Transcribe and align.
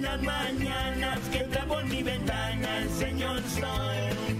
las 0.00 0.22
mañanas 0.22 1.18
que 1.30 1.38
entra 1.38 1.64
por 1.64 1.84
mi 1.84 2.02
ventana 2.02 2.78
el 2.78 2.90
señor 2.90 3.42
sol. 3.42 4.36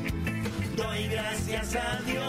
Doy 0.76 1.08
gracias 1.08 1.74
a 1.76 2.00
Dios 2.06 2.27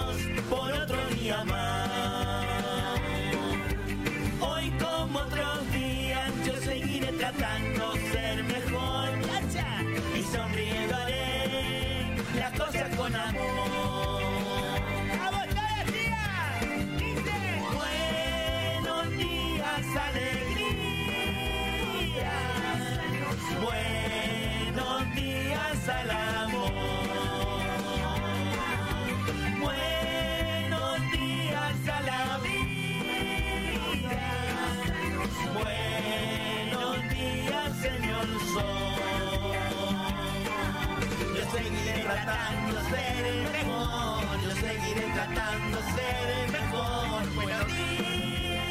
ser 42.89 43.25
el 43.25 43.41
mejor. 43.43 44.23
Yo 44.43 44.52
seguiré 44.52 45.05
tratando 45.13 45.77
de 45.77 45.84
ser 45.95 46.27
el 46.39 46.52
mejor. 46.52 47.21
Buenos 47.35 47.67
días. 47.67 48.70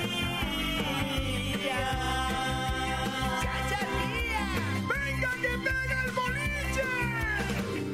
¡Chacha, 3.43 3.81
tía! 3.95 4.45
¡Venga 4.91 5.31
que 5.43 5.53
pega 5.67 5.99
el 6.05 6.11
boliche! 6.19 6.87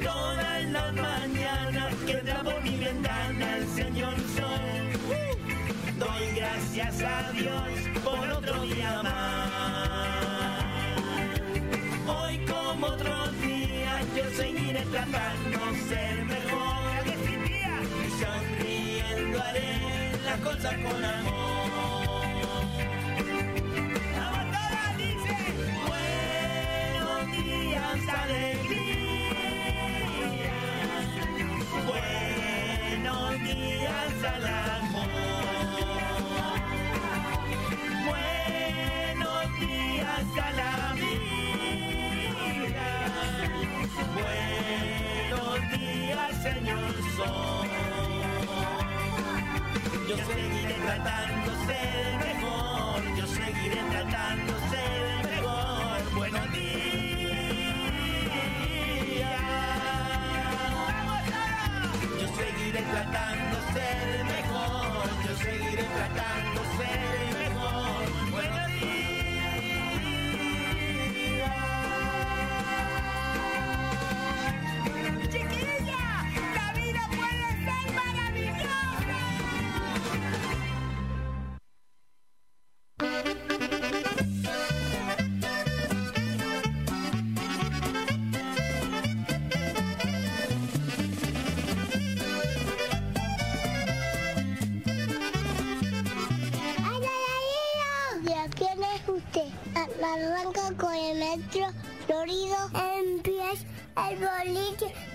Todas 0.03 0.63
las 0.65 0.91
mañanas 0.93 1.93
que 2.05 2.17
por 2.43 2.61
mi 2.63 2.75
ventana 2.77 3.57
el 3.57 3.67
señor 3.67 4.15
sol. 4.35 4.65
Doy 5.97 6.25
gracias 6.35 7.01
a 7.01 7.31
Dios 7.31 7.69
por 8.03 8.29
otro 8.29 8.61
día 8.63 9.01
más. 9.03 9.14
Las 20.45 20.55
cosas 20.55 20.73
con 20.75 21.03
amor. 21.03 21.33
¡Vamos 24.15 24.45
todos, 24.51 24.97
dice! 24.97 25.33
Buenos 25.87 27.23
días, 27.31 28.01
alegría. 28.23 28.93
Buenos 31.87 33.31
días 33.43 34.17
al 34.23 34.45
amor. 34.45 35.09
Buenos 38.05 39.45
días 39.59 40.25
la. 40.57 41.35
Buenos 45.33 45.59
días, 45.71 46.31
señor 46.43 46.93
sol. 47.17 47.54
Yo 50.27 50.33
seguiré 50.33 50.73
tratando 50.73 51.35
de 51.35 51.43
ser 51.43 51.44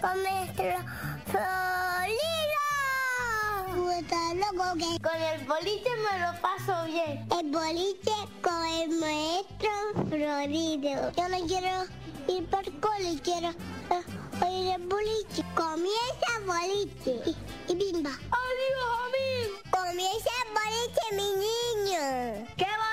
con 0.00 0.22
metro 0.22 0.76
Florido. 1.26 2.20
Con 5.02 5.22
el 5.22 5.46
boliche 5.46 5.90
me 5.96 6.18
lo 6.20 6.40
paso 6.40 6.84
bien. 6.86 7.26
El 7.38 7.50
boliche 7.50 8.12
con 8.42 8.66
el 8.66 8.90
maestro 8.98 9.70
Florido. 10.08 11.12
Yo 11.16 11.28
no 11.28 11.46
quiero 11.46 11.84
ir 12.28 12.46
por 12.48 12.64
cole, 12.80 13.20
quiero 13.22 13.48
eh, 13.50 14.44
oír 14.44 14.74
el 14.74 14.86
boliche. 14.86 15.44
Comienza 15.54 16.26
el 16.38 16.44
boliche 16.46 17.12
y, 17.26 17.72
y 17.72 17.74
bimba. 17.74 18.10
¡Adiós, 18.10 18.90
amigo! 19.04 19.58
Comienza 19.70 20.30
el 20.42 20.48
boliche, 20.58 21.04
mi 21.12 21.28
niño. 21.44 22.02
¡Qué 22.56 22.64
bonito, 22.64 22.89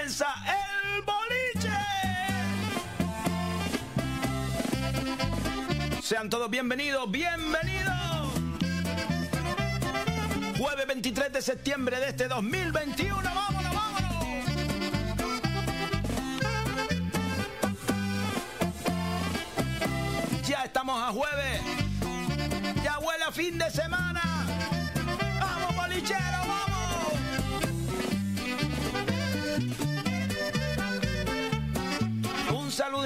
comienza 0.00 0.26
el 0.46 1.02
boliche. 1.02 1.76
Sean 6.00 6.30
todos 6.30 6.48
bienvenidos, 6.48 7.10
bienvenidos. 7.10 8.32
Jueves 10.58 10.86
23 10.86 11.32
de 11.32 11.42
septiembre 11.42 12.00
de 12.00 12.08
este 12.08 12.28
2021. 12.28 13.14
Vámonos, 13.22 13.74
vámonos. 13.74 14.24
Ya 20.48 20.64
estamos 20.64 21.02
a 21.02 21.12
jueves. 21.12 21.60
Ya 22.82 22.98
huele 23.00 23.24
a 23.24 23.32
fin 23.32 23.58
de 23.58 23.70
semana. 23.70 23.99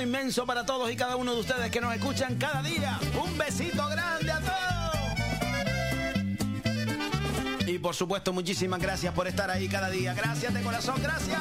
Inmenso 0.05 0.47
para 0.47 0.65
todos 0.65 0.91
y 0.91 0.97
cada 0.97 1.17
uno 1.17 1.35
de 1.35 1.41
ustedes 1.41 1.71
que 1.71 1.81
nos 1.81 1.95
escuchan 1.95 2.37
cada 2.37 2.63
día. 2.63 2.99
Un 3.25 3.37
besito 3.37 3.89
grande 3.89 4.31
a 4.31 4.41
todos. 4.41 4.55
Y 7.67 7.79
por 7.79 7.95
supuesto, 7.95 8.33
muchísimas 8.33 8.81
gracias 8.81 9.13
por 9.15 9.27
estar 9.27 9.51
ahí 9.51 9.69
cada 9.69 9.91
día. 9.91 10.15
Gracias 10.15 10.53
de 10.55 10.63
corazón, 10.63 11.03
gracias. 11.03 11.41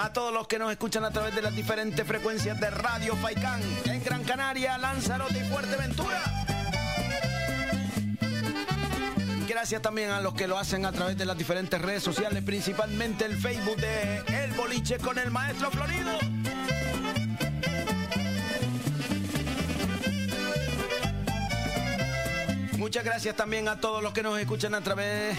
A 0.00 0.12
todos 0.12 0.32
los 0.32 0.46
que 0.46 0.58
nos 0.58 0.70
escuchan 0.70 1.04
a 1.04 1.10
través 1.10 1.34
de 1.34 1.42
las 1.42 1.56
diferentes 1.56 2.06
frecuencias 2.06 2.60
de 2.60 2.70
Radio 2.70 3.16
Faicán 3.16 3.60
en 3.86 4.04
Gran 4.04 4.22
Canaria, 4.24 4.78
Lanzarote 4.78 5.38
y 5.38 5.50
Fuerteventura. 5.50 6.39
Gracias 9.50 9.82
también 9.82 10.10
a 10.10 10.20
los 10.20 10.32
que 10.34 10.46
lo 10.46 10.56
hacen 10.58 10.86
a 10.86 10.92
través 10.92 11.18
de 11.18 11.24
las 11.24 11.36
diferentes 11.36 11.82
redes 11.82 12.04
sociales, 12.04 12.40
principalmente 12.44 13.24
el 13.24 13.36
Facebook 13.36 13.76
de 13.76 14.18
El 14.44 14.52
Boliche 14.52 14.96
con 14.98 15.18
el 15.18 15.32
Maestro 15.32 15.72
Florido. 15.72 16.18
Muchas 22.78 23.04
gracias 23.04 23.34
también 23.34 23.66
a 23.66 23.80
todos 23.80 24.04
los 24.04 24.12
que 24.12 24.22
nos 24.22 24.38
escuchan 24.38 24.72
a 24.74 24.82
través 24.82 25.36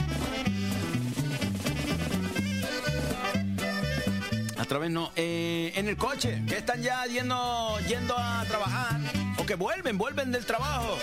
a 4.57 4.65
través 4.65 4.91
no, 4.91 5.11
eh, 5.15 5.71
en 5.75 5.87
el 5.87 5.95
coche, 5.95 6.43
que 6.47 6.57
están 6.57 6.83
ya 6.83 7.05
yendo, 7.05 7.79
yendo 7.87 8.17
a 8.17 8.43
trabajar, 8.45 8.99
o 9.37 9.45
que 9.45 9.55
vuelven, 9.55 9.97
vuelven 9.97 10.33
del 10.33 10.45
trabajo. 10.45 10.97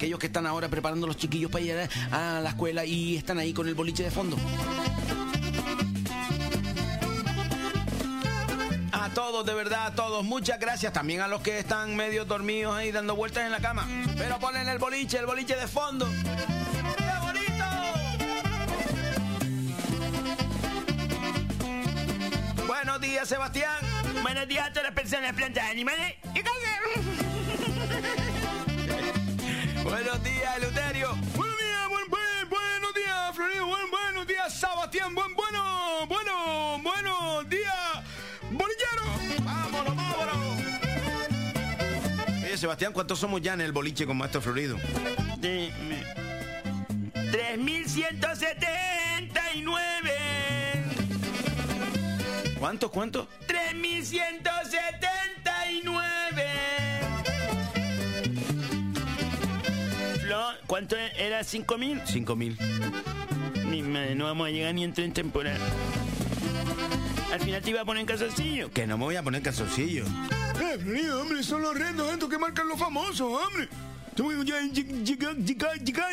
Aquellos 0.00 0.18
que 0.18 0.28
están 0.28 0.46
ahora 0.46 0.66
preparando 0.70 1.06
los 1.06 1.18
chiquillos 1.18 1.50
para 1.50 1.62
ir 1.62 1.88
a 2.10 2.40
la 2.40 2.48
escuela 2.48 2.86
y 2.86 3.16
están 3.16 3.36
ahí 3.36 3.52
con 3.52 3.68
el 3.68 3.74
boliche 3.74 4.02
de 4.02 4.10
fondo. 4.10 4.38
A 8.92 9.10
todos, 9.10 9.44
de 9.44 9.52
verdad, 9.52 9.88
a 9.88 9.94
todos, 9.94 10.24
muchas 10.24 10.58
gracias. 10.58 10.94
También 10.94 11.20
a 11.20 11.28
los 11.28 11.42
que 11.42 11.58
están 11.58 11.94
medio 11.96 12.24
dormidos 12.24 12.74
ahí 12.74 12.92
dando 12.92 13.14
vueltas 13.14 13.44
en 13.44 13.52
la 13.52 13.60
cama. 13.60 13.86
Pero 14.16 14.38
ponen 14.38 14.66
el 14.70 14.78
boliche, 14.78 15.18
el 15.18 15.26
boliche 15.26 15.54
de 15.54 15.68
fondo. 15.68 16.08
Buenos 22.66 23.00
días, 23.02 23.28
Sebastián. 23.28 23.76
Buenos 24.22 24.48
días 24.48 24.66
a 24.66 24.70
todas 24.70 24.84
las 24.84 24.94
personas, 24.94 25.34
plantas, 25.34 25.70
animales 25.70 26.14
y 26.34 26.40
Buenos 29.90 30.22
días, 30.22 30.56
Eleuterio. 30.56 31.08
Buenos 31.34 31.58
días, 31.58 31.88
buen, 31.88 32.08
buen, 32.08 32.48
buenos 32.48 32.94
días, 32.94 33.34
Florido. 33.34 33.66
Buen, 33.66 33.90
buenos 33.90 34.24
días, 34.24 34.54
Sebastián. 34.54 35.12
Buen, 35.16 35.34
bueno, 35.34 36.06
bueno, 36.06 36.78
buenos 36.80 37.50
días, 37.50 37.74
bolillero. 38.52 39.02
Vámonos, 39.44 39.96
vámonos. 39.96 40.36
Oye, 42.44 42.56
Sebastián, 42.56 42.92
¿cuántos 42.92 43.18
somos 43.18 43.42
ya 43.42 43.54
en 43.54 43.62
el 43.62 43.72
boliche 43.72 44.06
con 44.06 44.16
Maestro 44.16 44.40
Florido? 44.40 44.76
De, 45.38 45.72
3179. 47.32 50.12
¿Cuánto, 52.60 52.92
cuánto? 52.92 53.26
3179. 53.48 56.29
¿Cuánto 60.66 60.96
era? 60.96 61.44
¿Cinco 61.44 61.78
mil? 61.78 62.00
Cinco 62.06 62.36
mil. 62.36 62.56
Mi 63.66 63.82
madre, 63.82 64.14
no 64.14 64.24
vamos 64.24 64.48
a 64.48 64.50
llegar 64.50 64.74
ni 64.74 64.84
en 64.84 64.94
en 64.96 65.12
temporada. 65.12 65.58
Al 67.32 67.40
final 67.40 67.62
te 67.62 67.70
iba 67.70 67.80
a 67.80 67.84
poner 67.84 68.04
calzoncillo. 68.06 68.70
Que 68.70 68.86
no 68.86 68.98
me 68.98 69.04
voy 69.04 69.16
a 69.16 69.22
poner 69.22 69.42
calzoncillo. 69.42 70.04
Eh, 70.60 71.10
hombre, 71.12 71.42
son 71.42 71.62
los 71.62 71.76
retos 71.78 72.12
estos 72.12 72.28
que 72.28 72.38
marcan 72.38 72.68
los 72.68 72.78
famosos, 72.78 73.20
hombre. 73.20 73.68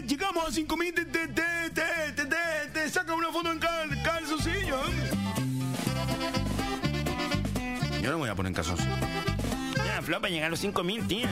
Llegamos 0.07 0.47
a 0.47 0.51
5 0.51 0.77
mil, 0.77 0.93
te, 0.93 1.05
te, 1.05 1.27
te, 1.27 1.41
te, 1.73 2.25
te, 2.25 2.35
te 2.73 2.89
saca 2.89 3.13
una 3.13 3.31
foto 3.31 3.51
en 3.51 3.59
cal, 3.59 4.01
calzoncillo, 4.03 4.79
hombre. 4.79 5.09
Yo 8.01 8.11
no 8.11 8.17
me 8.17 8.23
voy 8.23 8.29
a 8.29 8.35
poner 8.35 8.53
calzoncillo. 8.53 8.95
Ya, 9.75 10.01
Flo, 10.01 10.21
para 10.21 10.31
llegar 10.31 10.47
a 10.47 10.49
los 10.51 10.59
5 10.59 10.83
mil, 10.83 11.05
tía. 11.07 11.29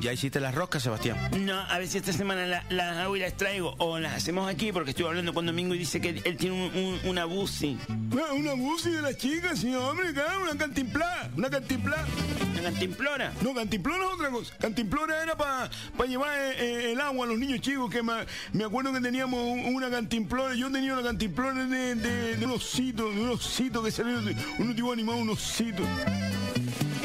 ¿Ya 0.00 0.12
hiciste 0.14 0.40
las 0.40 0.54
roscas, 0.54 0.82
Sebastián? 0.82 1.18
No, 1.44 1.54
a 1.60 1.78
ver 1.78 1.86
si 1.86 1.98
esta 1.98 2.12
semana 2.12 2.46
las 2.46 2.70
la 2.72 3.02
hago 3.02 3.16
y 3.16 3.20
las 3.20 3.36
traigo. 3.36 3.74
O 3.78 3.98
las 3.98 4.14
hacemos 4.14 4.48
aquí 4.50 4.72
porque 4.72 4.90
estuve 4.90 5.08
hablando 5.08 5.34
con 5.34 5.44
Domingo 5.44 5.74
y 5.74 5.78
dice 5.78 6.00
que 6.00 6.22
él 6.24 6.36
tiene 6.38 6.56
un, 6.70 6.74
un, 6.74 7.00
una 7.10 7.26
busi. 7.26 7.76
Ah, 7.88 8.32
Una 8.32 8.54
busi 8.54 8.90
de 8.90 9.02
las 9.02 9.16
chicas, 9.18 9.58
sí, 9.60 9.74
hombre, 9.74 10.12
claro, 10.14 10.42
una 10.42 10.56
cantimplá, 10.56 11.30
una 11.36 11.50
cantimplá. 11.50 12.06
¿Una 12.52 12.62
cantimplora? 12.62 13.32
No, 13.42 13.54
cantimplora 13.54 14.04
es 14.06 14.12
otra 14.14 14.30
cosa. 14.30 14.54
Cantimplora 14.58 15.22
era 15.22 15.36
para 15.36 15.70
llevar 16.08 16.30
eh, 16.38 16.54
eh, 16.58 16.92
el 16.92 17.00
agua 17.00 17.26
a 17.26 17.28
los 17.28 17.38
niños 17.38 17.60
chicos, 17.60 17.90
que 17.90 18.02
me, 18.02 18.12
me 18.52 18.64
acuerdo 18.64 18.92
que 18.92 19.00
teníamos 19.00 19.40
un- 19.42 19.74
una 19.74 19.90
cantimplora, 19.90 20.54
yo 20.54 20.70
tenía 20.70 20.92
una 20.94 21.02
cantimplora 21.02 21.66
de, 21.66 21.94
de, 21.94 22.36
de 22.36 22.44
un 22.46 22.52
osito, 22.52 23.10
de 23.10 23.20
un 23.20 23.30
osito 23.30 23.82
que 23.82 23.90
salió, 23.90 24.20
de, 24.22 24.34
un 24.58 24.74
tipo 24.74 24.92
animado, 24.92 25.18
un 25.18 25.30
osito. 25.30 25.82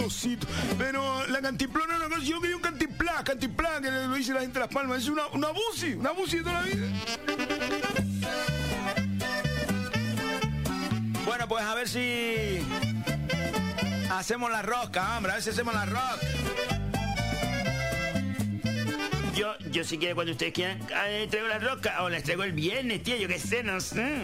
Osito. 0.03 0.47
Pero 0.77 1.25
la 1.27 1.39
una 1.39 2.09
cosa, 2.09 2.21
yo 2.21 2.41
quería 2.41 2.55
un 2.55 2.61
cantimplá, 2.61 3.23
cantimplá, 3.23 3.81
que 3.81 3.91
lo 3.91 4.13
dice 4.13 4.33
la 4.33 4.41
gente 4.41 4.59
de 4.59 4.65
Las 4.65 4.73
Palmas, 4.73 5.03
es 5.03 5.09
una, 5.09 5.27
una 5.27 5.49
busi, 5.49 5.93
una 5.93 6.11
busi 6.11 6.37
de 6.37 6.43
toda 6.43 6.61
la 6.61 6.67
vida. 6.67 6.87
Bueno, 11.25 11.47
pues 11.47 11.63
a 11.63 11.75
ver 11.75 11.87
si 11.87 12.59
hacemos 14.11 14.51
la 14.51 14.61
rosca, 14.61 15.17
hombre, 15.17 15.31
a 15.31 15.35
ver 15.35 15.43
si 15.43 15.49
hacemos 15.49 15.73
la 15.73 15.85
rosca. 15.85 16.19
Yo, 19.35 19.53
yo 19.71 19.83
si 19.83 19.97
quiere 19.97 20.15
cuando 20.15 20.31
ustedes 20.31 20.53
quieran, 20.53 20.79
ah, 20.95 21.09
eh, 21.09 21.27
traigo 21.29 21.49
la 21.49 21.59
roca 21.59 22.03
o 22.03 22.09
las 22.09 22.23
traigo 22.23 22.43
el 22.43 22.53
viernes, 22.53 23.03
tía, 23.03 23.17
yo 23.17 23.27
qué 23.27 23.37
sé, 23.37 23.63
no 23.63 23.81
sé. 23.81 24.21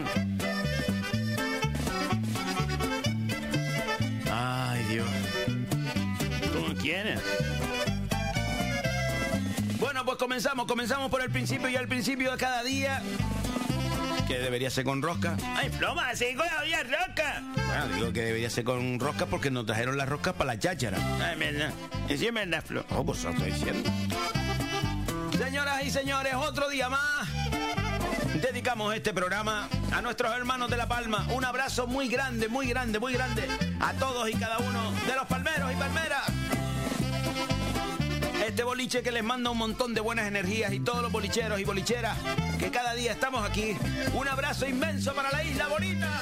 Comenzamos, 10.21 10.67
comenzamos 10.67 11.09
por 11.09 11.23
el 11.23 11.31
principio 11.31 11.67
y 11.67 11.75
al 11.75 11.87
principio 11.87 12.31
de 12.31 12.37
cada 12.37 12.61
día. 12.61 13.01
Que 14.27 14.37
debería 14.37 14.69
ser 14.69 14.83
con 14.83 15.01
rosca. 15.01 15.35
Ay, 15.55 15.71
con 15.71 16.45
la 16.45 16.61
olla 16.61 16.83
roca. 16.83 17.41
Bueno, 17.55 17.95
digo 17.95 18.13
que 18.13 18.21
debería 18.21 18.47
ser 18.51 18.63
con 18.63 18.99
rosca 18.99 19.25
porque 19.25 19.49
nos 19.49 19.65
trajeron 19.65 19.97
las 19.97 20.07
roscas 20.07 20.35
para 20.35 20.53
la 20.53 20.59
cháchara. 20.59 20.99
Ay, 21.19 21.39
verdad. 21.39 21.73
Y 22.07 22.17
sí 22.19 22.27
es 22.27 22.33
verdad, 22.33 22.63
Flo. 22.63 22.85
Oh, 22.91 23.03
pues 23.03 23.23
lo 23.23 23.31
estoy 23.31 23.51
diciendo. 23.51 23.89
Señoras 25.35 25.83
y 25.85 25.89
señores, 25.89 26.35
otro 26.35 26.69
día 26.69 26.87
más. 26.87 27.27
Dedicamos 28.43 28.93
este 28.93 29.13
programa 29.13 29.69
a 29.91 30.01
nuestros 30.03 30.35
hermanos 30.35 30.69
de 30.69 30.77
La 30.77 30.87
Palma. 30.87 31.25
Un 31.33 31.45
abrazo 31.45 31.87
muy 31.87 32.07
grande, 32.09 32.47
muy 32.47 32.67
grande, 32.67 32.99
muy 32.99 33.13
grande 33.13 33.47
a 33.79 33.93
todos 33.93 34.29
y 34.29 34.33
cada 34.33 34.59
uno 34.59 34.91
de 35.07 35.15
los 35.15 35.25
palmeros 35.25 35.71
y 35.73 35.75
palmeras. 35.77 36.60
Este 38.51 38.65
boliche 38.65 39.01
que 39.01 39.13
les 39.13 39.23
manda 39.23 39.49
un 39.49 39.57
montón 39.57 39.93
de 39.93 40.01
buenas 40.01 40.27
energías 40.27 40.73
y 40.73 40.81
todos 40.81 41.01
los 41.01 41.09
bolicheros 41.09 41.57
y 41.61 41.63
bolicheras 41.63 42.17
que 42.59 42.69
cada 42.69 42.93
día 42.93 43.13
estamos 43.13 43.49
aquí. 43.49 43.77
Un 44.13 44.27
abrazo 44.27 44.67
inmenso 44.67 45.13
para 45.13 45.31
la 45.31 45.41
isla 45.41 45.69
bonita. 45.69 46.21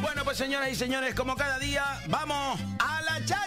Bueno, 0.00 0.24
pues 0.24 0.38
señoras 0.38 0.72
y 0.72 0.76
señores, 0.76 1.14
como 1.14 1.36
cada 1.36 1.58
día, 1.58 1.84
vamos 2.08 2.58
a 2.78 3.02
la 3.02 3.18
cháchara. 3.26 3.41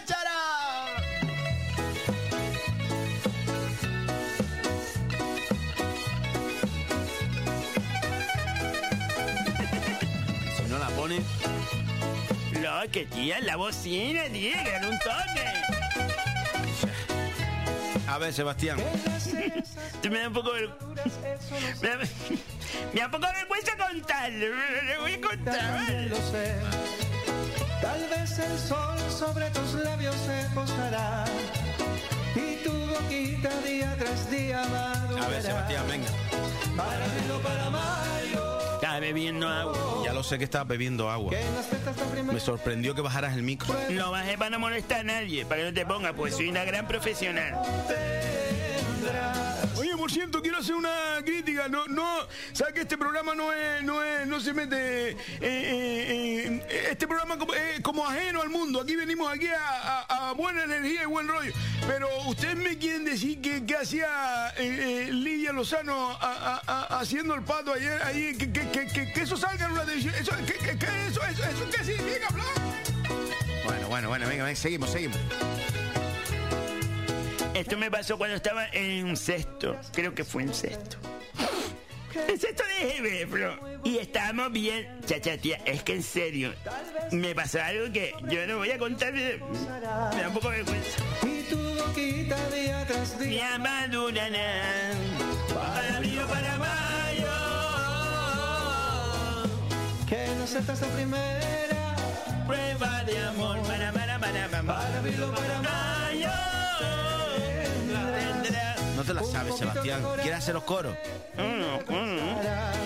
Flo, 12.86 12.92
que 12.92 13.06
tía, 13.06 13.40
la 13.42 13.56
bocina, 13.56 14.24
tía, 14.32 14.64
que 14.64 14.70
era 14.70 14.88
un 14.88 15.00
toque. 15.00 15.52
a 18.08 18.18
ver, 18.18 18.34
Sebastián. 18.34 18.78
Tú 20.02 20.10
me 20.10 20.20
da 20.20 20.28
un 20.28 20.34
poco 20.34 20.54
de... 20.54 20.68
Me 21.82 21.90
da, 21.90 21.98
me 22.94 23.00
da 23.00 23.06
un 23.06 23.12
poco 23.12 23.28
de 23.28 23.34
vergüenza 23.34 23.78
contarlo. 23.78 24.48
Le 24.84 24.98
voy 25.00 25.14
a 25.14 25.22
contar, 25.22 25.92
lo 26.10 26.16
sé. 26.18 26.56
Tal 27.82 28.10
vez 28.10 28.40
el 28.40 28.60
sol 28.60 29.00
sobre 29.12 29.50
tus 29.52 29.74
labios 29.74 30.16
se 30.16 30.50
posará 30.54 31.26
y 32.36 32.64
tu 32.64 32.72
boquita 32.72 33.62
día 33.62 33.96
tras 33.98 34.30
día 34.30 34.64
madurará. 34.66 35.26
A 35.26 35.30
ver, 35.30 35.42
Sebastián, 35.42 35.86
venga. 35.88 36.08
Para 36.76 37.06
para 37.44 37.70
mayo, 37.70 38.45
Estaba 38.96 39.08
bebiendo 39.08 39.50
agua. 39.50 40.04
Ya 40.06 40.14
lo 40.14 40.24
sé 40.24 40.38
que 40.38 40.46
estás 40.46 40.66
bebiendo 40.66 41.10
agua. 41.10 41.34
Me 42.32 42.40
sorprendió 42.40 42.96
que 42.96 43.02
bajaras 43.02 43.34
el 43.34 43.44
micro. 43.44 43.76
No 43.90 44.12
bajé 44.12 44.38
para 44.38 44.52
no 44.52 44.60
molestar 44.60 45.02
a 45.02 45.04
nadie, 45.04 45.46
para 45.46 45.62
que 45.62 45.68
no 45.68 45.74
te 45.74 45.86
pongas, 45.86 46.14
pues 46.14 46.34
soy 46.34 46.48
una 46.48 46.64
gran 46.64 46.88
profesional. 46.88 47.56
Por 50.06 50.12
cierto, 50.12 50.40
quiero 50.40 50.60
hacer 50.60 50.76
una 50.76 51.16
crítica. 51.26 51.68
No, 51.68 51.88
no, 51.88 52.28
sabes 52.54 52.76
que 52.76 52.82
este 52.82 52.96
programa 52.96 53.34
no 53.34 53.52
es, 53.52 53.82
no 53.82 54.04
es, 54.04 54.28
no 54.28 54.40
se 54.40 54.54
mete. 54.54 55.10
eh, 55.10 55.18
eh, 55.42 56.62
eh, 56.70 56.88
este 56.92 57.08
programa 57.08 57.40
como, 57.40 57.52
como 57.82 58.06
ajeno 58.08 58.44
al 58.44 58.50
mundo. 58.52 58.82
Aquí 58.82 58.96
venimos 58.96 59.34
aquí 59.34 59.48
a, 59.48 60.32
buena 60.38 60.64
energía 60.66 61.02
y 61.02 61.06
buen 61.08 61.28
rollo. 61.28 61.52
Pero 61.88 62.08
ustedes 62.28 62.56
me 62.56 62.78
quieren 62.78 63.04
decir 63.04 63.42
que, 63.42 63.66
que 63.66 63.78
hacía 63.78 64.54
eh, 64.58 65.10
Lidia 65.12 65.52
Lozano 65.52 66.12
a- 66.22 67.00
haciendo 67.00 67.34
el 67.34 67.42
pato 67.42 67.74
ayer, 67.74 68.00
ahí, 68.04 68.38
que, 68.38 68.52
que, 68.52 68.70
que, 68.88 69.12
que- 69.12 69.22
eso 69.24 69.36
salga 69.36 69.66
en 69.66 69.72
una 69.72 69.86
televisión. 69.86 70.14
Bueno, 73.66 73.88
bueno, 73.88 74.10
bueno, 74.10 74.28
venga, 74.28 74.44
venga, 74.44 74.56
seguimos, 74.56 74.92
seguimos. 74.92 75.18
Esto 77.56 77.78
me 77.78 77.90
pasó 77.90 78.18
cuando 78.18 78.36
estaba 78.36 78.68
en 78.74 79.06
un 79.06 79.16
sexto. 79.16 79.80
Creo 79.94 80.14
que 80.14 80.26
fue 80.26 80.44
en 80.44 80.54
sexto. 80.54 80.98
En 82.28 82.38
sexto 82.38 82.64
de 82.66 83.00
GB, 83.00 83.30
bro. 83.32 83.80
Y 83.86 83.98
estábamos 83.98 84.52
bien. 84.52 85.00
Chacha, 85.06 85.38
tía, 85.38 85.62
es 85.66 85.82
que 85.82 85.94
en 85.94 86.04
serio. 86.04 86.54
Me 87.12 87.34
pasó 87.34 87.62
algo 87.62 87.94
que 87.94 88.14
yo 88.28 88.46
no 88.46 88.58
voy 88.58 88.72
a 88.72 88.78
contar. 88.78 89.14
Me 89.14 89.38
me 89.38 90.22
da 90.22 90.28
un 90.28 90.34
poco 90.34 90.50
de 90.50 90.64
vergüenza. 90.64 91.02
Día 93.20 93.56
abandonarán. 93.56 94.98
Para 95.54 96.00
o 96.00 96.28
para 96.28 96.58
mayo. 96.58 97.32
Que 100.10 100.28
no 100.38 100.44
aceptas 100.44 100.82
la 100.82 100.88
primera 100.88 101.96
Prueba 102.46 103.04
de 103.06 103.20
amor. 103.20 103.62
Para, 103.62 103.94
para, 103.94 104.20
para, 104.20 104.48
para, 104.50 104.64
Para 104.64 105.26
o 105.26 105.32
para 105.32 105.62
mayo. 105.62 105.86
No 109.06 109.14
te 109.14 109.22
la 109.22 109.24
sabes, 109.24 109.56
Sebastián. 109.56 110.02
¿Quieres 110.22 110.40
hacer 110.40 110.56
los 110.56 110.64
coros? 110.64 110.96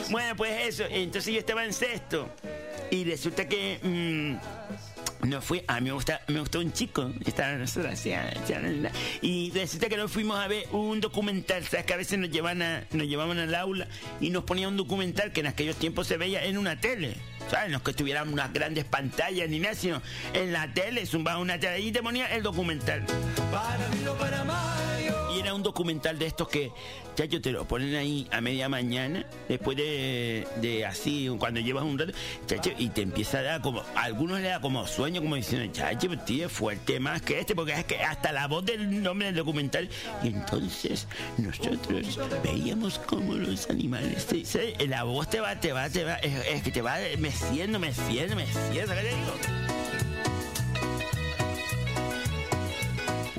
Bueno, 0.10 0.36
pues 0.36 0.68
eso. 0.68 0.84
Entonces 0.90 1.34
yo 1.34 1.40
estaba 1.40 1.64
en 1.64 1.74
sexto. 1.74 2.30
Y 2.92 3.06
resulta 3.06 3.48
que. 3.48 3.80
mm, 3.82 5.28
no 5.30 5.42
fui. 5.42 5.64
A 5.68 5.80
mí 5.80 5.90
me, 5.90 5.92
gusta, 5.94 6.22
me 6.28 6.42
gustó 6.42 6.60
un 6.60 6.74
chico. 6.74 7.10
Estaba 7.26 7.54
la. 7.54 8.92
Y 9.22 9.52
resulta 9.52 9.88
que 9.88 9.96
nos 9.96 10.12
fuimos 10.12 10.38
a 10.38 10.48
ver 10.48 10.66
un 10.72 11.00
documental. 11.00 11.64
¿Sabes? 11.66 11.86
Que 11.86 11.94
a 11.94 11.98
veces 11.98 12.20
nos, 12.20 12.30
llevan 12.32 12.62
a, 12.62 12.84
nos 12.92 13.08
llevaban 13.08 13.38
al 13.40 13.56
aula 13.56 13.88
y 14.20 14.30
nos 14.30 14.44
ponían 14.44 14.72
un 14.72 14.78
documental 14.78 15.32
que 15.32 15.40
en 15.40 15.48
aquellos 15.48 15.78
tiempos 15.78 16.08
se 16.08 16.18
veía 16.18 16.44
en 16.44 16.58
una 16.58 16.82
tele. 16.82 17.16
¿Sabes? 17.50 17.72
No 17.72 17.78
es 17.78 17.84
que 17.84 17.94
tuvieran 17.94 18.32
unas 18.32 18.52
grandes 18.52 18.84
pantallas 18.84 19.50
ni 19.50 19.60
nada, 19.60 19.74
sino 19.74 20.02
en 20.34 20.52
la 20.52 20.74
tele, 20.74 21.06
zumbaba 21.06 21.40
una 21.40 21.60
tele 21.60 21.80
y 21.80 21.92
te 21.92 22.04
ponía 22.04 22.28
el 22.36 22.44
documental. 22.44 23.06
Para 23.52 23.86
abril 23.86 24.08
o 24.08 24.16
para 24.16 24.44
mayo 24.44 24.69
Y 25.40 25.42
era 25.42 25.54
un 25.54 25.64
documental 25.64 26.20
de 26.20 26.26
estos 26.26 26.50
que, 26.50 26.74
chacho, 27.16 27.40
te 27.40 27.54
lo 27.54 27.66
ponen 27.66 27.96
ahí 27.96 28.28
a 28.30 28.42
media 28.42 28.68
mañana, 28.68 29.26
después 29.48 29.78
de, 29.78 30.46
de 30.60 30.86
así, 30.86 31.34
cuando 31.40 31.62
llevas 31.62 31.86
un 31.86 31.98
rato, 31.98 32.12
chacho, 32.46 32.72
y 32.78 32.90
te 32.90 33.04
empieza 33.04 33.38
a 33.38 33.44
dar 33.44 33.62
como, 33.62 33.82
a 33.96 34.02
algunos 34.02 34.42
le 34.42 34.50
da 34.50 34.60
como 34.60 34.86
sueño, 34.86 35.22
como 35.22 35.36
diciendo, 35.36 35.72
chacho, 35.72 36.08
pues, 36.08 36.26
tío, 36.26 36.50
fuerte 36.50 37.00
más 37.00 37.22
que 37.22 37.40
este, 37.40 37.56
porque 37.56 37.72
es 37.72 37.86
que 37.86 38.00
hasta 38.00 38.34
la 38.34 38.48
voz 38.48 38.66
del 38.66 39.02
nombre 39.02 39.28
del 39.28 39.36
documental. 39.36 39.88
Y 40.24 40.28
entonces 40.28 41.08
nosotros 41.38 42.20
veíamos 42.44 43.00
como 43.00 43.36
los 43.36 43.70
animales, 43.70 44.28
la 44.90 45.04
voz 45.04 45.30
te 45.30 45.40
va, 45.40 45.58
te 45.58 45.72
va, 45.72 45.90
te 45.90 46.04
va, 46.04 46.16
es, 46.16 46.48
es 46.48 46.64
que 46.64 46.72
te 46.72 46.82
va 46.82 46.98
meciendo, 47.18 47.80
meciendo, 47.80 48.36
meciendo, 48.36 48.94
¿qué? 48.94 49.60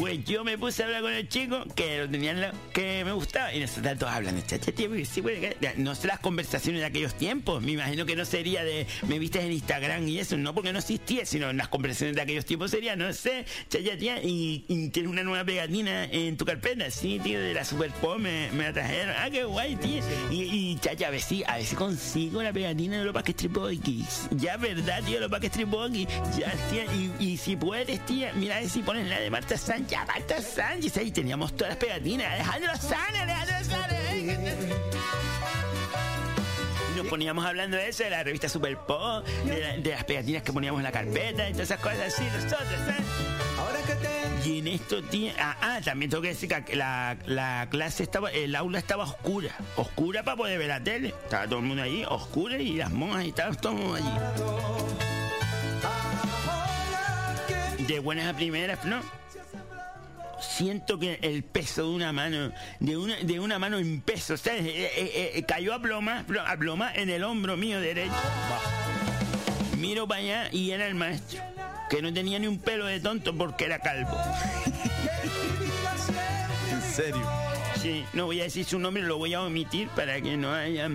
Pues 0.01 0.25
yo 0.25 0.45
me 0.45 0.57
puse 0.59 0.83
a 0.83 0.87
hablar 0.87 1.03
con 1.03 1.13
el 1.13 1.29
chico 1.29 1.65
que 1.75 1.99
lo 1.99 2.09
tenían 2.11 2.41
la- 2.41 2.53
que 2.73 3.05
me 3.05 3.13
gustaba. 3.13 3.53
Y 3.55 3.61
nosotros 3.61 3.99
todos 3.99 4.13
hablan 4.13 4.43
chacha 4.47 4.73
tío 4.73 4.89
porque 4.89 5.05
sí, 5.05 5.23
puede 5.23 5.41
que-". 5.41 5.75
no 5.77 5.95
sé 5.95 6.07
las 6.09 6.21
conversaciones 6.21 6.81
de 6.81 6.87
aquellos 6.87 7.15
tiempos. 7.15 7.63
Me 7.63 7.73
imagino 7.73 8.07
que 8.07 8.17
no 8.17 8.25
sería 8.25 8.65
de 8.65 8.87
me 9.07 9.19
viste 9.19 9.41
en 9.41 9.53
Instagram 9.53 10.09
y 10.09 10.19
eso 10.19 10.37
no 10.37 10.55
porque 10.55 10.73
no 10.73 10.79
existía 10.79 11.25
sino 11.27 11.53
las 11.53 11.69
conversaciones 11.69 12.17
de 12.17 12.23
aquellos 12.23 12.45
tiempos 12.45 12.71
sería 12.71 12.97
no 12.97 13.13
sé 13.13 13.45
chacha 13.69 13.97
tía 13.99 14.23
y, 14.23 14.65
y 14.69 14.89
tienes 14.89 15.11
una 15.11 15.23
nueva 15.23 15.45
pegatina 15.45 16.05
en 16.07 16.37
tu 16.37 16.45
carpeta. 16.45 16.91
Sí 16.91 17.21
tío 17.23 17.41
de 17.41 17.55
la 17.55 17.65
Super 17.65 17.91
Pop 17.91 18.19
me, 18.19 18.51
me 18.53 18.65
la 18.65 18.73
trajeron 18.73 19.15
ah 19.19 19.29
qué 19.31 19.45
guay 19.45 19.77
tío. 19.77 20.03
Y, 20.31 20.43
y 20.43 20.79
chacha 20.81 21.09
a 21.09 21.11
ver 21.11 21.21
si 21.21 21.45
a 21.45 21.57
ver 21.57 21.67
si 21.67 21.77
consigo 21.77 22.43
la 22.43 22.53
pegatina 22.53 22.99
de 22.99 23.05
los 23.05 23.13
Backstreet 23.15 23.53
Boys 23.53 23.81
ya 24.31 24.57
verdad 24.57 25.03
tío 25.05 25.21
los 25.21 25.31
Backstreet 25.31 25.69
Boys 25.69 26.07
ya 26.39 26.53
tía 26.71 26.85
y, 26.95 27.13
y 27.19 27.37
si 27.37 27.57
puedes 27.57 28.05
tía 28.07 28.33
mira 28.35 28.57
a 28.57 28.61
ver 28.61 28.71
si 28.71 28.83
pones 28.83 29.09
la 29.09 29.21
de 29.21 29.31
Marta 29.31 29.57
Sánchez 29.59 29.90
Marta 30.07 30.41
Sánchez 30.41 30.97
ahí 30.97 31.11
teníamos 31.11 31.53
todas 31.57 31.71
las 31.71 31.79
pegatinas 31.79 32.33
Alejandro 32.33 32.77
Sana 32.77 33.23
Alejandro 33.23 33.65
Sana 33.65 33.97
y 36.93 36.97
nos 36.97 37.07
poníamos 37.07 37.45
hablando 37.47 37.77
de 37.77 37.89
eso, 37.89 38.03
de 38.05 38.11
la 38.11 38.23
revista 38.23 38.49
Super 38.49 38.77
Pop, 38.77 39.25
de, 39.45 39.61
la- 39.61 39.77
de 39.77 39.91
las 39.91 40.05
pegatinas 40.05 40.43
que 40.43 40.53
poníamos 40.53 40.81
en 40.81 40.85
la 40.85 40.93
carpeta 40.93 41.49
y 41.49 41.53
todas 41.53 41.71
esas 41.71 41.81
cosas 41.81 42.01
así, 42.15 42.25
nosotros. 42.25 42.61
Ahora 43.59 43.79
que 43.87 43.95
te 43.95 44.49
Y 44.49 44.59
en 44.59 44.69
esto, 44.69 45.03
tía, 45.05 45.35
ah, 45.39 45.57
ah, 45.61 45.81
también 45.85 46.11
tengo 46.11 46.23
que 46.23 46.29
decir 46.29 46.49
que 46.65 46.75
la, 46.77 47.17
la 47.27 47.69
clase 47.71 48.03
estaba, 48.03 48.31
el 48.31 48.55
aula 48.57 48.79
estaba 48.79 49.05
oscura, 49.05 49.51
oscura 49.77 50.23
para 50.25 50.37
poder 50.37 50.59
ver 50.59 50.69
la 50.69 50.83
tele. 50.83 51.09
Estaba 51.09 51.45
todo 51.47 51.61
el 51.61 51.65
mundo 51.67 51.83
allí, 51.83 52.05
oscura, 52.09 52.57
y 52.59 52.77
las 52.77 52.91
monjas 52.91 53.25
y 53.25 53.29
estaban 53.29 53.57
todos 53.57 53.97
allí. 54.01 54.11
De 57.87 57.99
buenas 58.01 58.27
a 58.27 58.37
primeras, 58.37 58.85
¿no? 58.85 59.01
Siento 60.61 60.99
que 60.99 61.19
el 61.23 61.43
peso 61.43 61.85
de 61.85 61.89
una 61.89 62.13
mano, 62.13 62.53
de 62.81 62.95
una, 62.99 63.17
de 63.17 63.41
una 63.41 63.59
mano 63.59 63.79
en 63.79 64.03
peso, 64.03 64.37
¿sabes? 64.37 64.67
Eh, 64.67 64.93
eh, 64.95 65.33
eh, 65.37 65.43
cayó 65.45 65.73
a 65.73 65.81
ploma, 65.81 66.27
a 66.47 66.57
ploma 66.59 66.93
en 66.95 67.09
el 67.09 67.25
hombro 67.25 67.57
mío 67.57 67.81
derecho. 67.81 68.13
Miro 69.79 70.07
para 70.07 70.21
allá 70.21 70.49
y 70.53 70.73
era 70.73 70.87
el 70.87 70.95
maestro, 70.95 71.41
que 71.89 72.03
no 72.03 72.13
tenía 72.13 72.39
ni 72.39 72.47
un 72.47 72.59
pelo 72.59 72.85
de 72.85 73.01
tonto 73.01 73.35
porque 73.35 73.65
era 73.65 73.79
calvo. 73.79 74.19
En 76.71 76.83
serio. 76.83 77.40
Sí, 77.81 78.05
no 78.13 78.27
voy 78.27 78.41
a 78.41 78.45
decir 78.45 78.65
su 78.67 78.79
nombre, 78.79 79.03
lo 79.03 79.17
voy 79.17 79.33
a 79.33 79.41
omitir 79.43 79.89
para 79.89 80.21
que 80.21 80.37
no 80.37 80.53
haya 80.53 80.91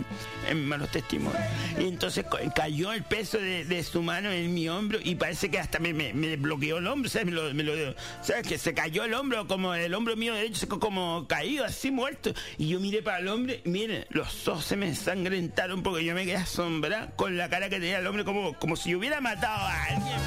eh, 0.48 0.54
malos 0.54 0.92
testimonios. 0.92 1.42
Y 1.80 1.86
entonces 1.88 2.26
ca- 2.30 2.54
cayó 2.54 2.94
el 2.94 3.02
peso 3.04 3.40
de, 3.40 3.66
de 3.66 3.84
su 3.84 4.04
mano 4.04 4.30
en 4.32 4.54
mi 4.54 4.70
hombro 4.70 5.00
y 5.04 5.16
parece 5.16 5.50
que 5.50 5.58
hasta 5.58 5.80
me, 5.80 5.94
me, 5.94 6.36
bloqueó 6.38 6.78
el 6.78 6.86
hombro, 6.88 7.10
¿sabes? 7.10 8.48
Que 8.48 8.58
se 8.60 8.74
cayó 8.76 9.04
el 9.04 9.16
hombro, 9.16 9.48
como 9.48 9.74
el 9.74 9.94
hombro 9.96 10.16
mío 10.16 10.36
derecho 10.36 10.70
como 10.70 11.26
caído, 11.28 11.66
así 11.66 11.90
muerto. 11.90 12.34
Y 12.60 12.68
yo 12.70 12.80
miré 12.80 13.02
para 13.02 13.18
el 13.18 13.30
hombre, 13.30 13.62
miren, 13.66 14.06
los 14.10 14.48
ojos 14.48 14.66
se 14.66 14.76
me 14.76 14.88
ensangrentaron 14.88 15.82
porque 15.82 16.06
yo 16.06 16.14
me 16.14 16.24
quedé 16.26 16.36
asombrado 16.38 17.10
con 17.16 17.36
la 17.36 17.50
cara 17.50 17.68
que 17.70 17.80
tenía 17.80 17.98
el 17.98 18.06
hombre, 18.06 18.24
como, 18.26 18.54
como 18.60 18.76
si 18.76 18.94
hubiera 18.94 19.22
matado 19.22 19.66
a 19.66 19.84
alguien. 19.86 20.18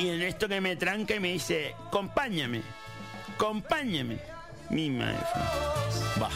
Y 0.00 0.08
en 0.08 0.22
esto 0.22 0.48
que 0.48 0.62
me 0.62 0.76
tranca 0.76 1.14
y 1.14 1.20
me 1.20 1.32
dice, 1.32 1.74
acompáñame, 1.88 2.62
acompáñame. 3.34 4.18
Mi 4.70 4.88
maestro. 4.88 5.42
Bah. 6.18 6.30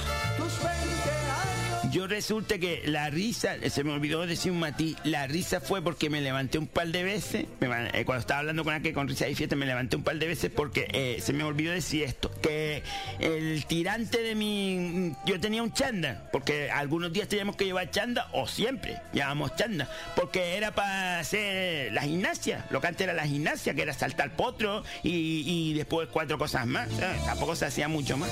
Tus 1.95 1.95
20 1.95 1.95
años 1.95 1.95
Yo 1.95 2.07
resulta 2.09 2.59
que 2.59 2.83
la 2.87 3.09
risa, 3.09 3.57
se 3.71 3.85
me 3.85 3.93
olvidó 3.93 4.27
decir 4.27 4.51
un 4.51 4.59
matiz, 4.59 4.97
la 5.05 5.27
risa 5.27 5.61
fue 5.61 5.81
porque 5.81 6.11
me 6.11 6.21
levanté 6.21 6.59
un 6.59 6.67
par 6.67 6.89
de 6.89 7.05
veces, 7.05 7.47
me 7.61 7.69
eh, 7.69 8.05
cuando 8.05 8.21
estaba 8.21 8.41
hablando 8.41 8.65
con 8.65 8.75
aquel 8.75 8.93
con 8.93 9.09
risa 9.09 9.29
y 9.29 9.35
fiesta 9.35 9.55
me 9.55 9.65
levanté 9.65 9.97
un 9.97 10.03
par 10.03 10.17
de 10.17 10.27
veces 10.27 10.51
porque 10.51 10.89
eh, 10.93 11.19
se 11.21 11.33
me 11.33 11.45
olvidó 11.45 11.73
decir 11.73 12.03
esto, 12.03 12.31
que 12.43 12.83
el 13.21 13.65
tirante 13.67 14.23
de 14.23 14.35
mi, 14.35 15.13
yo 15.25 15.39
tenía 15.41 15.63
un 15.63 15.73
chanda, 15.73 16.29
porque 16.33 16.71
algunos 16.71 17.13
días 17.13 17.29
teníamos 17.29 17.57
que 17.57 17.65
llevar 17.65 17.91
chanda, 17.91 18.29
o 18.33 18.49
siempre 18.49 19.01
llevábamos 19.13 19.55
chanda, 19.57 19.89
porque 20.17 20.57
era 20.57 20.75
para 20.75 21.21
hacer 21.21 21.93
la 21.93 22.03
gimnasia, 22.03 22.67
lo 22.71 22.81
que 22.81 22.89
antes 22.89 23.05
era 23.05 23.13
la 23.13 23.27
gimnasia, 23.27 23.75
que 23.75 23.83
era 23.83 23.93
saltar 23.93 24.35
potro 24.37 24.83
y, 25.03 25.73
después 25.75 26.09
cuatro 26.13 26.39
cosas 26.39 26.67
más, 26.67 26.89
tampoco 27.25 27.55
se 27.55 27.67
hacía 27.67 27.89
mucho 27.89 28.17
más. 28.17 28.31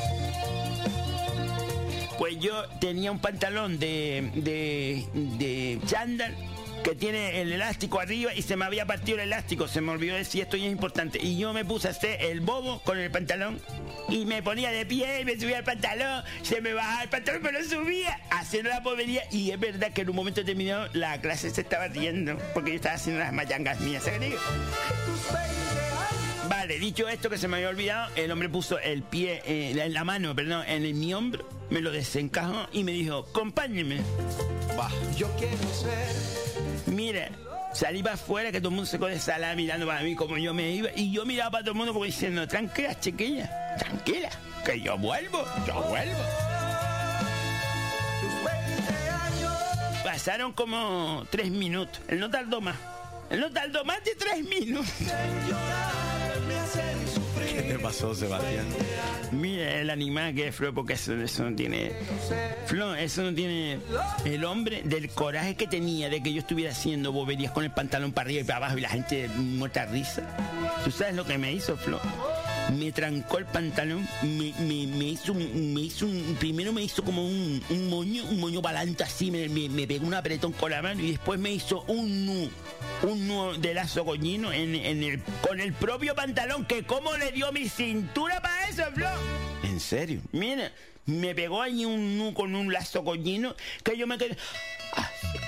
Pues 2.18 2.38
yo 2.38 2.68
tenía 2.80 3.10
un 3.10 3.18
pantalón 3.18 3.78
de, 3.78 4.30
de, 4.34 5.06
de 5.14 5.80
chándal 5.86 6.36
que 6.82 6.94
tiene 6.94 7.40
el 7.40 7.52
elástico 7.52 8.00
arriba 8.00 8.34
y 8.34 8.42
se 8.42 8.56
me 8.56 8.64
había 8.64 8.86
partido 8.86 9.18
el 9.18 9.24
elástico. 9.24 9.68
Se 9.68 9.80
me 9.80 9.92
olvidó 9.92 10.16
decir 10.16 10.42
esto 10.42 10.56
y 10.56 10.66
es 10.66 10.72
importante. 10.72 11.18
Y 11.22 11.38
yo 11.38 11.52
me 11.52 11.64
puse 11.64 11.88
a 11.88 11.92
hacer 11.92 12.20
el 12.22 12.40
bobo 12.40 12.80
con 12.80 12.98
el 12.98 13.10
pantalón 13.10 13.60
y 14.08 14.24
me 14.26 14.42
ponía 14.42 14.70
de 14.70 14.84
pie 14.84 15.20
y 15.20 15.24
me 15.24 15.38
subía 15.38 15.58
el 15.58 15.64
pantalón. 15.64 16.24
Se 16.42 16.60
me 16.60 16.74
bajaba 16.74 17.04
el 17.04 17.08
pantalón 17.08 17.42
pero 17.42 17.64
subía 17.64 18.20
haciendo 18.30 18.70
la 18.70 18.80
bobería. 18.80 19.22
Y 19.30 19.50
es 19.50 19.60
verdad 19.60 19.92
que 19.92 20.02
en 20.02 20.10
un 20.10 20.16
momento 20.16 20.40
determinado 20.40 20.88
la 20.92 21.20
clase 21.20 21.50
se 21.50 21.60
estaba 21.60 21.88
riendo 21.88 22.36
porque 22.52 22.70
yo 22.70 22.76
estaba 22.76 22.96
haciendo 22.96 23.20
las 23.20 23.32
mayangas 23.32 23.80
mías. 23.80 24.02
¿Sabes? 24.02 24.34
Vale, 26.52 26.78
dicho 26.78 27.08
esto 27.08 27.30
que 27.30 27.38
se 27.38 27.48
me 27.48 27.56
había 27.56 27.70
olvidado, 27.70 28.10
el 28.14 28.30
hombre 28.30 28.46
puso 28.50 28.78
el 28.78 29.02
pie, 29.02 29.42
eh, 29.46 29.72
la, 29.74 29.88
la 29.88 30.04
mano, 30.04 30.34
perdón, 30.36 30.64
en 30.68 30.84
el- 30.84 30.92
mi 30.94 31.14
hombro, 31.14 31.48
me 31.70 31.80
lo 31.80 31.90
desencajó 31.90 32.68
y 32.72 32.84
me 32.84 32.92
dijo, 32.92 33.26
acompáñeme. 33.30 34.02
yo 35.16 35.30
quiero 35.38 35.56
ser 35.72 36.92
Mira, 36.94 37.30
Salí 37.72 38.02
para 38.02 38.16
afuera 38.16 38.52
que 38.52 38.58
todo 38.60 38.68
el 38.68 38.74
mundo 38.74 38.90
se 38.90 38.98
quedó 38.98 39.06
de 39.06 39.18
sala 39.18 39.54
mirando 39.56 39.86
para 39.86 40.02
mí 40.02 40.14
como 40.14 40.36
yo 40.36 40.52
me 40.52 40.70
iba. 40.72 40.90
Y 40.94 41.10
yo 41.10 41.24
miraba 41.24 41.52
para 41.52 41.64
todo 41.64 41.72
el 41.72 41.78
mundo 41.78 41.94
como 41.94 42.04
diciendo, 42.04 42.46
tranquila, 42.46 43.00
chiquilla, 43.00 43.50
tranquila, 43.78 44.28
que 44.62 44.78
yo 44.78 44.98
vuelvo, 44.98 45.42
yo 45.66 45.82
vuelvo. 45.84 46.20
Pasaron 50.04 50.52
como 50.52 51.26
tres 51.30 51.50
minutos. 51.50 52.02
Él 52.08 52.20
no 52.20 52.28
tardó 52.30 52.60
más. 52.60 52.76
Él 53.30 53.40
no 53.40 53.50
tardó 53.50 53.86
más 53.86 54.04
de 54.04 54.14
tres 54.16 54.44
minutos. 54.44 54.92
¿Qué 57.54 57.62
te 57.62 57.78
pasó, 57.78 58.14
Sebastián? 58.14 58.66
Mira 59.32 59.80
el 59.80 59.90
animal 59.90 60.34
que 60.34 60.48
es 60.48 60.54
Flo, 60.54 60.72
porque 60.72 60.94
eso, 60.94 61.14
eso 61.14 61.48
no 61.48 61.56
tiene. 61.56 61.92
Flo, 62.66 62.94
eso 62.94 63.22
no 63.22 63.34
tiene. 63.34 63.78
El 64.24 64.44
hombre 64.44 64.82
del 64.84 65.10
coraje 65.10 65.54
que 65.54 65.66
tenía 65.66 66.08
de 66.08 66.22
que 66.22 66.32
yo 66.32 66.40
estuviera 66.40 66.72
haciendo 66.72 67.12
boberías 67.12 67.52
con 67.52 67.64
el 67.64 67.70
pantalón 67.70 68.12
para 68.12 68.26
arriba 68.26 68.40
y 68.40 68.44
para 68.44 68.56
abajo 68.58 68.78
y 68.78 68.80
la 68.80 68.88
gente 68.88 69.28
muerta 69.36 69.84
risa. 69.86 70.22
¿Tú 70.84 70.90
sabes 70.90 71.14
lo 71.14 71.24
que 71.24 71.38
me 71.38 71.52
hizo, 71.52 71.76
Flo? 71.76 72.00
Me 72.70 72.90
trancó 72.92 73.38
el 73.38 73.44
pantalón, 73.46 74.08
me, 74.22 74.52
me- 74.60 74.86
me 74.86 75.04
hizo, 75.04 75.32
un- 75.32 75.74
me 75.74 75.82
hizo 75.82 76.06
un, 76.06 76.36
primero 76.38 76.72
me 76.72 76.82
hizo 76.82 77.04
como 77.04 77.24
un, 77.26 77.62
un 77.68 77.88
moño, 77.90 78.24
un 78.24 78.40
moño 78.40 78.62
para 78.62 78.78
adelante 78.78 79.04
así, 79.04 79.30
me, 79.30 79.48
me, 79.48 79.68
me 79.68 79.86
pegó 79.86 80.06
un 80.06 80.14
apretón 80.14 80.52
con 80.52 80.70
la 80.70 80.80
mano 80.80 81.02
y 81.02 81.10
después 81.10 81.38
me 81.38 81.52
hizo 81.52 81.82
un 81.88 82.24
nu, 82.26 82.50
un 83.02 83.26
nu 83.28 83.52
de 83.60 83.74
lazo 83.74 84.04
coñino 84.04 84.52
en, 84.52 84.74
en 84.74 85.02
el, 85.02 85.20
con 85.46 85.60
el 85.60 85.72
propio 85.74 86.14
pantalón, 86.14 86.64
que 86.64 86.84
cómo 86.84 87.14
le 87.18 87.30
dio 87.32 87.52
mi 87.52 87.68
cintura 87.68 88.40
para 88.40 88.68
eso, 88.68 88.84
Flo. 88.94 89.08
¿En 89.64 89.78
serio? 89.78 90.20
Mira, 90.32 90.72
me 91.04 91.34
pegó 91.34 91.60
ahí 91.60 91.84
un 91.84 92.16
nu 92.16 92.32
con 92.32 92.54
un 92.54 92.72
lazo 92.72 93.04
coñino 93.04 93.54
que 93.84 93.98
yo 93.98 94.06
me 94.06 94.16
quedé 94.16 94.36
así, 94.96 95.38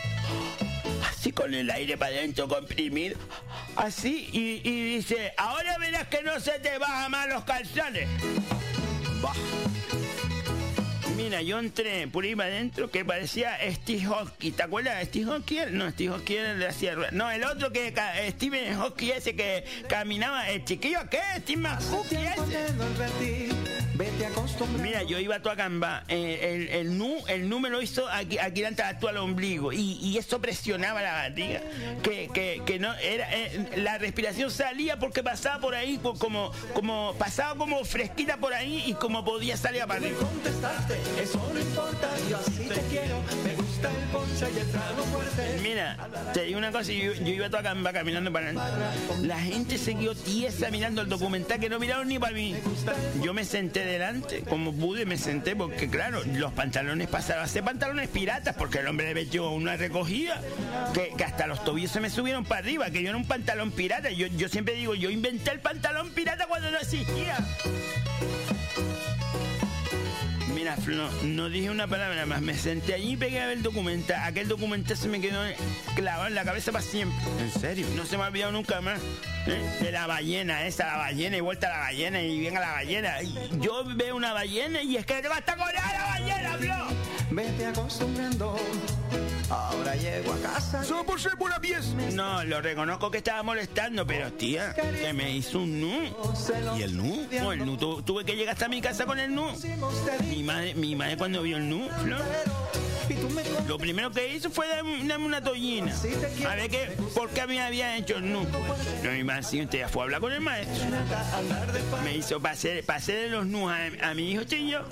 así 1.25 1.33
con 1.33 1.55
el 1.55 1.71
aire 1.71 1.97
para 1.97 2.17
adentro 2.17 2.47
comprimido, 2.47 3.17
así, 3.77 4.29
y, 4.31 4.61
y 4.63 4.97
dice, 4.97 5.33
ahora 5.39 5.79
verás 5.79 6.07
que 6.09 6.23
no 6.23 6.39
se 6.39 6.59
te 6.59 6.77
bajan 6.77 7.11
más 7.11 7.29
los 7.31 7.45
calzones. 7.45 8.07
Bah. 9.23 9.33
Mira, 11.25 11.41
yo 11.41 11.59
entré 11.59 12.07
por 12.07 12.23
ahí 12.25 12.37
para 12.37 12.51
adentro 12.51 12.91
que 12.91 13.03
parecía 13.03 13.57
Steve 13.73 14.05
Hockey. 14.05 14.51
¿Te 14.53 14.63
acuerdas 14.63 14.99
de 14.99 15.07
Steve 15.07 15.25
Hockey? 15.25 15.59
No, 15.71 15.91
Steve 15.91 16.11
Hockey 16.13 16.37
era 16.37 16.53
el 16.53 16.59
de 16.59 16.67
la 16.67 16.73
sierra. 16.73 17.09
No, 17.13 17.31
el 17.31 17.43
otro 17.45 17.73
que... 17.73 17.95
ca- 17.95 18.13
Steve 18.29 18.75
Hockey 18.75 19.11
ese 19.13 19.35
que 19.35 19.65
caminaba. 19.89 20.51
¿El 20.51 20.67
chiquillo 20.67 20.99
qué? 21.11 21.21
Steve 21.39 21.67
Hockey 21.91 22.19
ese. 22.27 22.69
Vete. 23.95 24.29
Mira, 24.83 25.03
yo 25.05 25.19
iba 25.21 25.37
a 25.37 25.41
tu 25.41 25.49
acamba, 25.49 26.03
eh, 26.09 26.69
el, 26.69 26.69
el 26.81 26.99
nu, 26.99 27.15
el 27.29 27.49
nu 27.49 27.61
me 27.61 27.71
lo 27.71 27.81
hizo 27.81 28.09
aquí, 28.09 28.39
aquí 28.39 28.61
de 28.61 28.73
tu 28.99 29.07
al 29.07 29.19
ombligo 29.19 29.73
y, 29.73 29.99
y 30.03 30.19
eso 30.19 30.41
presionaba 30.41 31.01
la 31.01 31.13
barriga, 31.13 31.61
que, 32.03 32.29
que, 32.35 32.61
que 32.67 32.79
no 32.81 32.93
era, 32.95 33.29
eh, 33.33 33.69
la 33.77 33.99
respiración 33.99 34.51
salía 34.51 34.99
porque 34.99 35.23
pasaba 35.23 35.61
por 35.61 35.77
ahí 35.77 35.99
por 35.99 36.19
como, 36.19 36.51
como 36.75 37.15
pasaba 37.19 37.55
como 37.57 37.85
fresquita 37.85 38.37
por 38.39 38.53
ahí 38.53 38.83
y 38.87 38.95
como 38.95 39.25
podía 39.25 39.57
salir 39.57 39.83
arriba. 39.83 40.19
Eso 41.21 41.51
no 41.53 41.61
importa, 41.61 42.11
yo 42.29 42.39
así 42.39 42.69
te 42.69 42.81
quiero. 42.91 43.23
Me 43.45 43.55
gusta 43.55 43.91
el 43.91 44.09
ponche 44.09 44.47
y 44.55 44.59
el 44.59 44.71
trago 44.71 45.03
fuerte. 45.05 45.61
Mira, 45.63 45.97
te 46.33 46.45
digo 46.45 46.59
una 46.59 46.73
cosa, 46.73 46.93
yo, 46.93 47.13
yo 47.15 47.29
iba 47.29 47.47
a 47.47 47.51
tu 47.51 47.57
acamba 47.57 47.93
caminando 47.93 48.33
para. 48.33 48.53
La 49.23 49.39
gente 49.39 49.79
se 49.79 49.95
quedó 49.95 50.15
tiesa 50.15 50.71
mirando 50.71 51.03
el 51.03 51.09
documental 51.09 51.61
que 51.61 51.69
no 51.69 51.79
miraron 51.79 52.09
ni 52.09 52.19
para 52.19 52.33
mí. 52.33 52.55
Yo 53.23 53.33
me 53.33 53.45
senté 53.45 53.85
delante, 53.85 54.43
como 54.43 54.73
pude 54.73 55.07
me 55.07 55.17
senté, 55.17 55.55
porque 55.55 55.89
claro, 55.89 56.23
los 56.25 56.53
pantalones 56.53 57.09
pasaron 57.09 57.45
a 57.45 57.49
ser 57.49 57.65
pantalones 57.65 58.09
piratas, 58.09 58.57
porque 58.57 58.79
el 58.79 58.89
hombre 58.89 59.09
le 59.09 59.15
metió 59.15 59.51
una 59.51 59.77
recogida, 59.77 60.41
que, 60.93 61.13
que 61.17 61.25
hasta 61.25 61.47
los 61.47 61.65
tobillos 61.65 61.91
se 61.91 62.01
me 62.01 62.11
subieron 62.11 62.45
para 62.45 62.61
arriba, 62.61 62.91
que 62.91 63.03
yo 63.03 63.09
era 63.09 63.17
un 63.17 63.27
pantalón 63.27 63.71
pirata. 63.71 64.11
Yo, 64.11 64.27
yo 64.27 64.49
siempre 64.49 64.75
digo, 64.75 64.95
yo 64.95 65.11
inventé 65.11 65.53
el 65.53 65.61
pantalón 65.61 66.11
pirata 66.11 66.47
cuando 66.47 66.71
no 66.71 66.79
existía. 66.79 67.37
Mira, 70.65 70.77
Flo, 70.79 71.11
no 71.25 71.51
dije 71.51 71.69
una 71.69 71.87
palabra 71.87 72.25
más. 72.25 72.41
Me 72.41 72.55
senté 72.57 72.95
allí 72.95 73.13
y 73.13 73.17
pegué 73.19 73.39
a 73.43 73.47
ver 73.49 73.59
el 73.59 73.63
documental. 73.63 74.19
Aquel 74.25 74.49
documental 74.49 74.97
se 74.97 75.09
me 75.09 75.21
quedó 75.21 75.43
clavado 75.95 76.27
en 76.29 76.35
la 76.35 76.43
cabeza 76.43 76.73
para 76.73 76.83
siempre. 76.83 77.19
¿En 77.39 77.51
serio? 77.53 77.87
No 77.95 78.07
se 78.07 78.17
me 78.17 78.23
ha 78.23 78.29
olvidado 78.29 78.51
nunca 78.53 78.81
más. 78.81 78.99
¿eh? 79.47 79.63
De 79.83 79.93
la 79.93 80.07
ballena, 80.07 80.65
esa, 80.65 80.87
la 80.87 80.97
ballena, 80.97 81.37
y 81.37 81.41
vuelta 81.43 81.67
a 81.67 81.71
la 81.73 81.79
ballena, 81.81 82.23
y 82.23 82.41
venga 82.41 82.61
la 82.61 82.73
ballena. 82.73 83.23
Y 83.23 83.35
yo 83.61 83.85
veo 83.95 84.17
una 84.17 84.33
ballena 84.33 84.81
y 84.81 84.97
es 84.97 85.05
que 85.05 85.21
te 85.21 85.29
basta 85.29 85.55
con 85.55 85.67
la 85.71 86.07
ballena, 86.19 86.57
Flo. 86.57 86.97
Vete 87.31 87.67
acostumbrando. 87.67 88.57
Ahora 89.51 89.95
llego 89.97 90.33
a 90.33 90.39
casa. 90.41 90.83
Solo 90.83 91.05
por 91.05 91.21
ser 91.21 91.37
buena 91.37 91.61
pies. 91.61 91.89
No, 92.15 92.43
lo 92.45 92.63
reconozco 92.63 93.11
que 93.11 93.19
estaba 93.19 93.43
molestando, 93.43 94.07
pero 94.07 94.33
tía, 94.33 94.75
que 94.75 95.13
me 95.13 95.37
hizo 95.37 95.59
un 95.59 95.81
nu. 95.83 96.17
¿Y 96.79 96.83
el 96.83 96.97
nu? 96.97 97.27
No, 97.31 97.53
el 97.53 97.65
nu, 97.67 97.77
tu- 97.77 98.03
tuve 98.03 98.25
que 98.25 98.35
llegar 98.35 98.55
hasta 98.55 98.69
mi 98.69 98.81
casa 98.81 99.05
con 99.05 99.19
el 99.19 99.35
nu. 99.35 99.45
Mi 100.31 100.43
madre, 100.43 100.54
mi 100.75 100.95
madre 100.95 101.17
cuando 101.17 101.43
vio 101.43 101.57
el 101.57 101.69
nu, 101.69 101.89
cuentas 101.89 102.21
Lo 103.69 103.79
primero 103.79 104.11
que 104.11 104.35
hizo 104.35 104.51
fue 104.51 104.67
darme, 104.69 105.05
darme 105.05 105.27
una 105.27 105.43
toallina. 105.43 105.95
A 106.49 106.55
ver 106.55 106.71
qué, 106.71 106.97
por 107.15 107.31
qué 107.31 107.47
me 107.47 107.61
había 107.61 107.97
hecho 107.97 108.17
el 108.17 108.33
nu. 108.33 108.47
No, 109.03 109.11
mi 109.11 109.25
madre 109.25 109.43
siguiente 109.43 109.79
ya 109.79 109.89
fue 109.89 110.03
a 110.03 110.05
hablar 110.05 110.21
con 110.21 110.33
el 110.33 110.41
maestro. 110.41 110.85
Me 112.03 112.17
hizo 112.17 112.41
pasar, 112.41 112.83
pasar 112.85 113.15
los 113.31 113.47
nus 113.47 113.71
a, 113.71 114.11
a 114.11 114.15
mi 114.15 114.31
hijo 114.31 114.45
chillo. 114.45 114.83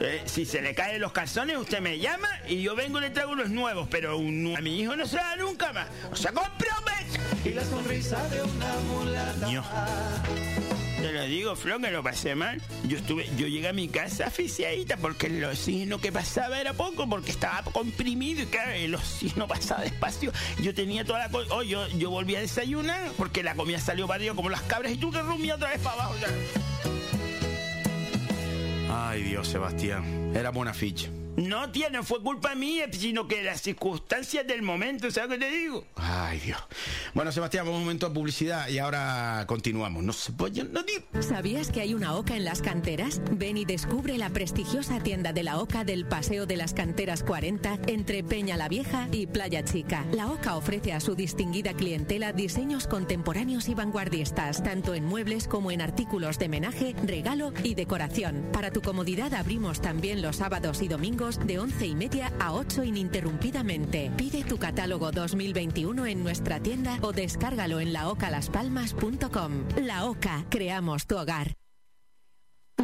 Eh, 0.00 0.22
si 0.24 0.44
se 0.44 0.62
le 0.62 0.74
caen 0.74 1.00
los 1.00 1.12
calzones, 1.12 1.56
usted 1.56 1.80
me 1.80 1.98
llama 1.98 2.28
y 2.48 2.62
yo 2.62 2.74
vengo 2.74 2.98
y 2.98 3.02
le 3.02 3.10
traigo 3.10 3.32
unos 3.32 3.50
nuevos. 3.50 3.88
Pero 3.90 4.16
un 4.18 4.42
nu 4.42 4.56
a 4.56 4.60
mi 4.60 4.80
hijo 4.80 4.96
no 4.96 5.06
se 5.06 5.16
da 5.16 5.36
nunca 5.36 5.72
más. 5.72 5.86
O 6.10 6.16
sea, 6.16 6.32
compromete. 6.32 7.20
y 7.44 7.50
la 7.50 7.64
sonrisa 7.64 8.22
de 8.28 8.42
una 8.42 8.74
mulata. 8.88 9.46
Te 11.00 11.12
lo 11.12 11.24
digo, 11.24 11.56
Flo, 11.56 11.78
que 11.80 11.90
lo 11.90 12.02
pasé 12.02 12.34
mal. 12.34 12.60
Yo 12.86 12.98
estuve, 12.98 13.26
yo 13.38 13.46
llegué 13.46 13.68
a 13.68 13.72
mi 13.72 13.88
casa 13.88 14.26
asfixiadita 14.26 14.98
porque 14.98 15.28
el 15.28 15.42
oxígeno 15.44 15.98
que 15.98 16.12
pasaba 16.12 16.60
era 16.60 16.74
poco, 16.74 17.08
porque 17.08 17.30
estaba 17.30 17.62
comprimido 17.62 18.42
y 18.42 18.46
claro, 18.46 18.72
el 18.72 18.94
oxígeno 18.94 19.48
pasaba 19.48 19.82
despacio. 19.82 20.30
Yo 20.62 20.74
tenía 20.74 21.04
toda 21.04 21.20
la 21.20 21.28
co- 21.30 21.44
oh, 21.50 21.62
yo, 21.62 21.88
yo 21.88 22.10
volví 22.10 22.36
a 22.36 22.40
desayunar 22.40 23.10
porque 23.16 23.42
la 23.42 23.54
comida 23.54 23.78
salió 23.78 24.06
para 24.06 24.16
arriba 24.16 24.34
como 24.34 24.50
las 24.50 24.62
cabras 24.62 24.92
y 24.92 24.96
tú 24.98 25.10
que 25.10 25.22
rumías 25.22 25.56
otra 25.56 25.70
vez 25.70 25.80
para 25.80 25.94
abajo. 25.94 26.14
ya. 26.20 26.28
Ay, 29.08 29.22
Dios, 29.22 29.48
Sebastián. 29.48 30.32
Era 30.34 30.50
buena 30.50 30.74
ficha. 30.74 31.08
No, 31.36 31.70
tía, 31.70 31.88
no 31.90 32.02
fue 32.02 32.20
culpa 32.22 32.54
mía, 32.54 32.86
sino 32.90 33.26
que 33.28 33.42
las 33.42 33.62
circunstancias 33.62 34.46
del 34.46 34.62
momento, 34.62 35.10
¿sabes 35.10 35.38
qué 35.38 35.46
te 35.46 35.50
digo? 35.50 35.84
Ay, 35.96 36.38
Dios. 36.40 36.58
Bueno, 37.14 37.32
Sebastián, 37.32 37.64
vamos 37.64 37.78
un 37.78 37.84
momento 37.84 38.08
de 38.08 38.14
publicidad 38.14 38.68
y 38.68 38.78
ahora 38.78 39.44
continuamos. 39.46 40.02
No 40.02 40.12
se 40.12 40.32
puede, 40.32 40.64
no 40.64 40.82
digo. 40.82 41.04
¿Sabías 41.20 41.70
que 41.70 41.80
hay 41.80 41.94
una 41.94 42.14
OCA 42.14 42.36
en 42.36 42.44
las 42.44 42.60
canteras? 42.62 43.22
Ven 43.30 43.56
y 43.56 43.64
descubre 43.64 44.18
la 44.18 44.30
prestigiosa 44.30 45.00
tienda 45.00 45.32
de 45.32 45.42
la 45.42 45.58
OCA 45.58 45.84
del 45.84 46.04
Paseo 46.04 46.46
de 46.46 46.56
las 46.56 46.74
Canteras 46.74 47.22
40 47.22 47.78
entre 47.86 48.24
Peña 48.24 48.56
la 48.56 48.68
Vieja 48.68 49.08
y 49.12 49.26
Playa 49.26 49.64
Chica. 49.64 50.04
La 50.12 50.26
OCA 50.30 50.56
ofrece 50.56 50.92
a 50.92 51.00
su 51.00 51.14
distinguida 51.14 51.74
clientela 51.74 52.32
diseños 52.32 52.86
contemporáneos 52.86 53.68
y 53.68 53.74
vanguardistas, 53.74 54.62
tanto 54.62 54.94
en 54.94 55.04
muebles 55.04 55.46
como 55.46 55.70
en 55.70 55.80
artículos 55.80 56.38
de 56.38 56.48
menaje, 56.48 56.94
regalo 57.04 57.52
y 57.62 57.74
decoración. 57.74 58.48
Para 58.52 58.72
tu 58.72 58.82
comodidad 58.82 59.32
abrimos 59.34 59.80
también 59.80 60.22
los 60.22 60.36
sábados 60.36 60.82
y 60.82 60.88
domingos 60.88 61.19
de 61.20 61.58
11 61.58 61.86
y 61.86 61.94
media 61.94 62.32
a 62.40 62.54
8 62.54 62.82
ininterrumpidamente. 62.82 64.10
Pide 64.16 64.42
tu 64.42 64.56
catálogo 64.56 65.12
2021 65.12 66.06
en 66.06 66.22
nuestra 66.22 66.60
tienda 66.60 66.98
o 67.02 67.12
descárgalo 67.12 67.78
en 67.80 67.92
laocalaspalmas.com. 67.92 69.52
La 69.76 70.06
OCA, 70.06 70.44
creamos 70.48 71.06
tu 71.06 71.18
hogar. 71.18 71.59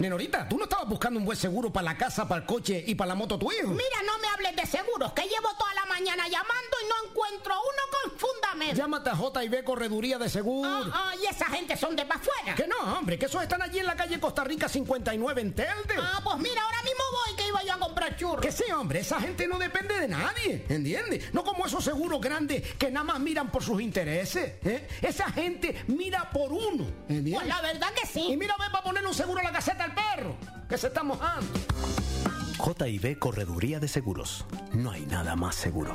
Nenorita, 0.00 0.48
¿tú 0.48 0.56
no 0.56 0.64
estabas 0.64 0.88
buscando 0.88 1.20
un 1.20 1.26
buen 1.26 1.36
seguro 1.36 1.70
para 1.70 1.84
la 1.84 1.96
casa, 1.98 2.26
para 2.26 2.40
el 2.40 2.46
coche 2.46 2.82
y 2.86 2.94
para 2.94 3.08
la 3.08 3.14
moto 3.14 3.38
tu 3.38 3.52
hijo? 3.52 3.68
Mira, 3.68 4.02
no 4.06 4.18
me 4.18 4.28
hables 4.28 4.56
de 4.56 4.64
seguros, 4.64 5.12
que 5.12 5.24
llevo 5.24 5.54
toda 5.58 5.74
la 5.74 5.84
mañana 5.84 6.26
llamando 6.26 6.76
y 6.82 6.88
no 6.88 7.10
encuentro 7.10 7.54
uno 7.54 7.82
con 7.90 8.18
fundamento. 8.18 8.76
Llámate 8.76 9.10
a 9.10 9.14
JB 9.14 9.62
Correduría 9.62 10.16
de 10.16 10.30
Seguro. 10.30 10.70
Ah, 10.70 10.90
ah, 10.90 11.12
y 11.22 11.26
esa 11.26 11.44
gente 11.46 11.76
son 11.76 11.94
de 11.96 12.06
para 12.06 12.18
afuera. 12.18 12.54
Que 12.54 12.66
no, 12.66 12.76
hombre, 12.96 13.18
que 13.18 13.26
esos 13.26 13.42
están 13.42 13.60
allí 13.60 13.78
en 13.78 13.84
la 13.84 13.94
calle 13.94 14.18
Costa 14.18 14.42
Rica 14.42 14.70
59 14.70 15.40
en 15.42 15.54
Telde. 15.54 15.94
Ah, 15.98 16.22
pues 16.24 16.38
mira, 16.38 16.62
ahora 16.62 16.82
mismo 16.82 17.02
voy 17.12 17.36
que 17.36 17.48
iba 17.48 17.62
yo 17.62 17.74
a 17.74 17.78
comprar 17.78 18.16
churros. 18.16 18.40
Que 18.40 18.52
sí, 18.52 18.72
hombre, 18.72 19.00
esa 19.00 19.20
gente 19.20 19.46
no 19.46 19.58
depende 19.58 19.98
de 20.00 20.08
nadie, 20.08 20.64
¿entiendes? 20.70 21.34
No 21.34 21.44
como 21.44 21.66
esos 21.66 21.84
seguros 21.84 22.22
grandes 22.22 22.62
que 22.76 22.90
nada 22.90 23.04
más 23.04 23.20
miran 23.20 23.52
por 23.52 23.62
sus 23.62 23.82
intereses. 23.82 24.54
¿eh? 24.64 24.88
Esa 25.02 25.30
gente 25.30 25.84
mira 25.88 26.30
por 26.30 26.52
uno, 26.52 26.84
¿entiendes? 27.06 27.34
Pues 27.34 27.46
la 27.46 27.60
verdad 27.60 27.92
que 27.92 28.06
sí. 28.06 28.28
Y 28.32 28.36
mira, 28.38 28.56
ve 28.58 28.70
para 28.72 28.82
poner 28.82 29.06
un 29.06 29.12
seguro 29.12 29.40
a 29.40 29.44
la 29.44 29.52
caseta 29.52 29.89
perro, 29.90 30.36
que 30.68 30.78
se 30.78 30.88
está 30.88 31.02
mojando. 31.02 31.46
JB 32.58 33.18
Correduría 33.18 33.80
de 33.80 33.88
Seguros. 33.88 34.44
No 34.72 34.90
hay 34.90 35.06
nada 35.06 35.34
más 35.36 35.54
seguro. 35.54 35.92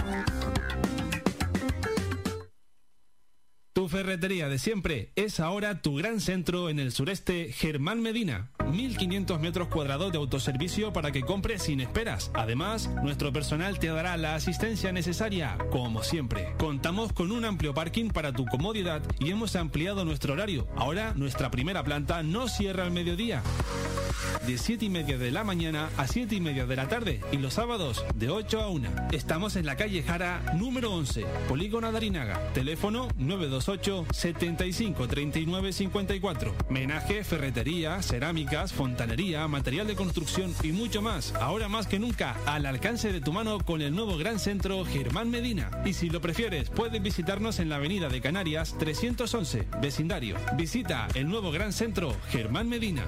Tu 3.75 3.89
ferretería 3.89 4.47
de 4.47 4.57
siempre 4.57 5.11
es 5.17 5.41
ahora 5.41 5.81
tu 5.81 5.95
gran 5.97 6.21
centro 6.21 6.69
en 6.69 6.79
el 6.79 6.93
sureste 6.93 7.51
Germán 7.51 8.01
Medina. 8.01 8.49
1500 8.71 9.37
metros 9.41 9.67
cuadrados 9.67 10.13
de 10.13 10.17
autoservicio 10.17 10.93
para 10.93 11.11
que 11.11 11.23
compres 11.23 11.63
sin 11.63 11.81
esperas. 11.81 12.31
Además, 12.33 12.89
nuestro 13.03 13.33
personal 13.33 13.77
te 13.77 13.87
dará 13.87 14.15
la 14.15 14.35
asistencia 14.35 14.93
necesaria, 14.93 15.57
como 15.71 16.03
siempre. 16.03 16.53
Contamos 16.57 17.11
con 17.11 17.33
un 17.33 17.43
amplio 17.43 17.73
parking 17.73 18.11
para 18.11 18.31
tu 18.31 18.45
comodidad 18.45 19.01
y 19.19 19.31
hemos 19.31 19.57
ampliado 19.57 20.05
nuestro 20.05 20.31
horario. 20.31 20.69
Ahora 20.77 21.13
nuestra 21.13 21.51
primera 21.51 21.83
planta 21.83 22.23
no 22.23 22.47
cierra 22.47 22.85
al 22.85 22.91
mediodía. 22.91 23.43
De 24.47 24.57
7 24.57 24.85
y 24.85 24.89
media 24.89 25.17
de 25.17 25.31
la 25.31 25.43
mañana 25.43 25.89
a 25.97 26.07
7 26.07 26.35
y 26.35 26.39
media 26.39 26.65
de 26.65 26.75
la 26.75 26.87
tarde 26.87 27.19
y 27.31 27.37
los 27.37 27.55
sábados 27.55 28.05
de 28.15 28.29
8 28.29 28.61
a 28.61 28.67
1. 28.69 28.89
Estamos 29.11 29.55
en 29.55 29.65
la 29.65 29.75
calle 29.75 30.03
Jara 30.03 30.53
número 30.55 30.93
11, 30.93 31.25
Polígono 31.49 31.91
Darinaga. 31.91 32.39
Teléfono 32.53 33.07
928 33.17 33.64
75 33.65 35.07
39 35.07 35.73
54. 35.73 36.55
Menaje, 36.69 37.23
ferretería, 37.23 38.01
cerámicas, 38.03 38.73
fontanería, 38.73 39.47
material 39.47 39.87
de 39.87 39.95
construcción 39.95 40.53
y 40.61 40.71
mucho 40.71 41.01
más. 41.01 41.33
Ahora 41.35 41.67
más 41.67 41.87
que 41.87 41.97
nunca, 41.97 42.35
al 42.45 42.65
alcance 42.67 43.11
de 43.11 43.21
tu 43.21 43.33
mano 43.33 43.59
con 43.59 43.81
el 43.81 43.95
nuevo 43.95 44.17
gran 44.17 44.39
centro 44.39 44.85
Germán 44.85 45.31
Medina. 45.31 45.71
Y 45.83 45.93
si 45.93 46.09
lo 46.09 46.21
prefieres, 46.21 46.69
puedes 46.69 47.01
visitarnos 47.01 47.59
en 47.59 47.69
la 47.69 47.77
avenida 47.77 48.07
de 48.07 48.21
Canarias 48.21 48.75
311, 48.77 49.67
vecindario. 49.81 50.37
Visita 50.55 51.07
el 51.15 51.27
nuevo 51.27 51.51
gran 51.51 51.73
centro 51.73 52.15
Germán 52.29 52.69
Medina. 52.69 53.07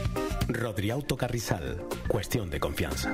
Rodriauto 0.53 1.17
Carrizal. 1.17 1.83
Cuestión 2.07 2.49
de 2.49 2.59
confianza. 2.59 3.13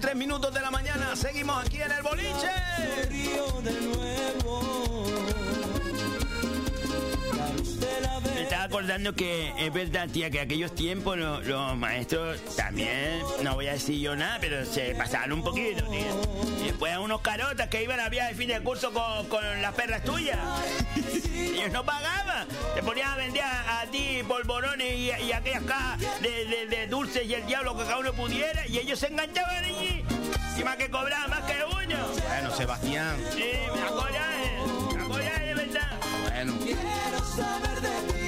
3 0.00 0.16
minutos 0.16 0.52
de 0.54 0.60
la 0.60 0.70
mañana. 0.70 1.14
Seguimos 1.14 1.64
aquí 1.64 1.80
en 1.82 1.92
el 1.92 2.02
boliche. 2.02 2.50
Me 8.40 8.44
estaba 8.44 8.64
acordando 8.64 9.12
que 9.14 9.52
es 9.58 9.70
verdad, 9.70 10.08
tía, 10.10 10.30
que 10.30 10.40
aquellos 10.40 10.74
tiempos 10.74 11.18
lo- 11.18 11.42
los, 11.42 11.76
maestros 11.76 12.38
también, 12.56 13.20
no 13.42 13.54
voy 13.54 13.66
a 13.68 13.72
decir 13.74 14.00
yo 14.00 14.16
nada, 14.16 14.38
pero 14.40 14.64
se 14.64 14.94
pasaban 14.94 15.32
un 15.34 15.44
poquito, 15.44 15.84
tía. 15.90 16.06
Y 16.62 16.64
después 16.68 16.96
unos 16.96 17.20
carotas 17.20 17.68
que 17.68 17.82
iban 17.84 18.00
a 18.00 18.08
viaje 18.08 18.30
de 18.30 18.34
fin 18.36 18.48
de 18.48 18.60
curso 18.62 18.92
con, 18.92 19.26
con 19.28 19.42
las 19.60 19.74
perras 19.74 20.02
tuyas. 20.04 20.38
Ellos 21.36 21.70
no 21.70 21.84
pagaban. 21.84 22.48
Te 22.74 22.82
ponían 22.82 23.10
a 23.12 23.16
vender 23.16 23.42
a, 23.42 23.80
a 23.82 23.86
ti 23.90 24.22
polvorones 24.26 24.88
y, 24.94 25.10
y 25.22 25.32
aquellas 25.32 25.62
cajas 25.64 26.00
de, 26.22 26.44
de- 26.46 26.66
de 26.66 26.86
dulces 26.86 27.26
y 27.26 27.34
el 27.34 27.44
diablo 27.46 27.76
que 27.76 27.84
cada 27.84 27.98
uno 27.98 28.12
pudiera, 28.14 28.66
y 28.66 28.78
ellos 28.78 28.98
se 28.98 29.08
enganchaban 29.08 29.64
allí. 29.64 30.02
Encima 30.50 30.76
que 30.78 30.90
cobraban 30.90 31.28
más 31.28 31.40
que 31.42 31.62
uno. 31.62 32.06
Bueno, 32.26 32.56
Sebastián. 32.56 33.16
Sí, 33.34 33.44
me 33.74 35.08
me 35.08 35.44
de 35.44 35.54
verdad. 35.54 35.90
Bueno. 36.22 36.54
Quiero 36.62 37.24
saber 37.36 37.80
de 37.80 38.12
ti, 38.12 38.19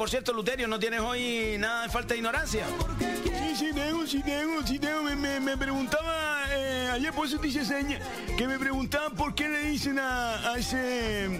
por 0.00 0.08
cierto, 0.08 0.32
Luterio, 0.32 0.66
¿no 0.66 0.78
tienes 0.78 1.02
hoy 1.02 1.56
nada 1.58 1.82
de 1.82 1.90
falta 1.90 2.14
de 2.14 2.20
ignorancia? 2.20 2.64
Sí, 3.40 3.56
sí 3.56 3.72
tengo, 3.72 4.06
sí 4.06 4.22
tengo, 4.22 4.66
sí 4.66 4.78
tengo. 4.78 5.02
Me, 5.02 5.16
me- 5.16 5.40
me 5.40 5.56
preguntaba 5.56 6.44
eh, 6.50 6.90
ayer, 6.92 7.12
por 7.12 7.26
eso 7.26 7.38
te 7.38 7.48
hice 7.48 7.64
seña, 7.64 7.98
que 8.36 8.46
me 8.46 8.58
preguntaban 8.58 9.14
por 9.14 9.34
qué 9.34 9.48
le 9.48 9.62
dicen 9.64 9.98
a, 9.98 10.52
a 10.52 10.58
ese 10.58 10.76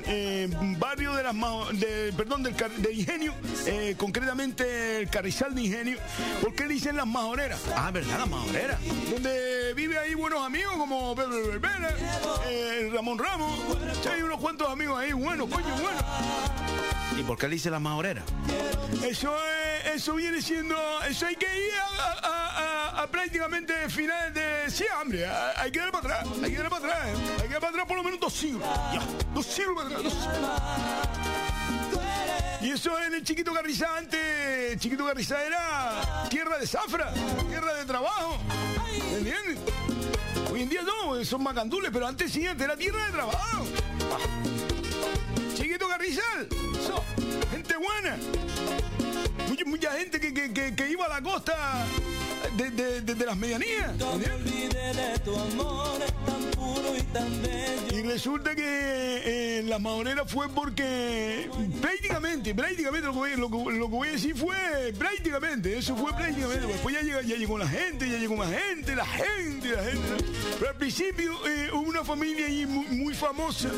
eh, 0.07 0.49
barrio 0.79 1.15
de 1.15 1.23
las 1.23 1.35
de, 1.79 2.13
perdón, 2.17 2.43
del, 2.43 2.55
de 2.79 2.93
Ingenio, 2.93 3.35
eh, 3.67 3.95
concretamente 3.97 5.01
el 5.03 5.09
Carrizal 5.11 5.55
de 5.55 5.63
Ingenio, 5.63 5.99
¿por 6.41 6.55
qué 6.55 6.67
le 6.67 6.75
dicen 6.75 6.97
las 6.97 7.07
majoreras? 7.07 7.61
Ah, 7.77 7.91
¿verdad? 7.91 8.19
Las 8.19 8.29
majoreras. 8.29 8.79
Donde 9.11 9.75
vive 9.75 9.99
ahí 9.99 10.15
buenos 10.15 10.45
amigos 10.45 10.75
como 10.77 11.15
Pedro 11.15 11.47
Verbena, 11.49 11.89
eh, 12.49 12.91
Ramón 12.93 13.19
Ramos. 13.19 13.53
Sí, 14.03 14.09
hay 14.09 14.23
unos 14.23 14.41
cuantos 14.41 14.69
amigos 14.69 14.99
ahí, 14.99 15.13
buenos, 15.13 15.49
coño, 15.49 15.69
buenos. 15.75 16.05
¿Y 17.19 17.23
por 17.23 17.37
qué 17.39 17.49
le 17.49 17.55
dice 17.55 17.71
las 17.71 17.81
majoreras? 17.81 18.25
Eso 19.05 19.35
es, 19.85 19.95
eso 19.97 20.15
viene 20.15 20.41
siendo, 20.41 20.77
eso 21.09 21.27
hay 21.27 21.37
que 21.37 21.47
ir 21.47 21.73
a, 21.75 21.90
prácticamente 23.11 23.89
finales 23.89 24.35
de 24.35 24.71
sí, 24.71 24.85
hombre, 25.01 25.27
hay 25.27 25.71
que 25.71 25.79
dar 25.79 25.93
para 25.93 26.17
atrás, 26.17 26.29
hay 26.43 26.51
que 26.51 26.59
dar 26.59 26.71
para 26.71 26.87
atrás, 26.87 27.09
¿eh? 27.09 27.37
hay 27.43 27.49
que 27.49 27.53
dar 27.53 27.61
para 27.61 27.71
atrás 27.71 27.87
por 27.87 27.97
lo 27.97 28.03
menos 28.03 28.21
dos 28.21 28.33
siglos, 28.33 28.63
dos 29.35 29.47
siglos 29.47 29.77
para 29.77 29.97
atrás. 29.97 30.15
Y 32.61 32.71
eso 32.71 32.99
en 33.03 33.15
el 33.15 33.25
Chiquito 33.25 33.55
Carrizal 33.55 33.99
antes, 33.99 34.79
Chiquito 34.79 35.07
Carrizal 35.07 35.41
era 35.43 36.27
tierra 36.29 36.59
de 36.59 36.67
zafra, 36.67 37.13
tierra 37.49 37.75
de 37.75 37.85
trabajo, 37.85 38.39
¿me 39.13 39.19
entiendes? 39.19 39.59
Hoy 40.53 40.63
en 40.63 40.69
día 40.69 40.83
no, 40.83 41.25
son 41.25 41.43
macandules, 41.43 41.91
pero 41.93 42.07
antes 42.07 42.33
sí, 42.33 42.47
antes 42.47 42.65
era 42.65 42.77
tierra 42.77 43.07
de 43.07 43.13
trabajo. 43.13 43.67
Chiquito 45.55 45.89
Carrizal, 45.89 46.49
gente 47.51 47.75
buena. 47.77 48.90
Mucha, 49.67 49.91
gente 49.99 50.21
que- 50.21 50.33
que- 50.33 50.75
que 50.77 50.89
iba 50.91 51.07
a 51.07 51.09
la 51.09 51.21
costa 51.23 51.85
de, 52.57 52.71
de- 52.71 53.01
de- 53.03 53.15
de 53.15 53.27
las 53.27 53.37
medianías. 53.37 53.97
Tu 55.25 55.37
amor, 55.37 55.99
tan 56.25 56.43
puro 56.57 56.93
y 56.97 57.97
Y 57.97 58.03
resulta 58.03 58.55
que 58.55 58.61
eh, 59.25 59.63
la 59.65 59.79
maonera 59.79 60.25
fue 60.25 60.49
porque 60.49 61.49
prácticamente, 61.81 62.55
prácticamente 62.55 63.07
lo 63.07 63.13
que, 63.13 63.19
voy, 63.19 63.31
lo, 63.37 63.51
que, 63.51 63.57
lo 63.79 63.87
que 63.87 63.95
voy 63.97 64.09
a 64.09 64.13
decir 64.13 64.35
fue 64.37 64.57
prácticamente, 64.99 65.77
eso 65.77 65.95
fue 65.97 66.13
prácticamente. 66.15 66.67
Después 66.67 66.95
ya, 66.95 67.03
llega, 67.03 67.23
ya 67.23 67.37
llegó 67.37 67.59
la 67.59 67.69
gente, 67.69 68.09
ya 68.09 68.17
llegó 68.19 68.37
más 68.37 68.51
gente, 68.51 68.95
la 68.97 69.07
gente, 69.07 69.69
la 69.69 69.83
gente. 69.85 70.25
Pero 70.59 70.71
al 70.71 70.77
principio 70.77 71.33
eh, 71.47 71.71
hubo 71.73 71.89
una 71.89 72.05
familia 72.05 72.47
ahí 72.47 72.65
muy, 72.67 72.87
muy 72.87 73.15
famosa, 73.15 73.69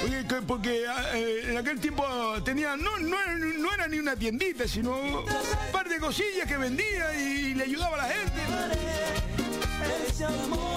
porque, 0.00 0.26
que- 0.26 0.42
porque, 0.46 0.84
ah, 0.88 1.10
eh, 1.14 1.42
en 1.50 1.56
aquel 1.58 1.78
tiempo 1.80 2.04
tenía, 2.44 2.76
no, 2.76 2.98
no, 2.98 3.16
no 3.58 3.72
era 3.74 3.86
ni 3.88 3.98
una 3.98 4.16
tiendita, 4.16 4.66
sino 4.66 4.98
un 4.98 5.24
par 5.72 5.88
de 5.88 5.98
cosillas 5.98 6.46
que 6.48 6.56
vendía 6.56 7.14
y, 7.20 7.48
le 7.58 7.64
ayudaba 7.64 7.96
a 7.96 8.06
la 8.07 8.07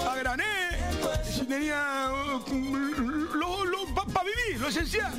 A 0.08 0.16
grané, 0.16 0.44
tenía 1.48 2.10
para 4.12 4.24
vivir, 4.24 4.60
lo 4.60 4.68
esencial. 4.68 5.12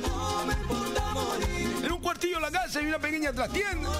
Era 1.82 1.94
un 1.94 2.00
cuartillo 2.00 2.36
en 2.36 2.42
la 2.42 2.50
casa 2.50 2.80
y 2.82 2.86
una 2.86 2.98
pequeña 2.98 3.32
trastienda. 3.32 3.90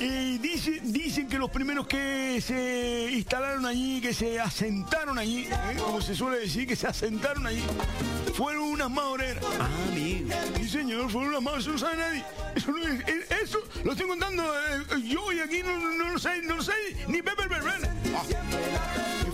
Y 0.00 0.38
dice- 0.38 0.80
dicen 0.82 1.28
que 1.28 1.38
los 1.38 1.50
primeros 1.50 1.86
que 1.86 2.40
se 2.40 3.10
instalaron 3.12 3.66
allí, 3.66 4.00
que 4.00 4.14
se 4.14 4.38
asentaron 4.40 5.18
allí, 5.18 5.46
¿eh? 5.46 5.76
como 5.78 6.00
se 6.00 6.14
suele 6.14 6.38
decir, 6.40 6.66
que 6.68 6.76
se 6.76 6.86
asentaron 6.86 7.46
allí, 7.46 7.62
fueron 8.34 8.62
unas 8.64 8.90
maoreras. 8.90 9.44
Ah, 9.58 9.68
amigo. 9.88 10.28
Sí, 10.56 10.68
señor, 10.68 11.10
fueron 11.10 11.30
unas 11.30 11.42
maoreras, 11.42 11.64
eso 11.66 11.72
no 11.72 11.78
sabe 11.78 11.96
nadie. 11.96 12.24
Eso, 12.54 12.70
no 12.70 12.78
es- 12.86 13.08
eh, 13.08 13.26
eso 13.42 13.58
lo 13.84 13.92
estoy 13.92 14.06
contando 14.08 14.42
eh, 14.44 15.02
yo 15.04 15.32
y 15.32 15.40
aquí 15.40 15.62
no, 15.64 15.76
no, 15.76 16.10
lo 16.12 16.18
sé, 16.18 16.42
no 16.42 16.56
lo 16.56 16.62
sé 16.62 16.72
ni 17.08 17.20
Pepe 17.20 17.42
el 17.42 17.48
Verbena. 17.48 17.94
Ah. 18.14 18.22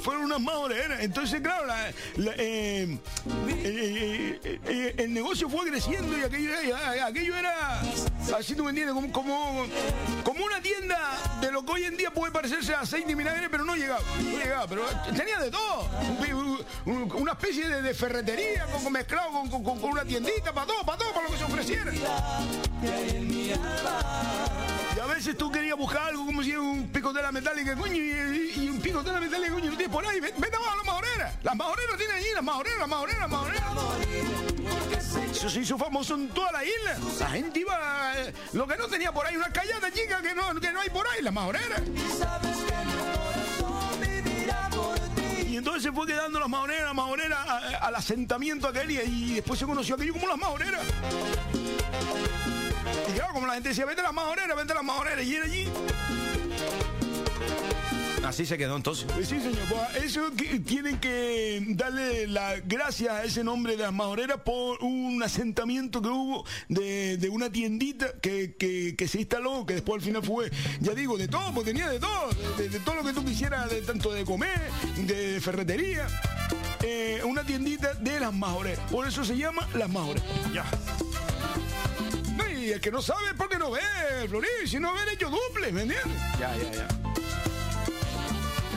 Fueron 0.04 0.24
unas 0.24 0.38
maoreras. 0.40 1.00
Entonces, 1.00 1.40
claro, 1.40 1.64
la- 1.64 1.90
la, 2.16 2.32
eh, 2.36 2.98
eh, 3.48 4.38
eh, 4.66 4.94
el 4.98 5.14
negocio 5.14 5.48
fue 5.48 5.66
creciendo 5.70 6.18
y 6.18 6.22
aquello, 6.22 6.50
era- 6.54 7.06
aquello 7.06 7.34
era, 7.34 7.80
así 8.36 8.54
tú 8.54 8.64
me 8.64 8.70
entiendes, 8.70 8.94
como, 8.94 9.10
como, 10.22 10.44
una 10.44 10.60
tienda 10.60 11.38
de 11.40 11.50
lo 11.50 11.64
que 11.64 11.72
hoy 11.72 11.84
en 11.84 11.96
día 11.96 12.10
puede 12.10 12.30
parecerse 12.32 12.74
a 12.74 12.80
aceite 12.80 13.12
y 13.12 13.16
pero 13.50 13.64
no 13.64 13.74
llegaba, 13.76 14.00
no 14.22 14.38
llegaba, 14.38 14.66
pero 14.66 14.82
tenía 15.16 15.38
de 15.38 15.50
todo, 15.50 15.88
Un- 16.34 16.64
un- 16.84 17.12
una 17.12 17.32
especie 17.32 17.66
de, 17.66 17.94
ferretería 17.94 18.66
con, 18.66 18.92
mezclado 18.92 19.30
con, 19.30 19.48
con- 19.64 19.84
una 19.84 20.04
tiendita, 20.04 20.52
para 20.52 20.66
todo, 20.66 20.84
para 20.84 20.98
todo, 20.98 21.12
para 21.14 21.24
lo 21.26 21.32
que 21.32 21.38
se 21.38 21.44
ofreciera. 21.44 21.92
Y 24.96 25.00
a 25.00 25.06
veces 25.06 25.36
tú 25.36 25.50
querías 25.50 25.76
buscar 25.76 26.08
algo 26.08 26.24
como 26.26 26.42
si 26.42 26.54
un 26.56 26.88
picotela 26.88 27.32
metálica, 27.32 27.74
coño, 27.74 27.94
y, 27.94 28.52
y 28.56 28.68
un 28.68 28.80
picotela 28.80 29.20
metálica, 29.20 29.52
coño, 29.52 29.70
no 29.70 29.76
tienes 29.76 29.93
por 29.94 30.04
ahí. 30.04 30.18
Vete 30.20 30.56
a 30.56 30.76
las 30.76 30.84
majoreras. 30.84 31.34
Las 31.44 31.54
majoreras 31.56 31.96
tienen 31.96 32.16
allí, 32.16 32.26
las 32.34 32.42
majoreras, 32.42 32.78
las 32.80 32.88
majoreras, 32.88 33.20
las 33.20 33.30
majoreras. 33.30 33.64
Eso 35.30 35.48
se 35.48 35.60
hizo 35.60 35.78
famoso 35.78 36.14
en 36.16 36.28
toda 36.30 36.50
la 36.50 36.64
isla. 36.64 36.98
La 37.20 37.30
gente 37.30 37.60
iba. 37.60 38.12
eh, 38.16 38.34
Lo 38.54 38.66
que 38.66 38.76
no 38.76 38.88
tenía 38.88 39.12
por 39.12 39.24
ahí, 39.24 39.36
una 39.36 39.50
callada 39.52 39.90
chica 39.92 40.20
que 40.20 40.34
no, 40.34 40.52
que 40.60 40.72
no 40.72 40.80
hay 40.80 40.90
por 40.90 41.06
ahí, 41.08 41.22
las 41.22 41.32
majoreras. 41.32 41.80
Y 45.48 45.56
entonces 45.56 45.84
se 45.84 45.92
fue 45.92 46.06
quedando 46.08 46.40
las 46.40 46.48
majoreras, 46.48 46.86
las 46.86 46.94
majoreras 46.94 47.46
al 47.80 47.94
asentamiento 47.94 48.66
aquel 48.66 48.90
y, 48.90 48.98
y 48.98 49.34
después 49.34 49.60
se 49.60 49.66
conoció 49.66 49.94
aquello 49.94 50.12
como 50.14 50.26
las 50.26 50.38
majoreras. 50.38 50.80
Y 53.08 53.12
claro, 53.12 53.32
como 53.32 53.46
la 53.46 53.54
gente 53.54 53.68
decía, 53.68 53.84
vete 53.84 54.00
a 54.00 54.04
las 54.04 54.12
majoreras, 54.12 54.56
vete 54.56 54.72
a 54.72 54.74
las 54.74 54.84
majoreras, 54.84 55.24
y 55.24 55.36
era 55.36 55.44
allí. 55.44 55.68
Así 58.26 58.46
se 58.46 58.56
quedó 58.58 58.76
entonces. 58.76 59.06
Pues 59.12 59.28
sí, 59.28 59.38
señor. 59.40 59.58
Eso 60.02 60.30
que- 60.36 60.58
tienen 60.60 60.98
que 60.98 61.62
darle 61.70 62.26
la 62.26 62.56
gracias 62.60 63.10
a 63.12 63.24
ese 63.24 63.44
nombre 63.44 63.76
de 63.76 63.82
las 63.82 63.92
majoreras 63.92 64.38
por 64.44 64.82
un 64.82 65.22
asentamiento 65.22 66.00
que 66.02 66.08
hubo 66.08 66.44
de, 66.68 67.16
de 67.18 67.28
una 67.28 67.50
tiendita 67.50 68.12
que, 68.20 68.54
que- 68.56 68.94
que 68.96 69.08
se 69.08 69.18
instaló, 69.20 69.66
que 69.66 69.74
después 69.74 70.00
al 70.00 70.06
final 70.06 70.22
fue, 70.22 70.50
ya 70.80 70.94
digo, 70.94 71.16
de 71.18 71.28
todo, 71.28 71.52
pues 71.52 71.66
tenía 71.66 71.88
de 71.88 72.00
todo, 72.00 72.30
de, 72.56 72.68
de 72.68 72.80
todo 72.80 72.96
lo 72.96 73.04
que 73.04 73.12
tú 73.12 73.24
quisieras, 73.24 73.68
de, 73.70 73.82
tanto 73.82 74.12
de 74.12 74.24
comer, 74.24 74.58
de 75.06 75.40
ferretería. 75.40 76.06
Eh, 76.82 77.20
una 77.24 77.44
tiendita 77.44 77.94
de 77.94 78.20
las 78.20 78.32
majoreras. 78.34 78.90
Por 78.90 79.06
eso 79.06 79.24
se 79.24 79.36
llama 79.36 79.66
las 79.74 79.88
majoreras. 79.90 80.24
Ya. 80.52 80.64
Y 82.60 82.70
el 82.72 82.80
que 82.80 82.90
no 82.90 83.00
sabe 83.02 83.28
es 83.28 83.34
porque 83.36 83.58
no 83.58 83.70
ve, 83.70 83.80
Florín. 84.28 84.48
Si 84.66 84.78
no 84.80 84.92
ve, 84.94 85.00
he 85.10 85.14
hecho 85.14 85.30
duple, 85.30 85.70
¿me 85.72 85.82
entiendes? 85.82 86.14
Ya, 86.38 86.54
ya, 86.56 86.72
ya. 86.72 86.88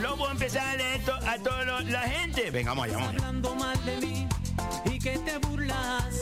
Luego 0.00 0.16
puedo 0.16 0.30
empezar 0.32 0.66
a 0.68 0.76
leer 0.76 1.04
to- 1.04 1.14
a 1.14 1.38
toda 1.38 1.80
la 1.82 2.02
gente. 2.02 2.50
Venga, 2.50 2.70
vamos 2.70 2.84
allá, 2.86 2.94
vamos 2.94 3.08
allá. 3.10 3.18
hablando 3.18 3.54
mal 3.56 3.84
de 3.84 3.96
mí 3.98 4.28
y 4.84 4.98
que 4.98 5.18
te 5.18 5.38
burlas. 5.38 6.14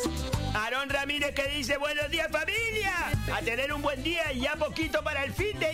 Aarón 0.54 0.88
Ramírez 0.88 1.34
que 1.34 1.46
dice 1.48 1.76
buenos 1.76 2.10
días 2.10 2.28
familia. 2.30 2.92
A 3.34 3.40
tener 3.42 3.72
un 3.72 3.82
buen 3.82 4.02
día 4.02 4.32
y 4.32 4.40
ya 4.40 4.56
poquito 4.56 5.02
para 5.04 5.24
el 5.24 5.32
fin 5.34 5.58
de... 5.58 5.68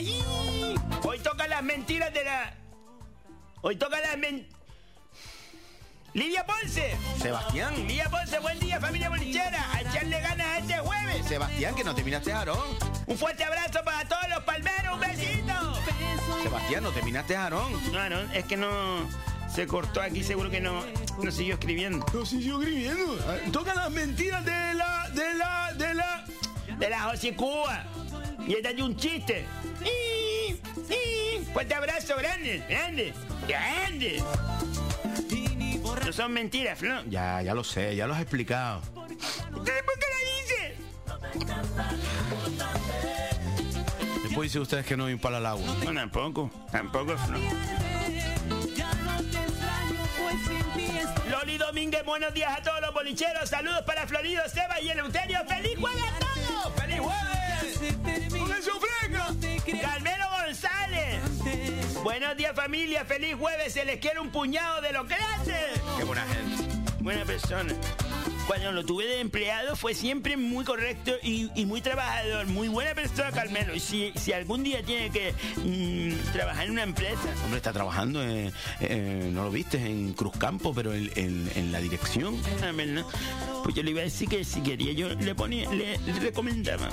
Hoy 1.05 1.19
tocan 1.21 1.51
las 1.51 1.63
mentiras 1.63 2.13
de 2.13 2.25
la... 2.25 2.55
Hoy 3.61 3.77
tocan 3.77 4.01
las 4.03 4.17
mentiras... 4.19 4.59
Lidia 6.15 6.45
Ponce. 6.45 6.95
Sebastián. 7.23 7.75
Lidia 7.87 8.09
Ponce, 8.11 8.39
buen 8.41 8.59
día 8.61 8.79
familia 8.81 9.09
bolichera. 9.09 9.73
A 9.73 9.81
echarle 9.81 10.21
ganas 10.21 10.47
a 10.47 10.59
este 10.59 10.79
jueves. 10.79 11.27
Sebastián, 11.27 11.75
que 11.75 11.85
no 11.85 11.95
terminaste 11.95 12.33
Aarón. 12.33 12.59
Un 13.07 13.17
fuerte 13.17 13.45
abrazo 13.45 13.83
para 13.85 14.07
todos 14.07 14.29
los 14.29 14.41
palmeros. 14.45 14.93
Un 14.95 15.01
besito. 15.01 15.52
Sebastián, 16.43 16.83
no 16.83 16.91
terminaste 16.91 17.37
Aarón. 17.37 17.73
No, 17.93 18.09
no, 18.09 18.21
es 18.33 18.45
que 18.45 18.57
no... 18.57 19.09
Se 19.53 19.67
cortó 19.67 20.01
aquí, 20.01 20.23
seguro 20.25 20.51
que 20.51 20.61
no, 20.61 20.83
no 21.23 21.31
siguió 21.31 21.55
escribiendo. 21.55 22.07
No 22.15 22.25
siguió 22.25 22.63
escribiendo. 22.63 23.17
Toca 23.53 23.75
las 23.75 23.91
mentiras 23.91 24.43
de 24.45 24.75
la, 24.75 25.11
de 25.11 25.35
la, 25.35 25.73
de 25.75 25.95
la... 25.95 26.25
De 26.79 26.89
la 26.89 27.01
José 27.03 27.35
Cuba. 27.35 27.85
Y 28.47 28.55
esta 28.55 28.71
es 28.71 28.81
un 28.81 28.97
chiste. 28.97 29.45
¡Ih! 29.85 30.57
¡Ih! 30.89 31.45
Fuerte 31.53 31.75
abrazo, 31.75 32.17
grande, 32.17 32.65
grande, 32.69 33.13
grande. 33.47 34.25
No 36.05 36.13
son 36.13 36.33
mentiras, 36.33 36.79
Flo. 36.79 37.05
Ya, 37.09 37.43
ya 37.43 37.55
lo 37.55 37.63
sé, 37.63 37.95
ya 37.95 38.07
lo 38.07 38.15
has 38.15 38.23
explicado. 38.23 38.81
¿Ustedes 39.55 39.83
por 39.83 39.99
qué 39.99 40.07
la? 40.11 40.23
Después 44.33 44.51
dicen 44.51 44.63
ustedes 44.63 44.87
que 44.87 44.97
no 44.97 45.05
palo 45.19 45.37
al 45.37 45.45
agua. 45.45 45.77
No, 45.85 45.93
tampoco, 45.93 46.51
tampoco, 46.71 47.19
Flo. 47.19 47.39
Loli 51.31 51.59
Domínguez, 51.59 52.03
buenos 52.07 52.33
días 52.33 52.59
a 52.59 52.63
todos 52.63 52.81
los 52.81 52.95
bolicheros. 52.95 53.51
Saludos 53.51 53.83
para 53.83 54.07
Florido, 54.07 54.43
Seba 54.49 54.81
y 54.81 54.89
Eleuterio. 54.89 55.39
¡Feliz 55.47 55.79
jueves 55.79 56.03
a 56.03 56.19
todos! 56.19 56.73
¡Feliz 56.81 57.01
jueves! 57.01 58.31
¡Con 58.31 58.53
eso 58.53 58.71
fresca! 58.81 59.83
¡Carmelo 59.83 60.25
González! 60.47 61.21
Buenos 62.03 62.35
días, 62.35 62.57
familia. 62.57 63.05
¡Feliz 63.05 63.35
jueves! 63.39 63.75
Se 63.75 63.85
les 63.85 63.99
quiere 63.99 64.19
un 64.19 64.31
puñado 64.31 64.81
de 64.81 64.95
los 64.95 65.07
grandes. 65.07 65.79
Qué 65.99 66.05
buena 66.05 66.25
gente. 66.25 66.65
Buena 67.01 67.27
persona. 67.27 67.75
Cuando 68.47 68.73
lo 68.73 68.85
tuve 68.85 69.07
de 69.07 69.21
empleado 69.21 69.77
fue 69.77 69.95
siempre 69.95 70.37
muy 70.37 70.65
correcto 70.65 71.13
y, 71.23 71.49
y 71.55 71.65
muy 71.65 71.81
trabajador. 71.81 72.47
Muy 72.47 72.69
buena 72.69 72.93
persona, 72.95 73.31
Carmelo. 73.31 73.75
Y 73.75 73.81
si, 73.81 74.13
si 74.17 74.33
algún 74.33 74.63
día 74.65 74.83
tiene 74.83 75.11
que 75.11 75.33
mm, 75.65 76.33
trabajar 76.33 76.65
en 76.67 76.73
una 76.73 76.83
empresa, 76.83 77.21
Hombre, 77.45 77.57
está 77.59 77.73
trabajando, 77.73 78.23
en, 78.23 78.53
eh, 78.81 79.31
no 79.33 79.45
lo 79.45 79.51
viste, 79.51 79.79
en 79.79 80.13
Cruzcampo, 80.13 80.75
pero 80.75 80.93
en, 80.93 81.11
en- 81.17 81.51
en 81.55 81.73
la 81.73 81.81
dirección. 81.81 82.37
Pues 83.63 83.75
yo 83.77 83.83
le 83.83 83.93
iba 83.93 84.01
a 84.01 84.05
decir 84.05 84.29
que 84.29 84.45
si 84.45 84.61
quería 84.61 84.93
yo 84.93 85.09
le 85.09 85.35
ponía, 85.35 85.71
le, 85.71 85.97
le 85.99 86.13
recomendaba. 86.21 86.89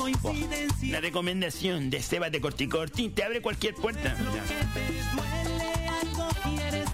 La 0.91 1.01
recomendación 1.01 1.89
de 1.89 2.01
Sebas 2.01 2.31
de 2.31 2.39
Corticorti 2.41 3.09
te 3.09 3.23
abre 3.23 3.41
cualquier 3.41 3.73
puerta. 3.73 4.15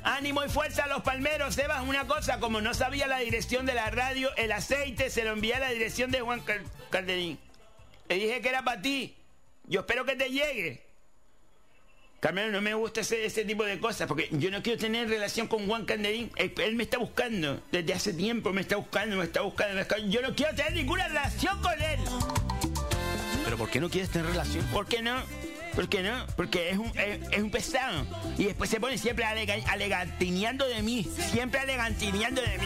Ánimo 0.03 0.43
y 0.43 0.49
fuerza 0.49 0.83
a 0.85 0.87
los 0.87 1.01
palmeros, 1.03 1.55
Sebas. 1.55 1.83
Una 1.87 2.05
cosa, 2.07 2.39
como 2.39 2.61
no 2.61 2.73
sabía 2.73 3.07
la 3.07 3.19
dirección 3.19 3.65
de 3.65 3.73
la 3.73 3.89
radio, 3.89 4.29
el 4.37 4.51
aceite 4.51 5.09
se 5.09 5.23
lo 5.23 5.31
envié 5.31 5.55
a 5.55 5.59
la 5.59 5.69
dirección 5.69 6.11
de 6.11 6.21
Juan 6.21 6.41
Cal- 6.41 6.63
Calderín. 6.89 7.39
Le 8.09 8.15
dije 8.15 8.41
que 8.41 8.49
era 8.49 8.63
para 8.63 8.81
ti. 8.81 9.15
Yo 9.65 9.81
espero 9.81 10.05
que 10.05 10.15
te 10.15 10.29
llegue. 10.29 10.85
Carmelo, 12.19 12.51
no 12.51 12.61
me 12.61 12.73
gusta 12.73 13.01
ese, 13.01 13.25
ese 13.25 13.45
tipo 13.45 13.63
de 13.65 13.79
cosas, 13.79 14.07
porque 14.07 14.29
yo 14.31 14.49
no 14.49 14.63
quiero 14.63 14.79
tener 14.79 15.07
relación 15.09 15.47
con 15.47 15.67
Juan 15.67 15.85
Canderín. 15.85 16.31
Él, 16.37 16.53
él 16.57 16.75
me 16.75 16.83
está 16.83 16.97
buscando. 16.97 17.61
Desde 17.71 17.93
hace 17.93 18.13
tiempo 18.13 18.51
me 18.53 18.61
está 18.61 18.77
buscando, 18.77 19.17
me 19.17 19.25
está 19.25 19.41
buscando, 19.41 19.75
me 19.75 19.81
está- 19.81 19.97
Yo 19.99 20.21
no 20.21 20.33
quiero 20.35 20.55
tener 20.55 20.73
ninguna 20.73 21.07
relación 21.07 21.61
con 21.61 21.73
él. 21.81 21.99
¿Pero 23.43 23.57
por 23.57 23.69
qué 23.69 23.79
no 23.79 23.89
quieres 23.89 24.09
tener 24.09 24.27
relación? 24.27 24.65
¿Por 24.67 24.87
qué 24.87 25.01
no? 25.01 25.21
¿Por 25.75 25.89
qué 25.89 26.01
no? 26.03 26.25
Porque 26.37 26.69
es 26.71 26.77
un, 26.77 26.87
es, 26.97 27.19
es 27.31 27.43
un 27.43 27.51
pesado. 27.51 28.05
Y 28.37 28.45
después 28.45 28.69
se 28.69 28.79
pone 28.79 28.97
siempre 28.97 29.25
alega- 29.25 29.61
alegantineando 29.69 30.65
de 30.67 30.81
mí. 30.81 31.05
Siempre 31.31 31.59
alegantineando 31.59 32.41
de 32.41 32.57
mí. 32.57 32.65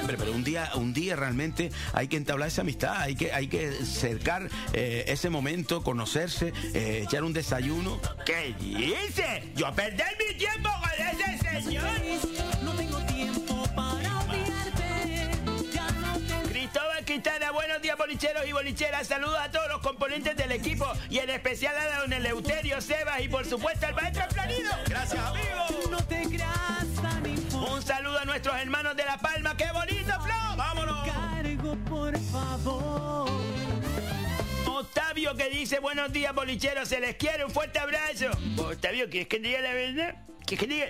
Hombre, 0.00 0.16
pero 0.18 0.32
un 0.32 0.44
día, 0.44 0.70
un 0.74 0.92
día 0.92 1.16
realmente 1.16 1.72
hay 1.92 2.06
que 2.08 2.16
entablar 2.16 2.48
esa 2.48 2.60
amistad, 2.60 2.96
hay 3.00 3.16
que, 3.16 3.32
hay 3.32 3.48
que 3.48 3.72
cercar 3.72 4.48
eh, 4.72 5.04
ese 5.08 5.30
momento, 5.30 5.82
conocerse, 5.82 6.52
eh, 6.74 7.02
echar 7.04 7.24
un 7.24 7.32
desayuno. 7.32 8.00
¿Qué 8.24 8.54
dice? 8.60 9.42
Yo 9.56 9.72
perder 9.74 10.16
mi 10.28 10.36
tiempo 10.38 10.68
con 10.80 10.90
ese 11.06 11.62
señor. 11.62 11.88
Y 18.46 18.52
bolicheras, 18.52 19.06
saludos 19.06 19.38
a 19.40 19.50
todos 19.50 19.68
los 19.68 19.80
componentes 19.80 20.36
del 20.36 20.52
equipo 20.52 20.86
y 21.08 21.18
en 21.18 21.30
especial 21.30 21.74
a 21.76 22.00
don 22.00 22.12
Eleuterio, 22.12 22.80
Sebas 22.80 23.20
y 23.20 23.28
por 23.28 23.46
supuesto 23.46 23.86
al 23.86 23.94
maestro 23.94 24.24
Florido. 24.30 24.70
Gracias. 24.86 25.22
No 25.90 25.96
te 26.04 26.26
tan 26.38 27.54
Un 27.54 27.82
saludo 27.82 28.18
a 28.18 28.24
nuestros 28.24 28.54
hermanos 28.56 28.96
de 28.96 29.04
La 29.04 29.16
Palma. 29.18 29.56
¡Qué 29.56 29.70
bonito, 29.72 30.12
Flo! 30.20 30.56
¡Vámonos! 30.56 31.08
Cargo, 31.08 31.76
por 31.88 32.18
favor. 32.18 33.30
Octavio 34.66 35.34
que 35.34 35.48
dice 35.48 35.78
buenos 35.78 36.12
días, 36.12 36.34
bolicheros, 36.34 36.88
se 36.88 37.00
les 37.00 37.16
quiere, 37.16 37.44
un 37.44 37.50
fuerte 37.50 37.78
abrazo. 37.78 38.26
Octavio, 38.58 39.08
¿quieres 39.08 39.28
que 39.28 39.40
te 39.40 39.48
diga 39.48 39.60
la 39.60 39.72
verdad? 39.72 40.16
¿Quieres 40.44 40.60
que 40.60 40.66
te 40.66 40.74
diga? 40.74 40.86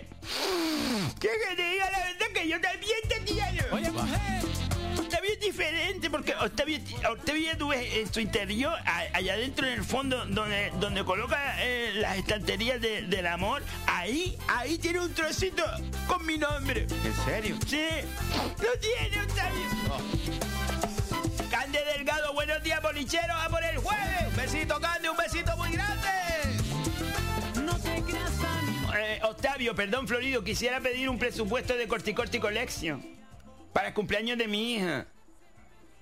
¿Quieres 1.20 1.48
que 1.48 1.56
te 1.56 1.70
diga 1.70 1.90
la 1.90 1.98
verdad 1.98 2.26
que 2.34 2.48
yo 2.48 2.60
también 2.60 2.98
te 3.08 3.24
quiero? 3.24 3.74
Oye, 3.74 3.90
mujer. 3.90 4.75
Octavio 5.06 5.30
es 5.34 5.40
diferente 5.40 6.10
porque 6.10 6.34
Octavio, 6.34 6.78
Octavio 7.10 7.56
tú 7.56 7.68
ves 7.68 7.94
en 7.94 8.12
su 8.12 8.18
interior, 8.18 8.74
a- 8.84 9.04
allá 9.16 9.34
adentro 9.34 9.64
en 9.66 9.74
el 9.74 9.84
fondo, 9.84 10.24
donde, 10.26 10.72
donde 10.80 11.04
coloca 11.04 11.54
eh, 11.64 11.92
las 11.94 12.16
estanterías 12.18 12.80
de- 12.80 13.02
del 13.02 13.26
amor, 13.28 13.62
ahí, 13.86 14.36
ahí 14.48 14.78
tiene 14.78 14.98
un 15.00 15.14
trocito 15.14 15.62
con 16.08 16.26
mi 16.26 16.36
nombre. 16.38 16.86
¿En 17.04 17.14
serio? 17.24 17.56
Sí, 17.68 17.86
lo 18.60 18.78
tiene 18.80 19.20
Octavio. 19.22 19.66
Cande 21.52 21.78
Delgado, 21.96 22.32
buenos 22.34 22.60
días, 22.64 22.82
bolicheros, 22.82 23.36
a 23.40 23.48
por 23.48 23.62
el 23.64 23.78
jueves. 23.78 24.26
Un 24.28 24.36
besito, 24.36 24.80
Cande, 24.80 25.08
un 25.08 25.16
besito 25.16 25.56
muy 25.56 25.70
grande. 25.70 26.08
No 27.64 27.78
te 27.78 28.02
creas 28.02 28.32
Eh, 28.98 29.20
Octavio, 29.22 29.72
perdón, 29.76 30.08
Florido, 30.08 30.42
quisiera 30.42 30.80
pedir 30.80 31.08
un 31.08 31.18
presupuesto 31.18 31.76
de 31.76 31.86
Corticorti 31.86 32.40
Collection 32.40 33.14
para 33.76 33.88
el 33.88 33.94
cumpleaños 33.94 34.38
de 34.38 34.48
mi 34.48 34.72
hija. 34.72 35.06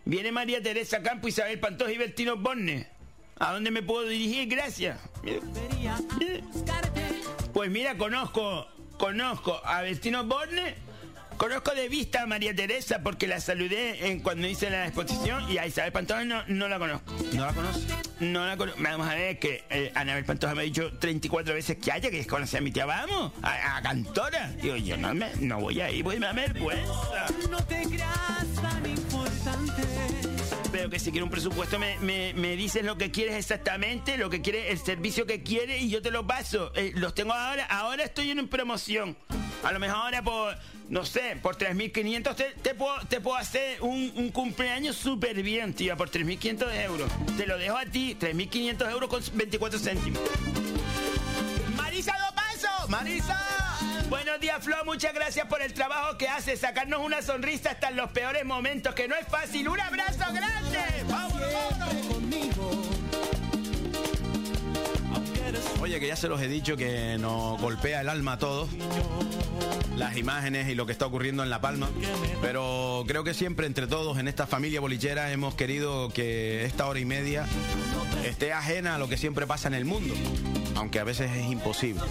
Viene 0.04 0.30
María 0.30 0.62
Teresa 0.62 1.02
Campo, 1.02 1.26
Isabel 1.26 1.58
Pantoja 1.58 1.90
y 1.90 1.98
Bertino 1.98 2.36
Borne. 2.36 2.86
¿A 3.36 3.52
dónde 3.52 3.72
me 3.72 3.82
puedo 3.82 4.06
dirigir? 4.06 4.46
Gracias. 4.46 5.00
Pues 7.52 7.70
mira, 7.72 7.98
conozco, 7.98 8.68
conozco 8.96 9.60
a 9.64 9.82
Bertino 9.82 10.22
Borne, 10.22 10.76
conozco 11.36 11.74
de 11.74 11.88
vista 11.88 12.22
a 12.22 12.26
María 12.26 12.54
Teresa 12.54 13.00
porque 13.02 13.26
la 13.26 13.40
saludé 13.40 14.08
en, 14.08 14.20
cuando 14.20 14.46
hice 14.46 14.70
la 14.70 14.86
exposición 14.86 15.50
y 15.50 15.58
a 15.58 15.66
Isabel 15.66 15.92
Pantoja 15.92 16.24
no, 16.24 16.42
no 16.48 16.68
la 16.68 16.78
conozco. 16.78 17.12
¿No 17.32 17.46
la 17.46 17.52
conoces? 17.52 17.84
No 18.20 18.46
la 18.46 18.56
conozco. 18.56 18.80
Vamos 18.82 19.08
a 19.08 19.14
ver 19.14 19.38
que 19.38 19.64
eh, 19.70 19.92
Anabel 19.94 20.24
Pantoja 20.24 20.54
me 20.54 20.62
ha 20.62 20.64
dicho 20.64 20.92
34 20.98 21.54
veces 21.54 21.76
que 21.78 21.92
haya 21.92 22.10
que 22.10 22.26
conocer 22.26 22.58
a 22.58 22.62
mi 22.62 22.70
tía. 22.70 22.86
Vamos, 22.86 23.32
a, 23.42 23.76
a 23.76 23.82
cantora. 23.82 24.50
Digo, 24.62 24.76
yo 24.76 24.96
no, 24.96 25.14
me, 25.14 25.30
no 25.40 25.60
voy 25.60 25.80
a 25.80 25.90
ir, 25.90 26.02
voy 26.02 26.16
a 26.16 26.20
me 26.20 26.26
da 26.26 26.32
vergüenza. 26.32 27.26
No 27.50 27.58
te 27.64 27.82
creas 27.82 28.46
tan 28.60 28.86
importante. 28.86 30.23
Pero 30.74 30.90
que 30.90 30.98
si 30.98 31.12
quiere 31.12 31.22
un 31.22 31.30
presupuesto 31.30 31.78
me, 31.78 32.00
me, 32.00 32.34
me 32.34 32.56
dices 32.56 32.82
lo 32.84 32.98
que 32.98 33.12
quieres 33.12 33.36
exactamente, 33.36 34.18
lo 34.18 34.28
que 34.28 34.42
quieres, 34.42 34.72
el 34.72 34.78
servicio 34.80 35.24
que 35.24 35.44
quieres 35.44 35.80
y 35.80 35.88
yo 35.88 36.02
te 36.02 36.10
lo 36.10 36.26
paso. 36.26 36.72
Eh, 36.74 36.90
los 36.96 37.14
tengo 37.14 37.32
ahora, 37.32 37.64
ahora 37.66 38.02
estoy 38.02 38.32
en 38.32 38.48
promoción. 38.48 39.16
A 39.62 39.70
lo 39.70 39.78
mejor 39.78 39.98
ahora 39.98 40.22
por, 40.22 40.56
no 40.88 41.04
sé, 41.04 41.38
por 41.40 41.56
3.500 41.56 42.34
te, 42.34 42.44
te, 42.60 42.74
puedo, 42.74 42.96
te 43.08 43.20
puedo 43.20 43.36
hacer 43.36 43.80
un, 43.82 44.14
un 44.16 44.30
cumpleaños 44.32 44.96
súper 44.96 45.44
bien, 45.44 45.74
tía, 45.74 45.94
por 45.94 46.10
3.500 46.10 46.84
euros. 46.86 47.08
Te 47.36 47.46
lo 47.46 47.56
dejo 47.56 47.76
a 47.76 47.86
ti, 47.86 48.16
3.500 48.18 48.90
euros 48.90 49.08
con 49.08 49.22
24 49.32 49.78
céntimos. 49.78 50.22
Marisa 51.76 52.16
Dopaso, 52.18 52.88
Marisa. 52.88 53.63
Buenos 54.14 54.38
días, 54.38 54.62
Flo. 54.62 54.76
Muchas 54.84 55.12
gracias 55.12 55.44
por 55.48 55.60
el 55.60 55.74
trabajo 55.74 56.16
que 56.16 56.28
haces. 56.28 56.60
Sacarnos 56.60 57.00
una 57.00 57.20
sonrisa 57.20 57.72
hasta 57.72 57.88
en 57.88 57.96
los 57.96 58.12
peores 58.12 58.44
momentos, 58.44 58.94
que 58.94 59.08
no 59.08 59.16
es 59.16 59.26
fácil. 59.26 59.68
¡Un 59.68 59.80
abrazo 59.80 60.32
grande! 60.32 61.04
Oye, 65.80 66.00
que 66.00 66.06
ya 66.06 66.16
se 66.16 66.28
los 66.28 66.40
he 66.40 66.48
dicho 66.48 66.76
que 66.76 67.16
nos 67.18 67.60
golpea 67.60 68.00
el 68.00 68.08
alma 68.08 68.32
a 68.32 68.38
todos. 68.38 68.68
Las 69.96 70.16
imágenes 70.16 70.68
y 70.68 70.74
lo 70.74 70.86
que 70.86 70.92
está 70.92 71.06
ocurriendo 71.06 71.42
en 71.42 71.50
La 71.50 71.60
Palma. 71.60 71.88
Pero 72.40 73.04
creo 73.06 73.24
que 73.24 73.34
siempre 73.34 73.66
entre 73.66 73.86
todos 73.86 74.18
en 74.18 74.28
esta 74.28 74.46
familia 74.46 74.80
bolichera 74.80 75.30
hemos 75.32 75.54
querido 75.54 76.08
que 76.10 76.64
esta 76.64 76.86
hora 76.86 76.98
y 76.98 77.04
media 77.04 77.46
esté 78.24 78.52
ajena 78.52 78.96
a 78.96 78.98
lo 78.98 79.08
que 79.08 79.16
siempre 79.16 79.46
pasa 79.46 79.68
en 79.68 79.74
el 79.74 79.84
mundo. 79.84 80.14
Aunque 80.76 80.98
a 80.98 81.04
veces 81.04 81.30
es 81.30 81.46
imposible. 81.50 82.02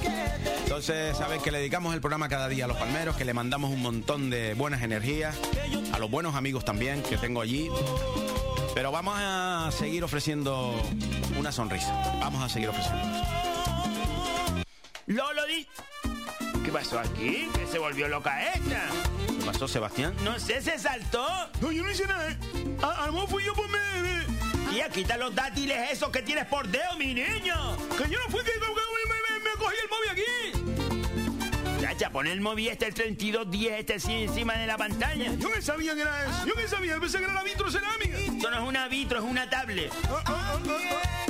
Entonces, 0.63 1.17
sabes 1.17 1.41
que 1.41 1.51
le 1.51 1.57
dedicamos 1.57 1.93
el 1.93 1.99
programa 1.99 2.29
cada 2.29 2.47
día 2.47 2.65
a 2.65 2.67
los 2.67 2.77
palmeros, 2.77 3.17
que 3.17 3.25
le 3.25 3.33
mandamos 3.33 3.71
un 3.71 3.81
montón 3.81 4.29
de 4.29 4.53
buenas 4.53 4.81
energías, 4.81 5.35
a 5.91 5.99
los 5.99 6.09
buenos 6.09 6.35
amigos 6.35 6.63
también 6.63 7.03
que 7.03 7.17
tengo 7.17 7.41
allí. 7.41 7.69
Pero 8.73 8.91
vamos 8.91 9.15
a 9.17 9.69
seguir 9.71 10.03
ofreciendo 10.03 10.73
una 11.37 11.51
sonrisa. 11.51 11.93
Vamos 12.19 12.43
a 12.43 12.49
seguir 12.49 12.69
ofreciendo. 12.69 13.03
Lolo 15.07 15.45
di. 15.45 15.67
¿Qué 16.63 16.71
pasó 16.71 16.99
aquí? 16.99 17.47
¿Que 17.53 17.67
se 17.67 17.77
volvió 17.77 18.07
loca 18.07 18.41
esta? 18.53 18.87
¿Qué 19.27 19.45
pasó, 19.45 19.67
Sebastián? 19.67 20.15
No 20.23 20.39
sé, 20.39 20.61
se 20.61 20.79
saltó. 20.79 21.27
No, 21.61 21.71
yo 21.71 21.83
no 21.83 21.91
hice 21.91 22.07
nada. 22.07 22.31
¿eh? 22.31 22.37
A, 22.81 23.03
a 23.03 23.07
lo 23.07 23.13
mejor 23.13 23.29
fui 23.29 23.43
yo 23.43 23.53
por 23.53 23.67
me- 23.69 23.83
Tía, 24.71 24.89
quita 24.89 25.17
los 25.17 25.35
dátiles 25.35 25.91
esos 25.91 26.09
que 26.09 26.23
tienes 26.23 26.45
por 26.47 26.67
dedo, 26.67 26.95
mi 26.97 27.13
niño. 27.13 27.77
Que 27.95 28.09
yo 28.09 28.17
no 28.19 28.29
fui 28.31 28.43
que, 28.43 28.51
aquí. 31.85 31.93
Chacha, 31.93 32.09
pon 32.09 32.27
el 32.27 32.41
móvil 32.41 32.69
este, 32.69 32.87
el 32.87 32.93
3210, 32.93 33.79
este 33.79 33.93
así 33.95 34.23
encima 34.23 34.55
de 34.57 34.67
la 34.67 34.77
pantalla. 34.77 35.33
Yo 35.35 35.51
que 35.51 35.61
sabía 35.61 35.95
que 35.95 36.01
era 36.01 36.25
eso. 36.25 36.45
Yo 36.45 36.55
que 36.55 36.67
sabía. 36.67 36.99
Pensé 36.99 37.17
que 37.19 37.25
era 37.25 37.33
la 37.33 37.43
vitrocerámica. 37.43 38.17
Esto 38.17 38.51
no 38.51 38.57
es 38.57 38.69
una 38.69 38.87
vitro, 38.87 39.19
es 39.19 39.25
una 39.25 39.49
tablet. 39.49 39.91
Ah, 40.09 40.23
ah, 40.25 40.59
ah. 40.67 41.25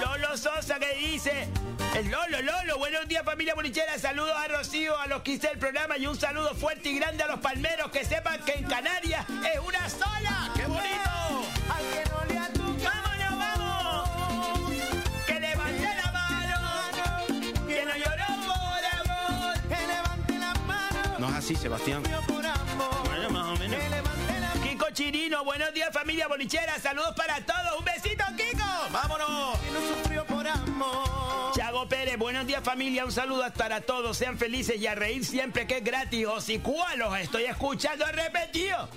Lolo 0.00 0.36
Sosa 0.36 0.78
que 0.78 0.94
dice. 0.96 1.48
El 1.94 2.10
Lolo, 2.10 2.42
Lolo, 2.42 2.78
buenos 2.78 3.06
días 3.06 3.24
familia 3.24 3.54
bolichera, 3.54 3.96
saludos 4.00 4.34
a 4.36 4.48
Rocío, 4.48 4.98
a 4.98 5.06
los 5.06 5.22
que 5.22 5.32
hice 5.32 5.48
el 5.52 5.58
programa 5.58 5.96
y 5.96 6.08
un 6.08 6.16
saludo 6.16 6.52
fuerte 6.54 6.88
y 6.88 6.98
grande 6.98 7.22
a 7.22 7.28
los 7.28 7.38
palmeros 7.38 7.92
que 7.92 8.04
sepan 8.04 8.44
que 8.44 8.54
en 8.54 8.64
Canarias 8.64 9.24
es 9.54 9.60
una 9.60 9.88
sola. 9.88 10.50
¡Qué 10.56 10.66
bonito! 10.66 11.03
Así, 21.44 21.56
Sebastián. 21.56 22.02
Bueno, 22.26 23.30
más 23.30 23.46
o 23.48 23.56
menos. 23.56 23.78
Kiko 24.62 24.86
Chirino, 24.92 25.44
buenos 25.44 25.74
días 25.74 25.90
familia 25.92 26.26
bolichera, 26.26 26.78
saludos 26.78 27.14
para 27.14 27.44
todos, 27.44 27.78
un 27.78 27.84
besito 27.84 28.24
Kiko, 28.34 28.64
vámonos. 28.90 29.58
Chago 31.54 31.86
Pérez, 31.86 32.16
buenos 32.16 32.46
días 32.46 32.62
familia, 32.64 33.04
un 33.04 33.12
saludo 33.12 33.44
para 33.52 33.82
todos, 33.82 34.16
sean 34.16 34.38
felices 34.38 34.80
y 34.80 34.86
a 34.86 34.94
reír 34.94 35.22
siempre 35.24 35.66
que 35.66 35.78
es 35.78 35.84
gratis, 35.84 36.26
o 36.26 36.40
si 36.40 36.60
cuál 36.60 36.98
los 36.98 37.14
estoy 37.18 37.44
escuchando 37.44 38.06
repetido, 38.06 38.88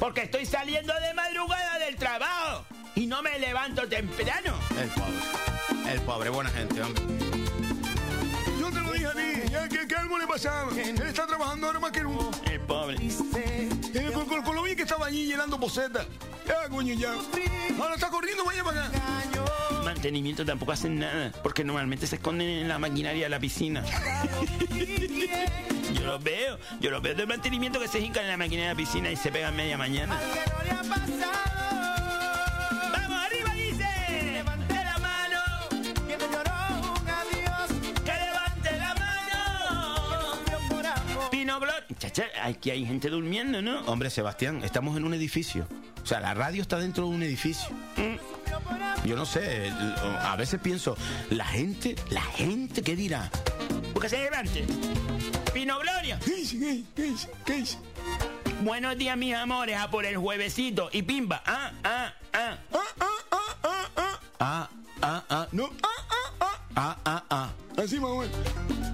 porque 0.00 0.22
estoy 0.22 0.44
saliendo 0.44 0.92
de 0.92 1.14
madrugada 1.14 1.78
del 1.78 1.94
trabajo 1.94 2.64
y 2.96 3.06
no 3.06 3.22
me 3.22 3.38
levanto 3.38 3.88
temprano. 3.88 4.58
El 4.76 4.88
pobre. 4.88 5.92
El 5.92 6.00
pobre, 6.00 6.30
buena 6.30 6.50
gente, 6.50 6.82
hombre. 6.82 7.25
Te 8.76 8.82
lo 8.82 8.92
dije 8.92 9.06
a 9.06 9.12
ti. 9.12 9.50
Ya 9.50 9.68
que, 9.68 9.86
que 9.88 9.94
algo 9.94 10.18
le 10.18 10.26
pasaba. 10.26 10.70
Él 10.78 11.00
está 11.02 11.26
trabajando 11.26 11.66
ahora 11.68 11.80
más 11.80 11.92
que 11.92 12.02
nunca. 12.02 12.36
El 12.50 12.60
pobre. 12.60 12.96
Eh, 13.36 14.10
con, 14.12 14.26
con- 14.26 14.42
con 14.42 14.54
lo 14.54 14.62
bien 14.62 14.76
que 14.76 14.82
estaba 14.82 15.06
allí 15.06 15.24
llenando 15.26 15.56
bocetas. 15.58 16.06
Ya, 16.46 16.68
coño, 16.68 16.92
ya. 16.94 17.12
Ahora 17.80 17.94
está 17.94 18.08
corriendo, 18.10 18.44
vaya 18.44 18.62
para 18.62 18.86
acá. 18.86 18.98
Mantenimiento 19.84 20.44
tampoco 20.44 20.72
hacen 20.72 20.98
nada, 20.98 21.32
porque 21.42 21.64
normalmente 21.64 22.06
se 22.06 22.16
esconden 22.16 22.48
en 22.48 22.68
la 22.68 22.78
maquinaria 22.78 23.24
de 23.24 23.30
la 23.30 23.40
piscina. 23.40 23.82
yo 25.94 26.04
los 26.04 26.22
veo, 26.22 26.58
yo 26.80 26.90
los 26.90 27.00
veo 27.02 27.14
del 27.14 27.26
mantenimiento 27.26 27.80
que 27.80 27.88
se 27.88 28.00
hincan 28.00 28.24
en 28.24 28.30
la 28.30 28.36
maquinaria 28.36 28.68
de 28.68 28.74
la 28.74 28.76
piscina 28.76 29.10
y 29.10 29.16
se 29.16 29.32
pegan 29.32 29.56
media 29.56 29.78
mañana. 29.78 30.18
Mano! 41.44 41.60
Pino 41.60 41.60
Blot. 41.60 41.98
Chacha, 41.98 42.24
aquí 42.42 42.70
hay 42.70 42.86
gente 42.86 43.08
durmiendo, 43.08 43.60
¿no? 43.62 43.80
Hombre, 43.82 44.10
Sebastián, 44.10 44.62
estamos 44.64 44.96
en 44.96 45.04
un 45.04 45.14
edificio. 45.14 45.66
O 46.02 46.06
sea, 46.06 46.20
la 46.20 46.34
radio 46.34 46.62
está 46.62 46.78
dentro 46.78 47.08
de 47.08 47.10
un 47.10 47.22
edificio. 47.22 47.68
Yo 49.04 49.16
no 49.16 49.26
sé, 49.26 49.70
a 50.20 50.36
veces 50.36 50.60
pienso, 50.60 50.96
la 51.30 51.44
gente, 51.44 51.96
la 52.10 52.22
gente, 52.22 52.82
¿qué 52.82 52.96
dirá? 52.96 53.30
Porque 53.92 54.08
se 54.08 54.18
levante. 54.18 54.64
Pino 55.52 55.78
Gloria. 55.78 56.18
¿Qué 56.24 56.34
dice? 56.34 56.58
¿Qué 56.58 56.72
dice? 56.72 56.88
¿Qué 56.94 57.02
dice? 57.02 57.28
¿Qué 57.44 57.52
dice? 57.54 57.78
Buenos 58.62 58.96
días, 58.96 59.16
mis 59.16 59.34
amores, 59.34 59.76
a 59.76 59.90
por 59.90 60.06
el 60.06 60.16
juevesito. 60.16 60.88
Y 60.92 61.02
pimba. 61.02 61.42
Ah, 61.44 61.72
ah, 61.84 62.14
ah. 62.32 62.58
Ah, 62.72 62.78
ah, 63.00 63.06
ah, 63.30 63.56
ah, 63.62 63.90
ah. 63.96 64.20
Ah, 64.38 64.68
ah, 65.02 65.24
ah. 65.28 65.48
No, 65.52 65.70
ah, 65.82 65.88
ah, 66.10 66.32
ah. 66.40 66.60
Ah, 66.76 66.96
ah, 67.04 67.24
ah. 67.30 67.50
Así 67.78 67.98
menos. 67.98 68.26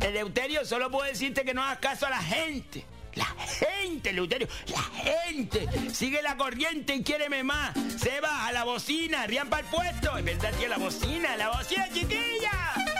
Eleuterio, 0.00 0.64
solo 0.64 0.90
puedo 0.90 1.06
decirte 1.06 1.44
que 1.44 1.54
no 1.54 1.62
hagas 1.62 1.78
caso 1.78 2.06
a 2.06 2.10
la 2.10 2.22
gente. 2.22 2.84
La 3.14 3.26
gente, 3.26 4.12
Luterio, 4.12 4.48
la 4.68 4.82
gente. 4.82 5.68
Sigue 5.92 6.22
la 6.22 6.36
corriente 6.36 6.94
y 6.94 7.02
quiéreme 7.02 7.44
más. 7.44 7.74
Se 7.98 8.20
va 8.20 8.46
a 8.46 8.52
la 8.52 8.64
bocina, 8.64 9.26
rían 9.26 9.48
para 9.48 9.62
el 9.62 9.68
puesto. 9.68 10.16
Es 10.16 10.24
verdad, 10.24 10.52
tío, 10.58 10.68
la 10.68 10.78
bocina, 10.78 11.36
la 11.36 11.50
bocina, 11.50 11.88
chiquilla. 11.92 12.91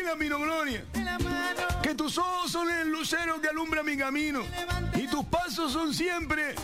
Tranquila, 0.00 0.16
Mino 0.16 0.38
Gloria. 0.38 0.84
Que 1.82 1.94
tus 1.94 2.16
ojos 2.16 2.50
son 2.50 2.70
el 2.70 2.88
lucero 2.88 3.38
que 3.38 3.48
alumbra 3.48 3.82
mi 3.82 3.98
camino. 3.98 4.42
Y 4.94 5.06
tus 5.08 5.26
pasos 5.26 5.72
son 5.72 5.92
siempre 5.92 6.54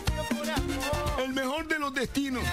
el 1.19 1.33
mejor 1.33 1.67
de 1.67 1.77
los 1.77 1.93
destinos. 1.93 2.43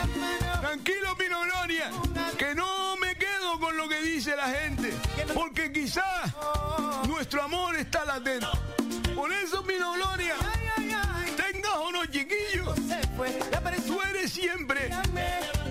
Tranquilo, 0.61 1.17
Mino 1.19 1.41
Gloria. 1.43 1.91
Que 2.37 2.55
no 2.55 2.99
me 2.99 3.17
quedo 3.17 3.59
con 3.61 3.77
lo 3.79 3.89
que 3.89 4.03
dice 4.03 4.37
la 4.37 4.49
gente. 4.49 4.93
Porque 5.33 5.73
quizás 5.73 6.35
nuestro 7.09 7.43
amor 7.43 7.77
está 7.77 8.05
latente. 8.05 8.47
Por 9.15 9.33
eso, 9.33 9.63
Mino 9.63 9.95
Gloria. 9.95 10.35
Tengas 11.35 11.77
o 11.77 11.93
no, 11.93 12.05
chiquillos. 12.05 12.75
Tú 13.87 14.03
eres 14.03 14.31
siempre 14.31 14.91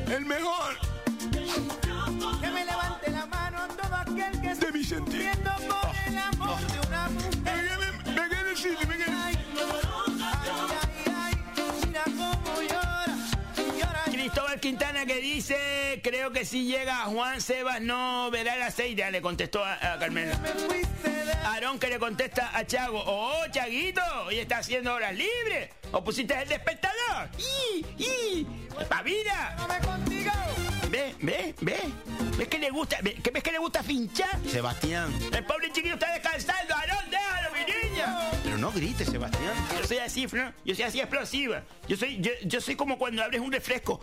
el 0.07 0.25
mejor. 0.25 0.75
Aquel 4.13 4.41
que 4.41 4.53
de 4.55 4.71
mi 4.71 4.83
sentir. 4.83 5.31
por 5.43 5.95
el 6.07 6.17
amor 6.17 6.59
de 6.67 6.87
una 6.87 7.09
mujer. 7.09 7.33
Me 8.05 8.29
quedé 8.29 8.43
decirle, 8.43 8.85
me 8.85 8.97
quedé. 8.97 9.13
Mira 11.87 12.03
cómo 12.05 12.61
llora, 12.61 13.15
llora. 13.79 14.03
Cristóbal 14.05 14.59
Quintana 14.59 15.05
que 15.05 15.19
dice, 15.19 15.99
creo 16.03 16.31
que 16.31 16.45
si 16.45 16.65
llega 16.65 17.05
Juan 17.05 17.41
Sebas 17.41 17.81
no 17.81 18.29
verá 18.31 18.55
el 18.55 18.61
aceite, 18.63 19.09
le 19.11 19.21
contestó 19.21 19.63
a, 19.63 19.93
a 19.93 19.99
Carmela. 19.99 20.39
Aarón 21.45 21.79
que 21.79 21.87
le 21.87 21.99
contesta 21.99 22.55
a 22.57 22.65
Chago, 22.65 23.03
oh 23.05 23.45
Chaguito, 23.51 24.01
hoy 24.25 24.39
está 24.39 24.59
haciendo 24.59 24.93
horas 24.93 25.13
libres, 25.13 25.69
o 25.93 26.03
pusiste 26.03 26.33
el 26.41 26.49
despertador. 26.49 27.29
¡Y! 27.37 27.85
¡Y! 28.03 28.47
¡Pavida! 28.89 29.55
Ve, 30.89 31.15
ve, 31.21 31.55
ve. 31.61 31.79
¿Ves 32.37 32.47
que 32.47 32.59
le 32.59 32.69
gusta, 32.69 32.97
ves 33.01 33.43
que 33.43 33.51
le 33.51 33.57
gusta 33.59 33.81
finchar? 33.83 34.39
Sebastián. 34.47 35.13
El 35.31 35.45
pobre 35.45 35.71
chiquillo 35.71 35.93
está 35.93 36.11
descansando, 36.11 36.75
Aarón, 36.75 37.09
déjalo, 37.09 37.49
mi 37.51 37.89
niña. 37.89 38.31
Pero 38.43 38.57
no 38.57 38.71
grites, 38.71 39.07
Sebastián. 39.07 39.53
Yo 39.79 39.87
soy 39.87 39.97
así, 39.99 40.27
Fran. 40.27 40.53
Yo 40.65 40.75
soy 40.75 40.83
así 40.83 40.99
explosiva. 40.99 41.63
Yo 41.87 41.95
soy, 41.95 42.19
yo, 42.19 42.31
yo 42.43 42.61
soy 42.61 42.75
como 42.75 42.97
cuando 42.97 43.23
abres 43.23 43.41
un 43.41 43.51
refresco. 43.51 44.01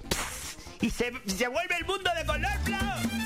Y 0.80 0.90
se, 0.90 1.12
se 1.26 1.48
vuelve 1.48 1.76
el 1.76 1.84
mundo 1.84 2.10
de 2.16 2.24
color, 2.24 2.52
Fran. 2.64 3.20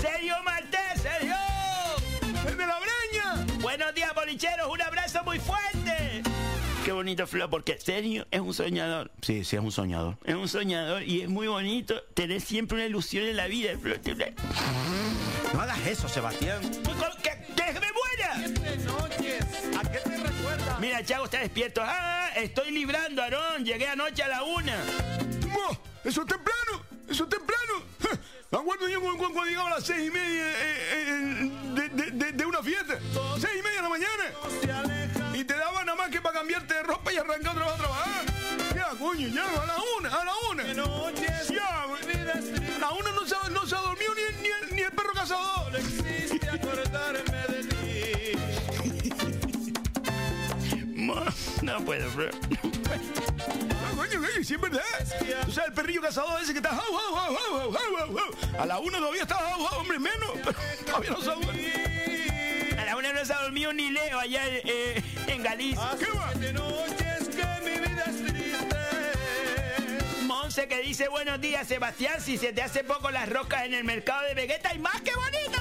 Sergio 0.00 0.42
Martés, 0.42 1.02
Sergio. 1.02 1.34
¡El 2.46 2.56
de 2.56 2.66
la 2.66 2.78
breña! 2.78 2.97
Buenos 3.68 3.94
días, 3.94 4.14
bolicheros. 4.14 4.66
Un 4.72 4.80
abrazo 4.80 5.22
muy 5.24 5.38
fuerte. 5.38 6.22
Qué 6.86 6.90
bonito, 6.90 7.26
Flo, 7.26 7.50
porque 7.50 7.78
Sergio 7.78 8.26
es 8.30 8.40
un 8.40 8.54
soñador. 8.54 9.10
Sí, 9.20 9.44
sí, 9.44 9.56
es 9.56 9.62
un 9.62 9.70
soñador. 9.70 10.16
Es 10.24 10.36
un 10.36 10.48
soñador 10.48 11.02
y 11.02 11.20
es 11.20 11.28
muy 11.28 11.48
bonito 11.48 12.02
tener 12.14 12.40
siempre 12.40 12.76
una 12.76 12.86
ilusión 12.86 13.26
en 13.26 13.36
la 13.36 13.46
vida, 13.46 13.72
Flo. 13.78 13.96
No 15.52 15.60
hagas 15.60 15.86
eso, 15.86 16.08
Sebastián. 16.08 16.62
¿Que, 17.22 17.62
que 17.62 17.78
me 17.78 17.88
muera! 17.92 19.80
¿A 19.80 19.82
qué 19.82 19.98
te 19.98 20.16
recuerda? 20.16 20.78
Mira, 20.80 21.04
Chago 21.04 21.26
está 21.26 21.40
despierto. 21.40 21.82
Ah, 21.84 22.30
estoy 22.36 22.70
librando, 22.70 23.22
Aarón. 23.22 23.66
Llegué 23.66 23.86
anoche 23.86 24.22
a 24.22 24.28
la 24.28 24.44
una. 24.44 24.78
¡Eso 26.04 26.22
es 26.22 26.26
temprano! 26.26 26.86
¡Eso 27.06 27.24
es 27.24 27.28
temprano! 27.28 27.84
Acuerdo 28.50 28.88
yo 28.88 29.00
cuando, 29.02 29.18
cuando 29.24 29.44
llegaba 29.44 29.68
a 29.68 29.74
las 29.74 29.84
seis 29.84 30.08
y 30.08 30.10
media 30.10 30.46
eh, 30.48 30.54
eh, 30.90 31.50
de, 31.74 31.88
de- 32.12 32.32
de- 32.32 32.46
una 32.46 32.62
fiesta. 32.62 32.98
Seis 33.38 33.54
y 33.58 33.62
media 33.62 33.76
de 33.76 33.82
la 33.82 33.88
mañana. 33.90 35.34
Y 35.34 35.44
te 35.44 35.54
daban 35.54 35.84
nada 35.86 35.96
más 35.98 36.08
que 36.10 36.20
para 36.22 36.38
cambiarte 36.38 36.72
de 36.74 36.82
ropa 36.82 37.12
y 37.12 37.16
arrancar 37.18 37.52
otra 37.56 37.66
vez 37.66 37.74
a 37.74 37.78
trabajar. 37.78 38.24
Ya, 38.74 38.88
coño, 38.98 39.28
ya, 39.28 39.44
a 39.44 39.66
la 39.66 39.76
una, 39.98 40.08
a 40.08 40.24
la 40.24 40.32
una. 40.50 40.62
Ya, 40.72 40.82
a 40.82 42.78
la 42.80 42.90
una 42.92 43.12
no 43.12 43.26
se, 43.26 43.50
no 43.50 43.66
se 43.66 43.74
ha 43.76 43.80
dormido 43.80 44.14
ni, 44.14 44.22
ni 44.42 44.48
el, 44.48 44.74
ni 44.76 44.80
el 44.82 44.92
perro 44.92 45.12
cazador. 45.12 45.72
No 51.62 51.84
puedo, 51.84 52.10
bro. 52.12 52.30
Ah, 52.90 53.37
coño, 54.08 54.20
coño, 54.20 54.44
sí 54.44 54.54
es 54.54 54.60
verdad. 54.60 54.82
O 55.46 55.52
sea, 55.52 55.64
el 55.64 55.72
perrillo 55.72 56.02
cazador 56.02 56.42
ese 56.42 56.52
que 56.52 56.58
está... 56.58 56.70
jau, 56.70 56.84
jau, 56.84 57.14
jau, 57.14 57.36
jau, 57.36 57.72
jau, 57.72 57.96
jau, 57.96 58.16
jau. 58.16 58.60
A 58.60 58.66
la 58.66 58.78
una 58.78 58.98
todavía 58.98 59.22
está... 59.22 59.36
jau, 59.36 59.66
jau, 59.66 59.80
hombre, 59.80 59.98
menos. 59.98 60.30
Pero 60.44 60.58
todavía 60.86 61.10
no 61.10 61.20
se 61.20 61.30
ha 61.30 61.34
dormido. 61.34 62.78
A 62.78 62.84
la 62.84 62.96
una 62.96 63.12
no 63.12 63.24
se 63.24 63.32
ha 63.32 63.42
dormido 63.42 63.72
ni 63.72 63.90
Leo 63.90 64.18
allá 64.18 64.42
eh, 64.46 65.02
en 65.26 65.42
Galicia. 65.42 65.96
¿Qué 65.98 66.06
va? 66.10 66.32
Monse 70.22 70.68
que 70.68 70.80
dice 70.82 71.08
buenos 71.08 71.40
días, 71.40 71.66
Sebastián. 71.66 72.20
Si 72.20 72.38
se 72.38 72.52
te 72.52 72.62
hace 72.62 72.84
poco 72.84 73.10
las 73.10 73.28
rocas 73.28 73.64
en 73.64 73.74
el 73.74 73.84
mercado 73.84 74.22
de 74.24 74.34
Vegeta 74.34 74.74
y 74.74 74.78
más 74.78 75.00
que 75.02 75.12
bonito. 75.14 75.58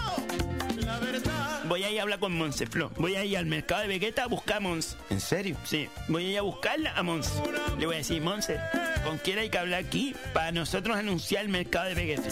Voy 1.68 1.84
a 1.84 1.92
ir 1.92 2.00
a 2.00 2.04
hablar 2.04 2.20
con 2.20 2.34
Monse, 2.38 2.66
Flo. 2.66 2.92
Voy 2.98 3.16
a 3.16 3.26
ir 3.26 3.38
al 3.38 3.46
mercado 3.46 3.82
de 3.82 3.88
Vegeta 3.88 4.24
a 4.24 4.28
buscar 4.28 4.58
a 4.58 4.60
Monse. 4.62 4.96
¿En 5.10 5.20
serio? 5.20 5.58
Sí, 5.66 5.90
voy 6.08 6.26
a 6.26 6.32
ir 6.32 6.38
a 6.38 6.42
buscarla 6.42 6.94
a 6.96 7.04
Monse. 7.04 7.42
Le 7.78 7.86
voy 7.86 7.96
a 7.96 7.98
decir, 7.98 8.22
Monse, 8.22 8.60
¿con 9.04 9.18
quién 9.18 9.40
hay 9.40 9.50
que 9.50 9.58
hablar 9.58 9.84
aquí 9.84 10.16
para 10.34 10.52
nosotros 10.52 10.96
anunciar 10.96 11.44
el 11.44 11.50
mercado 11.50 11.90
de 11.90 11.96
Vegeta? 11.96 12.30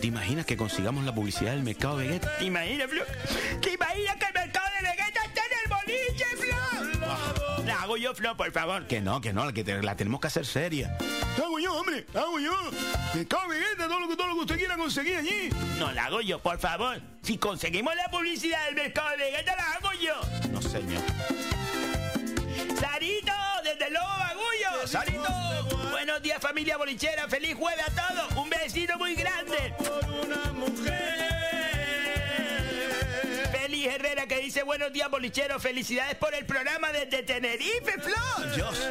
¿Te 0.00 0.06
imaginas 0.06 0.46
que 0.46 0.56
consigamos 0.56 1.04
la 1.04 1.14
publicidad 1.14 1.52
del 1.52 1.62
mercado 1.62 1.96
Vegeta? 1.96 2.36
¿Te 2.38 2.44
imaginas, 2.44 2.90
Flo? 2.90 3.02
¿Te 3.60 3.72
imaginas 3.72 4.16
que 4.16 4.26
hago 7.90 7.96
yo, 7.96 8.14
Flo, 8.14 8.36
por 8.36 8.52
favor. 8.52 8.86
Que 8.86 9.00
no, 9.00 9.20
que 9.20 9.32
no, 9.32 9.52
que 9.52 9.64
te- 9.64 9.82
la 9.82 9.96
tenemos 9.96 10.20
que 10.20 10.28
hacer 10.28 10.46
seria. 10.46 10.96
Hago 11.36 11.58
yo, 11.58 11.74
hombre, 11.74 12.06
hago 12.14 12.38
yo. 12.38 12.52
En 13.14 13.26
Vegeta, 13.48 13.88
todo 13.88 13.98
lo 14.00 14.08
que 14.08 14.16
todo 14.16 14.28
lo 14.28 14.34
que 14.34 14.40
usted 14.42 14.58
quiera 14.58 14.76
conseguir 14.76 15.16
allí. 15.16 15.50
No, 15.76 15.90
la 15.90 16.04
hago 16.04 16.20
yo, 16.20 16.38
por 16.38 16.58
favor. 16.60 17.00
Si 17.22 17.36
conseguimos 17.36 17.94
la 17.96 18.08
publicidad 18.08 18.64
del 18.66 18.76
mercado 18.76 19.10
de 19.10 19.16
Vegeta, 19.16 19.56
la 19.56 19.72
hago 19.72 19.90
yo. 20.00 20.48
No, 20.50 20.62
señor. 20.62 21.02
Sarito, 22.78 23.32
desde 23.64 23.90
Lobo 23.90 24.06
Bagullo. 24.06 24.86
Sarito. 24.86 25.90
Buenos 25.90 26.22
días, 26.22 26.40
familia 26.40 26.76
bolichera. 26.76 27.26
Feliz 27.28 27.56
jueves 27.56 27.84
a 27.88 27.90
todos. 27.90 28.36
Un 28.36 28.50
besito 28.50 28.96
muy 28.98 29.16
grande. 29.16 29.74
Herrera 33.86 34.26
que 34.26 34.38
dice 34.40 34.62
buenos 34.62 34.92
días, 34.92 35.10
bolicheros. 35.10 35.62
Felicidades 35.62 36.14
por 36.16 36.34
el 36.34 36.44
programa 36.46 36.92
desde 36.92 37.22
Tenerife. 37.22 37.94
Dios. 38.54 38.88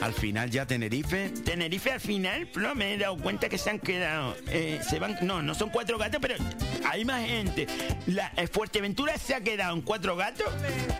Al 0.00 0.14
final 0.14 0.50
ya 0.50 0.66
Tenerife. 0.66 1.30
Tenerife 1.44 1.92
al 1.92 2.00
final, 2.00 2.46
Flo, 2.46 2.74
me 2.74 2.94
he 2.94 2.98
dado 2.98 3.16
cuenta 3.18 3.48
que 3.48 3.58
se 3.58 3.70
han 3.70 3.78
quedado. 3.78 4.36
eh, 4.48 4.80
se 4.88 4.98
van, 4.98 5.18
no, 5.22 5.42
no 5.42 5.54
son 5.54 5.70
cuatro 5.70 5.98
gatos, 5.98 6.20
pero 6.20 6.34
hay 6.88 7.04
más 7.04 7.24
gente. 7.26 7.66
La 8.06 8.32
eh, 8.36 8.46
Fuerteventura 8.46 9.16
se 9.18 9.34
ha 9.34 9.40
quedado 9.42 9.74
en 9.74 9.82
cuatro 9.82 10.16
gatos 10.16 10.46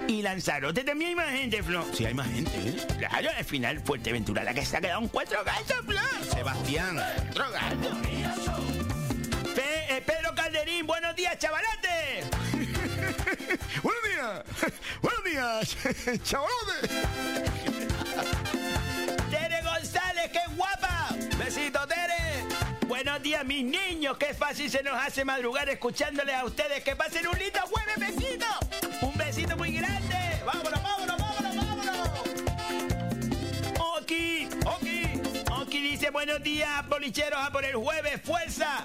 y 0.08 0.22
Lanzarote 0.22 0.84
también 0.84 1.10
hay 1.10 1.14
más 1.16 1.30
gente, 1.30 1.62
Flo. 1.62 1.84
Sí, 1.94 2.04
hay 2.06 2.14
más 2.14 2.28
gente, 2.28 2.50
¿eh? 2.56 2.76
Claro, 2.98 3.28
al 3.36 3.44
final 3.44 3.80
Fuerteventura 3.80 4.44
la 4.44 4.54
que 4.54 4.64
se 4.64 4.76
ha 4.76 4.80
quedado 4.80 5.00
en 5.00 5.08
cuatro 5.08 5.42
gatos, 5.44 5.76
Flo. 5.86 6.00
Sebastián. 6.32 6.96
Cuatro 7.34 7.50
gatos. 7.52 7.96
Fe- 9.54 9.96
eh, 9.96 10.02
Pedro 10.06 10.34
Calderín, 10.34 10.86
buenos 10.86 11.14
días, 11.16 11.36
chavalate. 11.38 12.24
Buenos 13.82 14.02
días. 14.04 14.44
Buenos 15.02 15.24
días, 15.24 15.76
chavalotes. 16.24 16.90
Tere 19.30 19.62
González, 19.62 20.30
qué 20.32 20.40
guapa. 20.56 21.14
Besito, 21.38 21.86
Tere. 21.86 22.44
Buenos 22.88 23.22
días, 23.22 23.44
mis 23.44 23.64
niños. 23.64 24.16
Qué 24.18 24.34
fácil 24.34 24.70
se 24.70 24.82
nos 24.82 24.94
hace 24.94 25.24
madrugar 25.24 25.68
escuchándoles 25.68 26.34
a 26.34 26.44
ustedes. 26.44 26.82
Que 26.82 26.96
pasen 26.96 27.26
un 27.28 27.38
lindo 27.38 27.60
jueves, 27.60 27.98
besito. 27.98 28.46
Un 29.02 29.16
besito 29.16 29.56
muy 29.56 29.72
grande. 29.72 30.42
Vámonos, 30.44 30.82
vámonos, 30.82 31.16
vámonos, 31.18 31.56
vámonos. 31.56 32.08
Oki, 33.78 34.48
Oki. 34.66 35.22
Oki 35.52 35.82
dice 35.82 36.10
buenos 36.10 36.42
días, 36.42 36.88
bolicheros, 36.88 37.38
a 37.40 37.52
por 37.52 37.64
el 37.64 37.76
jueves. 37.76 38.20
Fuerza. 38.24 38.84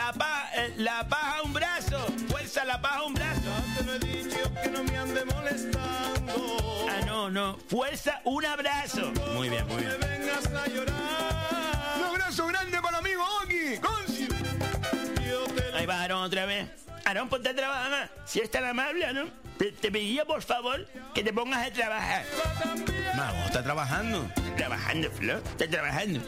La, 0.00 0.12
pa- 0.14 0.48
eh, 0.54 0.72
la 0.78 1.06
paja 1.06 1.42
un 1.42 1.52
brazo. 1.52 1.98
Fuerza, 2.28 2.64
la 2.64 2.80
paja 2.80 3.02
un 3.02 3.12
brazo. 3.12 3.50
te 3.76 3.84
lo 3.84 3.94
he 3.94 3.98
dicho 3.98 4.38
que 4.62 4.70
no 4.70 4.82
me 4.82 4.96
ande 4.96 5.24
molestando. 5.26 6.86
Ah, 6.88 7.04
no, 7.06 7.28
no. 7.30 7.58
Fuerza, 7.68 8.20
un 8.24 8.44
abrazo. 8.46 9.12
Muy 9.34 9.50
bien, 9.50 9.66
muy 9.68 9.82
bien. 9.82 9.96
Vengas 10.00 10.46
a 10.46 10.66
llorar. 10.68 10.96
Un 11.98 12.04
abrazo 12.04 12.46
grande 12.46 12.80
para 12.80 12.98
el 12.98 13.04
amigo 13.04 13.22
Oki. 13.44 13.78
Ahí 15.74 15.86
va 15.86 16.00
Aarón 16.00 16.22
otra 16.24 16.46
vez. 16.46 16.68
Aarón, 17.04 17.28
ponte 17.28 17.48
a 17.48 17.54
trabajar. 17.54 18.10
Si 18.26 18.40
es 18.40 18.50
tan 18.50 18.64
amable, 18.64 19.04
Aarón. 19.06 19.32
te, 19.58 19.72
te 19.72 19.90
pediría 19.90 20.24
por 20.24 20.42
favor 20.42 20.86
que 21.14 21.22
te 21.24 21.32
pongas 21.32 21.66
a 21.66 21.72
trabajar. 21.72 22.24
Mago, 23.16 23.38
está 23.46 23.62
trabajando. 23.62 24.30
Trabajando, 24.56 25.10
Flor, 25.10 25.42
está 25.50 25.68
trabajando. 25.68 26.20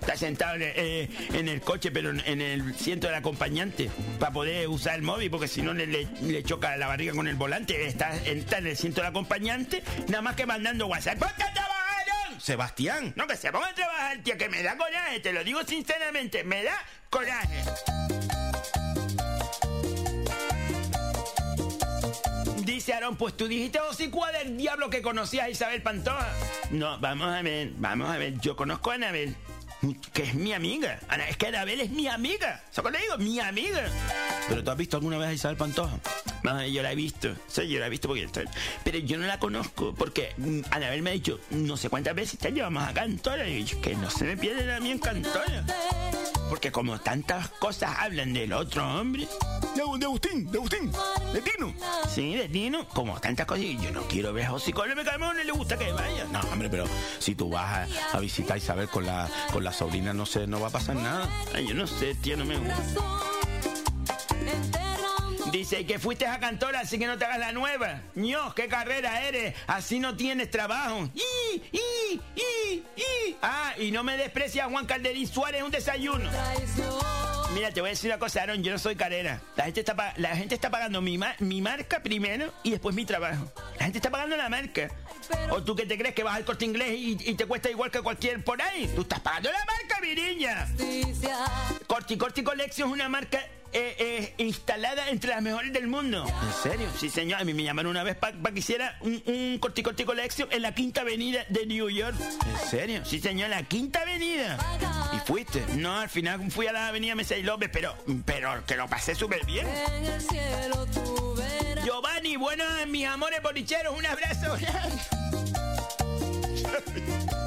Está 0.00 0.16
sentado 0.16 0.54
en 0.56 0.62
el, 0.62 0.72
eh, 0.76 1.08
en 1.34 1.48
el 1.48 1.60
coche, 1.60 1.90
pero 1.90 2.10
en- 2.10 2.20
en 2.26 2.40
el 2.40 2.70
asiento 2.70 3.06
del 3.08 3.16
acompañante, 3.16 3.90
para 4.20 4.32
poder 4.32 4.68
usar 4.68 4.94
el 4.94 5.02
móvil, 5.02 5.30
porque 5.30 5.48
si 5.48 5.60
no 5.62 5.74
le, 5.74 5.86
le- 5.86 6.06
le 6.22 6.42
choca 6.44 6.76
la 6.76 6.86
barriga 6.86 7.12
con 7.14 7.26
el 7.28 7.34
volante. 7.34 7.86
Está, 7.86 8.14
está 8.24 8.58
en 8.58 8.66
el 8.68 8.72
asiento 8.74 9.00
del 9.00 9.10
acompañante, 9.10 9.82
nada 10.08 10.22
más 10.22 10.36
que 10.36 10.46
mandando 10.46 10.86
WhatsApp. 10.86 11.18
¡Ponte 11.18 11.42
a 11.42 11.52
trabajar! 11.52 11.74
Sebastián. 12.38 13.12
No, 13.16 13.26
que 13.26 13.36
se 13.36 13.50
ponga 13.50 13.68
a 13.68 13.74
trabajar, 13.74 14.18
tío, 14.22 14.38
que 14.38 14.48
me 14.48 14.62
da 14.62 14.76
coraje, 14.76 15.18
te 15.20 15.32
lo 15.32 15.42
digo 15.42 15.62
sinceramente, 15.64 16.44
me 16.44 16.62
da 16.62 16.76
coraje. 17.10 17.64
Pues 23.18 23.36
tú 23.36 23.46
dijiste 23.48 23.80
hocicoa 23.80 24.32
del 24.32 24.56
diablo 24.56 24.88
que 24.88 25.02
conocías 25.02 25.44
a 25.44 25.50
Isabel 25.50 25.82
Pantoja. 25.82 26.26
No, 26.70 26.98
vamos 26.98 27.28
a 27.28 27.42
ver, 27.42 27.72
vamos 27.76 28.08
a 28.08 28.16
ver, 28.16 28.40
yo 28.40 28.56
conozco 28.56 28.90
a 28.90 28.94
Anabel, 28.94 29.36
que 30.14 30.22
es 30.22 30.34
mi 30.34 30.54
amiga. 30.54 30.98
Es 31.28 31.36
que 31.36 31.48
Anabel 31.48 31.82
es 31.82 31.90
mi 31.90 32.08
amiga. 32.08 32.62
¿Eso 32.70 32.82
que 32.82 32.90
le 32.90 32.98
digo? 33.00 33.18
Mi 33.18 33.40
amiga. 33.40 33.90
¿Pero 34.48 34.64
tú 34.64 34.70
has 34.70 34.76
visto 34.78 34.96
alguna 34.96 35.18
vez 35.18 35.28
a 35.28 35.32
Isabel 35.34 35.58
Pantoja? 35.58 35.98
Yo 36.72 36.82
la 36.82 36.92
he 36.92 36.94
visto. 36.94 37.34
Sí, 37.46 37.68
yo 37.68 37.78
la 37.78 37.88
he 37.88 37.90
visto 37.90 38.08
porque. 38.08 38.26
Pero 38.84 38.98
yo 38.98 39.18
no 39.18 39.26
la 39.26 39.38
conozco 39.38 39.94
porque 39.94 40.32
mm, 40.38 40.60
Anabel 40.70 41.02
me 41.02 41.10
ha 41.10 41.12
dicho 41.12 41.40
no 41.50 41.76
sé 41.76 41.90
cuántas 41.90 42.14
veces 42.14 42.38
te 42.38 42.52
llevamos 42.52 42.88
a 42.88 42.94
Cantora. 42.94 43.46
Y 43.46 43.56
dicho 43.56 43.78
que 43.82 43.94
no 43.96 44.08
se 44.08 44.24
me 44.24 44.36
pierden 44.38 44.70
a 44.70 44.80
mí 44.80 44.92
en 44.92 44.98
Cantora. 44.98 45.64
Porque 46.48 46.72
como 46.72 46.98
tantas 46.98 47.48
cosas 47.50 47.94
hablan 47.98 48.32
del 48.32 48.52
otro 48.52 48.86
hombre. 48.86 49.28
De, 49.74 49.82
Agustín, 50.04 50.50
de 50.50 50.58
Agustín, 50.58 50.90
de 51.32 51.42
Tino. 51.42 51.74
Sí, 52.08 52.34
de 52.34 52.48
Tino. 52.48 52.88
Como 52.88 53.20
tantas 53.20 53.46
cosas. 53.46 53.64
Yo 53.64 53.90
no 53.92 54.02
quiero 54.02 54.32
ver 54.32 54.46
a 54.46 54.54
cae 55.04 55.18
mal, 55.18 55.36
no 55.36 55.44
le 55.44 55.52
gusta 55.52 55.78
que 55.78 55.92
vaya. 55.92 56.24
No, 56.32 56.40
hombre, 56.52 56.68
pero 56.68 56.84
si 57.18 57.34
tú 57.34 57.50
vas 57.50 57.88
a, 57.88 58.16
a 58.16 58.20
visitar 58.20 58.54
a 58.54 58.58
Isabel 58.58 58.88
con 58.88 59.06
la, 59.06 59.28
con 59.52 59.62
la 59.62 59.72
sobrina, 59.72 60.12
no 60.12 60.26
sé, 60.26 60.46
no 60.46 60.60
va 60.60 60.68
a 60.68 60.70
pasar 60.70 60.96
nada. 60.96 61.28
Ay, 61.54 61.68
yo 61.68 61.74
no 61.74 61.86
sé, 61.86 62.14
tío, 62.16 62.36
no 62.36 62.44
me 62.44 62.56
gusta. 62.56 63.37
Dice 65.58 65.84
que 65.84 65.98
fuiste 65.98 66.24
a 66.24 66.38
Cantora, 66.38 66.78
así 66.80 67.00
que 67.00 67.06
no 67.08 67.18
te 67.18 67.24
hagas 67.24 67.40
la 67.40 67.50
nueva. 67.50 68.00
ño, 68.14 68.54
qué 68.54 68.68
carrera 68.68 69.22
eres. 69.22 69.56
Así 69.66 69.98
no 69.98 70.14
tienes 70.16 70.52
trabajo. 70.52 71.08
¡Y, 71.14 71.62
y, 71.72 72.20
y, 72.36 72.84
y! 72.96 73.36
Ah, 73.42 73.72
y 73.76 73.90
no 73.90 74.04
me 74.04 74.16
desprecias 74.16 74.68
Juan 74.70 74.86
Calderín 74.86 75.26
Suárez 75.26 75.64
un 75.64 75.72
desayuno. 75.72 76.30
Mira, 77.54 77.72
te 77.72 77.80
voy 77.80 77.88
a 77.88 77.90
decir 77.90 78.08
una 78.08 78.20
cosa, 78.20 78.42
Aaron, 78.42 78.62
yo 78.62 78.70
no 78.70 78.78
soy 78.78 78.94
carrera. 78.94 79.40
La 79.56 79.64
gente 79.64 79.80
está, 79.80 80.14
la 80.16 80.36
gente 80.36 80.54
está 80.54 80.70
pagando 80.70 81.00
mi, 81.00 81.18
ma- 81.18 81.34
mi 81.40 81.60
marca 81.60 82.00
primero 82.04 82.52
y 82.62 82.70
después 82.70 82.94
mi 82.94 83.04
trabajo. 83.04 83.50
La 83.80 83.84
gente 83.86 83.98
está 83.98 84.10
pagando 84.10 84.36
la 84.36 84.48
marca. 84.48 84.88
¿O 85.50 85.62
tú 85.64 85.74
que 85.74 85.86
te 85.86 85.98
crees 85.98 86.14
que 86.14 86.22
vas 86.22 86.36
al 86.36 86.44
corte 86.44 86.66
inglés 86.66 86.90
y, 86.92 87.16
y 87.30 87.34
te 87.34 87.46
cuesta 87.46 87.68
igual 87.68 87.90
que 87.90 88.00
cualquier 88.00 88.44
por 88.44 88.62
ahí? 88.62 88.88
Tú 88.94 89.00
estás 89.02 89.18
pagando 89.20 89.50
la 89.50 89.64
marca, 89.64 90.00
mi 90.00 90.14
niña. 90.14 90.68
Corti 91.88 92.16
Corti 92.16 92.42
Collection 92.44 92.88
es 92.90 92.94
una 92.94 93.08
marca 93.08 93.40
eh, 93.72 93.96
eh, 93.98 94.34
instalada 94.38 95.08
entre 95.10 95.30
las 95.30 95.42
mejores 95.42 95.72
del 95.72 95.86
mundo. 95.86 96.24
¿En 96.26 96.70
serio? 96.70 96.88
Sí, 96.98 97.10
señor. 97.10 97.40
A 97.40 97.44
mí 97.44 97.54
me 97.54 97.62
llamaron 97.62 97.90
una 97.90 98.02
vez 98.02 98.16
para 98.16 98.34
que 98.52 98.58
hiciera 98.58 98.96
un, 99.00 99.22
un 99.26 99.58
Corti 99.58 99.82
Corti 99.82 100.04
Collection 100.04 100.48
en 100.50 100.62
la 100.62 100.74
Quinta 100.74 101.02
Avenida 101.02 101.44
de 101.48 101.66
New 101.66 101.88
York. 101.88 102.16
¿En 102.18 102.68
serio? 102.68 103.04
Sí, 103.04 103.20
señor, 103.20 103.50
la 103.50 103.62
Quinta 103.64 104.02
Avenida. 104.02 104.58
¿Y 105.14 105.18
fuiste? 105.26 105.64
No, 105.76 106.00
al 106.00 106.08
final 106.08 106.50
fui 106.50 106.66
a 106.66 106.72
la 106.72 106.88
Avenida 106.88 107.14
Mesa 107.14 107.36
y 107.36 107.42
López, 107.42 107.70
pero, 107.72 107.94
pero 108.24 108.64
que 108.66 108.76
lo 108.76 108.88
pasé 108.88 109.14
súper 109.14 109.44
bien. 109.46 109.66
Giovanni, 111.84 112.36
bueno, 112.36 112.64
mis 112.86 113.06
amores 113.06 113.42
bolicheros, 113.42 113.96
un 113.96 114.06
abrazo. 114.06 114.56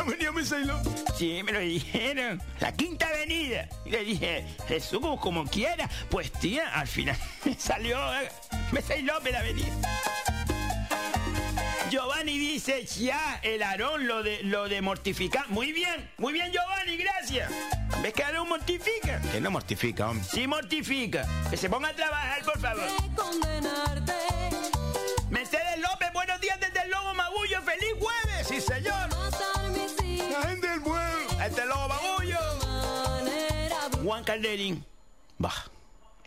Sí, 1.16 1.42
me 1.42 1.52
lo 1.52 1.60
dijeron. 1.60 2.40
La 2.60 2.72
quinta 2.72 3.08
avenida. 3.08 3.68
Y 3.84 3.90
le 3.90 4.04
dije, 4.04 4.46
Jesús, 4.68 5.00
como, 5.00 5.20
como 5.20 5.44
quiera. 5.44 5.88
Pues 6.08 6.32
tía, 6.32 6.72
al 6.74 6.86
final 6.86 7.16
me 7.44 7.54
salió 7.54 7.98
eh, 8.20 8.30
Mesa 8.72 8.96
y 8.96 9.02
López 9.02 9.32
la 9.32 9.40
avenida. 9.40 9.68
Giovanni 11.90 12.38
dice, 12.38 12.86
ya, 12.86 13.40
el 13.42 13.62
Aarón 13.62 14.06
lo 14.06 14.22
de, 14.22 14.42
lo 14.44 14.68
de 14.68 14.80
mortificar. 14.80 15.48
Muy 15.48 15.72
bien, 15.72 16.08
muy 16.18 16.32
bien, 16.32 16.52
Giovanni, 16.52 16.96
gracias. 16.96 17.50
¿Ves 18.00 18.12
que 18.12 18.22
Aarón 18.22 18.48
mortifica? 18.48 19.20
Que 19.32 19.40
no 19.40 19.50
mortifica, 19.50 20.08
hombre. 20.08 20.24
Sí 20.32 20.46
mortifica. 20.46 21.26
Que 21.50 21.56
se 21.56 21.68
ponga 21.68 21.88
a 21.88 21.94
trabajar, 21.94 22.42
por 22.44 22.58
favor. 22.60 22.86
Mercedes 25.30 25.80
López, 25.80 26.12
buenos 26.12 26.40
días 26.40 26.58
desde 26.60 26.82
el 26.84 26.90
Lobo 26.90 27.12
Magullo. 27.14 27.60
¡Feliz 27.62 27.92
jueves! 27.98 28.46
¡Sí, 28.46 28.60
señor! 28.60 29.29
La 30.30 30.42
gente 30.48 30.68
del 30.68 30.80
pueblo. 30.82 31.42
Este 31.44 31.64
Lobo 31.66 31.88
Magullo. 31.88 32.38
Juan 34.04 34.24
Calderín. 34.24 34.84
Baja. 35.38 35.70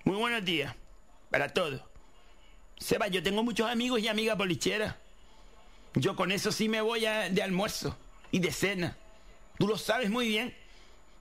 Muy 0.04 0.16
buenos 0.18 0.44
días. 0.44 0.74
Para 1.30 1.50
todos. 1.54 1.82
Seba, 2.78 3.08
yo 3.08 3.24
tengo 3.24 3.44
muchos 3.44 3.70
amigos 3.70 4.00
y 4.02 4.08
amigas 4.08 4.38
bolicheras. 4.38 4.96
Yo 5.96 6.16
con 6.16 6.32
eso 6.32 6.52
sí 6.52 6.68
me 6.70 6.82
voy 6.82 7.06
a- 7.06 7.30
de 7.30 7.42
almuerzo 7.44 7.96
y 8.32 8.40
de 8.40 8.52
cena. 8.52 8.98
Tú 9.58 9.68
lo 9.68 9.78
sabes 9.78 10.10
muy 10.10 10.28
bien. 10.28 10.56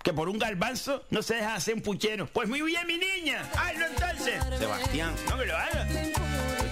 Que 0.02 0.12
por 0.12 0.28
un 0.28 0.38
garbanzo 0.38 1.04
no 1.10 1.22
se 1.22 1.36
deja 1.36 1.54
hacer 1.54 1.74
un 1.74 1.82
puchero. 1.82 2.26
Pues 2.26 2.48
muy 2.48 2.60
bien, 2.62 2.84
mi 2.88 2.98
niña. 2.98 3.48
Hazlo 3.56 3.86
entonces. 3.86 4.42
Sebastián. 4.58 5.14
No 5.28 5.38
que 5.38 5.46
lo 5.46 5.56
haga. 5.56 5.86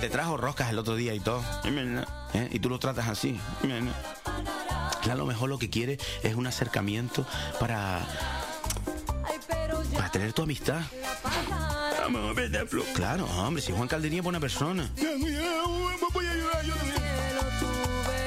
Te 0.00 0.08
trajo 0.08 0.36
roscas 0.36 0.70
el 0.70 0.78
otro 0.78 0.96
día 0.96 1.14
y 1.14 1.20
todo. 1.20 1.42
¿Eh? 2.34 2.48
Y 2.52 2.58
tú 2.58 2.70
lo 2.70 2.78
tratas 2.78 3.08
así. 3.08 3.38
A 5.10 5.14
lo 5.14 5.26
mejor 5.26 5.48
lo 5.48 5.58
que 5.58 5.68
quiere 5.68 5.98
es 6.22 6.34
un 6.34 6.46
acercamiento 6.46 7.26
para. 7.58 8.00
para 9.94 10.10
tener 10.10 10.32
tu 10.32 10.42
amistad. 10.42 10.80
Vamos, 12.00 12.34
¿verdad, 12.34 12.66
Flo? 12.66 12.82
Claro, 12.94 13.26
hombre, 13.26 13.62
si 13.62 13.72
Juan 13.72 13.88
Caldería 13.88 14.18
es 14.18 14.24
buena 14.24 14.40
persona. 14.40 14.90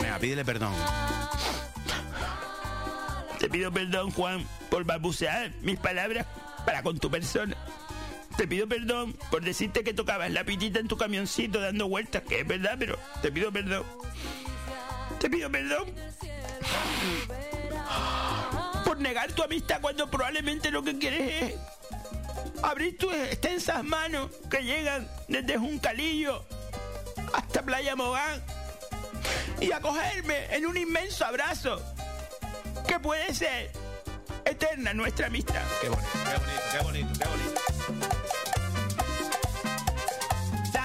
Venga, 0.02 0.20
pídele 0.20 0.46
perdón. 0.46 0.74
Te 3.40 3.50
pido 3.50 3.72
perdón, 3.72 4.12
Juan, 4.12 4.48
por 4.70 4.84
balbucear 4.86 5.52
mis 5.62 5.78
palabras 5.80 6.28
para 6.66 6.84
con 6.84 6.98
tu 7.00 7.10
persona. 7.10 7.58
Te 8.38 8.48
pido 8.48 8.68
perdón 8.68 9.14
por 9.30 9.44
decirte 9.44 9.84
que 9.84 9.94
tocabas 9.94 10.32
la 10.32 10.44
pitita 10.44 10.80
en 10.80 10.88
tu 10.88 10.98
camioncito 10.98 11.60
dando 11.60 11.88
vueltas, 11.88 12.24
que 12.24 12.42
es 12.42 12.48
verdad, 12.48 12.76
pero 12.80 12.98
te 13.22 13.32
pido 13.32 13.52
perdón. 13.52 13.84
Te 15.20 15.30
pido 15.30 15.52
perdón 15.52 15.94
por 18.84 19.00
negar 19.00 19.32
tu 19.32 19.44
amistad 19.44 19.80
cuando 19.82 20.10
probablemente 20.10 20.72
lo 20.72 20.84
que 20.84 20.98
quieres 20.98 21.44
es 21.44 21.54
abrir 22.62 22.98
tus 22.98 23.14
extensas 23.14 23.84
manos 23.84 24.30
que 24.50 24.64
llegan 24.64 25.08
desde 25.28 25.58
Juncalillo 25.58 26.46
hasta 27.34 27.64
Playa 27.64 27.96
Mogán 27.96 28.44
y 29.60 29.72
acogerme 29.72 30.54
en 30.56 30.66
un 30.66 30.78
inmenso 30.78 31.26
abrazo 31.26 31.82
que 32.88 33.00
puede 33.00 33.34
ser 33.34 33.72
eterna 34.46 34.94
nuestra 34.94 35.28
amistad. 35.28 35.62
Qué 35.82 35.90
bonito, 35.90 36.10
qué 36.14 36.38
bonito, 36.38 36.62
qué 36.72 36.84
bonito, 36.84 37.20
qué 37.20 37.30
bonito. 37.30 37.73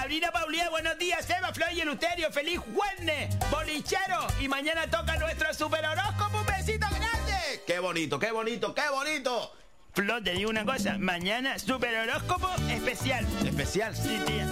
Sabrina 0.09 0.31
Paulía, 0.31 0.71
buenos 0.71 0.97
días. 0.97 1.29
Eva, 1.29 1.53
Flor 1.53 1.69
y 1.71 1.81
Eleuterio, 1.81 2.31
feliz 2.31 2.59
jueves, 2.73 3.29
bolichero. 3.51 4.25
Y 4.41 4.47
mañana 4.47 4.89
toca 4.89 5.15
nuestro 5.17 5.53
super 5.53 5.85
horóscopo. 5.85 6.39
Un 6.39 6.47
besito 6.47 6.87
grande. 6.89 7.61
Qué 7.67 7.77
bonito, 7.77 8.17
qué 8.17 8.31
bonito, 8.31 8.73
qué 8.73 8.89
bonito. 8.89 9.53
Flor, 9.93 10.23
te 10.23 10.31
digo 10.31 10.49
una 10.49 10.65
cosa. 10.65 10.97
Mañana 10.97 11.59
super 11.59 11.95
horóscopo 11.95 12.49
especial. 12.71 13.23
Especial. 13.45 13.95
Sí, 13.95 14.19
tía. 14.25 14.47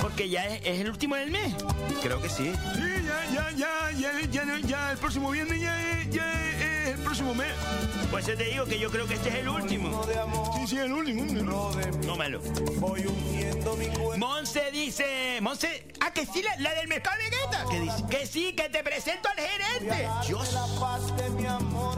Porque 0.00 0.28
ya 0.28 0.46
es, 0.46 0.60
es 0.64 0.80
el 0.82 0.88
último 0.88 1.16
del 1.16 1.32
mes. 1.32 1.52
Creo 2.00 2.22
que 2.22 2.28
sí. 2.28 2.54
Sí, 2.76 2.80
ya, 3.34 3.50
ya, 3.50 3.50
ya, 3.50 3.90
ya, 3.90 4.44
ya, 4.44 4.58
ya, 4.60 4.92
el 4.92 4.98
próximo 4.98 5.32
viernes 5.32 5.60
ya 5.60 5.94
ya 6.10 6.53
es, 6.84 6.94
el 6.94 7.00
próximo 7.00 7.34
mes. 7.34 7.52
Pues 8.10 8.26
yo 8.26 8.36
te 8.36 8.44
digo 8.44 8.64
que 8.66 8.78
yo 8.78 8.90
creo 8.90 9.06
que 9.06 9.14
este 9.14 9.28
es 9.30 9.34
el 9.36 9.48
último. 9.48 10.04
Sí, 10.56 10.66
sí, 10.68 10.78
el 10.78 10.92
último. 10.92 11.72
Tómalo. 12.06 12.40
Monse 14.16 14.70
dice. 14.72 15.38
Monse. 15.40 15.88
Ah, 16.00 16.12
que 16.12 16.26
sí, 16.26 16.42
la, 16.42 16.56
la 16.58 16.74
del 16.74 16.88
mercado 16.88 17.16
de 17.18 17.24
Gueta. 17.24 17.64
¿Qué 17.70 17.80
dice? 17.80 18.04
Que 18.10 18.26
sí, 18.26 18.52
que 18.54 18.68
te 18.68 18.82
presento 18.84 19.28
al 19.28 19.36
gerente. 19.36 20.08
Dios. 20.26 20.54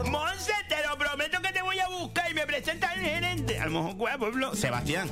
Monse, 0.09 0.53
te 0.69 0.87
lo 0.87 0.97
prometo 0.97 1.41
que 1.41 1.51
te 1.51 1.61
voy 1.61 1.79
a 1.79 1.87
buscar 1.89 2.31
y 2.31 2.33
me 2.33 2.45
presentas 2.47 2.91
al 2.91 2.99
gerente. 2.99 3.59
A 3.59 3.65
lo 3.65 3.71
mejor 3.71 3.95
guapo. 3.95 4.55
Sebastián. 4.55 5.09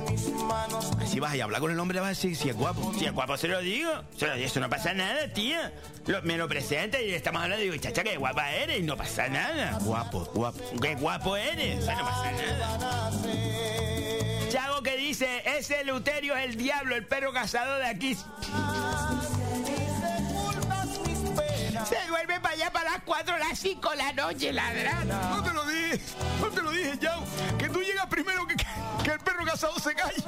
Si 1.06 1.20
vas 1.20 1.38
a 1.38 1.44
hablar 1.44 1.60
con 1.60 1.70
el 1.70 1.78
hombre, 1.78 1.96
le 1.96 2.00
vas 2.00 2.06
a 2.06 2.10
decir 2.10 2.36
si 2.36 2.48
es 2.48 2.56
guapo. 2.56 2.92
Si 2.98 3.04
es 3.04 3.12
guapo, 3.12 3.36
se 3.36 3.48
lo 3.48 3.60
digo. 3.60 3.90
Se 4.16 4.26
lo 4.26 4.34
digo, 4.34 4.46
eso 4.46 4.60
no 4.60 4.68
pasa 4.70 4.92
nada, 4.94 5.32
tía. 5.32 5.72
Lo- 6.06 6.22
me 6.22 6.36
lo 6.36 6.48
presenta 6.48 7.00
y 7.00 7.12
estamos 7.12 7.42
hablando 7.42 7.64
y 7.64 7.70
digo, 7.70 7.82
chacha, 7.82 8.02
qué 8.02 8.16
guapa 8.16 8.52
eres 8.52 8.80
y 8.80 8.82
no 8.82 8.96
pasa 8.96 9.28
nada. 9.28 9.65
Guapo, 9.80 10.24
guapo. 10.34 10.58
Qué 10.80 10.94
guapo 10.94 11.36
eres. 11.36 11.82
O 11.82 11.86
sea, 11.86 11.96
no 11.96 12.04
pasa 12.04 12.30
nada. 12.32 13.10
Chago 14.50 14.82
que 14.82 14.96
dice. 14.96 15.42
ese 15.58 15.84
Luterio 15.84 16.36
es 16.36 16.44
el 16.46 16.56
diablo, 16.56 16.94
el 16.96 17.06
perro 17.06 17.32
cazado 17.32 17.76
de 17.78 17.86
aquí. 17.86 18.14
Se 21.88 22.06
duerme 22.08 22.40
para 22.40 22.54
allá 22.54 22.72
para 22.72 22.90
las 22.92 23.02
4, 23.04 23.38
las 23.38 23.58
5 23.58 23.90
de 23.90 23.96
la 23.96 24.12
noche, 24.12 24.52
ladrando. 24.52 25.14
No 25.14 25.42
te 25.42 25.52
lo 25.52 25.64
dije, 25.66 26.00
no 26.40 26.46
te 26.48 26.62
lo 26.62 26.70
dije, 26.72 26.98
Yao. 27.00 27.22
Que 27.58 27.68
tú 27.68 27.80
llegas 27.80 28.06
primero 28.06 28.46
que, 28.46 28.56
que 28.56 29.10
el 29.10 29.20
perro 29.20 29.44
casado 29.44 29.78
se 29.78 29.94
calle. 29.94 30.24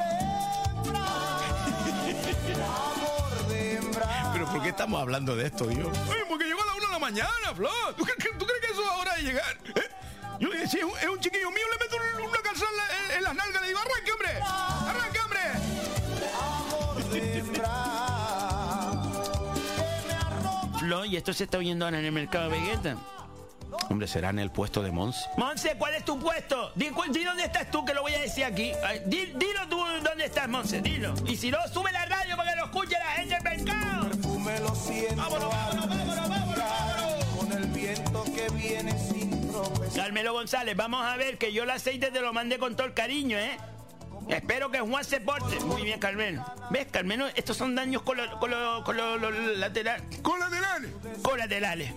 Pero 4.33 4.47
¿por 4.47 4.63
qué 4.63 4.69
estamos 4.69 5.01
hablando 5.01 5.35
de 5.35 5.47
esto, 5.47 5.67
Dios? 5.67 5.89
Porque 6.29 6.45
llegó 6.45 6.63
a 6.63 6.67
la 6.67 6.75
1 6.75 6.87
de 6.87 6.93
la 6.93 6.99
mañana, 6.99 7.55
Flor. 7.57 7.95
¿Tú, 7.97 8.05
crees- 8.05 8.39
tú 8.39 8.47
crees 8.47 8.61
que 8.67 8.68
eso 8.83 8.93
es 8.93 9.01
hora 9.01 9.15
de 9.15 9.23
llegar? 9.23 9.57
¿Eh? 9.75 9.91
Yo, 10.41 10.49
si 10.69 10.79
es 10.79 10.85
un, 10.85 10.97
es 10.99 11.07
un 11.09 11.19
chiquillo 11.21 11.51
mío, 11.51 11.65
le 11.73 11.79
meto 11.85 11.97
un- 11.97 12.29
una 12.31 12.39
calzada 12.41 12.71
en, 12.71 12.77
la- 12.77 12.99
en- 12.99 13.17
en 13.19 13.23
las 13.25 13.35
nalgas 13.35 13.63
le 13.63 13.69
digo, 13.69 13.81
arranque, 13.81 14.13
hombre. 14.13 14.31
Arranque, 14.43 15.21
hombre. 15.21 15.41
Flo, 20.79 21.05
y 21.05 21.17
esto 21.17 21.33
se 21.33 21.45
está 21.45 21.59
oyendo 21.59 21.85
ahora 21.85 21.99
en 21.99 22.05
el 22.05 22.13
mercado 22.13 22.51
Vegeta. 22.51 22.97
Hombre, 23.91 24.07
será 24.07 24.31
en 24.31 24.39
el 24.39 24.51
puesto 24.51 24.83
de 24.83 24.91
Mons. 24.91 25.29
Monse, 25.37 25.75
¿cuál 25.77 25.95
es 25.95 26.05
tu 26.05 26.19
puesto? 26.19 26.71
Di, 26.75 26.91
cu- 26.91 27.11
di 27.11 27.25
dónde 27.25 27.45
estás 27.45 27.71
tú, 27.71 27.85
que 27.85 27.93
lo 27.95 28.03
voy 28.03 28.15
a 28.15 28.19
decir 28.21 28.45
aquí. 28.45 28.73
Ay, 28.85 29.03
di- 29.07 29.33
dilo 29.35 29.67
tú 29.69 29.83
dónde 30.03 30.25
estás, 30.27 30.49
Monse, 30.49 30.81
dilo. 30.81 31.15
Y 31.27 31.37
si 31.37 31.51
no, 31.51 31.59
sube 31.73 31.91
la 31.93 32.07
radio 32.07 32.37
para 32.37 32.51
que 32.53 32.57
lo 32.57 32.65
escuche 32.67 32.97
la 32.99 33.07
gente 33.13 33.35
del 33.35 33.43
mercado. 33.45 34.09
Vámonos, 34.13 34.89
vámonos, 35.17 35.51
vámonos, 35.51 36.29
vámonos, 36.29 36.98
viene 38.69 38.99
sin 38.99 39.51
tropezar. 39.51 40.05
Carmelo 40.05 40.33
González, 40.33 40.77
vamos 40.77 41.05
a 41.05 41.17
ver 41.17 41.39
que 41.39 41.53
yo 41.53 41.63
el 41.65 41.71
aceite 41.71 42.11
te 42.11 42.21
lo 42.21 42.33
mandé 42.33 42.59
con 42.59 42.77
todo 42.77 42.87
el 42.87 42.95
cariño, 42.95 43.39
¿eh? 43.39 43.57
Espero 44.29 44.71
que 44.71 44.81
Juan 44.81 45.03
se 45.05 45.21
porte. 45.23 45.59
Muy 45.61 45.83
bien, 45.83 45.99
Carmelo. 45.99 46.45
¿Ves, 46.71 46.87
Carmelo? 46.91 47.29
Estos 47.35 47.57
son 47.57 47.75
daños 47.75 48.03
colo- 48.03 48.39
colo- 48.39 48.85
colo- 48.85 49.17
lo- 49.17 49.31
lateral- 49.31 50.03
Colaterales. 50.21 50.91
colaterales. 51.23 51.93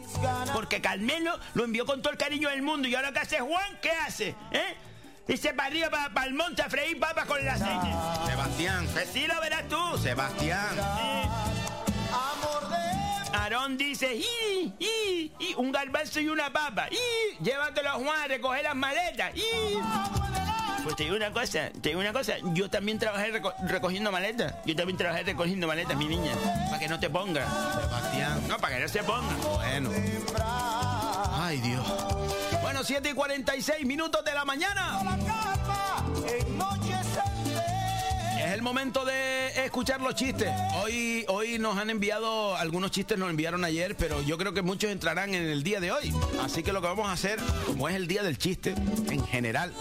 Porque 0.54 0.80
Carmelo 0.82 1.38
lo 1.56 1.66
envió 1.66 1.86
con 1.86 2.02
todo 2.02 2.14
el 2.14 2.18
cariño 2.18 2.48
del 2.50 2.62
mundo. 2.62 2.88
¿Y 2.88 2.96
ahora 2.96 3.12
qué 3.12 3.20
hace 3.20 3.40
Juan? 3.42 3.78
¿Qué 3.82 3.92
hace? 3.92 4.30
¿Eh? 4.52 4.76
Dice 5.28 5.54
para 5.54 5.68
arriba, 5.68 5.90
para 6.14 6.26
el 6.26 6.34
monte 6.34 6.62
a 6.62 6.70
freír 6.70 6.98
papas 7.02 7.26
con 7.26 7.38
el 7.42 7.50
aceite. 7.50 7.88
Sebastián. 8.26 8.88
Sí, 9.12 9.28
lo 9.28 9.40
verás 9.42 9.68
tú. 9.68 9.98
Sebastián. 9.98 10.70
Aarón 13.54 13.78
dice, 13.78 14.16
¡y! 14.16 14.74
¡y! 14.80 15.32
¡y! 15.39 15.54
Un 15.58 15.74
garbanzo 15.74 16.22
y 16.22 16.30
una 16.30 16.52
papa. 16.54 16.88
¡y! 16.89 17.43
Llévatelo 17.43 17.89
a 17.89 17.93
Juan 17.93 18.22
a 18.22 18.28
recoger 18.28 18.64
las 18.64 18.76
maletas. 18.76 19.32
¡y! 19.36 19.41
Pues 20.84 20.95
te 20.95 21.04
digo 21.04 21.18
una 21.18 21.32
cosa, 21.32 21.70
te 21.82 21.89
digo 21.89 21.99
una 21.99 22.14
cosa. 22.14 22.36
Yo 22.54 22.70
también 22.70 22.97
trabajé 22.97 23.32
reco- 23.34 23.54
recogiendo 23.68 24.10
maletas. 24.12 24.56
Yo 24.66 24.74
también 24.76 24.97
trabajé 24.97 25.24
recogiendo 25.24 25.68
maletas, 25.68 25.97
mi 25.97 26.06
niña. 26.06 26.34
Para 26.68 26.80
que 26.80 26.88
no 26.88 26.97
te 26.99 27.10
ponga. 27.10 27.45
Sebastián. 27.74 28.47
No, 28.47 28.58
para 28.58 28.76
que 28.78 28.82
no 28.84 28.88
se 28.88 29.04
ponga. 29.04 29.36
Bueno. 29.58 29.89
Ay, 31.34 31.58
Dios. 31.60 31.86
Bueno, 32.62 32.84
7 32.86 33.10
y 33.10 33.14
46 33.14 33.86
minutos 33.86 34.24
de 34.24 34.34
la 34.34 34.45
mañana. 34.45 34.99
El 38.62 38.66
momento 38.66 39.05
de 39.05 39.66
escuchar 39.66 40.01
los 40.01 40.14
chistes. 40.14 40.47
Hoy, 40.84 41.26
hoy 41.30 41.57
nos 41.57 41.80
han 41.80 41.89
enviado, 41.89 42.55
algunos 42.55 42.91
chistes 42.91 43.18
nos 43.18 43.32
enviaron 43.32 43.66
ayer, 43.66 43.97
pero 43.97 44.22
yo 44.22 44.38
creo 44.38 44.53
que 44.53 44.62
muchos 44.62 44.91
entrarán 44.91 45.34
en 45.34 45.49
el 45.49 45.64
día 45.64 45.80
de 45.80 45.91
hoy. 45.91 46.14
Así 46.43 46.62
que 46.62 46.72
lo 46.72 46.80
que 46.80 46.86
vamos 46.86 47.09
a 47.09 47.14
hacer, 47.14 47.39
como 47.66 47.89
es 47.89 47.95
el 47.95 48.05
día 48.05 48.22
del 48.22 48.38
chiste, 48.38 48.76
en 49.09 49.26
general, 49.26 49.74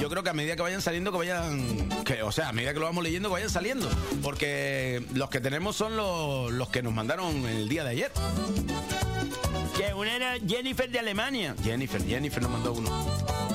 yo 0.00 0.10
creo 0.10 0.24
que 0.24 0.30
a 0.30 0.32
medida 0.32 0.56
que 0.56 0.62
vayan 0.62 0.82
saliendo, 0.82 1.12
que 1.12 1.18
vayan, 1.18 1.88
que, 2.04 2.24
o 2.24 2.32
sea, 2.32 2.48
a 2.48 2.52
medida 2.52 2.74
que 2.74 2.80
lo 2.80 2.86
vamos 2.86 3.04
leyendo, 3.04 3.28
que 3.28 3.34
vayan 3.34 3.50
saliendo. 3.50 3.88
Porque 4.24 5.04
los 5.14 5.30
que 5.30 5.40
tenemos 5.40 5.76
son 5.76 5.96
los, 5.96 6.50
los 6.50 6.68
que 6.68 6.82
nos 6.82 6.92
mandaron 6.92 7.46
el 7.46 7.68
día 7.68 7.84
de 7.84 7.90
ayer. 7.90 8.10
Que 9.76 9.94
una 9.94 10.16
era 10.16 10.34
Jennifer 10.44 10.90
de 10.90 10.98
Alemania. 10.98 11.54
Jennifer, 11.62 12.04
Jennifer 12.04 12.42
nos 12.42 12.50
mandó 12.50 12.72
uno. 12.72 13.45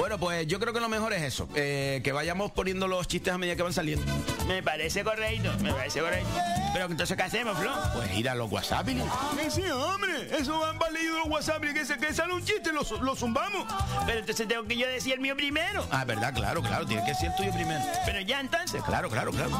Bueno, 0.00 0.16
pues 0.16 0.46
yo 0.46 0.58
creo 0.58 0.72
que 0.72 0.80
lo 0.80 0.88
mejor 0.88 1.12
es 1.12 1.20
eso, 1.20 1.46
eh, 1.54 2.00
que 2.02 2.10
vayamos 2.12 2.50
poniendo 2.52 2.88
los 2.88 3.06
chistes 3.06 3.34
a 3.34 3.36
medida 3.36 3.54
que 3.54 3.62
van 3.62 3.74
saliendo. 3.74 4.02
Me 4.48 4.62
parece 4.62 5.04
correcto, 5.04 5.52
me 5.60 5.74
parece 5.74 6.00
correcto. 6.00 6.26
Pero 6.72 6.86
entonces, 6.86 7.14
¿qué 7.18 7.22
hacemos, 7.22 7.58
Flo? 7.58 7.70
Pues 7.94 8.10
ir 8.16 8.26
a 8.30 8.34
los 8.34 8.50
WhatsApp. 8.50 8.88
y- 8.88 8.94
Que 9.38 9.50
sí, 9.50 9.62
hombre. 9.70 10.34
Eso 10.38 10.58
van, 10.58 10.78
van 10.78 10.94
leído 10.94 11.18
los 11.18 11.26
WhatsApp 11.28 11.62
y 11.66 11.74
que, 11.74 11.84
se, 11.84 11.98
que 11.98 12.14
sale 12.14 12.32
un 12.32 12.42
chiste, 12.42 12.72
lo, 12.72 12.80
lo 13.02 13.14
zumbamos. 13.14 13.66
Pero 14.06 14.20
entonces 14.20 14.48
tengo 14.48 14.64
que 14.64 14.78
yo 14.78 14.86
decir 14.88 15.12
el 15.12 15.20
mío 15.20 15.36
primero. 15.36 15.86
Ah, 15.90 16.06
verdad, 16.06 16.32
claro, 16.32 16.62
claro, 16.62 16.86
tiene 16.86 17.04
que 17.04 17.14
ser 17.14 17.26
el 17.32 17.36
tuyo 17.36 17.52
primero. 17.52 17.84
Pero 18.06 18.20
ya 18.22 18.40
entonces. 18.40 18.82
Claro, 18.84 19.10
claro, 19.10 19.32
claro. 19.32 19.50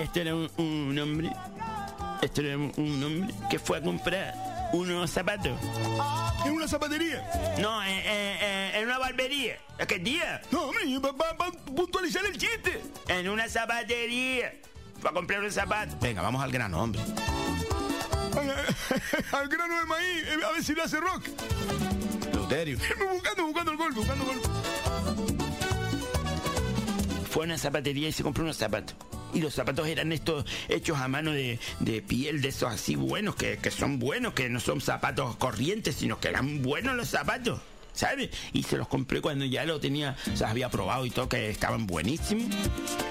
Este 0.00 0.20
era 0.22 0.34
un, 0.34 0.50
un 0.58 0.98
hombre. 0.98 1.30
Este 2.26 2.44
era 2.48 2.56
un, 2.58 2.72
hombre 3.04 3.32
que 3.48 3.58
fue 3.60 3.78
a 3.78 3.82
comprar 3.82 4.34
unos 4.72 5.08
zapatos. 5.12 5.56
¿En 6.44 6.52
una 6.52 6.66
zapatería? 6.66 7.24
No, 7.60 7.80
en, 7.84 7.92
en- 7.92 8.42
en- 8.42 8.74
en 8.74 8.84
una 8.84 8.98
barbería. 8.98 9.58
¿Qué 9.86 10.00
día? 10.00 10.40
No, 10.50 10.64
hombre, 10.64 10.82
para 11.16 11.52
puntualizar 11.52 12.26
el 12.26 12.36
chiste. 12.36 12.82
En 13.06 13.28
una 13.28 13.48
zapatería. 13.48 14.52
Fue 15.00 15.10
a 15.10 15.12
comprar 15.12 15.40
un 15.40 15.52
zapato. 15.52 15.96
Venga, 16.00 16.20
vamos 16.20 16.42
al 16.42 16.50
grano, 16.50 16.82
hombre. 16.82 17.00
Al 19.32 19.48
grano 19.48 19.78
de 19.80 19.86
maíz, 19.86 20.24
eh, 20.26 20.36
a 20.46 20.52
ver 20.52 20.62
si 20.64 20.74
le 20.74 20.82
hace 20.82 21.00
rock. 21.00 21.26
Luterio. 22.34 22.76
buscando, 23.12 23.44
buscando 23.46 23.70
el 23.72 23.78
golpe, 23.78 23.98
buscando 24.00 24.30
el 24.30 24.38
golpe. 24.40 25.35
Fue 27.36 27.44
a 27.44 27.48
una 27.48 27.58
zapatería 27.58 28.08
y 28.08 28.12
se 28.12 28.22
compró 28.22 28.44
unos 28.44 28.56
zapatos. 28.56 28.96
Y 29.34 29.42
los 29.42 29.52
zapatos 29.52 29.86
eran 29.88 30.10
estos 30.10 30.46
hechos 30.70 30.96
a 30.98 31.06
mano 31.06 31.32
de, 31.32 31.58
de 31.80 32.00
piel, 32.00 32.40
de 32.40 32.48
esos 32.48 32.72
así 32.72 32.96
buenos, 32.96 33.34
que, 33.36 33.58
que 33.58 33.70
son 33.70 33.98
buenos, 33.98 34.32
que 34.32 34.48
no 34.48 34.58
son 34.58 34.80
zapatos 34.80 35.36
corrientes, 35.36 35.96
sino 35.96 36.18
que 36.18 36.28
eran 36.28 36.62
buenos 36.62 36.96
los 36.96 37.08
zapatos. 37.08 37.60
¿Sabes? 37.92 38.30
Y 38.54 38.62
se 38.62 38.78
los 38.78 38.88
compré 38.88 39.20
cuando 39.20 39.44
ya 39.44 39.66
lo 39.66 39.78
tenía, 39.80 40.16
o 40.32 40.36
sea, 40.36 40.48
había 40.48 40.70
probado 40.70 41.04
y 41.04 41.10
todo, 41.10 41.28
que 41.28 41.50
estaban 41.50 41.86
buenísimos. 41.86 42.46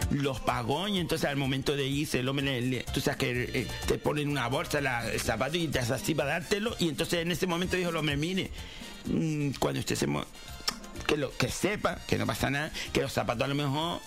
Los 0.09 0.39
pagó 0.39 0.87
y 0.87 0.97
entonces 0.97 1.29
al 1.29 1.37
momento 1.37 1.75
de 1.75 1.85
irse, 1.85 2.21
el 2.21 2.27
hombre, 2.27 2.61
le- 2.61 2.83
tú 2.93 3.01
sabes 3.01 3.17
que 3.17 3.49
eh, 3.53 3.67
te 3.85 3.99
ponen 3.99 4.27
una 4.29 4.47
bolsa 4.47 4.81
la- 4.81 5.07
el 5.07 5.19
zapato 5.21 5.55
y 5.55 5.67
te 5.67 5.77
hace 5.77 5.93
así 5.93 6.15
para 6.15 6.29
dártelo. 6.31 6.75
Y 6.79 6.89
entonces 6.89 7.19
en 7.21 7.29
ese 7.31 7.45
momento 7.45 7.75
dijo 7.77 7.91
el 7.91 7.95
hombre, 7.95 8.17
mire, 8.17 8.49
mm, 9.05 9.51
cuando 9.59 9.79
usted 9.81 9.95
se... 9.95 10.07
que, 11.05 11.17
lo, 11.17 11.29
que 11.37 11.49
sepa, 11.49 11.99
que 12.07 12.17
no 12.17 12.25
pasa 12.25 12.49
nada, 12.49 12.71
que 12.91 13.01
los 13.01 13.11
zapatos 13.13 13.43
a 13.43 13.47
lo 13.47 13.53
mejor 13.55 13.99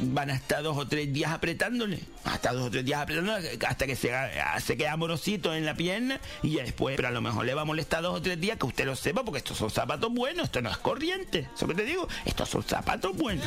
van 0.00 0.30
a 0.30 0.34
estar 0.34 0.62
dos 0.62 0.76
o 0.76 0.86
tres 0.86 1.12
días 1.12 1.32
apretándole. 1.32 2.00
Hasta 2.24 2.52
dos 2.52 2.66
o 2.66 2.70
tres 2.70 2.84
días 2.84 3.00
apretándole 3.00 3.58
hasta 3.66 3.86
que 3.86 3.96
se, 3.96 4.12
se 4.60 4.76
queda 4.76 4.92
amorosito 4.92 5.54
en 5.54 5.64
la 5.64 5.74
pierna 5.74 6.20
y 6.42 6.52
ya 6.52 6.62
después, 6.62 6.96
pero 6.96 7.08
a 7.08 7.10
lo 7.10 7.20
mejor 7.20 7.44
le 7.44 7.54
va 7.54 7.62
a 7.62 7.64
molestar 7.64 8.02
dos 8.02 8.18
o 8.18 8.22
tres 8.22 8.40
días 8.40 8.58
que 8.58 8.66
usted 8.66 8.84
lo 8.86 8.96
sepa 8.96 9.24
porque 9.24 9.38
estos 9.38 9.58
son 9.58 9.70
zapatos 9.70 10.12
buenos, 10.12 10.44
esto 10.46 10.60
no 10.62 10.70
es 10.70 10.78
corriente. 10.78 11.48
¿Eso 11.54 11.66
que 11.66 11.74
te 11.74 11.84
digo? 11.84 12.08
Estos 12.24 12.48
son 12.48 12.62
zapatos 12.62 13.16
buenos. 13.16 13.46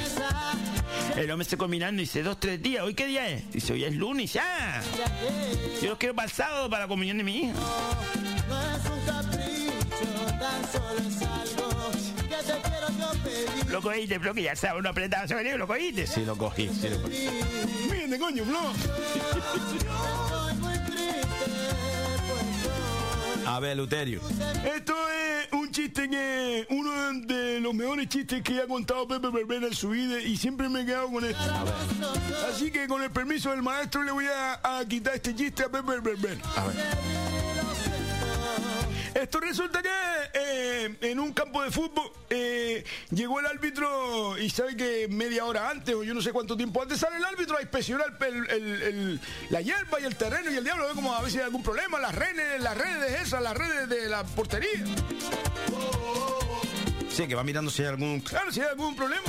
El 1.15 1.29
hombre 1.31 1.45
se 1.45 1.57
combinando 1.57 2.01
y 2.01 2.05
dice 2.05 2.23
dos, 2.23 2.39
tres 2.39 2.61
días. 2.61 2.83
¿Hoy 2.83 2.93
qué 2.93 3.07
día 3.07 3.27
es? 3.27 3.51
Dice, 3.51 3.73
hoy 3.73 3.83
es 3.83 3.95
lunes, 3.95 4.33
ya. 4.33 4.81
Yo 5.81 5.89
los 5.89 5.97
quiero 5.97 6.15
para 6.15 6.27
el 6.27 6.33
sábado 6.33 6.69
para 6.69 6.83
la 6.83 6.87
comunión 6.87 7.17
de 7.17 7.23
mi 7.23 7.37
hija. 7.37 7.53
No 8.49 8.61
es 8.61 8.85
un 8.89 9.05
capricho, 9.05 10.25
tan 10.39 10.71
solo 10.71 11.66
Lo 13.77 13.83
cogiste, 13.83 14.19
Flo, 14.19 14.33
que 14.33 14.41
ya 14.41 14.53
estaba 14.53 14.79
uno 14.79 14.89
apretado 14.89 15.25
ese 15.25 15.35
veneno, 15.35 15.55
lo 15.59 15.67
cogiste. 15.67 16.07
Sí, 16.07 16.25
lo 16.25 16.35
cogí, 16.35 16.67
sí, 16.67 16.89
lo 16.89 16.99
cogí. 16.99 17.29
Miren, 17.91 18.19
coño, 18.19 18.43
yo 18.43 18.73
A 23.45 23.59
ver, 23.59 23.77
Luterio. 23.77 24.19
Esto 24.75 24.95
es 25.09 25.53
un 25.53 25.71
chiste 25.71 26.09
que 26.09 26.65
uno 26.71 27.21
de 27.27 27.59
los 27.59 27.75
mejores 27.75 28.09
chistes 28.09 28.41
que 28.41 28.59
ha 28.59 28.65
contado 28.65 29.07
Pepe 29.07 29.29
Berbera 29.29 29.67
en 29.67 29.75
su 29.75 29.89
vida 29.89 30.19
y 30.21 30.37
siempre 30.37 30.69
me 30.69 30.81
he 30.81 30.85
quedado 30.87 31.11
con 31.11 31.23
esto. 31.23 31.43
Así 32.51 32.71
que 32.71 32.87
con 32.87 33.03
el 33.03 33.11
permiso 33.11 33.51
del 33.51 33.61
maestro 33.61 34.01
le 34.01 34.11
voy 34.11 34.25
a, 34.25 34.79
a 34.79 34.85
quitar 34.87 35.13
este 35.13 35.35
chiste 35.35 35.65
a 35.65 35.69
Pepe 35.69 35.99
Berber. 35.99 36.39
A 36.55 36.65
ver. 36.65 37.36
Esto 39.17 39.39
resulta 39.39 39.81
que 39.81 39.89
eh, 40.35 40.95
en 41.01 41.19
un 41.19 41.33
campo 41.33 41.63
de 41.63 41.71
fútbol 41.71 42.11
eh, 42.29 42.83
llegó 43.09 43.39
el 43.39 43.47
árbitro 43.47 44.37
y 44.37 44.47
sabe 44.51 44.77
que 44.77 45.07
media 45.07 45.43
hora 45.45 45.71
antes 45.71 45.95
o 45.95 46.03
yo 46.03 46.13
no 46.13 46.21
sé 46.21 46.31
cuánto 46.31 46.55
tiempo 46.55 46.83
antes 46.83 46.99
sale 46.99 47.17
el 47.17 47.25
árbitro 47.25 47.57
a 47.57 47.61
inspeccionar 47.61 48.15
la 49.49 49.61
hierba 49.61 49.99
y 49.99 50.03
el 50.03 50.15
terreno 50.15 50.51
y 50.51 50.57
el 50.57 50.63
diablo 50.63 50.87
ve 50.87 50.93
como 50.93 51.15
a 51.15 51.21
ver 51.23 51.31
si 51.31 51.39
hay 51.39 51.45
algún 51.45 51.63
problema, 51.63 51.99
las 51.99 52.13
redes, 52.13 52.61
las 52.61 52.77
redes 52.77 53.21
esas, 53.21 53.41
las 53.41 53.57
redes 53.57 53.89
de 53.89 54.07
la 54.07 54.23
portería. 54.23 54.85
Sí, 57.17 57.25
que 57.27 57.33
va 57.33 57.43
mirando 57.43 57.71
si 57.71 57.81
hay 57.81 57.87
algún... 57.87 58.19
Claro, 58.19 58.51
si 58.51 58.61
hay 58.61 58.67
algún 58.67 58.95
problema. 58.95 59.23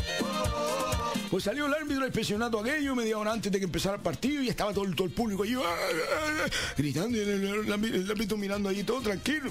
Pues 1.30 1.44
salió 1.44 1.64
el 1.64 1.72
árbitro 1.72 2.04
inspeccionando 2.04 2.60
aquello 2.60 2.94
media 2.94 3.16
hora 3.16 3.32
antes 3.32 3.50
de 3.50 3.58
que 3.58 3.64
empezara 3.64 3.96
el 3.96 4.02
partido 4.02 4.42
y 4.42 4.48
estaba 4.50 4.74
todo, 4.74 4.84
el- 4.84 4.94
público 5.10 5.42
allí 5.44 5.54
ah, 5.54 5.60
ah, 5.64 6.44
ah, 6.44 6.50
gritando 6.76 7.16
y 7.16 7.20
el, 7.20 7.28
el- 7.30 7.84
el 7.94 8.10
árbitro 8.10 8.36
mirando 8.36 8.68
allí 8.68 8.82
todo 8.84 9.00
tranquilo. 9.00 9.50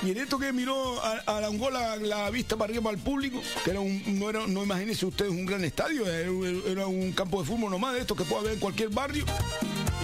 Y 0.00 0.12
en 0.12 0.18
esto 0.18 0.38
que 0.38 0.52
miró 0.52 1.02
a, 1.02 1.40
la 1.40 1.96
la 1.96 2.30
vista 2.30 2.56
para 2.56 2.70
arriba 2.70 2.84
para 2.84 2.96
el 2.96 3.02
público, 3.02 3.40
que 3.64 3.70
era 3.72 3.80
un, 3.80 4.00
no 4.16 4.30
era, 4.30 4.46
no 4.46 4.62
imagínense 4.62 5.06
ustedes 5.06 5.32
un 5.32 5.44
gran 5.44 5.64
estadio, 5.64 6.06
era, 6.06 6.30
era 6.70 6.86
un 6.86 7.10
campo 7.10 7.40
de 7.42 7.48
fútbol 7.48 7.72
nomás 7.72 7.94
de 7.94 8.00
estos 8.02 8.16
que 8.16 8.22
puede 8.22 8.42
haber 8.42 8.52
en 8.52 8.60
cualquier 8.60 8.90
barrio. 8.90 9.24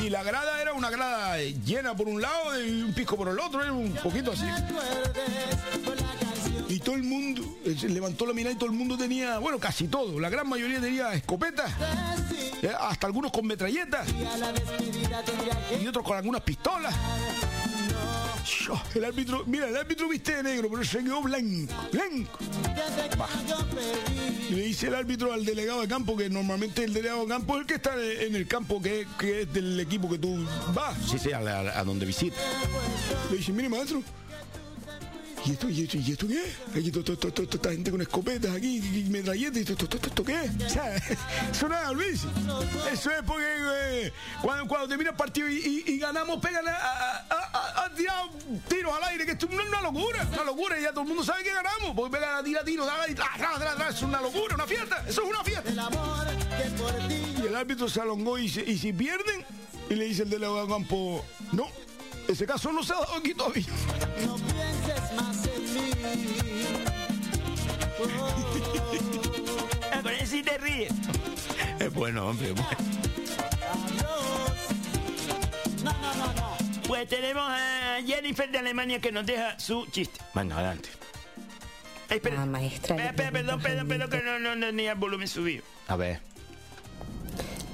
Y 0.05 0.11
la 0.11 0.25
grada 0.25 0.61
era 0.61 0.73
una 0.73 0.91
grada 0.91 1.39
llena 1.65 1.95
por 1.95 2.09
un 2.09 2.21
lado 2.21 2.61
y 2.61 2.83
un 2.83 2.93
pisco 2.93 3.17
por 3.17 3.29
el 3.29 3.39
otro, 3.39 3.63
era 3.63 3.73
un 3.73 3.93
poquito 3.95 4.33
así. 4.33 4.45
Y 6.75 6.81
todo 6.81 6.97
el 6.97 7.05
mundo 7.05 7.59
eh, 7.65 7.77
se 7.79 7.89
levantó 7.89 8.27
la 8.27 8.33
mirada 8.33 8.53
y 8.55 8.59
todo 8.59 8.69
el 8.69 8.75
mundo 8.77 8.99
tenía, 8.99 9.39
bueno, 9.39 9.61
casi 9.61 9.87
todo, 9.87 10.19
la 10.19 10.29
gran 10.29 10.49
mayoría 10.49 10.81
tenía 10.81 11.15
escopetas, 11.15 11.71
eh, 12.63 12.73
hasta 12.81 13.07
algunos 13.07 13.31
con 13.31 13.47
metralletas 13.47 14.09
y 15.81 15.87
otros 15.87 16.05
con 16.05 16.17
algunas 16.17 16.41
pistolas. 16.41 16.93
El 18.95 19.05
árbitro, 19.05 19.45
mira, 19.47 19.69
el 19.69 19.77
árbitro 19.77 20.09
viste 20.09 20.37
de 20.37 20.43
negro, 20.43 20.69
pero 20.71 20.85
se 20.85 20.99
quedó 21.05 21.23
blanco, 21.23 21.73
blanco. 21.93 22.39
Bah. 23.17 23.29
Y 24.51 24.55
le 24.55 24.63
dice 24.63 24.89
el 24.89 24.95
árbitro 24.95 25.33
al 25.33 25.45
delegado 25.45 25.81
de 25.81 25.87
campo, 25.89 26.17
que 26.17 26.29
normalmente 26.29 26.83
el 26.85 26.93
delegado 26.93 27.23
de 27.23 27.29
campo 27.29 27.55
es 27.55 27.61
el 27.61 27.67
que 27.67 27.75
está 27.75 27.95
en 28.03 28.35
el 28.35 28.47
campo, 28.49 28.83
que, 28.83 29.07
que 29.19 29.43
es 29.43 29.53
del 29.53 29.79
equipo 29.81 30.09
que 30.11 30.19
tú 30.19 30.45
vas. 30.75 30.97
Sí, 31.09 31.19
sí, 31.19 31.33
a, 31.33 31.39
a- 31.39 31.79
a 31.81 31.85
donde 31.85 32.05
visita. 32.07 32.37
Le 33.31 33.37
dice, 33.39 33.53
mire 33.53 33.69
maestro, 33.69 34.03
¿y 35.45 35.51
esto, 35.53 35.69
y 35.69 35.83
esto, 35.83 35.97
y 35.99 36.13
esto 36.13 36.27
qué 36.29 36.43
es? 36.45 36.57
Aquí 36.77 36.91
to- 36.91 37.05
to- 37.05 37.17
to- 37.19 37.33
to- 37.33 37.47
to- 37.47 37.57
esta 37.57 37.71
gente 37.71 37.91
con 37.91 38.01
escopetas 38.01 38.55
aquí, 38.57 38.77
y 38.79 39.05
metralletas, 39.11 39.63
y 39.63 39.65
to- 39.65 39.77
to- 39.77 39.89
to- 39.89 40.07
¿esto 40.09 40.25
qué 40.25 40.45
es? 40.45 40.51
O 40.67 40.69
sea, 40.71 40.97
eso 41.53 41.69
nada, 41.69 41.93
Luis. 41.93 42.23
Eso 42.93 43.11
es 43.11 43.23
porque 43.27 43.45
eh, 43.47 44.13
cuando, 44.43 44.67
cuando 44.67 44.89
termina 44.89 45.11
el 45.11 45.17
partido 45.17 45.49
y, 45.49 45.99
ganamos, 45.99 46.41
pegan 46.41 46.65
a, 46.69 47.91
tirar 47.95 48.29
tiros 48.69 48.93
al 48.95 49.05
aire, 49.05 49.25
que 49.25 49.33
esto 49.33 49.47
es 49.47 49.53
una, 49.53 49.81
locura, 49.81 50.27
una 50.33 50.45
locura, 50.45 50.79
y 50.79 50.83
ya 50.83 50.91
todo 50.91 51.03
el 51.03 51.09
mundo 51.09 51.23
sabe 51.23 51.45
que 51.45 51.53
ganamos, 51.55 51.95
porque 51.95 52.17
pegan 52.17 52.37
a 52.37 52.43
tirar 52.43 52.65
tiros, 52.65 52.89
tra, 53.15 53.75
tra, 53.77 53.89
es 53.89 54.03
una 54.03 54.21
locura, 54.21 54.55
una 54.57 54.67
fiesta, 54.67 55.05
eso 55.09 55.23
es 55.23 55.29
una 55.29 55.45
fiesta. 55.45 55.71
Y 57.43 57.47
el 57.47 57.55
árbitro 57.55 57.89
se 57.89 58.01
alongó 58.01 58.37
y, 58.39 58.49
se- 58.49 58.63
y 58.69 58.77
si 58.79 58.93
pierden, 58.93 59.45
y 59.91 59.95
le 59.95 60.07
dice 60.07 60.23
el 60.25 60.31
delegado 60.31 60.63
de 60.67 60.73
campo, 60.73 61.25
no, 61.53 61.69
ese 62.29 62.47
caso 62.47 62.73
no 62.73 62.83
se 62.83 62.93
ha 62.93 62.97
dado 62.97 63.15
aquí 63.15 63.35
todavía. 63.35 63.67
No 64.27 64.37
pienses 64.37 65.13
más 65.15 65.47
en 65.47 65.75
mí. 65.75 65.91
Ah, 69.93 70.01
con 70.03 70.13
eso 70.13 70.27
sí 70.27 70.43
te 70.43 70.59
ríes. 70.59 70.93
Es 71.79 71.93
bueno, 71.95 72.29
hombre. 72.29 72.49
es 72.49 72.55
bueno. 72.55 72.77
Pues 76.87 77.09
tenemos 77.09 77.45
a 77.49 77.99
Jennifer 78.05 78.51
de 78.51 78.59
Alemania 78.59 79.01
que 79.01 79.13
nos 79.13 79.25
deja 79.25 79.59
su 79.59 79.87
chiste. 79.87 80.21
Venga, 80.35 80.57
adelante. 80.57 80.89
Espera, 82.11 82.37
La 82.37 82.47
maestra 82.47 82.97
espera, 82.97 83.11
espera, 83.11 83.31
perdón, 83.31 83.61
perdón, 83.61 83.89
perdón, 83.89 84.11
que 84.11 84.23
no, 84.23 84.39
no, 84.39 84.55
no 84.55 84.67
tenía 84.67 84.93
el 84.93 84.99
volumen 84.99 85.27
subido. 85.27 85.65
A 85.89 85.97
ver. 85.97 86.21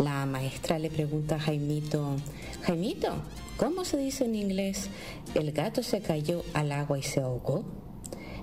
La 0.00 0.24
maestra 0.24 0.78
le 0.78 0.88
pregunta 0.88 1.34
a 1.34 1.38
Jaimito, 1.38 2.16
Jaimito, 2.62 3.12
¿cómo 3.58 3.84
se 3.84 3.98
dice 3.98 4.24
en 4.24 4.34
inglés? 4.34 4.88
El 5.34 5.52
gato 5.52 5.82
se 5.82 6.00
cayó 6.00 6.42
al 6.54 6.72
agua 6.72 6.98
y 6.98 7.02
se 7.02 7.20
ahogó. 7.20 7.66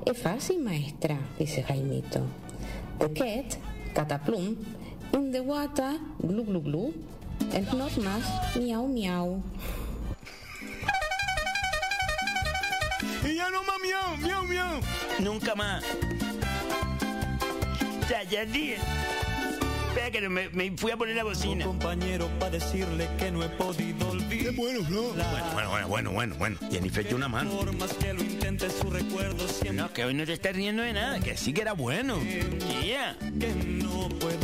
Es 0.05 0.15
fácil, 0.19 0.61
maestra, 0.61 1.17
dice 1.39 1.63
Jaimito. 1.63 2.21
The 2.99 3.11
cat, 3.11 3.57
cataplum, 3.95 4.55
in 5.13 5.31
the 5.31 5.39
water, 5.39 5.97
glu 6.19 6.43
glu 6.45 6.61
glu, 6.61 6.93
and 7.51 7.65
not 7.73 7.91
más, 7.97 8.55
miau 8.55 8.87
miau. 8.87 9.41
Y 13.25 13.35
ya 13.35 13.49
no 13.49 13.63
más 13.63 13.79
miau, 13.81 14.17
miau, 14.21 14.43
miau. 14.45 14.79
Nunca 15.19 15.55
más. 15.55 15.83
Ya, 18.07 18.21
ya 18.29 18.45
dije. 18.45 18.77
Que 20.11 20.21
no, 20.21 20.29
me, 20.29 20.47
me 20.49 20.71
fui 20.77 20.91
a 20.91 20.95
poner 20.97 21.17
la 21.17 21.23
bocina. 21.25 21.65
compañero 21.65 22.29
para 22.39 22.51
decirle 22.51 23.09
que 23.19 23.29
no 23.29 23.43
he 23.43 23.49
podido 23.49 24.09
olvidar. 24.09 24.53
bueno, 24.55 24.79
¿no? 24.89 25.01
Bueno, 25.01 25.25
bueno, 25.31 25.69
bueno, 25.69 25.87
bueno, 25.87 26.11
bueno, 26.11 26.35
bueno. 26.35 26.57
Jennifer 26.71 27.13
una 27.13 27.27
mano. 27.27 27.51
Por 27.51 27.75
más 27.75 27.93
que 27.93 28.13
lo 28.13 28.21
intente, 28.23 28.69
su 28.69 28.89
recuerdo 28.89 29.45
siempre. 29.47 29.73
No, 29.73 29.91
que 29.91 30.05
hoy 30.05 30.13
no 30.13 30.25
te 30.25 30.31
estás 30.33 30.55
riendo 30.55 30.81
de 30.81 30.93
nada, 30.93 31.19
que 31.19 31.35
sí 31.35 31.51
que 31.51 31.61
era 31.61 31.73
bueno. 31.73 32.19
Tía. 32.19 33.17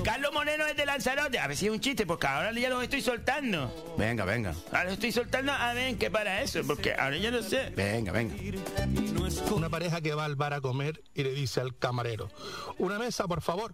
Carlos 0.03 0.33
Moreno 0.33 0.65
es 0.65 0.75
de 0.75 0.85
Lanzarote. 0.85 1.39
A 1.39 1.47
ver 1.47 1.55
si 1.55 1.67
es 1.67 1.71
un 1.71 1.79
chiste, 1.79 2.05
porque 2.05 2.27
ahora 2.27 2.51
ya 2.51 2.69
los 2.69 2.83
estoy 2.83 3.01
soltando. 3.01 3.95
Venga, 3.97 4.25
venga. 4.25 4.53
Ahora 4.67 4.83
los 4.85 4.93
estoy 4.93 5.13
soltando 5.13 5.53
a 5.53 5.73
ver 5.73 5.95
qué 5.97 6.11
para 6.11 6.41
eso, 6.41 6.59
porque 6.67 6.93
ahora 6.93 7.15
ya 7.15 7.31
no 7.31 7.41
sé. 7.41 7.69
Venga, 7.75 8.11
venga. 8.11 8.35
Una 9.51 9.69
pareja 9.69 10.01
que 10.01 10.13
va 10.13 10.25
al 10.25 10.35
bar 10.35 10.53
a 10.53 10.59
comer 10.61 11.01
y 11.15 11.23
le 11.23 11.31
dice 11.31 11.61
al 11.61 11.77
camarero, 11.77 12.29
una 12.77 12.99
mesa, 12.99 13.27
por 13.27 13.41
favor. 13.41 13.73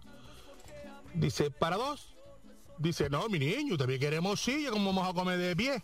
Dice, 1.14 1.50
¿para 1.50 1.76
dos? 1.76 2.14
Dice, 2.78 3.10
no, 3.10 3.28
mi 3.28 3.38
niño, 3.38 3.76
también 3.76 4.00
queremos 4.00 4.40
silla, 4.40 4.70
¿cómo 4.70 4.92
vamos 4.92 5.10
a 5.10 5.12
comer 5.12 5.38
de 5.38 5.54
pie? 5.54 5.82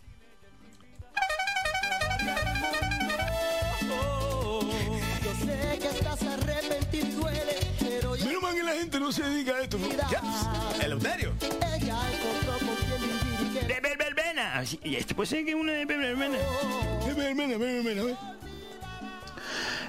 Yo 5.23 5.33
sé 5.45 5.79
que 5.79 5.87
estás 5.87 6.23
arrepentido 6.23 7.07
y 7.07 7.11
duele, 7.11 7.55
pero 7.79 8.15
ya 8.15 8.25
Menos 8.25 8.41
mal 8.41 8.55
que 8.55 8.63
la 8.63 8.71
gente 8.73 8.99
no 8.99 9.11
se 9.11 9.23
dedica 9.23 9.51
a 9.55 9.61
esto. 9.61 9.77
¿no? 9.77 9.89
Ya. 10.09 10.21
Eleuterio. 10.83 11.33
De 13.67 13.79
Verbena. 13.81 14.63
Y 14.83 14.95
este 14.95 15.13
puede 15.13 15.27
ser 15.27 15.45
que 15.45 15.53
uno 15.53 15.71
de 15.71 15.85
Verbena. 15.85 16.37
Ver. 17.05 18.15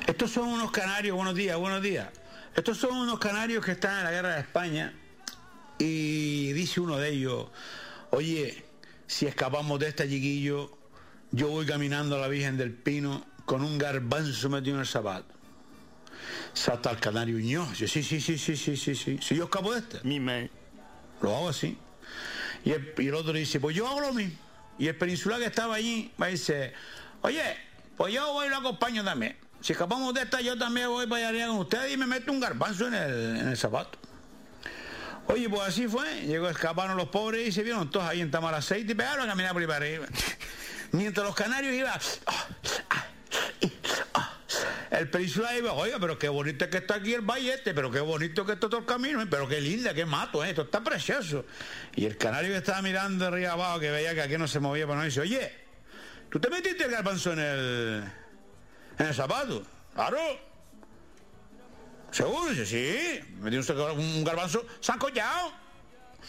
Estos 0.07 0.30
son 0.30 0.49
unos 0.49 0.70
canarios, 0.70 1.16
buenos 1.16 1.34
días, 1.34 1.57
buenos 1.57 1.82
días. 1.82 2.09
Estos 2.55 2.78
son 2.78 2.97
unos 2.97 3.18
canarios 3.18 3.64
que 3.64 3.72
están 3.72 3.99
en 3.99 4.05
la 4.05 4.11
guerra 4.11 4.34
de 4.34 4.41
España 4.41 4.95
y 5.79 6.53
dice 6.53 6.81
uno 6.81 6.99
de 6.99 7.11
ellos, 7.11 7.47
oye, 8.11 8.64
si 9.07 9.26
escapamos 9.26 9.79
de 9.79 9.89
este 9.89 10.09
chiquillo, 10.09 10.76
yo 11.31 11.49
voy 11.49 11.66
caminando 11.66 12.16
a 12.16 12.18
la 12.18 12.29
Virgen 12.29 12.57
del 12.57 12.72
Pino 12.72 13.24
con 13.45 13.62
un 13.62 13.79
garbanzo 13.79 14.49
metido 14.51 14.74
en 14.74 14.81
el 14.81 14.87
zapato. 14.87 15.35
Salta 16.53 16.91
el 16.91 16.99
canario 16.99 17.39
Ño. 17.39 17.72
Yo, 17.74 17.87
sí, 17.87 18.03
sí, 18.03 18.20
sí, 18.20 18.39
sí, 18.39 18.57
sí, 18.57 18.76
sí, 18.76 18.95
sí. 18.95 19.18
Si 19.22 19.37
yo 19.37 19.45
escapo 19.45 19.72
de 19.72 19.81
este. 19.81 20.01
Mi 20.03 20.20
man. 20.20 20.45
Eh. 20.45 20.51
Lo 21.22 21.35
hago 21.35 21.49
así. 21.49 21.79
Y 22.64 22.72
el, 22.72 23.14
otro 23.14 23.33
dice, 23.33 23.61
pues 23.61 23.76
yo 23.76 23.87
hago 23.87 24.01
lo 24.01 24.12
mismo. 24.12 24.37
Y 24.79 24.89
el 24.89 24.97
peninsular 24.97 25.41
que 25.41 25.47
estaba 25.47 25.76
allí 25.76 26.11
me 26.16 26.29
dice, 26.29 26.72
oye, 27.22 27.57
pues 27.97 28.12
yo 28.12 28.33
voy 28.33 28.47
y 28.47 28.51
lo 28.51 28.57
acompaño 28.57 29.05
también. 29.05 29.37
Si 29.61 29.72
escapamos 29.72 30.14
de 30.14 30.22
esta, 30.22 30.41
yo 30.41 30.57
también 30.57 30.89
voy 30.89 31.07
para 31.07 31.29
allá 31.29 31.49
con 31.49 31.59
ustedes 31.59 31.93
y 31.93 31.97
me 31.97 32.07
meto 32.07 32.31
un 32.31 32.41
garbanzo 32.41 32.87
en 32.89 32.95
el, 32.95 33.37
en 33.39 33.49
el 33.49 33.57
zapato. 33.57 33.99
Oye, 35.29 35.49
pues 35.49 35.62
así 35.62 35.87
fue. 35.87 36.22
Llegó, 36.22 36.49
escaparon 36.49 36.97
los 36.97 37.09
pobres 37.09 37.47
y 37.47 37.53
se 37.53 37.62
vieron 37.62 37.91
todos 37.91 38.07
ahí 38.07 38.20
en 38.20 38.31
Tamar 38.31 38.55
aceite 38.55 38.93
y 38.93 38.95
pegaron 38.95 39.26
a 39.26 39.29
caminar 39.29 39.53
por 39.53 39.62
ahí 39.62 39.68
para. 39.68 39.87
Mientras 40.93 41.26
los 41.26 41.35
canarios 41.35 41.74
iban... 41.74 41.99
El 44.91 45.11
peninsular 45.11 45.55
iba, 45.55 45.74
oiga, 45.74 45.99
pero 46.01 46.18
qué 46.18 46.31
bonito 46.31 46.68
que 46.70 46.79
está 46.79 46.95
aquí 46.95 47.12
el 47.12 47.20
valle 47.20 47.55
este, 47.55 47.74
pero 47.74 47.91
qué 47.91 48.01
bonito 48.01 48.47
que 48.47 48.53
está 48.53 48.68
todo 48.68 48.81
el 48.81 48.87
camino, 48.87 49.20
¿eh? 49.20 49.26
pero 49.31 49.47
qué 49.47 49.61
linda, 49.61 49.93
qué 49.93 50.07
mato, 50.07 50.43
¿eh? 50.43 50.49
esto 50.49 50.62
está 50.62 50.83
precioso. 50.83 51.45
Y 51.95 52.07
el 52.07 52.16
canario 52.16 52.53
que 52.53 52.57
estaba 52.57 52.81
mirando 52.81 53.26
arriba 53.26 53.53
abajo, 53.53 53.81
que 53.81 53.91
veía 53.91 54.14
que 54.14 54.22
aquí 54.22 54.39
no 54.39 54.49
se 54.49 54.61
movía, 54.61 54.87
pero 54.87 54.99
no 54.99 55.05
dice, 55.05 55.20
oye, 55.20 55.53
¿tú 56.31 56.41
te 56.41 56.49
metiste 56.49 56.85
el 56.85 56.91
garbanzo 56.91 57.35
en 57.35 57.39
el, 57.39 58.05
en 58.99 59.07
el 59.07 59.14
zapato? 59.14 59.62
Claro. 59.95 60.48
¿Seguro? 62.11 62.51
Dice, 62.51 62.67
sí. 62.67 63.21
Me 63.41 63.51
dio 63.51 63.61
un, 63.61 64.01
un 64.01 64.25
garbanzo 64.25 64.65
sancollado. 64.81 65.53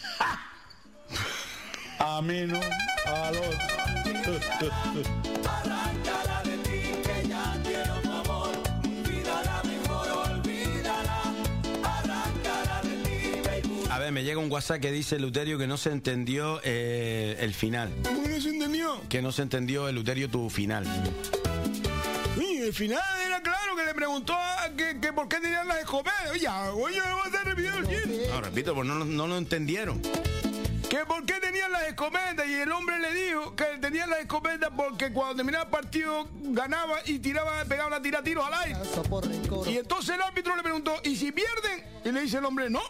¡Ja! 0.18 0.46
A 1.98 2.22
mí 2.22 2.46
no, 2.46 2.58
al 3.06 3.36
otro. 3.36 3.80
Arráncala 5.46 6.42
de 6.44 6.56
ti, 6.58 6.80
que 7.02 7.28
ya 7.28 7.60
quiero 7.62 7.94
tu 8.00 8.10
amor. 8.10 8.50
Olvídala 8.84 9.62
mejor, 9.64 10.08
olvídala. 10.08 11.22
Arráncala 11.84 12.80
de 12.82 13.02
ti, 13.02 13.40
baby. 13.44 13.84
A 13.90 13.98
ver, 13.98 14.12
me 14.12 14.24
llega 14.24 14.38
un 14.38 14.50
WhatsApp 14.50 14.80
que 14.80 14.92
dice 14.92 15.18
Luterio 15.18 15.58
que 15.58 15.66
no 15.66 15.76
se 15.76 15.90
entendió 15.90 16.60
eh, 16.64 17.36
el 17.40 17.52
final. 17.52 17.92
¿Cómo 18.02 18.22
que 18.22 18.30
no 18.30 18.40
se 18.40 18.48
entendió? 18.48 19.02
Que 19.10 19.20
no 19.20 19.32
se 19.32 19.42
entendió, 19.42 19.92
Luterio, 19.92 20.30
tu 20.30 20.48
final. 20.48 20.86
Y 22.40 22.62
el 22.62 22.72
final 22.72 23.02
que 23.76 23.84
le 23.84 23.94
preguntó 23.94 24.34
a 24.34 24.68
que, 24.76 24.98
que 25.00 25.12
por 25.12 25.28
qué 25.28 25.38
tenían 25.40 25.66
las 25.68 25.78
escopetas. 25.80 26.30
Oye, 26.32 26.48
oye, 26.48 27.00
a 27.00 27.44
repetir 27.44 27.72
el 27.74 27.86
chiste. 27.88 28.28
No, 28.32 28.40
repito, 28.40 28.74
pues 28.74 28.86
no, 28.86 28.94
lo- 28.96 29.04
no 29.04 29.26
lo 29.26 29.36
entendieron. 29.38 30.00
Que 30.88 31.04
por 31.06 31.24
qué 31.24 31.34
tenían 31.34 31.70
las 31.70 31.82
escopetas 31.84 32.44
y 32.48 32.54
el 32.54 32.72
hombre 32.72 32.98
le 32.98 33.12
dijo 33.14 33.54
que 33.54 33.64
tenían 33.80 34.10
las 34.10 34.20
escopetas 34.20 34.70
porque 34.76 35.12
cuando 35.12 35.36
terminaba 35.36 35.64
el 35.64 35.70
partido 35.70 36.28
ganaba 36.32 36.98
y 37.06 37.20
tiraba, 37.20 37.64
pegaba 37.64 37.96
a 37.96 38.02
tirar 38.02 38.24
tiros 38.24 38.44
al 38.44 38.54
aire. 38.54 38.78
Y 39.68 39.76
entonces 39.78 40.16
el 40.16 40.20
árbitro 40.22 40.56
le 40.56 40.62
preguntó, 40.64 40.96
¿y 41.04 41.14
si 41.14 41.30
pierden? 41.30 41.84
Y 42.04 42.10
le 42.10 42.22
dice 42.22 42.38
el 42.38 42.44
hombre, 42.44 42.68
no, 42.70 42.82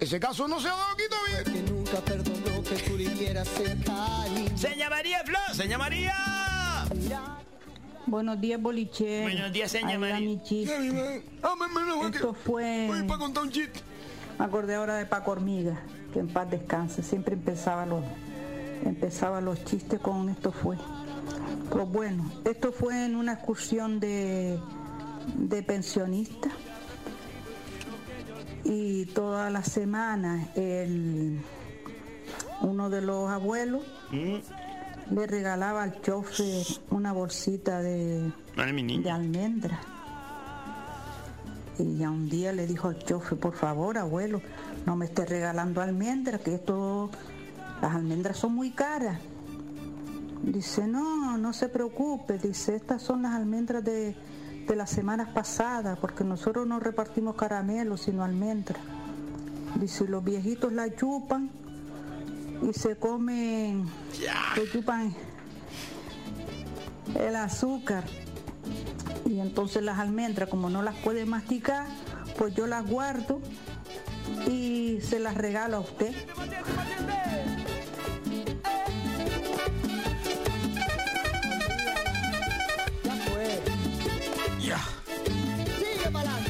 ese 0.00 0.18
caso 0.18 0.48
no 0.48 0.60
se 0.60 0.68
ha 0.68 0.70
dado 0.70 0.92
aquí 0.92 1.02
todavía. 1.10 1.44
Que 1.44 1.70
nunca 1.70 1.98
perdonó 2.00 2.62
que 2.62 2.76
tú 2.76 2.96
le 2.96 3.08
dieras 3.10 3.48
el 3.60 3.84
cariño. 3.84 4.56
Se 4.58 4.74
llamaría 4.74 5.22
Flo, 5.24 5.38
se 5.52 5.68
llamaría. 5.68 6.14
Buenos 8.06 8.40
días, 8.40 8.60
boliche. 8.60 9.22
Buenos 9.22 9.52
días, 9.52 9.70
señora 9.70 9.98
María. 9.98 10.20
mi 10.20 10.42
chiste. 10.42 11.22
Ah, 11.42 11.54
me, 11.58 11.68
me, 11.68 12.02
me, 12.02 12.08
Esto 12.08 12.34
fue... 12.34 12.86
Voy 12.88 13.02
para 13.04 13.18
contar 13.18 13.44
un 13.44 13.50
chiste. 13.50 13.80
Me 14.38 14.44
acordé 14.44 14.74
ahora 14.74 14.96
de 14.96 15.06
Paco 15.06 15.30
Hormiga, 15.30 15.80
que 16.12 16.18
en 16.18 16.28
paz 16.28 16.50
descanse. 16.50 17.02
Siempre 17.02 17.34
empezaba 17.34 17.86
los, 17.86 18.02
empezaba 18.84 19.40
los 19.40 19.64
chistes 19.64 20.00
con 20.00 20.28
esto 20.28 20.50
fue. 20.50 20.76
Pues 21.70 21.88
bueno, 21.88 22.30
esto 22.44 22.72
fue 22.72 23.06
en 23.06 23.14
una 23.16 23.34
excursión 23.34 24.00
de, 24.00 24.58
de 25.36 25.62
pensionistas. 25.62 26.52
Y 28.64 29.06
toda 29.06 29.50
la 29.50 29.62
semana 29.62 30.48
el, 30.54 31.40
uno 32.62 32.90
de 32.90 33.00
los 33.00 33.30
abuelos 33.30 33.82
le 35.12 35.26
regalaba 35.26 35.82
al 35.82 36.00
chofer 36.00 36.64
una 36.90 37.12
bolsita 37.12 37.82
de, 37.82 38.32
de 38.56 39.10
almendra. 39.10 39.80
Y 41.78 41.98
ya 41.98 42.10
un 42.10 42.28
día 42.28 42.52
le 42.52 42.66
dijo 42.66 42.88
al 42.88 42.98
chofer, 42.98 43.38
por 43.38 43.54
favor, 43.54 43.98
abuelo, 43.98 44.40
no 44.86 44.96
me 44.96 45.06
esté 45.06 45.24
regalando 45.26 45.80
almendras, 45.80 46.40
que 46.40 46.54
esto, 46.54 47.10
las 47.80 47.94
almendras 47.94 48.36
son 48.38 48.54
muy 48.54 48.70
caras. 48.70 49.20
Dice, 50.42 50.86
no, 50.86 51.36
no 51.38 51.52
se 51.52 51.68
preocupe, 51.68 52.38
dice, 52.38 52.74
estas 52.74 53.02
son 53.02 53.22
las 53.22 53.34
almendras 53.34 53.84
de, 53.84 54.16
de 54.66 54.76
las 54.76 54.90
semanas 54.90 55.28
pasadas, 55.32 55.98
porque 55.98 56.24
nosotros 56.24 56.66
no 56.66 56.80
repartimos 56.80 57.36
caramelos, 57.36 58.02
sino 58.02 58.24
almendras. 58.24 58.80
Dice, 59.76 60.06
los 60.06 60.22
viejitos 60.24 60.72
la 60.72 60.94
chupan 60.94 61.50
y 62.62 62.72
se 62.72 62.96
comen, 62.96 63.88
se 64.54 64.70
chupan 64.70 65.14
el 67.18 67.36
azúcar. 67.36 68.04
Y 69.26 69.40
entonces 69.40 69.82
las 69.82 69.98
almendras, 69.98 70.48
como 70.48 70.70
no 70.70 70.82
las 70.82 70.96
puede 70.96 71.24
masticar, 71.24 71.86
pues 72.38 72.54
yo 72.54 72.66
las 72.66 72.86
guardo 72.86 73.40
y 74.46 74.98
se 75.00 75.18
las 75.18 75.36
regalo 75.36 75.78
a 75.78 75.80
usted. 75.80 76.14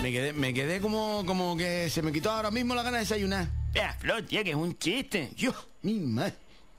Me 0.03 0.11
quedé, 0.11 0.33
me 0.33 0.53
quedé 0.53 0.81
como, 0.81 1.23
como 1.25 1.57
que 1.57 1.89
se 1.89 2.03
me 2.03 2.11
quitó 2.11 2.33
ahora 2.33 2.51
mismo 2.51 2.75
la 2.75 2.83
gana 2.83 2.97
de 2.97 3.05
desayunar. 3.05 3.47
Vea, 3.73 3.95
Flor, 4.01 4.23
tía, 4.23 4.43
que 4.43 4.51
es 4.51 4.57
un 4.57 4.77
chiste. 4.77 5.31
Yo, 5.37 5.53
mi 5.83 6.01
madre. 6.01 6.35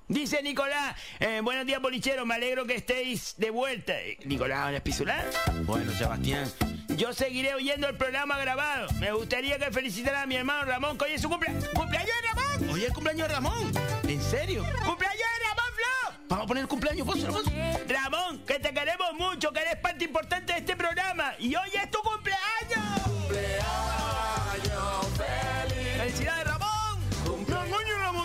Dice 0.08 0.44
Nicolás, 0.44 0.96
eh, 1.20 1.40
buenos 1.42 1.66
días, 1.66 1.82
bolichero, 1.82 2.26
me 2.26 2.36
alegro 2.36 2.66
que 2.66 2.76
estéis 2.76 3.36
de 3.38 3.50
vuelta. 3.50 3.94
Nicolás, 4.26 4.60
¿ahora 4.60 4.78
es 4.78 4.84
pisolar? 4.84 5.26
Bueno, 5.66 5.92
Sebastián. 5.94 6.52
Yo 6.98 7.14
seguiré 7.14 7.56
oyendo 7.56 7.88
el 7.88 7.96
programa 7.96 8.38
grabado. 8.38 8.92
Me 9.00 9.12
gustaría 9.14 9.58
que 9.58 9.72
felicitara 9.72 10.24
a 10.24 10.26
mi 10.26 10.36
hermano 10.36 10.66
Ramón, 10.66 10.98
que 10.98 11.06
hoy 11.06 11.12
es 11.14 11.22
su 11.22 11.30
cumple... 11.30 11.52
cumpleaños 11.74 12.12
de 12.22 12.28
Ramón. 12.28 12.70
Hoy 12.70 12.82
es 12.82 12.88
el 12.88 12.94
cumpleaños 12.94 13.28
de 13.28 13.34
Ramón. 13.34 13.72
¿En 14.08 14.22
serio? 14.22 14.64
¡Cumpleaños 14.86 15.18
de 15.18 15.48
Ramón, 15.48 15.66
Flor! 15.74 16.14
Vamos 16.28 16.44
a 16.44 16.48
poner 16.48 16.62
el 16.64 16.68
cumpleaños 16.68 17.08
vos, 17.08 17.24
Ramón. 17.24 17.44
Ramón, 17.88 18.46
que 18.46 18.60
te 18.60 18.74
queremos 18.74 19.14
mucho, 19.14 19.52
que 19.54 19.62
eres 19.62 19.78
parte 19.78 20.04
importante 20.04 20.54
de 20.54 20.60
este 20.60 20.76
programa. 20.76 21.34
Y 21.40 21.56
hoy 21.56 21.70
es 21.74 21.90
tu 21.90 22.00
cumpleaños. 22.00 22.44
Cumpleaños 22.64 22.73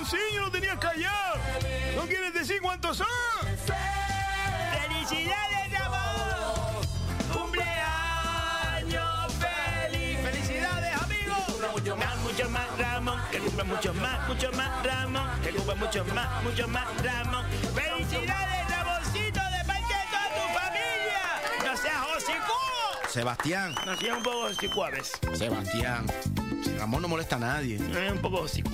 Ramoncillo, 0.09 0.40
lo 0.40 0.50
tenías 0.50 0.78
callado. 0.78 1.36
¿No 1.94 2.06
quieres 2.06 2.32
decir 2.32 2.62
cuántos 2.62 2.96
son? 2.96 3.06
¡Felicidades, 4.72 5.70
Ramón! 5.78 6.80
¡Cumpleaños 7.32 9.34
feliz! 9.34 10.18
¡Felicidades, 10.22 11.02
amigos! 11.02 11.36
Mucho 11.72 11.94
más, 11.96 12.16
mucho 12.18 12.48
más, 12.48 12.78
Ramón. 12.78 13.20
Que 13.30 13.38
cumpla 13.38 13.64
mucho 13.64 13.92
más, 13.94 14.28
mucho 14.28 14.50
más, 14.52 14.86
Ramón. 14.86 15.28
Que 15.42 15.50
cumpla 15.50 15.74
mucho 15.74 16.04
más, 16.06 16.42
mucho 16.42 16.68
más, 16.68 16.86
Ramón. 17.02 17.44
¡Felicidades, 17.74 18.70
Ramoncito, 18.70 19.40
de 19.40 19.64
parte 19.66 19.94
de 19.94 20.06
toda 20.11 20.28
tu 20.34 20.40
familia! 20.59 21.20
¡No 21.66 21.76
seas 21.76 22.02
hocico! 22.16 22.54
Sebastián. 23.11 23.74
No 23.84 23.94
seas 23.96 24.16
un 24.16 24.22
poco 24.22 24.38
hocico 24.40 24.84
a 24.84 24.90
veces. 24.90 25.20
Sebastián. 25.34 26.06
Si 26.64 26.74
Ramón 26.78 27.02
no 27.02 27.09
molesta 27.09 27.36
a 27.36 27.40
nadie. 27.40 27.78
No 27.78 27.98
es 27.98 28.11
un 28.11 28.22
poco 28.22 28.40
hocico. 28.40 28.70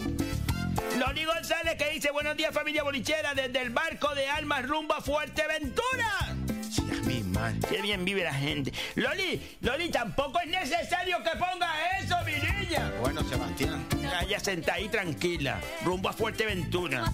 Loli 1.06 1.24
González 1.26 1.76
que 1.76 1.90
dice 1.90 2.10
buenos 2.12 2.34
días 2.34 2.54
familia 2.54 2.82
bolichera 2.82 3.34
desde 3.34 3.60
el 3.60 3.68
barco 3.68 4.14
de 4.14 4.26
almas 4.26 4.66
rumbo 4.66 4.94
a 4.94 5.02
Fuerteventura. 5.02 6.34
Sí, 6.70 6.82
a 6.90 7.06
mí, 7.06 7.22
mal. 7.24 7.58
Qué 7.68 7.82
bien 7.82 8.06
vive 8.06 8.24
la 8.24 8.32
gente. 8.32 8.72
Loli, 8.94 9.58
Loli, 9.60 9.90
tampoco 9.90 10.40
es 10.40 10.46
necesario 10.46 11.18
que 11.22 11.30
pongas 11.38 11.76
eso, 12.00 12.16
mi 12.24 12.32
niña. 12.32 12.90
Bueno, 13.02 13.22
Sebastián. 13.24 13.86
Ya 14.26 14.40
sentada 14.40 14.78
ahí 14.78 14.88
tranquila, 14.88 15.60
rumbo 15.84 16.08
a 16.08 16.14
Fuerteventura. 16.14 17.04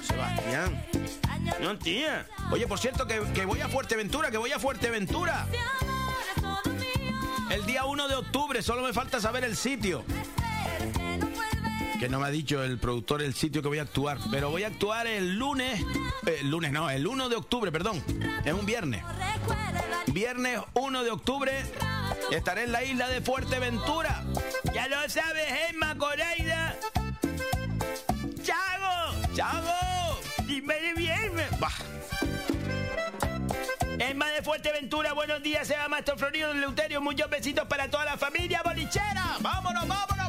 Sebastián. 0.00 0.84
No, 1.60 1.76
tía. 1.76 2.26
Oye, 2.52 2.68
por 2.68 2.78
cierto, 2.78 3.04
que, 3.04 3.20
que 3.34 3.46
voy 3.46 3.60
a 3.62 3.68
Fuerteventura, 3.68 4.30
que 4.30 4.38
voy 4.38 4.52
a 4.52 4.60
Fuerteventura. 4.60 5.48
El 7.50 7.66
día 7.66 7.84
1 7.84 8.06
de 8.06 8.14
octubre, 8.14 8.62
solo 8.62 8.82
me 8.82 8.92
falta 8.92 9.18
saber 9.18 9.42
el 9.42 9.56
sitio. 9.56 10.04
Que 12.00 12.08
no 12.08 12.18
me 12.18 12.26
ha 12.26 12.30
dicho 12.30 12.62
el 12.64 12.78
productor 12.78 13.20
el 13.22 13.34
sitio 13.34 13.60
que 13.60 13.68
voy 13.68 13.78
a 13.78 13.82
actuar. 13.82 14.18
Pero 14.30 14.50
voy 14.50 14.64
a 14.64 14.68
actuar 14.68 15.06
el 15.06 15.36
lunes. 15.38 15.80
eh, 16.26 16.38
El 16.40 16.50
lunes 16.50 16.72
no, 16.72 16.88
el 16.88 17.06
1 17.06 17.28
de 17.28 17.36
octubre, 17.36 17.70
perdón. 17.70 18.02
Es 18.44 18.52
un 18.54 18.64
viernes. 18.64 19.04
Viernes 20.06 20.60
1 20.74 21.04
de 21.04 21.10
octubre 21.10 21.52
estaré 22.30 22.64
en 22.64 22.72
la 22.72 22.82
isla 22.84 23.06
de 23.08 23.20
Fuerteventura. 23.20 24.24
Ya 24.72 24.88
lo 24.88 24.96
sabes, 25.10 25.44
Emma 25.68 25.94
Coreida. 25.98 26.74
¡Chago! 28.42 29.34
¡Chago! 29.34 30.18
¡Dime 30.46 30.94
bien! 30.96 31.32
Emma 33.98 34.28
de 34.30 34.42
Fuerteventura, 34.42 35.12
buenos 35.12 35.42
días, 35.42 35.68
sea 35.68 35.86
Maestro 35.88 36.16
Florido 36.16 36.54
Leuterio, 36.54 37.02
muchos 37.02 37.28
besitos 37.28 37.66
para 37.66 37.90
toda 37.90 38.06
la 38.06 38.16
familia 38.16 38.62
bolichera. 38.64 39.36
¡Vámonos, 39.40 39.86
vámonos, 39.86 40.19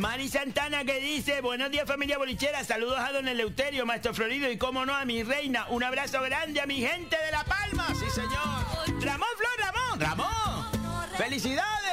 Mari 0.00 0.28
Santana 0.28 0.84
que 0.84 1.00
dice, 1.00 1.40
buenos 1.40 1.70
días 1.70 1.86
familia 1.86 2.18
bolichera, 2.18 2.62
saludos 2.64 2.98
a 2.98 3.12
don 3.12 3.26
Eleuterio, 3.28 3.86
Maestro 3.86 4.12
Florido 4.12 4.50
y 4.50 4.58
cómo 4.58 4.84
no 4.84 4.94
a 4.94 5.04
mi 5.06 5.22
reina, 5.22 5.66
un 5.70 5.82
abrazo 5.82 6.20
grande 6.20 6.60
a 6.60 6.66
mi 6.66 6.80
gente 6.80 7.16
de 7.16 7.30
La 7.32 7.44
Palma. 7.44 7.86
Sí, 7.94 8.10
señor. 8.10 9.02
Ramón 9.02 9.28
Flor, 9.38 9.58
Ramón. 9.58 10.00
¡Ramón! 10.00 11.16
¡Felicidades! 11.16 11.85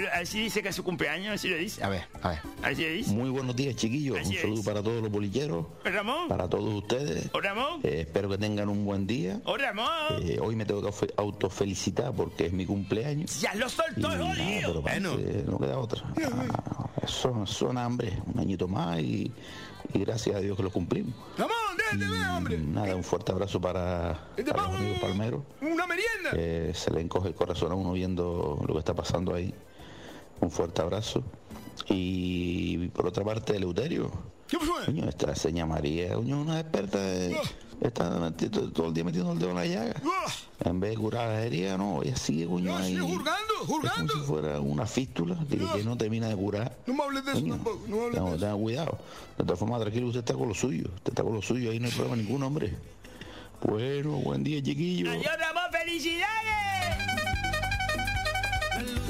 A 0.00 0.02
ver, 0.02 0.12
a 0.14 0.18
ver 0.18 0.26
si 0.26 0.40
dice 0.40 0.62
que 0.62 0.70
es 0.70 0.76
su 0.76 0.82
cumpleaños, 0.82 1.26
a 1.26 1.30
ver 1.30 1.38
si 1.38 1.48
lo 1.48 1.56
dice. 1.58 1.84
A 1.84 1.88
ver, 1.90 2.04
a 2.22 2.28
ver. 2.30 2.38
A 2.62 2.68
ver 2.68 2.76
si 2.76 2.82
lo 2.84 2.90
dice. 2.90 3.10
Muy 3.12 3.28
buenos 3.28 3.54
días, 3.54 3.76
chiquillos. 3.76 4.18
Así 4.18 4.34
Un 4.36 4.40
saludo 4.40 4.62
para 4.64 4.82
todos 4.82 5.02
los 5.02 5.10
bolilleros, 5.12 5.66
Ramón. 5.84 6.28
para 6.28 6.48
todos 6.48 6.72
ustedes. 6.74 7.28
¿O 7.34 7.40
Ramón? 7.40 7.80
Eh, 7.82 8.00
espero 8.06 8.30
que 8.30 8.38
tengan 8.38 8.68
un 8.70 8.84
buen 8.86 9.06
día. 9.06 9.40
¡Oh, 9.44 9.56
Ramón! 9.58 10.22
Eh, 10.22 10.38
hoy 10.40 10.56
me 10.56 10.64
tengo 10.64 10.82
que 10.82 10.92
fe- 10.92 11.12
autofelicitar 11.18 12.12
porque 12.14 12.46
es 12.46 12.52
mi 12.52 12.64
cumpleaños. 12.64 13.40
¡Ya 13.42 13.54
lo 13.54 13.68
soltó, 13.68 14.08
nada, 14.08 14.34
jodido! 14.34 14.68
pero 14.68 14.82
Bueno. 14.82 15.16
no 15.46 15.58
queda 15.58 15.78
otra. 15.78 16.02
Ah, 16.16 16.88
eso 17.02 17.44
son 17.46 17.76
hambre, 17.76 18.18
un 18.32 18.40
añito 18.40 18.66
más 18.68 19.00
y, 19.00 19.30
y 19.92 19.98
gracias 19.98 20.36
a 20.36 20.40
Dios 20.40 20.56
que 20.56 20.62
lo 20.62 20.70
cumplimos. 20.70 21.12
¡Ramón, 21.36 21.54
déjate 21.76 22.10
ver, 22.10 22.26
hombre! 22.36 22.58
Nada, 22.58 22.96
un 22.96 23.04
fuerte 23.04 23.32
abrazo 23.32 23.60
para, 23.60 24.28
¿Y 24.38 24.42
te 24.44 24.50
para 24.50 24.62
los 24.68 24.76
amigos 24.76 24.98
palmeros. 25.00 25.42
una 25.60 25.86
merienda? 25.86 26.30
Eh, 26.34 26.72
se 26.74 26.90
le 26.90 27.00
encoge 27.02 27.28
el 27.28 27.34
corazón 27.34 27.72
a 27.72 27.74
uno 27.74 27.92
viendo 27.92 28.62
lo 28.66 28.72
que 28.74 28.78
está 28.78 28.94
pasando 28.94 29.34
ahí. 29.34 29.54
Un 30.40 30.50
fuerte 30.50 30.82
abrazo. 30.82 31.22
Y 31.88 32.88
por 32.88 33.06
otra 33.06 33.24
parte, 33.24 33.56
Eleuterio. 33.56 34.10
¿Qué 34.48 34.58
fue? 34.58 34.84
Coño, 34.86 35.08
esta 35.08 35.34
seña 35.34 35.64
María, 35.66 36.14
coño, 36.14 36.36
es 36.40 36.46
una 36.46 36.60
experta. 36.60 36.98
eh, 37.00 37.36
está 37.80 38.10
metiendo- 38.18 38.70
todo 38.72 38.88
el 38.88 38.94
día 38.94 39.04
metiendo 39.04 39.32
el 39.32 39.38
dedo 39.38 39.50
en 39.50 39.56
la 39.56 39.66
llaga. 39.66 40.02
En 40.64 40.80
vez 40.80 40.90
de 40.90 40.96
curar 40.96 41.28
la 41.28 41.42
herida, 41.44 41.78
no, 41.78 42.02
ella 42.02 42.16
sigue, 42.16 42.46
coño, 42.46 42.76
ahí. 42.76 42.88
sigue 42.88 43.00
jurgando, 43.00 43.54
jurgando. 43.66 44.12
Como 44.12 44.24
si 44.24 44.28
fuera 44.28 44.60
una 44.60 44.86
fístula 44.86 45.34
de 45.36 45.56
que 45.56 45.84
no 45.84 45.96
termina 45.96 46.28
de 46.28 46.36
curar. 46.36 46.76
No 46.86 46.94
me 46.94 47.02
hables 47.04 47.24
de 47.24 47.32
eso 47.32 47.40
Coño, 47.40 47.54
tampoco, 47.54 47.80
no 47.86 47.96
me 47.96 48.02
hables 48.02 48.20
de 48.20 48.28
eso. 48.28 48.36
tenga 48.38 48.54
cuidado. 48.56 48.98
De 49.38 49.44
todas 49.44 49.58
formas, 49.58 49.80
tranquilo, 49.80 50.06
usted 50.08 50.20
está 50.20 50.34
con 50.34 50.48
lo 50.48 50.54
suyo. 50.54 50.88
Usted 50.96 51.12
está 51.12 51.22
con 51.22 51.34
lo 51.34 51.42
suyo, 51.42 51.70
ahí 51.70 51.78
no 51.80 51.86
hay 51.86 51.92
problema 51.92 52.16
ningún, 52.16 52.42
hombre. 52.42 52.74
Bueno, 53.62 54.10
buen 54.12 54.42
día, 54.42 54.60
chiquillo. 54.62 55.10
¡Adiós, 55.10 55.32
Ramón! 55.38 55.62
¡Felicidades! 55.70 56.99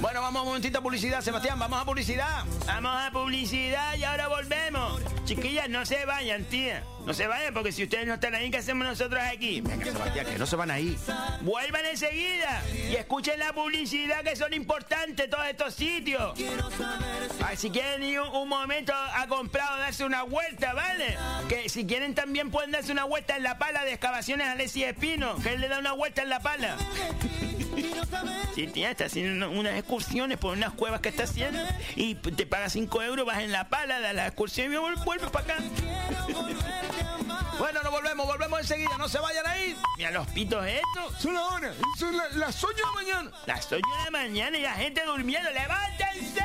Bueno, 0.01 0.23
vamos 0.23 0.41
un 0.43 0.49
momentito 0.49 0.79
a 0.79 0.83
publicidad, 0.83 1.21
Sebastián, 1.21 1.59
vamos 1.59 1.83
a 1.83 1.85
publicidad. 1.85 2.45
Vamos 2.67 2.93
a 3.03 3.11
publicidad 3.11 3.97
y 3.97 4.05
ahora 4.05 4.29
volvemos. 4.29 4.99
Chiquillas, 5.27 5.69
no 5.69 5.85
se 5.85 6.07
vayan, 6.07 6.45
tía. 6.45 6.83
No 7.05 7.13
se 7.13 7.27
vayan 7.27 7.53
porque 7.53 7.71
si 7.71 7.83
ustedes 7.85 8.07
no 8.07 8.15
están 8.15 8.35
ahí, 8.35 8.51
¿qué 8.51 8.57
hacemos 8.59 8.87
nosotros 8.87 9.21
aquí? 9.23 9.61
Venga, 9.61 9.85
Sebastián, 9.85 10.27
que 10.27 10.39
no 10.39 10.47
se 10.47 10.57
van 10.57 10.71
ahí. 10.71 10.97
Vuelvan 11.43 11.85
enseguida 11.85 12.63
y 12.91 12.97
escuchen 12.97 13.39
la 13.39 13.53
publicidad 13.53 14.23
que 14.23 14.37
son 14.37 14.55
importantes 14.55 15.29
todos 15.29 15.47
estos 15.47 15.75
sitios. 15.75 16.33
Si 17.57 17.71
quieren 17.71 18.03
ir 18.03 18.21
un, 18.21 18.35
un 18.35 18.49
momento 18.49 18.95
a 18.95 19.27
comprar 19.27 19.75
o 19.75 19.77
darse 19.79 20.05
una 20.05 20.23
vuelta, 20.23 20.73
¿vale? 20.73 21.19
Que 21.49 21.69
si 21.69 21.85
quieren 21.87 22.15
también 22.15 22.51
pueden 22.51 22.71
darse 22.71 22.91
una 22.91 23.05
vuelta 23.05 23.37
en 23.37 23.43
la 23.43 23.59
pala 23.59 23.85
de 23.85 23.93
excavaciones 23.93 24.49
Alessi 24.49 24.83
Espino, 24.83 25.37
que 25.37 25.51
él 25.51 25.61
le 25.61 25.69
da 25.69 25.79
una 25.79 25.93
vuelta 25.93 26.23
en 26.23 26.31
la 26.31 26.41
pala. 26.41 26.77
Sí, 28.55 28.67
tía, 28.67 28.91
está 28.91 29.05
haciendo 29.07 29.47
una- 29.49 29.59
unas 29.61 29.75
excursiones 29.79 30.39
por 30.39 30.57
unas 30.57 30.73
cuevas 30.73 31.01
que 31.01 31.09
está 31.11 31.23
haciendo 31.25 31.59
y 31.97 32.15
te 32.15 32.47
pagas 32.47 32.73
5 32.73 33.03
euros, 33.03 33.25
vas 33.27 33.39
en 33.41 33.53
la 33.53 33.69
pala, 33.69 34.01
das 34.01 34.15
la 34.15 34.27
excursión 34.27 34.73
y 34.73 34.77
vuel- 34.77 35.03
vuelves 35.05 35.31
para 35.31 35.55
acá. 35.55 35.65
Bueno, 37.59 37.83
nos 37.83 37.93
volvemos, 37.93 38.27
volvemos 38.27 38.61
enseguida, 38.61 38.97
no 38.99 39.09
se 39.09 39.19
vayan 39.19 39.47
ahí. 39.47 39.77
Mira 39.99 40.11
los 40.11 40.27
pitos 40.29 40.65
estos. 40.67 41.21
Son 41.21 41.35
las 41.35 41.43
horas, 41.45 41.77
son 41.99 42.17
la- 42.17 42.29
las 42.31 42.65
8 42.65 42.75
de 42.77 42.83
la 42.83 42.93
mañana. 42.93 43.31
Las 43.47 43.67
8 43.67 43.77
de 43.77 44.05
la 44.05 44.11
mañana 44.11 44.59
y 44.59 44.63
la 44.63 44.73
gente 44.75 45.05
durmiendo. 45.05 45.51
¡Levántense! 45.51 46.45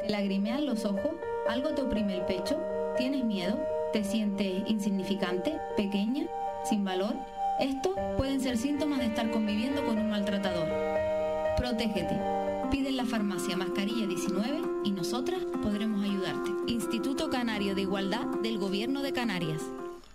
¿Te 0.00 0.08
lagrimean 0.08 0.66
los 0.66 0.84
ojos? 0.84 1.12
¿Algo 1.48 1.70
te 1.70 1.82
oprime 1.82 2.16
el 2.16 2.22
pecho? 2.22 2.58
¿Tienes 2.96 3.24
miedo? 3.24 3.58
¿Te 3.92 4.02
sientes 4.02 4.62
insignificante? 4.66 5.58
¿Pequeña? 5.76 6.26
¿Sin 6.64 6.84
valor? 6.84 7.14
Estos 7.58 7.92
pueden 8.16 8.40
ser 8.40 8.56
síntomas 8.56 9.00
de 9.00 9.06
estar 9.06 9.30
conviviendo 9.30 9.84
con 9.84 9.98
un 9.98 10.08
maltratador. 10.08 10.68
Protégete. 11.56 12.18
Pide 12.70 12.88
en 12.88 12.96
la 12.96 13.04
farmacia 13.04 13.56
mascarilla 13.56 14.06
19 14.06 14.60
y 14.84 14.92
nosotras 14.92 15.40
podremos 15.62 16.02
ayudarte. 16.02 16.50
Instituto 16.68 17.28
Canario 17.28 17.74
de 17.74 17.82
Igualdad 17.82 18.26
del 18.42 18.58
Gobierno 18.58 19.02
de 19.02 19.12
Canarias. 19.12 19.62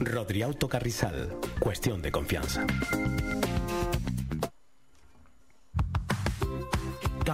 Rodriauto 0.00 0.66
Carrizal. 0.66 1.36
Cuestión 1.58 2.00
de 2.00 2.10
confianza. 2.10 2.66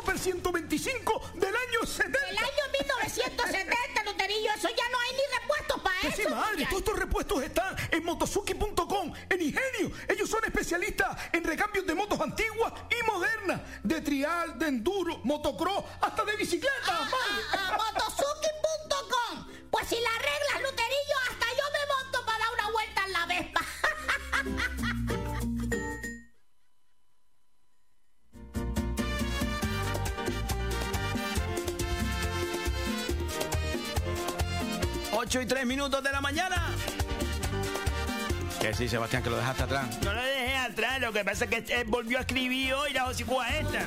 Super 0.00 0.18
125 0.18 1.32
del 1.34 1.54
año 1.54 1.84
70. 1.84 2.18
El 2.30 2.38
año 2.38 2.64
1970, 2.88 4.00
Eleuterillo, 4.00 4.50
eso 4.56 4.68
ya 4.70 4.88
no 4.88 4.98
hay 4.98 5.12
ni 5.12 5.38
repuestos 5.38 5.80
para 5.82 6.00
eso. 6.00 6.16
sí, 6.16 6.22
madre, 6.26 6.64
todos 6.64 6.78
estos 6.78 6.98
repuestos 6.98 7.42
están 7.42 7.76
en 7.90 8.04
motosuki.com, 8.04 9.12
en 9.28 9.42
Ingenio. 9.42 9.92
Ellos 10.08 10.30
son 10.30 10.42
especialistas 10.46 11.18
en 11.34 11.44
recambios 11.44 11.86
de 11.86 11.94
motos 11.94 12.18
antiguas 12.18 12.72
y 12.88 13.10
modernas, 13.10 13.60
de 13.82 14.00
trial, 14.00 14.58
de 14.58 14.68
enduro, 14.68 15.20
motocross, 15.24 15.84
hasta 16.00 16.24
de 16.24 16.36
bicicleta. 16.36 16.92
madre. 16.92 17.76
Motosuki.com. 17.76 19.48
Pues 19.70 19.86
si 19.86 19.96
la 20.00 20.08
arreglas, 20.08 20.62
Luterillo, 20.62 21.16
hasta 21.30 21.46
yo 21.46 21.64
me 21.74 21.94
monto 21.94 22.24
para 22.24 22.38
dar 22.38 22.54
una 22.54 22.70
vuelta 22.70 23.04
en 23.04 23.12
la 23.12 23.26
Vespa. 23.26 23.69
Ocho 35.22 35.42
y 35.42 35.44
tres 35.44 35.66
minutos 35.66 36.02
de 36.02 36.10
la 36.10 36.22
mañana. 36.22 36.56
Que 38.58 38.72
sí, 38.72 38.88
Sebastián, 38.88 39.22
que 39.22 39.28
lo 39.28 39.36
dejaste 39.36 39.64
atrás. 39.64 40.02
No 40.02 40.14
lo 40.14 40.22
dejé 40.22 40.56
atrás, 40.56 40.98
lo 40.98 41.12
que 41.12 41.22
pasa 41.26 41.44
es 41.44 41.50
que 41.50 41.80
él 41.80 41.84
volvió 41.88 42.16
a 42.16 42.20
escribir 42.22 42.72
hoy 42.72 42.94
la 42.94 43.04
hocicúa 43.04 43.46
esta. 43.50 43.84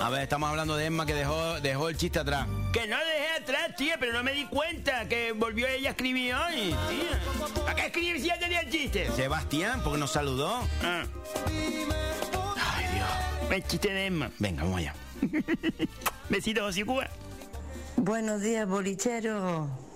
A 0.00 0.08
ver, 0.08 0.22
estamos 0.22 0.48
hablando 0.48 0.76
de 0.76 0.86
Emma 0.86 1.04
que 1.04 1.14
dejó, 1.14 1.60
dejó 1.60 1.88
el 1.88 1.96
chiste 1.96 2.20
atrás. 2.20 2.46
Que 2.72 2.86
no 2.86 2.96
lo 2.96 3.04
dejé 3.04 3.42
atrás, 3.42 3.76
tía, 3.76 3.96
pero 3.98 4.12
no 4.12 4.22
me 4.22 4.34
di 4.34 4.44
cuenta 4.44 5.08
que 5.08 5.32
volvió 5.32 5.66
ella 5.66 5.88
a 5.88 5.90
escribir 5.90 6.32
hoy, 6.32 6.76
tía. 6.88 7.62
¿Para 7.64 7.74
qué 7.74 7.86
escribir 7.86 8.20
si 8.20 8.28
ya 8.28 8.38
tenía 8.38 8.60
el 8.60 8.70
chiste? 8.70 9.10
Sebastián, 9.16 9.80
porque 9.82 9.98
nos 9.98 10.12
saludó. 10.12 10.62
Ah. 10.80 11.02
Ay, 12.56 12.86
Dios. 12.94 13.50
El 13.50 13.66
chiste 13.66 13.92
de 13.92 14.06
Emma. 14.06 14.30
Venga, 14.38 14.62
vamos 14.62 14.78
allá. 14.78 14.94
Besitos, 16.28 16.70
hocicúa. 16.70 17.08
Buenos 17.96 18.40
días, 18.42 18.68
bolichero. 18.68 19.91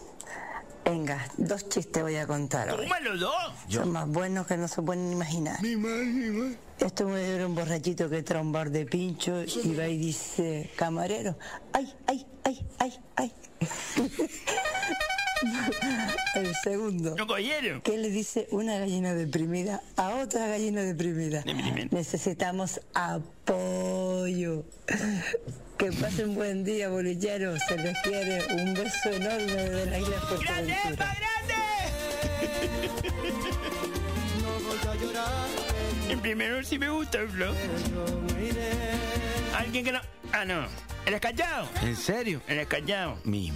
Venga, 0.87 1.27
dos 1.37 1.69
chistes 1.69 2.01
voy 2.01 2.15
a 2.15 2.29
contar 2.29 2.71
hoy. 2.71 2.87
¿Cómo 2.87 3.01
los 3.01 3.19
dos? 3.19 3.53
Son 3.69 3.91
más 3.91 4.07
buenos 4.07 4.47
que 4.47 4.57
no 4.57 4.69
se 4.69 4.81
pueden 4.83 5.11
imaginar. 5.11 5.61
Ni 5.61 5.75
más, 5.75 5.91
ni 5.91 6.31
más. 6.31 6.53
Esto 6.79 7.09
me 7.09 7.21
era 7.29 7.45
un 7.45 7.57
borrachito 7.57 8.09
que 8.09 8.23
trae 8.23 8.41
un 8.41 8.53
bar 8.53 8.71
de 8.71 8.87
pincho 8.87 9.43
y 9.43 9.75
va 9.75 9.89
y 9.89 9.99
dice, 9.99 10.71
camarero, 10.77 11.37
ay, 11.73 11.93
ay, 12.07 12.25
ay, 12.45 12.67
ay, 12.79 13.01
ay. 13.17 13.33
El 16.35 16.55
segundo. 16.63 17.15
¿No 17.17 17.27
cogieron? 17.27 17.81
¿Qué 17.83 17.97
le 17.99 18.11
dice 18.11 18.47
una 18.51 18.79
gallina 18.79 19.15
deprimida 19.15 19.83
a 19.97 20.17
otra 20.17 20.47
gallina 20.47 20.83
deprimida? 20.83 21.45
Necesitamos 21.91 22.81
apoyo. 22.95 24.65
Que 25.79 25.93
pasen 25.93 26.35
buen 26.35 26.65
día, 26.65 26.89
bolilleros. 26.89 27.61
Se 27.69 27.77
les 27.77 27.97
quiere 28.03 28.43
un 28.55 28.75
beso 28.75 29.11
enorme 29.11 29.71
de 29.71 29.87
la 29.87 29.99
isla 29.99 30.21
Fuerteventura. 30.21 31.17
En 36.09 36.21
primero 36.21 36.63
sí 36.63 36.79
me 36.79 36.89
gusta 36.89 37.19
el 37.19 37.29
flow. 37.29 37.53
Alguien 39.57 39.85
que 39.85 39.93
no. 39.93 40.01
Ah, 40.33 40.45
no. 40.45 40.67
¿El 41.05 41.15
escallado? 41.15 41.69
¿En 41.83 41.97
serio? 41.97 42.41
El 42.47 42.61
escallado. 42.61 43.19
Mi 43.25 43.51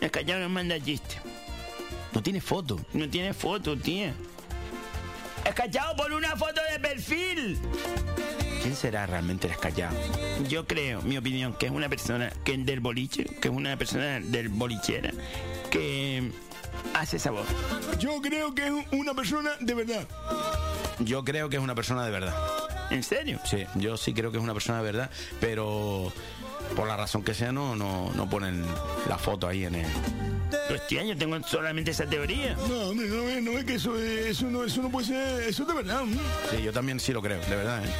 El 0.00 0.06
escallado 0.06 0.40
nos 0.40 0.50
manda 0.50 0.80
chiste. 0.80 1.16
No 2.12 2.22
tiene 2.22 2.40
foto. 2.40 2.78
No 2.92 3.08
tiene 3.08 3.32
foto, 3.34 3.76
tía. 3.76 4.14
Escallado 5.44 5.96
por 5.96 6.12
una 6.12 6.36
foto 6.36 6.60
de 6.72 6.78
perfil. 6.80 7.58
¿Quién 8.62 8.74
será 8.74 9.06
realmente 9.06 9.46
el 9.46 9.52
escallado? 9.52 9.96
Yo 10.48 10.66
creo, 10.66 11.00
mi 11.02 11.16
opinión, 11.16 11.54
que 11.54 11.66
es 11.66 11.72
una 11.72 11.88
persona 11.88 12.32
que 12.44 12.54
es 12.54 12.66
del 12.66 12.80
boliche, 12.80 13.24
que 13.24 13.48
es 13.48 13.54
una 13.54 13.76
persona 13.76 14.20
del 14.20 14.48
bolichera, 14.48 15.12
que 15.70 16.30
hace 16.94 17.16
esa 17.16 17.30
voz. 17.30 17.46
Yo 17.98 18.20
creo 18.20 18.54
que 18.54 18.66
es 18.66 18.72
una 18.92 19.14
persona 19.14 19.52
de 19.60 19.74
verdad. 19.74 20.06
Yo 20.98 21.24
creo 21.24 21.48
que 21.48 21.56
es 21.56 21.62
una 21.62 21.74
persona 21.74 22.04
de 22.04 22.10
verdad. 22.10 22.34
¿En 22.90 23.02
serio? 23.02 23.40
Sí, 23.44 23.64
yo 23.76 23.96
sí 23.96 24.12
creo 24.12 24.30
que 24.30 24.38
es 24.38 24.42
una 24.42 24.54
persona 24.54 24.78
de 24.78 24.84
verdad, 24.84 25.10
pero 25.40 26.12
por 26.76 26.86
la 26.86 26.96
razón 26.96 27.22
que 27.22 27.34
sea 27.34 27.52
no, 27.52 27.74
no, 27.76 28.10
no 28.14 28.28
ponen 28.30 28.64
la 29.08 29.18
foto 29.18 29.48
ahí 29.48 29.64
en 29.64 29.74
el... 29.76 29.86
Pues 30.68 30.86
tía, 30.86 31.02
yo 31.04 31.16
tengo 31.16 31.42
solamente 31.42 31.90
esa 31.90 32.06
teoría. 32.06 32.54
No, 32.68 32.90
hombre, 32.90 33.06
no, 33.08 33.22
es- 33.28 33.42
no 33.42 33.50
es 33.58 33.64
que 33.64 33.74
eso, 33.74 33.96
es- 33.98 34.26
eso, 34.26 34.46
no, 34.46 34.64
eso 34.64 34.80
no 34.82 34.90
puede 34.90 35.06
ser, 35.08 35.42
eso 35.42 35.62
es 35.62 35.68
de 35.68 35.74
verdad. 35.74 36.04
¿no? 36.04 36.20
Sí, 36.50 36.62
yo 36.62 36.72
también 36.72 36.98
sí 37.00 37.12
lo 37.12 37.20
creo, 37.20 37.38
de 37.40 37.56
verdad. 37.56 37.84
¿eh? 37.84 37.90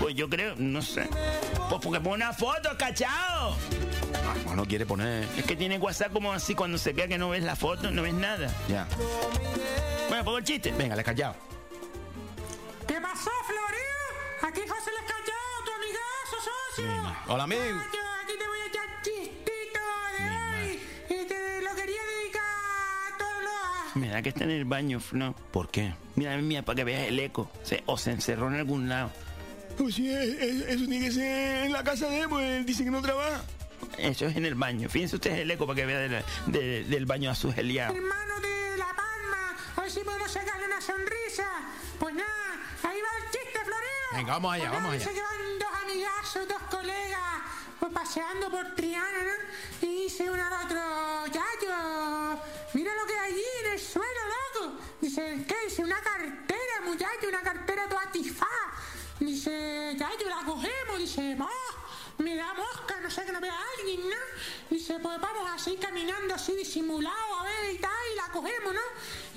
Pues 0.00 0.14
yo 0.14 0.28
creo, 0.28 0.54
no 0.56 0.80
sé. 0.80 1.08
Pues 1.68 1.80
porque 1.82 2.00
pone 2.00 2.24
una 2.24 2.32
foto, 2.32 2.70
cachao. 2.78 3.54
No, 4.46 4.54
no 4.56 4.64
quiere 4.64 4.86
poner... 4.86 5.26
Es 5.36 5.44
que 5.44 5.56
tiene 5.56 5.78
WhatsApp 5.78 6.12
como 6.12 6.32
así 6.32 6.54
cuando 6.54 6.78
se 6.78 6.94
queda 6.94 7.08
que 7.08 7.18
no 7.18 7.28
ves 7.30 7.42
la 7.42 7.54
foto, 7.56 7.90
no 7.90 8.02
ves 8.02 8.14
nada. 8.14 8.50
Ya. 8.68 8.86
Bueno, 10.08 10.24
pongo 10.24 10.38
el 10.38 10.44
chiste. 10.44 10.72
Venga, 10.72 10.94
el 10.94 11.00
escallado. 11.00 11.34
¿Qué 12.86 12.94
pasó, 13.00 13.30
Florio? 13.46 14.48
Aquí 14.48 14.60
José 14.68 14.90
el 14.90 15.04
Escallado, 15.04 15.64
tu 15.64 15.70
amigazo, 15.72 16.36
socio. 17.04 17.16
Hola, 17.28 17.44
amigo. 17.44 17.62
Me 23.94 24.08
da 24.08 24.22
que 24.22 24.28
está 24.30 24.44
en 24.44 24.50
el 24.50 24.64
baño, 24.64 25.00
no. 25.12 25.34
¿Por 25.52 25.68
qué? 25.70 25.94
Mira, 26.16 26.36
mira, 26.38 26.62
para 26.62 26.76
que 26.76 26.84
veas 26.84 27.08
el 27.08 27.18
eco. 27.18 27.50
Se- 27.62 27.82
o 27.86 27.98
se 27.98 28.10
encerró 28.12 28.48
en 28.48 28.54
algún 28.56 28.88
lado. 28.88 29.10
Pues 29.76 29.94
sí, 29.96 30.10
es- 30.12 30.28
es- 30.38 30.62
eso 30.68 30.86
tiene 30.86 31.06
que 31.06 31.12
ser 31.12 31.66
en 31.66 31.72
la 31.72 31.82
casa 31.82 32.06
de 32.08 32.20
él, 32.20 32.28
pues 32.28 32.44
él 32.46 32.66
dice 32.66 32.84
que 32.84 32.90
no 32.90 33.00
trabaja. 33.02 33.42
Eso 33.98 34.26
es 34.26 34.36
en 34.36 34.44
el 34.44 34.54
baño. 34.54 34.88
Fíjense 34.88 35.16
ustedes 35.16 35.38
el 35.40 35.50
eco 35.50 35.66
para 35.66 35.76
que 35.76 35.86
vea 35.86 35.98
de 35.98 36.08
la- 36.08 36.22
de- 36.46 36.84
del 36.84 37.06
baño 37.06 37.30
a 37.30 37.34
su 37.34 37.52
geliado. 37.52 37.94
Hermano 37.94 38.40
de 38.40 38.76
La 38.76 38.86
Palma, 38.94 39.56
a 39.76 39.80
ver 39.80 39.90
si 39.90 40.00
podemos 40.00 40.30
sacarle 40.30 40.66
una 40.66 40.80
sonrisa. 40.80 41.48
Pues 41.98 42.14
nada, 42.14 42.52
ahí 42.82 42.98
va 43.00 43.24
el 43.24 43.30
chiste, 43.32 43.58
Florio. 43.64 44.16
Venga, 44.16 44.32
vamos 44.34 44.54
allá, 44.54 44.68
Pues 44.70 44.80
vamos 44.82 44.92
Dice 44.94 45.08
allá. 45.10 45.14
que 45.14 45.22
van 45.22 45.58
dos 45.58 45.82
amigazos, 45.82 46.48
dos 46.48 46.62
colegas, 46.70 47.40
pues 47.80 47.92
paseando 47.92 48.50
por 48.50 48.74
Triana, 48.74 49.22
¿no? 49.24 49.86
Y 49.88 50.02
dice 50.02 50.30
uno 50.30 50.44
al 50.44 50.66
otro, 50.66 51.26
Yayo, 51.32 52.42
mira 52.74 52.94
lo 52.94 53.06
que 53.06 53.18
hay 53.18 53.32
allí 53.32 53.44
en 53.64 53.72
el 53.72 53.80
suelo, 53.80 54.20
loco. 54.54 54.78
Dice, 55.00 55.44
¿qué? 55.48 55.56
Dice, 55.64 55.82
una 55.82 56.00
cartera, 56.02 56.80
muchacho, 56.84 57.28
una 57.28 57.40
cartera 57.40 57.88
toda 57.88 58.12
tifá. 58.12 58.46
Dice, 59.18 59.96
Yayo, 59.98 60.28
la 60.28 60.44
cogemos. 60.44 60.98
Dice, 60.98 61.34
¡Mos! 61.36 61.50
Me 62.18 62.36
da 62.36 62.52
mosca, 62.52 63.00
no 63.00 63.10
sé 63.10 63.24
que 63.24 63.32
no 63.32 63.40
vea 63.40 63.54
a 63.54 63.64
alguien, 63.78 64.10
¿no? 64.10 64.16
Dice, 64.68 64.98
pues 65.00 65.18
vamos 65.18 65.50
así 65.50 65.76
caminando 65.78 66.34
así 66.34 66.54
disimulado, 66.54 67.40
a 67.40 67.44
ver 67.44 67.72
y 67.72 67.78
tal, 67.78 67.90
y 68.12 68.16
la 68.16 68.28
cogemos, 68.30 68.74
¿no? 68.74 68.80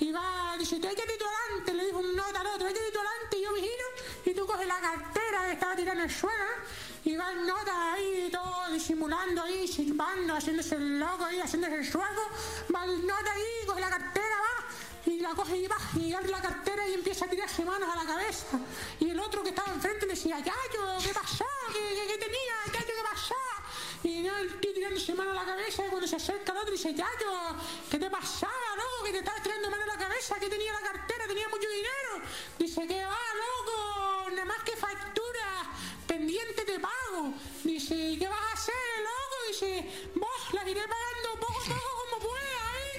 Y 0.02 0.12
va, 0.12 0.58
dice, 0.60 0.82
tú 0.82 0.88
échate 0.90 1.18
tú 1.18 1.24
adelante, 1.26 1.74
le 1.76 1.86
dijo 1.86 2.00
un 2.00 2.14
nota 2.14 2.42
al 2.42 2.48
otro, 2.48 2.68
échate 2.68 2.92
tú 2.92 3.00
adelante, 3.00 3.38
y 3.38 3.42
yo 3.42 3.54
vigilo, 3.54 3.86
y 4.26 4.34
tú 4.34 4.46
coges 4.46 4.68
la 4.68 4.82
cartera 4.82 5.46
que 5.46 5.54
estaba 5.54 5.76
tirada 5.78 5.98
en 5.98 6.10
el 6.10 6.12
suelo, 6.12 6.44
¿no? 6.44 6.93
Y 7.06 7.16
va 7.16 7.32
el 7.32 7.46
nota 7.46 7.94
ahí, 7.94 8.30
todo 8.32 8.72
disimulando 8.72 9.42
ahí, 9.42 9.68
silbando, 9.68 10.36
haciéndose 10.36 10.76
el 10.76 11.00
loco 11.00 11.26
ahí, 11.26 11.40
haciéndose 11.40 11.76
el 11.76 11.86
sueco, 11.86 12.30
va 12.74 12.86
el 12.86 13.06
nota 13.06 13.32
ahí, 13.32 13.66
coge 13.68 13.82
la 13.82 13.90
cartera, 13.90 14.36
va, 14.40 15.12
y 15.12 15.20
la 15.20 15.30
coge 15.36 15.58
y 15.58 15.68
va, 15.68 15.78
y 16.00 16.14
abre 16.14 16.30
la 16.30 16.42
cartera 16.42 16.88
y 16.88 16.94
empieza 16.94 17.26
a 17.26 17.30
tirarse 17.30 17.66
manos 17.66 17.90
a 17.90 17.96
la 17.96 18.06
cabeza. 18.06 18.58
Y 19.00 19.10
el 19.10 19.20
otro 19.20 19.44
que 19.44 19.50
estaba 19.50 19.74
enfrente 19.74 20.06
le 20.06 20.14
decía, 20.14 20.40
Yayo, 20.40 20.98
¿qué 21.04 21.14
pasó? 21.14 21.46
¿Qué, 21.74 21.80
qué, 21.80 22.08
qué 22.08 22.18
tenía? 22.18 22.56
Yayo, 22.74 22.86
¿qué 22.86 23.04
pasó? 23.10 23.36
Y 24.04 24.22
no, 24.22 24.38
el 24.38 24.60
tío 24.60 24.74
tirándose 24.74 25.14
mano 25.14 25.32
a 25.32 25.36
la 25.36 25.46
cabeza 25.46 25.86
y 25.86 25.90
cuando 25.90 26.08
se 26.08 26.16
acerca 26.16 26.52
el 26.52 26.58
otro 26.58 26.72
dice, 26.72 26.94
Yayo, 26.94 27.56
¿qué 27.90 28.00
te 28.00 28.10
pasaba, 28.10 28.76
loco? 28.76 29.06
Que 29.06 29.12
te 29.12 29.20
estabas 29.20 29.44
tirando 29.44 29.70
mano 29.70 29.84
a 29.84 29.88
la 29.88 29.98
cabeza, 29.98 30.40
que 30.40 30.50
tenía 30.50 30.72
la 30.74 30.82
cartera, 30.82 31.28
tenía 31.28 31.48
mucho 31.50 31.68
dinero. 31.68 32.28
Dice, 32.60 32.88
¿qué 32.88 33.04
va, 33.06 33.20
loco? 33.36 34.30
Nada 34.32 34.46
más 34.46 34.64
que 34.64 34.76
factura, 34.76 35.72
pendiente 36.18 36.64
te 36.66 36.80
pago. 36.80 37.34
Dice, 37.64 37.96
¿y 37.96 38.18
qué 38.18 38.28
vas 38.28 38.40
a 38.40 38.54
hacer, 38.54 38.76
loco? 39.00 39.36
Dice, 39.50 39.86
vos 40.16 40.54
las 40.54 40.68
iré 40.68 40.82
pagando 40.82 41.40
poco 41.40 41.60
a 41.60 41.66
poco 41.66 42.06
como 42.10 42.18
pueda, 42.28 42.64
¿eh? 42.84 42.94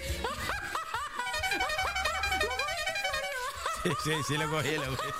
Sí, 3.84 3.90
sí, 4.02 4.12
sí 4.26 4.36
lo 4.38 4.50
cogí, 4.50 4.76
lo 4.76 4.96
cogí. 4.96 5.08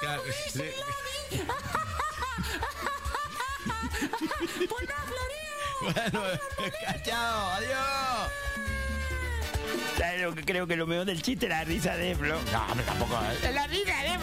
Claro, 0.00 0.22
sí. 0.52 0.62
Pues 4.68 4.88
nada, 4.88 5.04
Florio. 5.06 5.54
Bueno, 5.80 6.20
chao, 7.04 7.50
adiós. 7.52 8.30
¿Sabes 9.96 10.20
lo 10.22 10.34
que 10.34 10.44
creo 10.44 10.66
que 10.66 10.76
lo 10.76 10.86
mejor 10.86 11.06
del 11.06 11.22
chiste? 11.22 11.48
La 11.48 11.64
risa 11.64 11.96
de 11.96 12.14
Flo. 12.14 12.38
No, 12.52 12.66
hombre, 12.66 12.84
tampoco. 12.84 13.14
¿eh? 13.14 13.52
La 13.52 13.66
risa 13.66 14.02
de. 14.02 14.13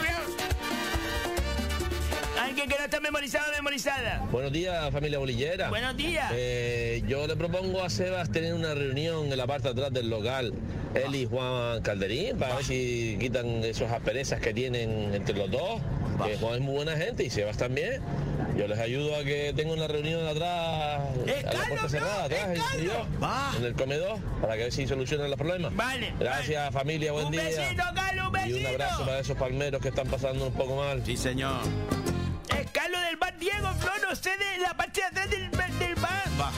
Que 2.62 2.78
no 2.78 2.84
está 2.86 3.00
memorizado 3.00 3.46
o 3.52 3.56
memorizada. 3.56 4.20
Buenos 4.32 4.52
días, 4.52 4.92
familia 4.92 5.18
bolillera. 5.18 5.70
Buenos 5.70 5.98
días. 5.98 6.32
Eh, 6.34 7.02
yo 7.08 7.26
le 7.26 7.36
propongo 7.36 7.84
a 7.84 7.90
Sebas 7.90 8.32
tener 8.32 8.54
una 8.54 8.76
reunión 8.76 9.32
en 9.32 9.38
la 9.38 9.48
parte 9.48 9.64
de 9.70 9.72
atrás 9.74 9.92
del 9.92 10.10
local, 10.10 10.54
él 10.94 11.16
y 11.16 11.26
Juan 11.26 11.82
Calderín, 11.82 12.38
para 12.38 12.56
ver 12.56 12.64
si 12.66 13.18
quitan 13.20 13.64
esas 13.64 13.92
asperezas 13.92 14.40
que 14.42 14.54
tienen 14.54 15.14
entre 15.14 15.36
los 15.36 15.50
dos. 15.50 15.82
Que 16.26 16.38
Juan 16.38 16.56
es 16.56 16.62
muy 16.62 16.76
buena 16.76 16.96
gente 16.96 17.24
y 17.24 17.30
Sebas 17.32 17.58
también. 17.58 18.00
Yo 18.56 18.68
les 18.68 18.78
ayudo 18.78 19.16
a 19.16 19.24
que 19.24 19.54
tengan 19.56 19.78
una 19.80 19.88
reunión 19.88 20.26
atrás, 20.28 21.00
a 21.48 21.54
la 21.54 21.66
puerta 21.68 21.90
cerrada, 21.90 22.26
atrás, 22.26 22.50
y 22.80 22.86
yo, 22.86 23.08
en 23.58 23.66
el 23.66 23.74
comedor, 23.74 24.20
para 24.40 24.56
que 24.56 24.64
ver 24.64 24.72
si 24.72 24.88
solucionan 24.88 25.30
los 25.32 25.40
problemas. 25.40 25.76
Vale. 25.76 26.14
Gracias, 26.20 26.72
familia, 26.72 27.12
buen 27.12 27.26
Un 27.26 27.32
día. 27.32 27.44
besito, 27.44 27.84
Carlos, 27.96 28.28
un 28.30 28.40
Y 28.40 28.44
un 28.44 28.50
besito. 28.54 28.70
abrazo 28.70 29.06
para 29.06 29.20
esos 29.20 29.38
palmeros 29.38 29.82
que 29.82 29.88
están 29.88 30.08
pasando 30.08 30.46
un 30.48 30.54
poco 30.54 30.76
mal. 30.76 31.02
Sí, 31.06 31.18
señor. 31.18 31.56
Diego, 33.42 33.74
Flo, 33.80 33.92
no 34.08 34.16
sé 34.16 34.30
de 34.38 34.62
la 34.62 34.76
parte 34.78 35.02
de 35.02 35.08
atrás 35.08 35.30
del, 35.32 35.50
del 35.50 35.96
bar. 35.96 36.24
Va. 36.40 36.52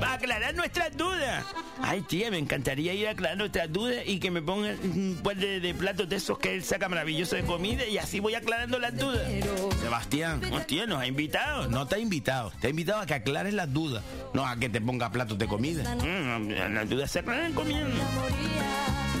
Para 0.00 0.14
aclarar 0.14 0.52
nuestras 0.56 0.96
dudas. 0.96 1.44
Ay, 1.80 2.02
tía, 2.02 2.28
me 2.28 2.38
encantaría 2.38 2.92
ir 2.92 3.06
a 3.06 3.12
aclarar 3.12 3.38
nuestras 3.38 3.72
dudas 3.72 4.02
y 4.04 4.18
que 4.18 4.32
me 4.32 4.42
pongan 4.42 4.76
un 4.82 5.20
par 5.22 5.36
de, 5.36 5.60
de 5.60 5.74
platos 5.74 6.08
de 6.08 6.16
esos 6.16 6.36
que 6.38 6.52
él 6.54 6.64
saca 6.64 6.88
maravilloso 6.88 7.36
de 7.36 7.44
comida 7.44 7.86
y 7.86 7.98
así 7.98 8.18
voy 8.18 8.34
aclarando 8.34 8.80
las 8.80 8.96
dudas. 8.96 9.22
Sebastián. 9.80 10.42
Hostia, 10.52 10.86
nos 10.86 10.98
ha 11.00 11.06
invitado. 11.06 11.68
No 11.68 11.86
te 11.86 11.94
ha 11.94 11.98
invitado. 11.98 12.52
Te 12.60 12.66
ha 12.66 12.70
invitado 12.70 13.00
a 13.00 13.06
que 13.06 13.14
aclares 13.14 13.54
las 13.54 13.72
dudas, 13.72 14.02
no 14.32 14.44
a 14.44 14.56
que 14.56 14.68
te 14.68 14.80
ponga 14.80 15.12
platos 15.12 15.38
de 15.38 15.46
comida. 15.46 15.94
Mm, 15.94 16.74
las 16.74 16.88
dudas 16.88 17.12
se 17.12 17.20
aclaran 17.20 17.52
comiendo. 17.52 17.94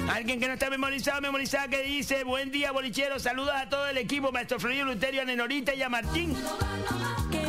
Alguien 0.08 0.38
que 0.38 0.46
no 0.46 0.54
está 0.54 0.70
memorizado, 0.70 1.20
memorizada, 1.20 1.68
que 1.68 1.82
dice, 1.82 2.24
buen 2.24 2.50
día, 2.50 2.72
bolichero, 2.72 3.18
saludos 3.18 3.54
a 3.54 3.68
todo 3.68 3.88
el 3.88 3.98
equipo, 3.98 4.30
maestro 4.30 4.60
Florio 4.60 4.84
Luterio, 4.84 5.22
a 5.22 5.24
Nenorita 5.24 5.74
y 5.74 5.82
a 5.82 5.88
Martín. 5.88 6.36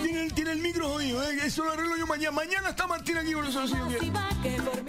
Tiene 0.02 0.23
el, 0.23 0.34
tiene 0.34 0.52
el 0.53 0.60
micro 0.60 0.90
jodido, 0.90 1.23
¿eh? 1.23 1.38
eso 1.44 1.64
lo 1.65 1.73
arreglo 1.73 1.98
yo 1.98 2.07
mañana. 2.07 2.32
Mañana 2.32 2.69
está 2.69 2.88
Martín 2.88 3.18
aquí 3.18 3.34
con 3.34 3.45
nosotros. 3.45 3.94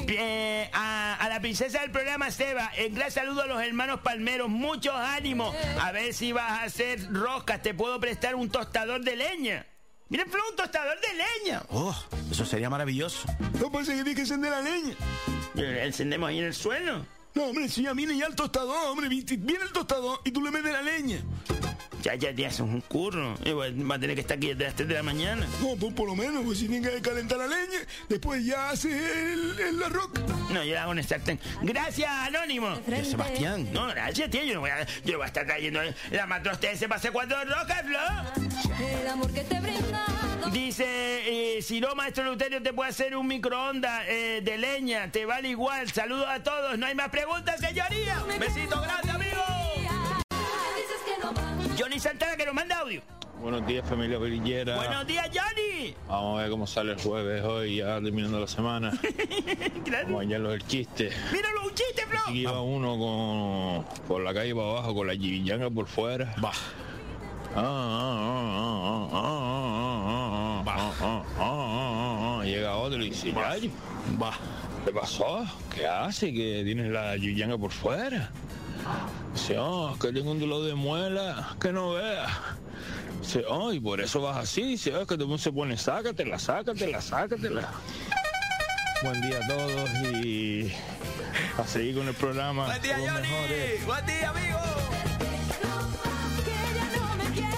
Eh, 0.09 0.70
a, 0.72 1.14
a 1.14 1.28
la 1.28 1.40
princesa 1.40 1.80
del 1.80 1.90
programa 1.90 2.30
Seba, 2.30 2.70
en 2.76 2.94
gran 2.94 3.10
saludo 3.10 3.43
a 3.43 3.47
los 3.47 3.60
hermanos 3.60 4.01
Palmeros, 4.01 4.48
muchos 4.48 4.94
ánimos. 4.94 5.55
A 5.80 5.93
ver 5.93 6.14
si 6.14 6.32
vas 6.32 6.51
a 6.51 6.62
hacer 6.62 7.12
roscas, 7.12 7.62
te 7.62 7.74
puedo 7.74 7.98
prestar 8.01 8.36
un 8.36 8.48
tostador 8.48 9.02
de 9.02 9.16
leña. 9.16 9.66
Miren, 10.09 10.30
Flo, 10.30 10.40
un 10.51 10.56
tostador 10.56 10.97
de 11.01 11.09
leña. 11.48 11.62
Oh, 11.68 11.94
eso 12.30 12.44
sería 12.47 12.70
maravilloso. 12.70 13.26
No 13.60 13.72
pasa 13.72 13.93
que 13.93 14.05
tiene 14.05 14.14
que 14.14 14.20
encender 14.20 14.52
la 14.52 14.60
leña. 14.62 14.94
Encendemos 15.56 16.28
ahí 16.28 16.38
en 16.38 16.44
el 16.44 16.55
suelo. 16.55 17.05
No, 17.36 17.48
hombre, 17.48 17.68
si 17.68 17.82
ya 17.82 17.92
viene 17.92 18.16
ya 18.16 18.24
el 18.28 18.34
tostador, 18.34 18.74
hombre, 18.86 19.10
viene 19.10 19.62
el 19.62 19.70
tostador 19.70 20.20
y 20.24 20.30
tú 20.30 20.40
le 20.40 20.50
metes 20.50 20.72
la 20.72 20.80
leña. 20.80 21.22
Ya, 22.06 22.14
ya, 22.14 22.30
ya, 22.30 22.46
eso 22.46 22.64
es 22.64 22.70
un 22.70 22.80
curro. 22.82 23.34
Va 23.44 23.96
a 23.96 23.98
tener 23.98 24.14
que 24.14 24.20
estar 24.20 24.36
aquí 24.36 24.46
desde 24.46 24.62
las 24.62 24.74
3 24.76 24.88
de 24.88 24.94
la 24.94 25.02
mañana. 25.02 25.44
No, 25.60 25.74
pues 25.74 25.92
por 25.92 26.06
lo 26.06 26.14
menos, 26.14 26.44
pues 26.44 26.60
si 26.60 26.68
tiene 26.68 26.88
que 26.88 27.00
calentar 27.00 27.36
la 27.36 27.48
leña, 27.48 27.80
después 28.08 28.46
ya 28.46 28.70
hace 28.70 29.32
el, 29.32 29.58
el 29.58 29.82
arroz. 29.82 30.10
No, 30.52 30.62
yo 30.62 30.72
la 30.72 30.84
hago 30.84 30.92
en 30.92 30.98
el 30.98 31.04
sartén. 31.04 31.40
Gracias, 31.62 32.08
Anónimo. 32.08 32.76
Sebastián. 33.02 33.72
No, 33.72 33.88
gracias, 33.88 34.30
tío. 34.30 34.44
Yo 34.44 34.54
no 34.54 34.60
voy 34.60 34.70
a, 34.70 34.86
yo 35.04 35.12
no 35.12 35.18
voy 35.18 35.24
a 35.24 35.26
estar 35.26 35.46
trayendo 35.46 35.80
la 36.12 36.26
matroste 36.28 36.70
ese 36.70 36.86
para 36.86 37.00
hacer 37.00 37.10
cuatro 37.10 37.38
rocas, 37.44 37.82
Flo. 37.82 37.98
El 39.00 39.08
amor 39.08 39.32
que 39.32 39.40
te 39.40 39.58
brinda. 39.58 40.06
Dice, 40.52 40.84
eh, 40.86 41.60
si 41.60 41.80
no, 41.80 41.96
maestro 41.96 42.22
Luterio, 42.22 42.62
te 42.62 42.72
puede 42.72 42.90
hacer 42.90 43.16
un 43.16 43.26
microondas 43.26 44.04
eh, 44.06 44.42
de 44.44 44.58
leña. 44.58 45.10
Te 45.10 45.26
vale 45.26 45.48
igual. 45.48 45.90
Saludos 45.90 46.28
a 46.28 46.40
todos. 46.40 46.78
No 46.78 46.86
hay 46.86 46.94
más 46.94 47.08
preguntas, 47.08 47.58
señoría. 47.58 48.22
Besito 48.38 48.80
grande, 48.80 49.10
amigo. 49.10 49.55
Johnny 51.76 51.98
Santana 51.98 52.36
que 52.36 52.46
nos 52.46 52.54
manda 52.54 52.78
audio. 52.78 53.02
Buenos 53.40 53.66
días 53.66 53.86
familia 53.86 54.16
brillera. 54.16 54.76
Buenos 54.76 55.06
días, 55.06 55.28
Johnny. 55.28 55.94
Vamos 56.08 56.38
a 56.38 56.42
ver 56.42 56.50
cómo 56.50 56.66
sale 56.66 56.92
el 56.92 57.00
jueves 57.00 57.44
hoy, 57.44 57.76
ya 57.76 58.00
terminando 58.00 58.40
la 58.40 58.46
semana. 58.46 58.92
Vamos 60.04 60.22
allá 60.22 60.38
los 60.38 60.52
del 60.52 60.66
chiste. 60.66 61.10
Míralo, 61.32 61.64
un 61.64 61.74
chiste, 61.74 62.06
Flo. 62.06 62.18
Aquí 62.26 62.40
iba 62.40 62.62
uno 62.62 62.96
con, 62.98 64.06
por 64.08 64.22
la 64.22 64.32
calle 64.32 64.54
para 64.54 64.68
abajo 64.68 64.94
con 64.94 65.06
la 65.06 65.12
chivillanga 65.12 65.68
por 65.68 65.86
fuera. 65.86 66.34
Va. 66.42 66.52
Llega 72.42 72.76
otro 72.76 73.04
y 73.04 73.10
dice, 73.10 73.32
va. 73.32 74.32
¿Qué 74.84 74.92
pasó? 74.92 75.44
¿Qué 75.74 75.86
hace? 75.86 76.32
Que 76.32 76.62
tienes 76.64 76.90
la 76.90 77.16
chivillanga 77.16 77.58
por 77.58 77.70
fuera. 77.70 78.30
Oh, 79.58 79.96
que 80.00 80.12
tengo 80.12 80.30
un 80.32 80.40
dolor 80.40 80.64
de 80.64 80.74
muela, 80.74 81.56
que 81.60 81.70
no 81.72 81.92
vea. 81.92 82.26
Dice, 83.20 83.44
oh, 83.48 83.72
y 83.72 83.80
por 83.80 84.00
eso 84.00 84.20
vas 84.20 84.36
así. 84.38 84.74
Oh, 84.94 85.00
que 85.00 85.14
todo 85.14 85.22
el 85.24 85.28
mundo 85.28 85.38
se 85.38 85.52
pone, 85.52 85.76
sácatela, 85.76 86.38
sácatela, 86.38 87.00
sácatela. 87.00 87.70
Buen 89.02 89.20
día 89.20 89.38
a 89.42 89.46
todos 89.46 89.90
y 90.24 90.72
a 91.58 91.66
seguir 91.66 91.96
con 91.96 92.08
el 92.08 92.14
programa. 92.14 92.64
Buen 92.66 92.82
día, 92.82 92.96
Johnny. 92.96 93.28
mejores. 93.28 93.86
Buen 93.86 94.06
día, 94.06 94.30
amigo. 94.30 94.58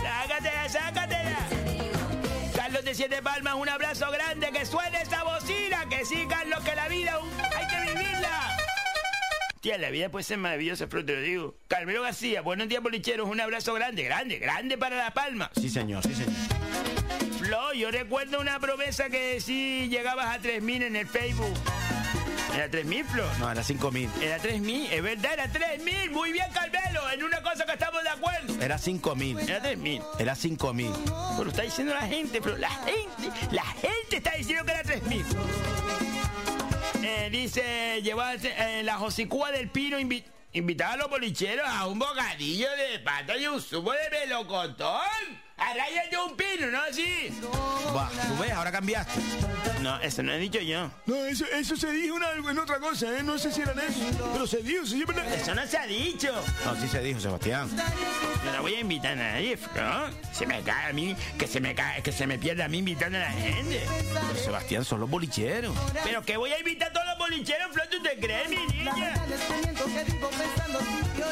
Sácatela, 0.03 0.69
sácatela. 0.69 1.39
Carlos 2.57 2.85
de 2.85 2.95
Siete 2.95 3.23
Palmas, 3.23 3.55
un 3.55 3.69
abrazo 3.69 4.11
grande. 4.11 4.51
Que 4.53 4.67
suene 4.67 5.01
esa 5.03 5.23
bocina. 5.23 5.89
Que 5.89 6.05
sí, 6.05 6.27
Carlos, 6.29 6.61
que 6.65 6.75
la 6.75 6.89
vida 6.89 7.19
un- 7.21 7.31
hay. 7.57 7.68
Tía, 9.69 9.77
la 9.77 9.91
vida 9.91 10.09
puede 10.09 10.25
ser 10.25 10.39
maravillosa, 10.39 10.87
pero 10.87 11.05
te 11.05 11.15
lo 11.15 11.21
digo. 11.21 11.55
Carmelo 11.69 12.01
García, 12.01 12.41
buenos 12.41 12.71
días, 12.71 12.83
bolicheros. 12.83 13.29
Un 13.29 13.39
abrazo 13.39 13.75
grande, 13.75 14.03
grande, 14.03 14.39
grande 14.39 14.79
para 14.79 14.97
La 14.97 15.13
Palma. 15.13 15.51
Sí, 15.61 15.69
señor, 15.69 16.03
sí, 16.05 16.15
señor. 16.15 16.33
Flo, 17.39 17.75
yo 17.75 17.91
recuerdo 17.91 18.41
una 18.41 18.59
promesa 18.61 19.11
que 19.11 19.43
sí 19.43 19.89
llegabas 19.91 20.35
a 20.35 20.41
3.000 20.41 20.85
en 20.85 20.97
el 20.97 21.07
Facebook. 21.07 21.53
¿Era 22.55 22.71
3.000, 22.71 23.05
Flo? 23.05 23.27
No, 23.41 23.53
era 23.53 23.63
5000. 23.63 24.09
Era 24.23 24.39
3.000, 24.39 24.89
es 24.91 25.03
verdad, 25.03 25.35
era 25.35 25.53
3.000. 25.53 26.11
Muy 26.13 26.33
bien, 26.33 26.47
Carmelo, 26.55 27.11
en 27.11 27.25
una 27.25 27.43
cosa 27.43 27.67
que 27.67 27.73
estamos 27.73 28.03
de 28.03 28.09
acuerdo. 28.09 28.63
Era 28.63 28.79
5000. 28.79 29.39
Era 29.39 29.63
3.000. 29.63 30.03
Era 30.19 30.35
5000. 30.35 30.93
Pero 31.37 31.51
está 31.51 31.61
diciendo 31.61 31.93
la 31.93 32.07
gente, 32.07 32.41
pero 32.41 32.57
la 32.57 32.71
gente, 32.71 33.31
la 33.51 33.65
gente 33.65 34.17
está 34.17 34.31
diciendo 34.35 34.65
que 34.65 34.71
era 34.71 34.83
3.000. 34.83 36.08
Eh, 37.03 37.29
dice, 37.31 38.01
llevarse 38.03 38.53
eh, 38.57 38.83
la 38.83 38.97
Josicúa 38.97 39.53
del 39.53 39.71
Pino 39.71 39.99
invi- 39.99 40.25
a 40.93 40.97
los 40.97 41.09
bolicheros 41.09 41.67
a 41.69 41.87
un 41.87 41.99
bocadillo 41.99 42.69
de 42.77 42.99
pata 43.01 43.37
y 43.37 43.47
un 43.47 43.61
zumo 43.61 43.93
de 43.93 44.11
melocotón. 44.11 44.99
A 45.59 45.75
rayas 45.75 46.11
de 46.11 46.17
un 46.19 46.37
pino, 46.37 46.67
¿no? 46.71 46.79
Sí. 46.93 47.31
Va, 47.95 48.09
tú 48.11 48.43
ves, 48.43 48.53
ahora 48.53 48.71
cambiaste. 48.73 49.21
No, 49.81 49.99
eso 50.01 50.23
no 50.23 50.33
he 50.33 50.39
dicho 50.39 50.61
yo. 50.61 50.91
No, 51.07 51.17
eso, 51.27 51.45
eso 51.53 51.77
se 51.77 51.91
dijo 51.93 52.15
una- 52.15 52.31
en 52.33 52.59
otra 52.59 52.79
cosa, 52.79 53.07
¿eh? 53.19 53.23
No 53.23 53.39
sé 53.39 53.53
si 53.53 53.63
era 53.63 53.73
en 53.73 53.81
eso, 53.81 54.31
pero 54.33 54.47
se 54.47 54.59
dijo, 54.59 54.85
es 54.85 55.07
verdad. 55.07 55.33
Eso 55.35 55.55
no 55.55 55.67
se 55.67 55.79
ha 55.79 55.87
dicho. 55.87 56.33
No, 56.65 56.75
sí 56.81 56.89
se 56.89 57.01
dijo, 57.01 57.21
Sebastián. 57.21 57.69
Yo 58.45 58.53
no 58.53 58.63
voy 58.63 58.75
a 58.75 58.81
invitar 58.81 59.13
a 59.13 59.17
nadie, 59.17 59.57
Flo. 59.57 60.09
Se 60.33 60.47
me 60.47 60.63
cae 60.63 60.91
a 60.91 60.93
mí, 60.93 61.17
que 61.39 61.47
se 61.47 61.61
me 61.61 61.75
cae, 61.75 62.03
que 62.03 62.13
se 62.13 62.27
me 62.27 62.39
pierda 62.39 62.65
a 62.67 62.69
mí 62.69 62.79
invitando 62.79 63.19
a 63.19 63.23
la 63.23 63.31
gente. 63.33 63.83
Pero 64.13 64.39
Sebastián, 64.45 64.85
son 64.85 65.01
los 65.01 65.11
bolicheros. 65.11 65.77
Pero 66.05 66.23
que 66.23 66.37
voy 66.37 66.53
a 66.53 66.59
invitar 66.59 66.91
a 66.91 66.93
todos 66.93 67.07
los 67.07 67.19
bolicheros, 67.19 67.73
Flo, 67.73 67.83
¿tú 67.91 68.03
te 68.03 68.17
crees, 68.19 68.49
mi 68.49 68.57
niña? 68.75 69.15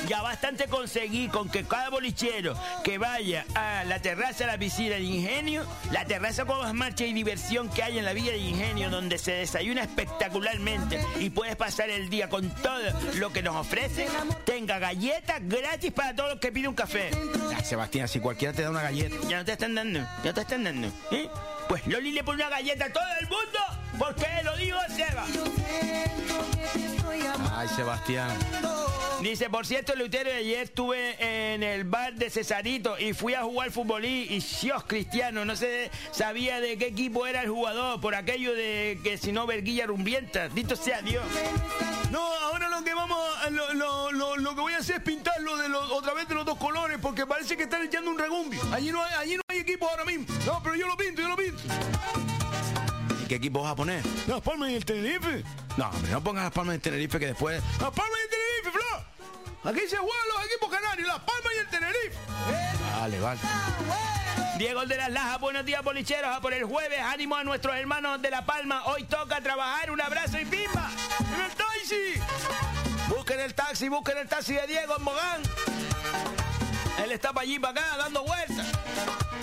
Ya 0.09 0.23
bastante 0.23 0.67
conseguí 0.69 1.29
con 1.29 1.49
que 1.49 1.65
cada 1.65 1.91
bolichero 1.91 2.57
que 2.85 2.97
vaya 2.99 3.45
a 3.55 3.83
la 3.85 4.01
terraza 4.01 4.16
de 4.17 4.47
la 4.47 4.57
piscina 4.57 4.95
de 4.97 5.03
Ingenio, 5.03 5.67
la 5.93 6.05
terraza 6.07 6.47
con 6.47 6.59
más 6.59 6.73
marcha 6.73 7.05
y 7.05 7.13
diversión 7.13 7.69
que 7.69 7.83
hay 7.83 7.99
en 7.99 8.05
la 8.05 8.15
villa 8.15 8.33
de 8.33 8.39
Ingenio, 8.39 8.89
donde 8.89 9.19
se 9.19 9.33
desayuna 9.33 9.83
espectacularmente 9.83 11.05
y 11.21 11.29
puedes 11.29 11.55
pasar 11.55 11.91
el 11.91 12.09
día 12.09 12.31
con 12.31 12.49
todo 12.49 12.81
lo 13.17 13.31
que 13.31 13.43
nos 13.43 13.55
ofrece, 13.55 14.07
tenga 14.47 14.79
galletas 14.79 15.41
gratis 15.43 15.93
para 15.93 16.17
todos 16.17 16.31
los 16.31 16.41
que 16.41 16.51
piden 16.51 16.71
un 16.71 16.75
café. 16.75 17.11
Ay, 17.55 17.65
Sebastián, 17.65 18.09
si 18.09 18.19
cualquiera 18.19 18.55
te 18.55 18.63
da 18.63 18.71
una 18.71 18.83
galleta. 18.83 19.17
Ya 19.29 19.37
no 19.37 19.45
te 19.45 19.53
están 19.53 19.75
dando, 19.75 20.01
ya 20.01 20.25
no 20.25 20.35
te 20.35 20.41
están 20.41 20.65
dando. 20.65 20.89
¿eh? 21.11 21.29
Pues 21.69 21.87
Loli 21.87 22.13
le 22.13 22.25
pone 22.25 22.43
una 22.43 22.51
galleta 22.51 22.87
a 22.87 22.93
todo 22.93 23.05
el 23.21 23.29
mundo 23.29 23.59
porque 23.99 24.27
lo 24.45 24.57
digo 24.57 24.79
Seba. 24.95 25.25
Ay, 27.55 27.69
Sebastián. 27.75 28.31
Dice, 29.23 29.49
por 29.49 29.67
cierto, 29.67 29.95
Lutero, 29.97 30.31
ayer 30.31 30.59
estuve 30.61 31.17
en 31.55 31.63
el 31.63 31.85
bar 31.85 32.15
de 32.15 32.29
Cesarito 32.29 32.99
y 32.99 33.15
fui 33.15 33.33
a 33.35 33.43
jugar 33.43 33.71
futbolí 33.71 34.27
y 34.29 34.41
Dios 34.63 34.85
cristiano, 34.85 35.45
no 35.47 35.57
se 35.57 35.91
sabía 36.13 36.61
de 36.61 36.77
qué 36.77 36.89
equipo 36.89 37.27
era 37.27 37.41
el 37.43 37.49
jugador, 37.49 37.99
por 38.01 38.15
aquello 38.15 38.53
de 38.55 39.01
que 39.03 39.17
si 39.17 39.33
no 39.33 39.47
verguilla 39.47 39.87
rumbienta. 39.87 40.49
Dito 40.49 40.77
sea 40.77 41.01
Dios. 41.01 41.25
No, 42.11 42.21
ahora 42.23 42.69
lo 42.69 42.85
que 42.85 42.93
vamos 42.95 43.19
a, 43.43 43.51
lo, 43.51 43.73
lo- 43.75 44.13
lo- 44.13 44.37
lo 44.37 44.55
que 44.55 44.61
voy 44.61 44.75
a 44.75 44.79
hacer 44.79 44.97
es 44.97 45.03
pintarlo 45.03 45.57
de 45.57 45.69
los, 45.71 45.91
otra 45.93 46.13
vez 46.13 46.29
de 46.29 46.35
los 46.35 46.45
dos 46.45 46.59
colores 46.59 46.99
porque 47.01 47.27
parece 47.27 47.57
que 47.57 47.63
están 47.65 47.83
echando 47.83 48.11
un 48.11 48.19
regumbio. 48.19 48.61
Allí 48.73 48.93
no 48.93 49.03
hay, 49.03 49.15
allí 49.15 49.37
no 49.37 49.43
hay 49.49 49.59
equipo 49.61 49.89
ahora 49.89 50.05
mismo. 50.05 50.27
No, 50.45 50.63
pero 50.63 50.75
yo 50.77 50.87
lo 50.87 50.97
pinto, 50.97 51.23
yo 51.23 51.29
lo 51.29 51.37
pinto. 51.37 51.63
¿Y 53.27 53.29
qué 53.29 53.35
equipo 53.35 53.61
vas 53.61 53.73
a 53.73 53.75
poner? 53.75 54.05
Las 54.29 54.41
Palmas 54.41 54.71
y 54.71 54.77
el 54.77 54.85
Tenerife. 54.85 55.43
No, 55.77 55.91
hombre, 55.91 56.13
no 56.13 56.23
pongas 56.23 56.45
las 56.45 56.53
palmas 56.53 56.75
de 56.75 56.79
Tenerife 56.79 57.19
que 57.19 57.27
después. 57.27 57.61
Las 57.81 57.91
Palmas 57.91 58.17
y 58.21 58.23
el 58.23 58.31
Tenerife, 58.31 58.71
Flo. 58.71 59.69
Aquí 59.69 59.81
se 59.89 59.97
juegan 59.97 60.29
los 60.33 60.47
equipos 60.47 60.71
canarios, 60.71 61.09
Las 61.09 61.19
Palmas 61.19 61.53
y 61.57 61.59
el 61.59 61.67
Tenerife. 61.67 62.17
Vale, 63.01 63.21
vale. 63.21 63.41
Diego 64.59 64.87
de 64.87 64.97
las 64.97 65.11
Lajas, 65.11 65.41
buenos 65.41 65.67
días, 65.67 65.83
bolicheros. 65.83 66.37
A 66.37 66.41
por 66.41 66.55
el 66.55 66.63
jueves, 66.67 67.01
ánimo 67.01 67.35
a 67.35 67.43
nuestros 67.43 67.75
hermanos 67.75 68.23
de 68.23 68.31
La 68.31 68.47
Palma. 68.47 68.85
Hoy 68.85 69.03
toca 69.03 69.41
trabajar, 69.41 69.91
un 69.91 70.01
abrazo 70.01 70.39
y 70.39 70.45
pimba. 70.45 70.89
¡En 71.19 71.41
el 71.41 71.51
taxi! 71.51 72.21
Busquen 73.09 73.41
el 73.41 73.55
taxi, 73.55 73.89
busquen 73.89 74.19
el 74.19 74.29
taxi 74.29 74.55
de 74.55 74.69
Diego 74.69 74.99
en 74.99 75.03
Mogán. 75.03 75.43
Él 77.03 77.11
está 77.11 77.33
para 77.33 77.43
allí, 77.43 77.59
para 77.59 77.81
acá, 77.81 77.97
dando 77.97 78.23
vueltas, 78.23 78.67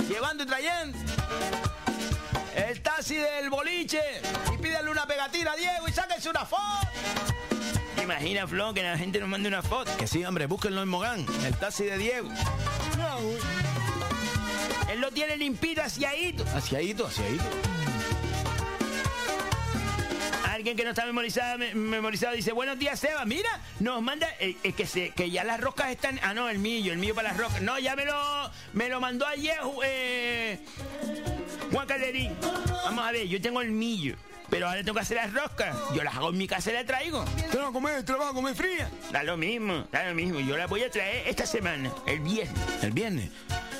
llevando 0.07 0.45
y 0.45 0.47
trayendo. 0.47 0.97
El 3.03 3.09
taxi 3.09 3.21
del 3.21 3.49
boliche. 3.49 4.01
Y 4.53 4.57
pídanle 4.59 4.89
una 4.89 5.05
pegatina 5.05 5.51
a 5.51 5.55
Diego 5.57 5.89
y 5.89 5.91
sáquense 5.91 6.29
una 6.29 6.45
foto. 6.45 6.87
Imagina, 8.01 8.47
Flo, 8.47 8.73
que 8.73 8.81
la 8.81 8.97
gente 8.97 9.19
nos 9.19 9.27
mande 9.27 9.49
una 9.49 9.61
foto. 9.61 9.91
Que 9.97 10.07
sí, 10.07 10.23
hombre, 10.23 10.45
búsquenlo 10.45 10.81
en 10.81 10.87
Mogán. 10.87 11.25
El 11.45 11.53
taxi 11.57 11.83
de 11.83 11.97
Diego. 11.97 12.29
Él 14.89 15.01
lo 15.01 15.11
tiene 15.11 15.35
limpito, 15.35 15.81
haciadito. 15.81 16.45
Haciadito, 16.55 17.07
haciadito. 17.07 17.43
Alguien 20.63 20.77
que 20.77 20.85
no 20.85 20.91
está 20.91 21.05
memorizado, 21.05 21.57
me- 21.57 21.75
memorizado 21.75 22.33
dice, 22.33 22.53
buenos 22.53 22.79
días, 22.79 22.97
Seba. 22.97 23.25
Mira, 23.25 23.49
nos 23.81 24.01
manda, 24.01 24.29
eh, 24.39 24.55
eh, 24.63 24.71
que, 24.71 24.87
se, 24.87 25.09
que 25.09 25.29
ya 25.29 25.43
las 25.43 25.59
roscas 25.59 25.89
están... 25.91 26.21
Ah, 26.23 26.33
no, 26.33 26.47
el 26.47 26.57
mío, 26.57 26.93
el 26.93 26.99
mío 26.99 27.13
para 27.13 27.27
las 27.27 27.37
roscas. 27.37 27.61
No, 27.61 27.77
ya 27.79 27.97
me 27.97 28.05
lo, 28.05 28.49
me 28.71 28.87
lo 28.87 29.01
mandó 29.01 29.27
ayer 29.27 29.57
eh, 29.83 30.57
Juan 31.69 31.85
Calderín. 31.85 32.31
Vamos 32.85 33.05
a 33.05 33.11
ver, 33.11 33.27
yo 33.27 33.41
tengo 33.41 33.59
el 33.59 33.71
millo. 33.71 34.15
Pero 34.49 34.69
ahora 34.69 34.79
tengo 34.85 34.93
que 34.93 35.01
hacer 35.01 35.17
las 35.17 35.33
roscas. 35.33 35.75
Yo 35.93 36.01
las 36.01 36.15
hago 36.15 36.29
en 36.29 36.37
mi 36.37 36.47
casa 36.47 36.71
y 36.71 36.75
las 36.75 36.85
traigo. 36.85 37.25
¿Te 37.51 37.57
vas 37.57 37.67
a 37.67 37.71
comer, 37.73 38.05
te 38.05 38.13
las 38.13 38.21
vas 38.21 38.31
a 38.31 38.33
comer 38.33 38.55
fría? 38.55 38.89
Da 39.11 39.21
lo 39.21 39.35
mismo, 39.35 39.85
da 39.91 40.05
lo 40.07 40.15
mismo. 40.15 40.39
Yo 40.39 40.55
las 40.55 40.69
voy 40.69 40.83
a 40.83 40.89
traer 40.89 41.27
esta 41.27 41.45
semana, 41.45 41.91
el 42.07 42.21
viernes. 42.21 42.57
El 42.81 42.91
viernes. 42.91 43.29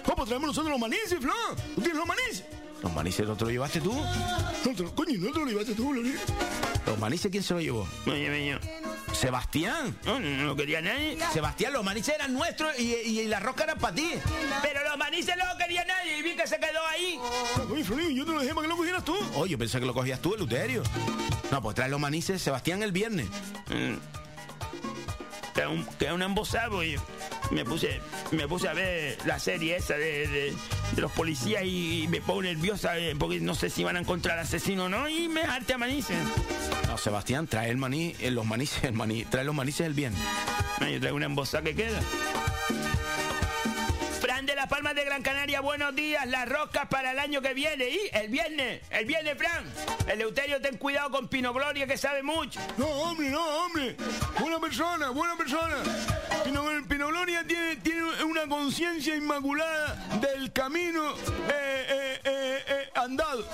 ¿Cómo 0.04 0.26
traemos 0.26 0.48
nosotros 0.48 0.70
los 0.72 0.80
manices, 0.82 1.18
Flo? 1.22 1.32
¿Tú 1.76 1.82
tienes 1.82 1.96
los 1.96 2.06
manices? 2.06 2.44
¿Los 2.84 2.94
manices 2.94 3.26
no 3.26 3.36
te 3.36 3.46
lo 3.46 3.50
llevaste 3.52 3.80
tú? 3.82 3.94
No 3.94 4.76
te 4.76 4.84
lo- 4.84 4.94
coño, 4.94 5.18
no 5.20 5.32
te 5.32 5.40
lo 5.40 5.46
llevaste 5.46 5.74
tú, 5.74 5.94
Loli. 5.94 6.14
¿Los 6.86 7.00
manices 7.00 7.32
quién 7.32 7.42
se 7.44 7.54
lo 7.54 7.62
llevó? 7.62 7.88
No 8.06 8.14
llevé 8.16 8.46
yo. 8.48 8.58
Sebastián. 9.14 9.96
No, 10.06 10.20
no 10.20 10.44
lo 10.48 10.56
quería 10.56 10.82
nadie. 10.82 11.18
Sebastián, 11.32 11.72
los 11.74 11.84
manices 11.84 12.16
eran 12.16 12.34
nuestros 12.34 12.78
y, 12.80 12.94
y 12.94 13.26
la 13.28 13.40
rosca 13.40 13.64
era 13.64 13.76
para 13.76 13.96
ti. 13.96 14.12
Pero 14.62 14.84
los 14.90 14.98
manices 14.98 15.36
no 15.38 15.46
lo 15.46 15.58
quería 15.58 15.86
nadie 15.86 16.18
y 16.18 16.22
vi 16.24 16.36
que 16.36 16.46
se 16.46 16.58
quedó 16.58 16.86
ahí. 16.90 17.18
Oye, 17.72 17.84
Florín, 17.86 18.16
yo 18.18 18.26
te 18.26 18.32
lo 18.34 18.40
dejé 18.42 18.54
para 18.54 18.64
que 18.64 18.68
lo 18.70 18.78
cogieras 18.78 19.06
tú. 19.06 19.16
Oye, 19.36 19.52
yo 19.52 19.58
pensé 19.58 19.80
que 19.80 19.86
lo 19.86 19.94
cogías 19.94 20.20
tú, 20.20 20.34
Eleuterio. 20.34 20.84
No, 21.52 21.62
pues 21.62 21.76
trae 21.76 21.90
los 21.90 22.00
manices, 22.00 22.42
Sebastián, 22.42 22.84
el 22.84 22.92
viernes. 22.92 23.28
Mm. 23.70 23.96
Queda 25.54 25.70
un, 25.70 25.86
queda 26.00 26.14
un 26.16 26.22
embosado 26.24 26.84
y 26.84 26.96
me 27.52 27.64
puse, 27.64 28.02
me 28.32 28.48
puse 28.48 28.68
a 28.68 28.74
ver 28.74 29.18
la 29.26 29.38
serie 29.40 29.76
esa 29.78 29.94
de, 29.96 30.28
de- 30.28 30.54
de 30.96 31.02
los 31.02 31.12
policías 31.12 31.64
y 31.66 32.08
me 32.10 32.22
pongo 32.22 32.42
nerviosa 32.44 32.98
eh, 32.98 33.16
porque 33.18 33.40
no 33.40 33.54
sé 33.56 33.70
si 33.70 33.84
van 33.84 33.96
a 33.96 34.00
encontrar 34.00 34.38
al 34.40 34.46
asesino 34.46 34.86
o 34.86 34.90
no 34.90 35.08
y 35.10 35.28
me 35.28 35.42
harté 35.44 35.74
a 35.74 35.78
manices. 35.78 36.18
No, 36.88 36.98
Sebastián, 36.98 37.48
trae 37.48 37.70
el 37.70 37.78
maní, 37.78 38.16
eh, 38.20 38.32
los 38.32 38.46
manices, 38.46 38.84
el 38.84 38.94
maní, 38.94 39.26
trae 39.26 39.44
los 39.44 39.56
manices 39.56 39.86
el 39.88 39.94
viernes. 39.94 40.20
No, 40.80 40.88
yo 40.90 41.00
traigo 41.00 41.18
una 41.18 41.26
embosada 41.28 41.64
que 41.64 41.76
queda. 41.76 42.00
De 44.46 44.56
las 44.56 44.68
Palmas 44.68 44.94
de 44.94 45.06
Gran 45.06 45.22
Canaria, 45.22 45.62
buenos 45.62 45.96
días. 45.96 46.26
Las 46.28 46.50
roscas 46.50 46.88
para 46.88 47.12
el 47.12 47.20
año 47.20 47.42
que 47.42 47.54
viene. 47.54 47.88
Y 47.88 48.10
el 48.12 48.28
viernes, 48.28 48.82
el 48.90 49.06
viernes, 49.06 49.38
Fran. 49.38 49.64
Eleuterio, 50.08 50.60
ten 50.60 50.78
cuidado 50.78 51.12
con 51.12 51.30
Pino 51.30 51.54
Gloria 51.54 51.88
que 51.88 51.98
sabe 51.98 52.24
mucho. 52.24 52.60
No, 52.78 52.88
hombre, 52.88 53.30
no, 53.30 53.42
hombre. 53.42 53.96
Buena 54.40 54.60
persona, 54.60 55.12
buena 55.12 55.38
persona. 55.38 55.78
Pino, 56.44 57.08
Gloria 57.08 57.46
tiene, 57.48 57.78
tiene 57.78 58.24
una 58.24 58.46
conciencia 58.48 59.16
inmaculada 59.16 59.96
del 60.20 60.52
camino 60.52 61.14
eh, 61.50 62.20
eh, 62.26 62.64
eh, 62.66 62.90
andado. 62.96 63.48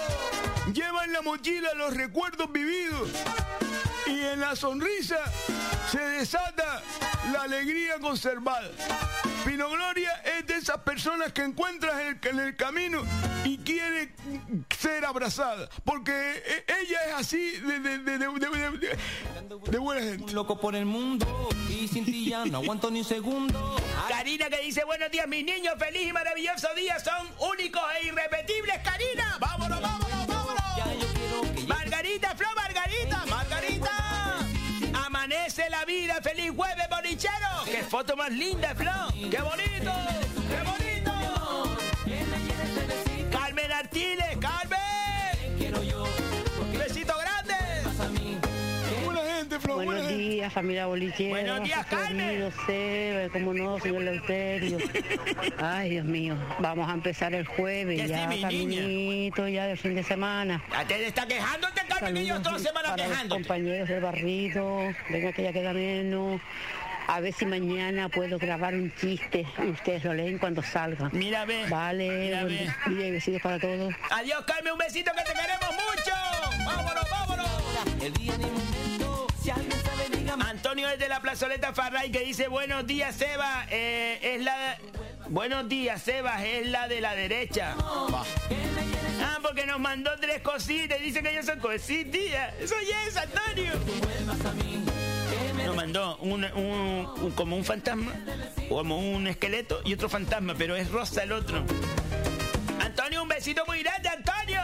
Lleva 0.74 1.04
en 1.06 1.14
la 1.14 1.22
mochila 1.22 1.72
los 1.76 1.96
recuerdos 1.96 2.52
vividos. 2.52 3.10
Y 4.08 4.22
en 4.22 4.40
la 4.40 4.56
sonrisa 4.56 5.20
se 5.92 6.00
desata 6.00 6.82
la 7.32 7.44
alegría 7.44 8.00
conservada. 8.00 8.72
Pino 9.46 9.70
Gloria 9.70 10.12
es 10.26 10.46
de 10.46 10.56
esas 10.56 10.79
personas 10.82 11.32
que 11.34 11.44
encuentras 11.44 12.00
en 12.02 12.08
el, 12.22 12.28
en 12.28 12.40
el 12.40 12.56
camino 12.56 13.02
y 13.44 13.58
quiere 13.60 14.14
ser 14.78 15.06
abrazada. 15.06 15.70
Porque 15.86 16.12
eh, 16.46 16.66
ella 16.82 17.00
es 17.08 17.14
así 17.14 17.52
de, 17.60 17.80
de, 17.80 17.98
de, 18.00 18.18
de- 18.18 18.28
de- 18.28 18.78
de- 18.78 18.98
de 19.72 19.78
buena 19.78 20.02
gente. 20.02 20.34
Loco 20.34 20.60
por 20.60 20.76
el 20.76 20.86
mundo 20.86 21.50
y 21.70 21.88
sin 21.88 22.06
ti 22.06 22.30
ya 22.30 22.46
no 22.46 22.60
aguanto 22.60 22.90
ni 22.92 23.00
un 23.00 23.06
segundo. 23.06 23.76
Karina 24.08 24.50
que 24.50 24.60
dice, 24.62 24.84
buenos 24.84 25.10
días, 25.12 25.28
mis 25.28 25.44
niños. 25.46 25.74
Feliz 25.78 26.08
y 26.08 26.14
maravilloso 26.14 26.68
día. 26.76 27.00
Son 27.00 27.28
únicos 27.52 27.82
e 28.02 28.08
irrepetibles, 28.08 28.78
Karina. 28.84 29.38
Vámonos, 29.40 29.82
vámonos, 29.82 30.28
vámonos. 30.28 31.68
Margarita, 31.68 32.36
Flo, 32.36 32.48
Margarita, 32.56 33.26
Margarita. 33.28 34.40
Amanece 35.06 35.70
la 35.70 35.86
vida, 35.86 36.20
feliz 36.22 36.52
jueves, 36.56 36.88
bolichero. 36.90 37.49
Foto 37.90 38.16
más 38.16 38.32
linda, 38.32 38.76
Flo. 38.76 38.92
Qué 39.14 39.42
bonito, 39.42 39.92
qué 40.48 40.62
bonito. 40.64 41.12
Carmen 43.32 43.72
Artiles, 43.72 44.38
Carmen. 44.40 45.58
Quiero 45.58 45.82
yo. 45.82 46.04
Besito 46.78 47.14
grande. 47.18 47.56
Buena 49.04 49.22
gente, 49.36 49.60
Flo. 49.60 49.76
Buenos 49.76 50.08
días, 50.08 50.54
familia 50.54 50.86
bolichera. 50.86 51.30
Buenos 51.32 51.64
días, 51.64 51.86
Carmen. 51.88 52.52
Como 53.34 53.54
no, 53.56 53.80
señor 53.80 54.04
Leuterio. 54.04 54.78
Ay, 55.58 55.90
Dios 55.90 56.06
mío. 56.06 56.36
Vamos 56.60 56.88
a 56.88 56.94
empezar 56.94 57.34
el 57.34 57.48
jueves, 57.48 58.02
Que 58.02 58.08
sí, 58.08 58.14
ya 58.14 58.28
mi 58.28 58.42
caminito, 58.42 59.48
ya 59.48 59.66
del 59.66 59.80
fin 59.80 59.96
de 59.96 60.04
semana. 60.04 60.64
Ya 60.72 60.86
te 60.86 61.08
está 61.08 61.26
quejándote, 61.26 61.82
Carmen, 61.88 62.18
y 62.18 62.28
yo 62.28 62.40
toda 62.40 62.52
la 62.52 62.60
semana 62.60 62.96
quejándote. 62.96 63.42
compañeros 63.42 63.90
del 63.90 64.02
barrito, 64.02 64.94
venga 65.10 65.32
que 65.34 65.42
ya 65.42 65.52
queda 65.54 65.74
menos. 65.74 66.40
A 67.12 67.22
ver 67.22 67.34
si 67.34 67.44
mañana 67.44 68.08
puedo 68.08 68.38
grabar 68.38 68.76
un 68.76 68.94
chiste 68.96 69.44
y 69.66 69.70
ustedes 69.72 70.04
lo 70.04 70.14
leen 70.14 70.38
cuando 70.38 70.62
salga. 70.62 71.10
Mira, 71.12 71.44
ve. 71.44 71.66
Vale, 71.68 72.08
Mira, 72.08 72.44
ve. 72.44 72.70
día 72.88 73.08
y 73.08 73.12
besitos 73.12 73.42
para 73.42 73.60
todos. 73.60 73.92
Adiós, 74.12 74.46
Carmen, 74.46 74.74
un 74.74 74.78
besito 74.78 75.12
que 75.18 75.24
te 75.24 75.34
queremos 75.34 75.74
mucho. 75.74 76.66
Vámonos, 76.66 77.10
vámonos. 77.10 77.48
El 78.00 78.14
día 78.14 78.38
ni 78.38 78.46
momento, 78.46 79.26
si 79.42 79.50
alguien 79.50 79.72
sabe, 79.84 80.18
dígame. 80.18 80.44
Antonio 80.46 80.88
desde 80.88 81.10
la 81.10 81.20
plazoleta 81.20 81.74
Farray 81.74 82.12
que 82.12 82.20
dice 82.20 82.48
buenos 82.48 82.86
días, 82.86 83.16
Seba. 83.16 83.66
Eh, 83.72 84.20
es 84.36 84.44
la. 84.44 84.78
Buenos 85.30 85.68
días, 85.68 86.02
Sebas, 86.04 86.44
es 86.44 86.68
la 86.68 86.88
de 86.88 87.02
la 87.02 87.16
derecha. 87.16 87.76
Ah, 87.80 89.38
porque 89.42 89.66
nos 89.66 89.80
mandó 89.80 90.12
tres 90.20 90.42
cositas 90.42 91.00
y 91.00 91.04
dice 91.04 91.24
que 91.24 91.34
yo 91.34 91.42
soy 91.42 91.58
cositilla. 91.58 92.50
Eso 92.60 92.76
ya 92.88 93.04
es, 93.08 93.18
Antonio. 93.18 93.74
Mandó 95.80 96.18
un, 96.18 96.44
un- 96.44 97.08
un- 97.22 97.32
como 97.32 97.56
un 97.56 97.64
fantasma, 97.64 98.12
como 98.68 99.00
un 99.00 99.28
esqueleto 99.28 99.80
y 99.86 99.94
otro 99.94 100.10
fantasma, 100.10 100.54
pero 100.58 100.76
es 100.76 100.92
rosa 100.92 101.24
el 101.24 101.32
otro. 101.32 101.64
Antonio, 102.82 103.24
un 103.24 103.30
besito 103.30 103.64
muy 103.66 103.82
grande, 103.82 104.10
Antonio. 104.10 104.60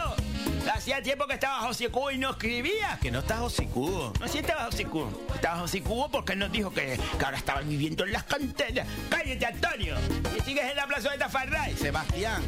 Hacía 0.74 1.00
tiempo 1.02 1.26
que 1.26 1.32
estaba 1.32 1.60
José 1.60 1.88
Cubo 1.88 2.10
y 2.10 2.18
no 2.18 2.32
escribía. 2.32 2.98
Que 3.00 3.10
no 3.10 3.20
estás 3.20 3.40
hocicudo. 3.40 4.12
No, 4.20 4.28
sí 4.28 4.38
estaba 4.40 4.64
José 4.66 4.84
Cubo. 4.84 5.26
Estaba 5.34 5.60
José 5.60 5.80
Cubo 5.82 6.10
porque 6.10 6.36
nos 6.36 6.52
dijo 6.52 6.70
que, 6.70 6.98
que 7.18 7.24
ahora 7.24 7.38
estaba 7.38 7.62
viviendo 7.62 8.04
en 8.04 8.12
las 8.12 8.24
canteras. 8.24 8.86
Cállate, 9.08 9.46
Antonio. 9.46 9.94
Y 10.36 10.40
sigues 10.42 10.64
en 10.70 10.76
la 10.76 10.86
plaza 10.86 11.12
de 11.12 11.16
Tafarray. 11.18 11.74
Sebastián. 11.78 12.42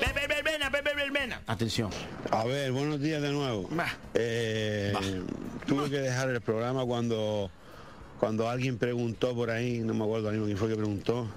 Pepe 0.00 0.26
Verbena, 0.26 0.70
Pepe 0.70 0.94
Verbena. 0.94 1.40
Atención. 1.46 1.90
A 2.30 2.44
ver, 2.44 2.72
buenos 2.72 3.00
días 3.00 3.22
de 3.22 3.30
nuevo. 3.32 3.68
Eh, 4.14 4.92
tuve 5.66 5.90
que 5.90 5.98
dejar 5.98 6.30
el 6.30 6.40
programa 6.40 6.84
cuando, 6.84 7.50
cuando 8.18 8.48
alguien 8.48 8.78
preguntó 8.78 9.34
por 9.34 9.50
ahí, 9.50 9.78
no 9.78 9.94
me 9.94 10.04
acuerdo 10.04 10.30
mismo 10.30 10.46
quién 10.46 10.58
fue 10.58 10.68
que 10.68 10.76
preguntó, 10.76 11.28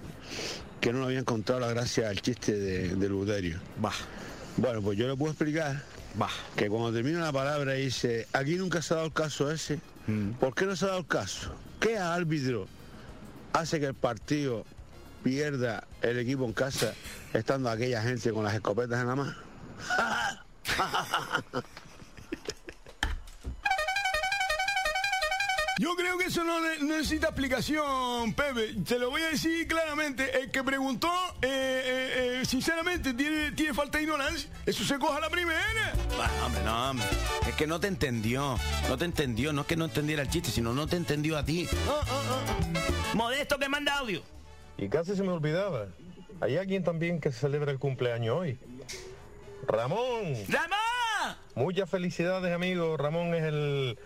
que 0.82 0.94
no 0.94 1.00
le 1.00 1.06
había 1.06 1.20
encontrado 1.20 1.62
la 1.62 1.68
gracia 1.68 2.10
al 2.10 2.22
chiste 2.22 2.58
de, 2.58 2.96
de 2.96 3.10
Luterio. 3.10 3.60
Bueno, 4.58 4.82
pues 4.82 4.98
yo 4.98 5.08
le 5.08 5.16
puedo 5.16 5.32
explicar 5.32 5.82
que 6.56 6.70
cuando 6.70 6.92
termina 6.92 7.22
la 7.22 7.32
palabra 7.32 7.74
dice, 7.74 8.28
aquí 8.34 8.56
nunca 8.56 8.82
se 8.82 8.94
ha 8.94 8.98
dado 8.98 9.08
el 9.08 9.14
caso 9.14 9.52
ese. 9.52 9.80
¿Por 10.40 10.56
qué 10.56 10.66
no 10.66 10.76
se 10.76 10.86
ha 10.86 10.90
dado 10.90 11.00
el 11.02 11.08
caso? 11.08 11.54
¿Qué 11.80 11.98
árbitro 11.98 12.68
hace 13.54 13.80
que 13.80 13.86
el 13.86 13.94
partido 13.94 14.66
pierda 15.24 15.88
el 16.02 16.20
equipo 16.20 16.46
en 16.46 16.54
casa 16.54 16.94
estando 17.34 17.70
aquella 17.70 18.02
gente 18.02 18.32
con 18.32 18.44
las 18.44 18.54
escopetas 18.54 19.00
en 19.02 19.08
la 19.08 19.16
mano? 19.16 19.36
Yo 25.80 25.96
creo 25.96 26.18
que 26.18 26.26
eso 26.26 26.44
no, 26.44 26.60
ne- 26.60 26.80
no 26.80 26.98
necesita 26.98 27.28
explicación, 27.28 28.34
Pepe. 28.34 28.74
Te 28.86 29.00
lo 29.00 29.10
voy 29.12 29.22
a 29.22 29.30
decir 29.30 29.66
claramente. 29.66 30.38
El 30.42 30.52
que 30.52 30.62
preguntó, 30.62 31.10
eh, 31.42 31.48
eh, 31.48 32.40
eh, 32.42 32.46
sinceramente, 32.46 33.14
tiene, 33.14 33.54
tiene 33.54 33.74
falta 33.74 33.98
de 33.98 34.04
ignorancia. 34.04 34.50
Eso 34.66 34.84
se 34.84 35.00
coja 35.00 35.16
a 35.18 35.22
la 35.22 35.30
primera. 35.30 35.94
Bueno, 36.18 36.34
hombre, 36.46 36.62
no, 36.66 36.90
hombre. 36.90 37.06
Es 37.48 37.56
que 37.56 37.66
no 37.66 37.80
te 37.80 37.88
entendió. 37.88 38.60
No 38.90 38.98
te 38.98 39.06
entendió. 39.06 39.54
No 39.54 39.62
es 39.62 39.68
que 39.68 39.78
no 39.78 39.86
entendiera 39.86 40.22
el 40.22 40.30
chiste, 40.30 40.52
sino 40.52 40.74
no 40.74 40.86
te 40.86 40.98
entendió 40.98 41.38
a 41.38 41.46
ti. 41.46 41.66
Modesto 43.14 43.58
que 43.58 43.70
manda 43.70 44.00
audio. 44.00 44.22
Y 44.80 44.90
casi 44.90 45.16
se 45.16 45.24
me 45.24 45.30
olvidaba. 45.32 45.88
Hay 46.42 46.58
alguien 46.58 46.84
también 46.84 47.20
que 47.20 47.32
celebra 47.32 47.72
el 47.72 47.80
cumpleaños 47.80 48.38
hoy. 48.38 48.58
Ramón. 49.68 50.34
¡Ramón! 50.48 51.38
Muchas 51.56 51.90
felicidades, 51.90 52.54
amigo. 52.54 52.96
Ramón 52.98 53.34
es 53.36 53.44
el 53.44 53.98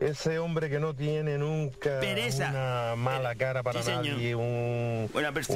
ese 0.00 0.40
hombre 0.40 0.68
que 0.68 0.80
no 0.80 0.94
tiene 0.94 1.38
nunca 1.38 2.00
Pereza. 2.00 2.48
una 2.50 2.94
mala 2.96 3.36
cara 3.36 3.62
para 3.62 3.82
Sí, 3.84 3.90
nadie, 3.92 4.34
un- 4.34 5.08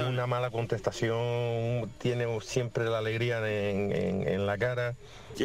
una 0.06 0.26
mala 0.28 0.50
contestación, 0.50 1.90
tiene 1.98 2.26
siempre 2.40 2.84
la 2.84 2.98
alegría 2.98 3.38
en, 3.38 3.90
en- 3.92 4.28
en 4.28 4.46
la 4.46 4.56
cara 4.56 4.94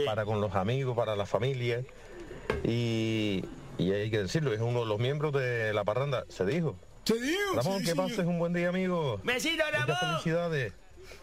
para 0.05 0.23
con 0.25 0.39
los 0.39 0.53
amigos, 0.55 0.95
para 0.95 1.15
la 1.15 1.25
familia. 1.25 1.83
Y, 2.63 3.43
y 3.79 3.91
hay 3.91 4.11
que 4.11 4.19
decirlo, 4.21 4.53
es 4.53 4.61
uno 4.61 4.81
de 4.81 4.85
los 4.85 4.99
miembros 4.99 5.33
de 5.33 5.73
la 5.73 5.83
parranda, 5.83 6.25
se 6.29 6.45
dijo. 6.45 6.75
Se 7.05 7.13
dijo. 7.19 7.55
Ramón, 7.55 7.79
sí, 7.79 7.85
que 7.85 7.91
señor. 7.91 8.07
pases 8.09 8.25
un 8.25 8.39
buen 8.39 8.53
día, 8.53 8.69
amigo. 8.69 9.19
Besito, 9.23 9.63
Muchas 9.65 9.87
Ramón. 9.87 10.11
felicidades. 10.21 10.73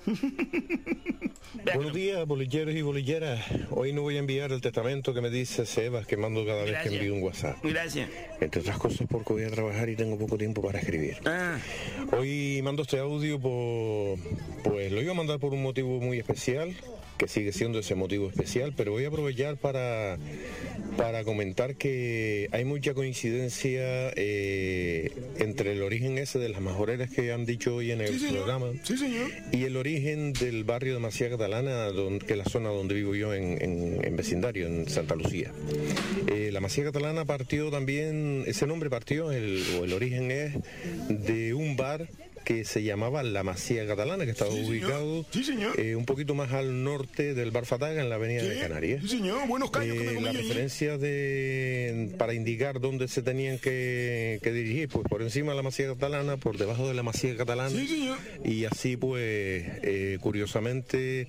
Buenos 1.75 1.93
días, 1.93 2.27
bolilleros 2.27 2.75
y 2.75 2.83
bolilleras. 2.83 3.45
Hoy 3.71 3.93
no 3.93 4.03
voy 4.03 4.17
a 4.17 4.21
enviar 4.21 4.53
el 4.53 4.61
testamento 4.61 5.13
que 5.13 5.21
me 5.21 5.29
dice 5.31 5.67
Sebas 5.67 6.07
que 6.07 6.17
mando 6.17 6.45
cada 6.47 6.63
vez 6.63 6.71
Gracias. 6.73 6.91
que 6.91 6.99
envío 6.99 7.15
un 7.15 7.23
WhatsApp. 7.23 7.57
Gracias. 7.63 8.09
Entre 8.41 8.61
otras 8.61 8.79
cosas 8.79 9.07
porque 9.11 9.33
voy 9.33 9.45
a 9.45 9.51
trabajar 9.51 9.89
y 9.89 9.97
tengo 9.97 10.17
poco 10.19 10.39
tiempo 10.39 10.63
para 10.63 10.79
escribir. 10.79 11.19
Ah. 11.25 11.59
Hoy 12.17 12.61
mando 12.63 12.83
este 12.83 12.99
audio 12.99 13.39
por... 13.41 14.19
Pues 14.65 14.91
lo 14.93 15.03
iba 15.03 15.13
a 15.13 15.17
mandar 15.17 15.39
por 15.41 15.53
un 15.53 15.63
motivo 15.63 16.01
muy 16.01 16.19
especial. 16.19 16.75
Que 17.19 17.29
sigue 17.29 17.53
siendo 17.53 17.79
ese 17.79 17.95
motivo 17.95 18.29
especial, 18.29 18.73
pero 18.77 18.93
voy 18.93 19.05
a 19.05 19.09
aprovechar 19.09 19.57
para, 19.57 20.19
para 20.97 21.25
comentar 21.25 21.77
que 21.77 22.49
hay 22.53 22.65
mucha 22.65 22.95
coincidencia 22.95 24.13
eh, 24.17 25.13
entre 25.39 25.73
el 25.73 25.83
origen 25.83 26.19
ese 26.19 26.39
de 26.39 26.49
las 26.49 26.61
majoreras 26.61 27.11
que 27.11 27.33
han 27.33 27.47
dicho 27.47 27.77
hoy 27.77 27.91
en 27.93 28.01
el 28.01 28.19
Sí, 28.19 28.27
programa 28.31 28.67
Sí, 28.85 28.97
señor. 28.97 29.31
y 29.53 29.65
el 29.65 29.77
origen 29.77 30.33
del 30.33 30.65
barrio 30.65 30.95
de 30.95 31.01
Macía 31.01 31.31
Catalana, 31.31 31.89
que 32.27 32.33
es 32.33 32.39
la 32.39 32.45
zona 32.45 32.71
donde 32.71 32.95
vivo 32.95 33.15
yo 33.15 33.35
en, 33.35 33.63
en- 33.63 34.05
en 34.05 34.17
vecindario, 34.17 34.67
en 34.67 34.89
Santa 34.89 35.15
Lucía. 35.15 35.53
Eh, 36.29 36.51
la 36.53 36.61
Macía 36.61 36.85
Catalana 36.85 37.25
partió 37.25 37.71
también, 37.71 38.45
ese 38.47 38.67
nombre 38.67 38.91
partió, 38.91 39.31
el, 39.33 39.63
o 39.81 39.85
el 39.85 39.93
origen 39.93 40.31
es 40.31 40.55
de 41.09 41.55
un 41.55 41.77
bar 41.77 42.09
que 42.43 42.65
se 42.65 42.83
llamaba 42.83 43.23
La 43.23 43.43
Masía 43.43 43.87
Catalana, 43.87 44.25
que 44.25 44.31
estaba 44.33 44.51
ubicado 44.53 45.25
eh, 45.79 45.97
un 45.97 46.05
poquito 46.05 46.35
más 46.35 46.53
al 46.53 46.85
norte 46.85 47.35
del 47.35 47.51
Bar 47.51 47.67
Fataga, 47.67 48.01
en 48.03 48.09
la 48.11 48.17
avenida 48.17 48.43
de 48.45 48.59
Canarias. 48.59 49.09
Señor. 49.09 49.47
Buenos 49.49 49.71
callos 49.71 49.97
que 49.97 50.05
me 50.05 50.19
Eh, 50.19 50.21
la 50.21 50.31
allí. 50.31 50.43
referencia 50.43 50.99
de 50.99 52.11
para 52.19 52.35
indicar 52.35 52.81
dónde 52.81 53.09
se 53.09 53.23
tenían 53.23 53.59
que, 53.59 54.39
que 54.43 54.53
dirigir, 54.53 54.89
pues 54.89 55.07
por 55.09 55.23
encima 55.23 55.53
de 55.53 55.57
la 55.57 55.63
Masía 55.63 55.89
Catalana, 55.89 56.37
por 56.37 56.59
debajo 56.59 56.87
de 56.89 56.95
la 56.95 57.03
Masía 57.03 57.37
Catalana. 57.37 57.71
Señor. 57.71 58.19
Y 58.45 58.65
así 58.65 58.97
pues, 58.97 59.23
eh, 59.83 60.19
curiosamente, 60.21 61.29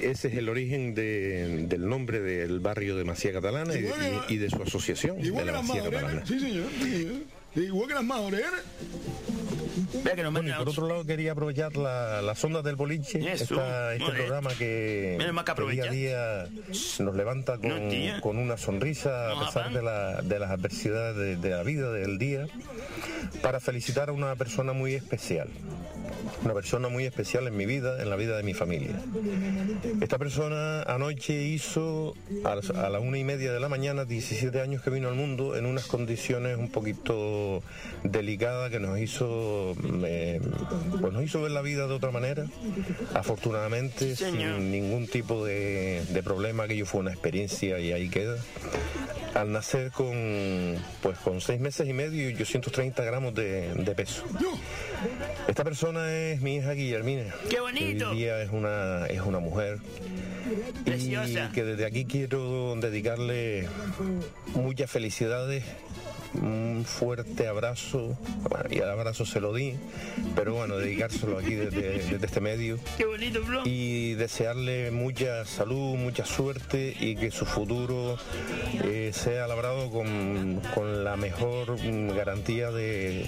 ese 0.00 0.28
es 0.28 0.34
el 0.34 0.48
origen 0.48 0.94
de- 0.94 1.66
del 1.68 1.88
nombre 1.88 2.20
del 2.20 2.60
barrio 2.60 2.96
de 2.96 3.04
Masía 3.04 3.32
Catalana 3.32 3.74
y, 3.74 3.78
Igual 3.80 4.24
y- 4.28 4.34
y 4.34 4.36
de 4.38 4.50
su 4.50 4.62
asociación 4.62 5.20
de 5.20 5.30
la 5.44 5.62
Masía. 5.62 5.82
Catalana. 5.84 6.24
Sí, 6.26 6.38
señor. 6.40 6.66
sí, 6.82 6.90
señor. 6.90 7.39
Igual 7.56 7.88
que 7.88 7.94
las 7.94 8.04
majoreras. 8.04 8.52
Bueno, 10.30 10.48
y 10.48 10.52
por 10.52 10.68
otro 10.68 10.86
lado 10.88 11.04
quería 11.04 11.32
aprovechar 11.32 11.76
la- 11.76 12.22
las 12.22 12.42
ondas 12.44 12.62
del 12.64 12.76
boliche, 12.76 13.18
Eso, 13.32 13.44
esta- 13.54 13.94
este 13.94 14.10
programa 14.12 14.50
que, 14.54 15.16
día 15.70 15.84
a 15.84 15.90
día 15.90 16.48
nos 17.00 17.14
levanta 17.16 17.58
con, 17.58 17.68
No, 17.84 17.88
tía. 17.90 18.20
con 18.20 18.38
una 18.38 18.56
sonrisa 18.56 19.28
No, 19.34 19.40
a 19.42 19.46
pesar 19.46 19.72
de, 19.72 19.82
la- 19.82 20.22
de 20.22 20.38
las 20.38 20.50
adversidades 20.50 21.16
de, 21.16 21.36
de 21.36 21.50
la 21.50 21.62
vida, 21.62 21.92
del 21.92 22.18
día, 22.18 22.46
para 23.42 23.60
felicitar 23.60 24.08
a 24.10 24.12
una 24.12 24.34
persona 24.36 24.72
muy 24.72 24.94
especial. 24.94 25.48
Una 26.44 26.54
persona 26.54 26.88
muy 26.88 27.04
especial 27.04 27.46
en 27.46 27.56
mi 27.56 27.66
vida, 27.66 28.02
en 28.02 28.08
la 28.10 28.16
vida 28.16 28.36
de 28.36 28.42
mi 28.42 28.54
familia. 28.54 29.00
Esta 30.00 30.18
persona 30.18 30.82
anoche 30.82 31.42
hizo 31.42 32.14
a 32.44 32.54
las- 32.56 32.70
a 32.70 32.88
la 32.88 32.98
una 33.00 33.18
y 33.18 33.24
media 33.24 33.52
de 33.52 33.60
la 33.60 33.68
mañana 33.68 34.04
17 34.04 34.60
años 34.60 34.82
que 34.82 34.90
vino 34.90 35.08
al 35.08 35.14
mundo 35.14 35.56
en 35.56 35.66
unas 35.66 35.86
condiciones 35.86 36.56
un 36.58 36.70
poquito 36.70 37.62
delicadas 38.04 38.70
que 38.70 38.80
nos 38.80 38.98
hizo 38.98 39.74
eh, 40.04 40.40
pues 41.00 41.12
nos 41.12 41.22
hizo 41.24 41.42
ver 41.42 41.50
la 41.52 41.62
vida 41.62 41.86
de 41.86 41.94
otra 41.94 42.10
manera. 42.10 42.46
Afortunadamente 43.14 44.16
sin 44.16 44.70
ningún 44.70 45.06
tipo 45.08 45.44
de, 45.44 46.02
de 46.08 46.22
problema, 46.22 46.64
aquello 46.64 46.86
fue 46.86 47.00
una 47.00 47.12
experiencia 47.12 47.78
y 47.78 47.92
ahí 47.92 48.08
queda. 48.08 48.36
Al 49.34 49.52
nacer 49.52 49.90
con 49.92 50.76
pues 51.02 51.18
con 51.18 51.40
seis 51.40 51.60
meses 51.60 51.88
y 51.88 51.92
medio 51.92 52.28
y 52.28 52.34
830 52.34 53.04
gramos 53.04 53.34
de, 53.34 53.72
de 53.74 53.94
peso. 53.94 54.24
Esta 55.46 55.64
persona 55.64 56.12
es 56.12 56.40
mi 56.40 56.56
hija 56.56 56.72
Guillermina. 56.72 57.32
¡Qué 57.48 57.60
bonito! 57.60 58.10
Día 58.12 58.42
es 58.42 58.50
una, 58.50 59.06
es 59.06 59.20
una 59.20 59.38
mujer. 59.38 59.78
Preciosa. 60.84 61.48
Y 61.50 61.52
que 61.52 61.64
desde 61.64 61.86
aquí 61.86 62.04
quiero 62.04 62.74
dedicarle 62.76 63.68
muchas 64.54 64.90
felicidades, 64.90 65.64
un 66.34 66.84
fuerte 66.86 67.46
abrazo. 67.48 68.16
Bueno, 68.48 68.64
y 68.70 68.78
el 68.78 68.88
abrazo 68.90 69.24
se 69.26 69.40
lo 69.40 69.52
di, 69.52 69.74
pero 70.36 70.54
bueno, 70.54 70.76
dedicárselo 70.76 71.38
aquí 71.38 71.54
desde, 71.54 71.98
desde 72.10 72.26
este 72.26 72.40
medio. 72.40 72.78
Qué 72.96 73.04
bonito. 73.04 73.40
Y 73.64 74.14
desearle 74.14 74.90
mucha 74.90 75.44
salud, 75.44 75.96
mucha 75.96 76.24
suerte 76.24 76.94
y 77.00 77.16
que 77.16 77.30
su 77.30 77.46
futuro 77.46 78.16
eh, 78.84 79.10
sea 79.12 79.46
labrado 79.46 79.90
con, 79.90 80.60
con 80.74 81.04
la 81.04 81.16
mejor 81.16 81.78
mm, 81.82 82.10
garantía 82.14 82.70
de, 82.70 83.26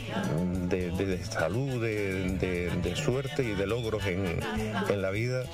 de- 0.69 0.91
de- 0.91 1.07
de 1.07 1.25
salud, 1.25 1.83
de, 1.83 2.37
de- 2.39 2.71
de 2.71 2.97
suerte 2.97 3.43
y 3.43 3.55
de 3.55 3.67
logros 3.67 4.05
en, 4.07 4.41
en 4.89 5.03
la 5.03 5.11
vida, 5.11 5.45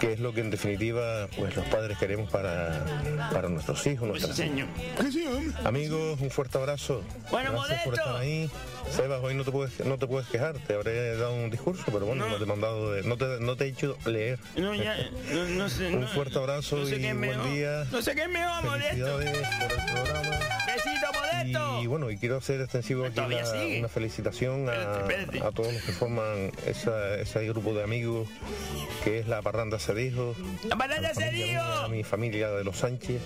que 0.00 0.12
es 0.12 0.20
lo 0.20 0.32
que 0.32 0.40
en 0.40 0.50
definitiva 0.50 1.28
pues 1.36 1.56
los 1.56 1.64
padres 1.66 1.98
queremos 1.98 2.30
para, 2.30 2.84
para 3.32 3.48
nuestros 3.48 3.86
hijos, 3.86 4.08
nuestras 4.08 4.38
hijas. 4.38 4.50
Amigos, 5.64 6.20
un 6.20 6.30
fuerte 6.30 6.58
abrazo. 6.58 6.75
Bueno, 7.30 7.52
Gracias 7.52 7.82
por 7.84 7.94
estar 7.94 8.16
ahí. 8.16 8.50
Sebas, 8.90 9.20
hoy 9.22 9.34
no 9.34 9.44
te 9.44 9.50
puedes 9.50 9.80
no 9.84 9.98
te 9.98 10.06
puedes 10.06 10.28
quejar, 10.28 10.54
te 10.58 10.74
habré 10.74 11.16
dado 11.16 11.34
un 11.34 11.50
discurso, 11.50 11.82
pero 11.86 12.06
bueno, 12.06 12.28
no, 12.28 12.36
te 12.36 12.44
he 12.44 12.46
mandado 12.46 12.92
de- 12.92 13.02
no 13.02 13.16
te, 13.16 13.24
no 13.40 13.56
te 13.56 13.64
he 13.64 13.68
hecho 13.68 13.96
leer. 14.06 14.38
No, 14.56 14.74
ya, 14.74 14.96
no, 15.32 15.44
no 15.44 15.68
sé. 15.68 15.88
un 15.88 16.02
no- 16.02 16.08
fuerte 16.08 16.38
abrazo 16.38 16.76
no 16.76 16.86
sé 16.86 16.96
y 16.96 17.00
buen 17.00 17.18
mejor. 17.20 17.50
día. 17.50 17.84
No 17.90 18.00
sé 18.02 18.14
qué 18.14 18.22
es 18.22 18.28
mejor, 18.28 18.64
Modesto. 18.64 19.12
Por 19.12 19.22
el 19.22 19.84
programa. 19.92 20.38
Besito, 20.66 21.12
Modesto. 21.14 21.82
Y 21.82 21.86
bueno, 21.88 22.10
y 22.10 22.16
quiero 22.18 22.36
hacer 22.36 22.60
extensivo 22.60 23.04
aquí 23.06 23.16
la- 23.20 23.78
una 23.78 23.88
felicitación 23.88 24.68
a, 24.68 24.72
Espérate, 24.74 25.22
espérate. 25.22 25.40
a 25.48 25.50
todos 25.50 25.72
los 25.72 25.82
que 25.82 25.92
forman 25.92 26.52
esa- 26.66 27.14
ese 27.16 27.46
grupo 27.48 27.74
de 27.74 27.82
amigos 27.82 28.28
que 29.02 29.18
es 29.18 29.26
la 29.26 29.42
Parranda 29.42 29.78
Cedijo. 29.80 30.36
¡La 30.68 30.76
Parranda 30.76 31.10
mía, 31.32 31.82
A 31.84 31.88
mi 31.88 32.04
familia 32.04 32.50
de 32.50 32.62
los 32.62 32.76
Sánchez. 32.78 33.20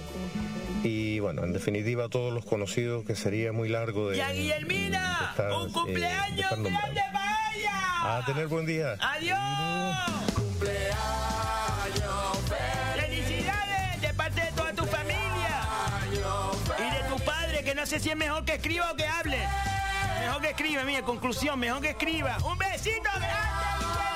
Y 0.83 1.21
bueno, 1.21 1.45
en 1.45 1.53
definitiva 1.53 2.09
todos 2.09 2.33
los 2.33 2.45
conocidos 2.45 3.05
que 3.05 3.15
sería 3.15 3.53
muy 3.53 3.69
largo 3.69 4.11
de, 4.11 4.17
¡Y 4.17 4.21
a 4.21 4.29
de 4.29 4.35
Guillermina! 4.35 5.29
estar, 5.31 5.53
¡Un 5.53 5.69
eh, 5.69 5.73
cumpleaños 5.73 6.63
de 6.63 6.71
grande 6.71 7.03
para 7.13 7.55
ella! 7.55 8.17
A 8.19 8.25
tener 8.25 8.47
buen 8.49 8.65
día. 8.67 8.97
¡Adiós! 9.01 9.39
¡Felicidades 12.97 14.01
de 14.01 14.15
parte 14.15 14.41
de 14.41 14.53
toda 14.53 14.73
tu 14.73 14.87
familia! 14.87 15.61
Y 16.79 16.83
de 16.83 17.09
tu 17.15 17.25
padre, 17.25 17.63
que 17.63 17.75
no 17.75 17.85
sé 17.85 18.01
si 18.01 18.09
es 18.11 18.17
mejor 18.17 18.45
que 18.45 18.55
escriba 18.55 18.91
o 18.91 18.97
que 18.97 19.07
hable. 19.07 19.39
Mejor 20.21 20.43
que 20.43 20.51
escriba, 20.51 20.85
mira, 20.85 21.03
conclusión, 21.03 21.59
mejor 21.59 21.83
que 21.83 21.91
escriba. 21.91 22.39
¡Un 22.45 22.57
besito 22.57 23.11
grande, 23.17 23.67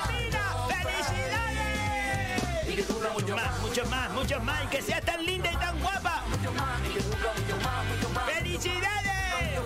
Guillermina! 0.09 0.41
¡Felicidades! 0.67 1.24
Muchos 2.75 3.01
más, 3.35 3.59
muchos 3.61 3.89
más, 3.89 4.11
muchos 4.11 4.43
más. 4.43 4.63
Y 4.65 4.67
que 4.67 4.81
sea 4.81 4.99
tan 4.99 5.25
linda 5.25 5.49
y 5.49 5.55
tan 5.55 5.79
guapa. 5.79 6.23
¡Felicidades! 8.25 9.61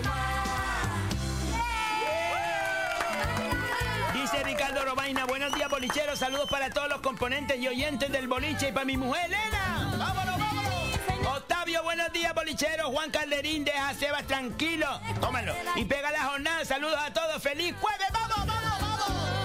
Dice 4.14 4.44
Ricardo 4.44 4.84
Robaina, 4.84 5.24
buenos 5.24 5.52
días 5.54 5.68
bolicheros, 5.68 6.20
saludos 6.20 6.48
para 6.48 6.70
todos 6.70 6.88
los 6.88 7.00
componentes 7.00 7.58
y 7.58 7.66
oyentes 7.66 8.12
del 8.12 8.28
boliche 8.28 8.68
y 8.68 8.72
para 8.72 8.84
mi 8.84 8.96
mujer 8.96 9.24
Elena. 9.26 9.92
¡Vámonos, 9.98 10.38
vámonos! 10.38 11.36
Octavio, 11.36 11.82
buenos 11.82 12.12
días 12.12 12.32
bolicheros, 12.32 12.86
Juan 12.92 13.10
Calderín, 13.10 13.64
deja 13.64 13.88
a 13.88 13.94
Sebas 13.94 14.24
tranquilo. 14.28 14.86
Tómalo. 15.20 15.52
Y 15.74 15.84
pega 15.84 16.12
la 16.12 16.26
jornada, 16.26 16.64
saludos 16.64 17.00
a 17.04 17.12
todos, 17.12 17.42
feliz 17.42 17.74
jueves, 17.80 18.06
vamos, 18.12 18.46
vamos, 18.46 18.80
vamos. 18.80 19.39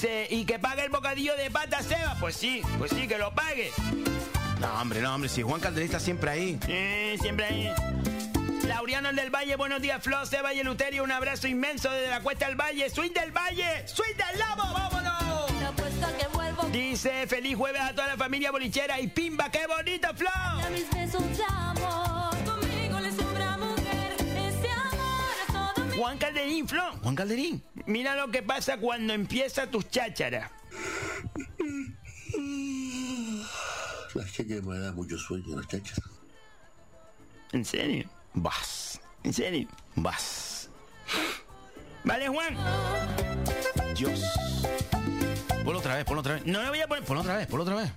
Dice, 0.00 0.28
y 0.30 0.44
que 0.44 0.60
pague 0.60 0.84
el 0.84 0.90
bocadillo 0.90 1.34
de 1.34 1.50
pata 1.50 1.82
Sebas, 1.82 2.16
pues 2.20 2.36
sí, 2.36 2.62
pues 2.78 2.92
sí, 2.92 3.08
que 3.08 3.18
lo 3.18 3.34
pague. 3.34 3.72
No, 4.60 4.80
hombre, 4.80 5.00
no, 5.00 5.12
hombre, 5.12 5.28
si 5.28 5.42
Juan 5.42 5.60
Calderón 5.60 5.86
está 5.86 5.98
siempre 5.98 6.30
ahí. 6.30 6.56
Sí, 6.64 7.20
siempre 7.20 7.46
ahí. 7.46 7.72
Lauriano 8.68 9.12
del 9.12 9.34
Valle, 9.34 9.56
buenos 9.56 9.82
días, 9.82 10.00
Flo, 10.00 10.24
Seba 10.24 10.54
y 10.54 10.62
Luterio, 10.62 11.02
un 11.02 11.10
abrazo 11.10 11.48
inmenso 11.48 11.90
desde 11.90 12.10
la 12.10 12.20
Cuesta 12.20 12.46
del 12.46 12.54
Valle, 12.54 12.88
Swing 12.88 13.10
del 13.10 13.32
Valle, 13.32 13.88
Swing 13.88 14.14
del 14.14 14.38
Lobo, 14.38 14.72
vámonos. 14.72 15.50
Dice, 16.70 17.26
feliz 17.26 17.56
jueves 17.56 17.82
a 17.82 17.92
toda 17.92 18.06
la 18.06 18.16
familia 18.16 18.52
bolichera 18.52 19.00
y 19.00 19.08
pimba, 19.08 19.50
qué 19.50 19.66
bonito, 19.66 20.14
Flo. 20.14 20.30
mis 20.70 20.88
besos 20.90 21.24
Juan 25.98 26.16
Calderín, 26.16 26.68
Flo. 26.68 26.92
Juan 27.02 27.16
Calderín. 27.16 27.60
Mira 27.86 28.14
lo 28.14 28.30
que 28.30 28.40
pasa 28.40 28.78
cuando 28.78 29.12
empieza 29.12 29.68
tus 29.68 29.90
chácharas. 29.90 30.48
Las 34.14 34.32
chachas 34.32 34.62
me 34.62 34.78
da 34.78 34.92
mucho 34.92 35.18
sueño, 35.18 35.56
las 35.56 35.66
chachas. 35.66 36.00
¿En 37.50 37.64
serio? 37.64 38.08
Vas. 38.34 39.00
¿En 39.24 39.32
serio? 39.32 39.68
Vas. 39.96 40.70
¿Vale, 42.04 42.28
Juan? 42.28 42.56
Dios. 43.96 44.22
Ponlo 45.64 45.80
otra 45.80 45.96
vez, 45.96 46.04
ponlo 46.04 46.20
otra 46.20 46.34
vez. 46.34 46.46
No 46.46 46.62
le 46.62 46.68
voy 46.68 46.80
a 46.80 46.86
poner... 46.86 47.04
Ponlo 47.04 47.22
otra 47.22 47.36
vez, 47.36 47.48
ponlo 47.48 47.64
otra 47.64 47.74
vez. 47.74 47.90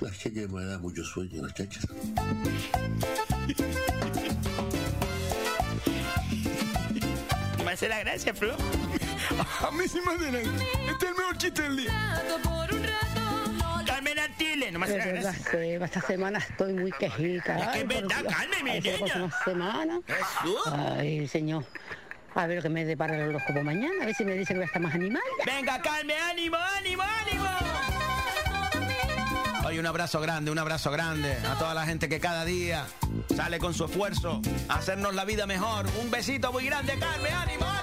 Las 0.00 0.18
chachas 0.18 0.48
me 0.50 0.64
da 0.64 0.78
mucho 0.78 1.04
sueño, 1.04 1.42
las 1.42 1.54
chachas. 1.54 1.86
Me 7.64 7.72
hace 7.72 7.88
la 7.88 7.98
gracia, 8.00 8.34
Flo. 8.34 8.54
A 9.66 9.70
mí 9.72 9.86
sí 9.88 9.98
me 10.04 10.12
hace 10.14 10.32
la- 10.32 10.38
Este 10.40 11.06
es 11.06 11.10
el 11.10 11.14
mejor 11.16 11.38
chiste 11.38 11.62
del 11.62 11.76
día. 11.76 12.22
Carmen 13.86 14.18
Artile, 14.18 14.70
no 14.72 14.78
me 14.78 14.86
hace 14.86 14.98
la 14.98 15.04
verdad, 15.06 15.22
gracia. 15.34 15.50
Seba, 15.50 15.84
esta 15.86 16.00
semana 16.02 16.38
estoy 16.38 16.72
muy 16.72 16.92
quejita. 16.92 17.58
Es 17.58 17.68
que 17.68 17.78
es 17.80 17.88
verdad. 17.88 18.24
Carmen, 18.28 18.64
mi 18.64 18.80
la 18.80 18.96
niña. 18.98 19.30
semana. 19.44 20.00
Jesús. 20.06 20.60
Ay, 20.96 21.26
señor. 21.28 21.64
A 22.34 22.46
ver 22.46 22.62
qué 22.62 22.68
me 22.68 22.84
depara 22.84 23.16
el 23.16 23.30
horóscopo 23.30 23.62
mañana, 23.64 24.02
a 24.02 24.06
ver 24.06 24.14
si 24.14 24.24
me 24.24 24.34
dice 24.34 24.52
que 24.52 24.58
voy 24.58 24.62
a 24.62 24.66
estar 24.66 24.80
más 24.80 24.94
animal. 24.94 25.22
Venga, 25.44 25.82
calme, 25.82 26.14
ánimo, 26.16 26.56
ánimo, 26.56 27.02
ánimo. 27.02 27.27
Un 29.76 29.86
abrazo 29.86 30.18
grande, 30.20 30.50
un 30.50 30.58
abrazo 30.58 30.90
grande 30.90 31.36
a 31.46 31.56
toda 31.58 31.74
la 31.74 31.84
gente 31.84 32.08
que 32.08 32.18
cada 32.18 32.44
día 32.44 32.86
sale 33.36 33.58
con 33.58 33.74
su 33.74 33.84
esfuerzo 33.84 34.40
a 34.68 34.74
hacernos 34.76 35.14
la 35.14 35.24
vida 35.24 35.46
mejor. 35.46 35.86
Un 36.00 36.10
besito 36.10 36.50
muy 36.52 36.64
grande, 36.64 36.98
Carmen, 36.98 37.32
ánimo. 37.32 37.77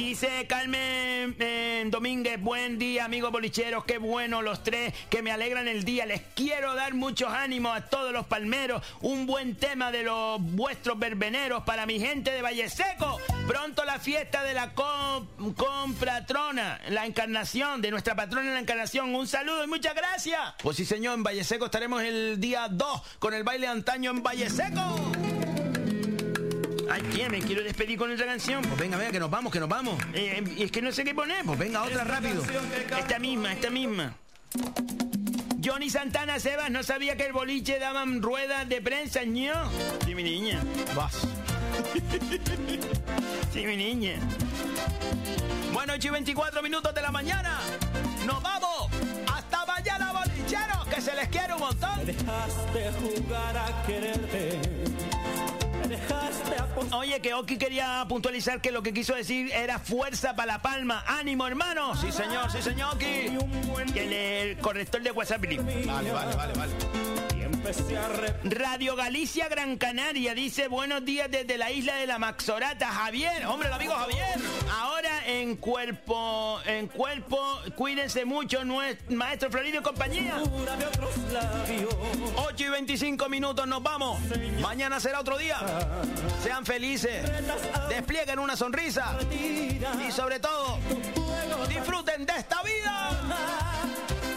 Dice 0.00 0.46
Carmen 0.48 1.36
eh, 1.38 1.84
Domínguez, 1.88 2.40
buen 2.40 2.78
día 2.78 3.04
amigos 3.04 3.30
bolicheros, 3.30 3.84
qué 3.84 3.98
bueno 3.98 4.40
los 4.40 4.62
tres 4.64 4.94
que 5.10 5.20
me 5.20 5.30
alegran 5.30 5.68
el 5.68 5.84
día. 5.84 6.06
Les 6.06 6.22
quiero 6.34 6.74
dar 6.74 6.94
muchos 6.94 7.30
ánimos 7.30 7.76
a 7.76 7.86
todos 7.86 8.10
los 8.10 8.24
palmeros. 8.26 8.82
Un 9.02 9.26
buen 9.26 9.56
tema 9.56 9.92
de 9.92 10.02
los 10.02 10.40
vuestros 10.40 10.98
verbeneros 10.98 11.64
para 11.64 11.84
mi 11.84 12.00
gente 12.00 12.30
de 12.30 12.40
Valle 12.40 12.70
Seco. 12.70 13.18
Pronto 13.46 13.84
la 13.84 13.98
fiesta 13.98 14.42
de 14.42 14.54
la 14.54 14.72
com- 14.72 15.52
compatrona, 15.54 16.80
la 16.88 17.04
encarnación, 17.04 17.82
de 17.82 17.90
nuestra 17.90 18.16
patrona 18.16 18.54
la 18.54 18.60
encarnación. 18.60 19.14
Un 19.14 19.26
saludo 19.28 19.62
y 19.64 19.66
muchas 19.66 19.94
gracias. 19.94 20.40
Pues 20.62 20.78
sí, 20.78 20.86
señor, 20.86 21.14
en 21.18 21.24
Valle 21.24 21.44
Seco 21.44 21.66
estaremos 21.66 22.02
el 22.02 22.40
día 22.40 22.68
2 22.70 23.02
con 23.18 23.34
el 23.34 23.44
baile 23.44 23.66
antaño 23.66 24.10
en 24.12 24.22
Valle 24.22 24.48
Seco. 24.48 24.80
Ay, 26.90 27.02
tía, 27.02 27.28
me 27.28 27.38
quiero 27.40 27.62
despedir 27.62 27.96
con 27.96 28.10
otra 28.10 28.26
canción. 28.26 28.62
Pues 28.62 28.76
venga, 28.76 28.96
venga, 28.96 29.12
que 29.12 29.20
nos 29.20 29.30
vamos, 29.30 29.52
que 29.52 29.60
nos 29.60 29.68
vamos. 29.68 29.96
Eh, 30.12 30.42
es 30.58 30.72
que 30.72 30.82
no 30.82 30.90
sé 30.90 31.04
qué 31.04 31.14
poner. 31.14 31.44
Pues 31.44 31.56
venga, 31.56 31.84
otra 31.84 32.02
rápido. 32.02 32.42
Esta 32.98 33.18
misma, 33.20 33.52
esta 33.52 33.70
misma. 33.70 34.14
Johnny 35.64 35.88
Santana 35.88 36.40
Sebas 36.40 36.70
no 36.70 36.82
sabía 36.82 37.16
que 37.16 37.26
el 37.26 37.32
boliche 37.32 37.78
daban 37.78 38.20
ruedas 38.22 38.68
de 38.68 38.80
prensa, 38.80 39.22
ño. 39.24 39.52
Sí, 40.04 40.14
mi 40.14 40.22
niña. 40.22 40.60
Vas. 40.94 41.16
Sí, 43.52 43.66
mi 43.66 43.76
niña. 43.76 44.14
Bueno, 45.72 45.94
8 45.94 46.06
y 46.06 46.10
24 46.10 46.62
minutos 46.62 46.94
de 46.94 47.02
la 47.02 47.10
mañana. 47.10 47.58
Nos 48.24 48.40
vamos. 48.40 48.88
Hasta 49.26 49.66
mañana, 49.66 50.12
bolicheros, 50.12 50.86
que 50.86 51.00
se 51.00 51.16
les 51.16 51.28
quiere 51.28 51.54
un 51.54 51.60
montón. 51.60 52.06
dejaste 52.06 52.92
jugar 52.92 53.56
a 53.56 53.82
quererte. 53.86 54.89
Oye, 56.92 57.20
que 57.20 57.34
Oki 57.34 57.56
quería 57.56 58.04
puntualizar 58.08 58.60
que 58.60 58.70
lo 58.72 58.82
que 58.82 58.92
quiso 58.92 59.14
decir 59.14 59.50
era 59.52 59.78
fuerza 59.78 60.34
para 60.34 60.54
la 60.54 60.62
palma. 60.62 61.04
¡Ánimo, 61.06 61.46
hermano! 61.46 61.94
Sí, 61.96 62.10
señor, 62.12 62.50
sí, 62.50 62.62
señor, 62.62 62.94
Oki. 62.94 63.36
Que 63.92 64.04
el, 64.04 64.12
el 64.12 64.58
corrector 64.58 65.02
de 65.02 65.10
WhatsApp. 65.10 65.40
Vale, 65.42 66.12
vale, 66.12 66.34
vale, 66.34 66.52
vale. 66.54 66.72
Radio 68.44 68.96
Galicia 68.96 69.48
Gran 69.48 69.76
Canaria 69.76 70.34
dice 70.34 70.66
buenos 70.68 71.04
días 71.04 71.30
desde 71.30 71.58
la 71.58 71.70
isla 71.70 71.94
de 71.96 72.06
la 72.06 72.18
Maxorata. 72.18 72.88
Javier, 72.88 73.46
hombre, 73.46 73.68
el 73.68 73.74
amigo 73.74 73.92
Javier. 73.94 74.38
Ahora 74.80 75.26
en 75.26 75.56
cuerpo, 75.56 76.58
en 76.64 76.88
cuerpo, 76.88 77.60
cuídense 77.76 78.24
mucho, 78.24 78.60
maestro 79.10 79.50
Florido 79.50 79.80
y 79.80 79.82
compañía. 79.82 80.42
8 82.36 82.64
y 82.64 82.68
25 82.68 83.28
minutos, 83.28 83.66
nos 83.66 83.82
vamos. 83.82 84.18
Mañana 84.60 84.98
será 84.98 85.20
otro 85.20 85.36
día. 85.38 85.58
Sean 86.42 86.64
felices. 86.64 87.22
Desplieguen 87.88 88.38
una 88.38 88.56
sonrisa. 88.56 89.18
Y 89.30 90.12
sobre 90.12 90.40
todo, 90.40 90.78
disfruten 91.68 92.26
de 92.26 92.32
esta 92.36 92.62
vida. 92.62 93.10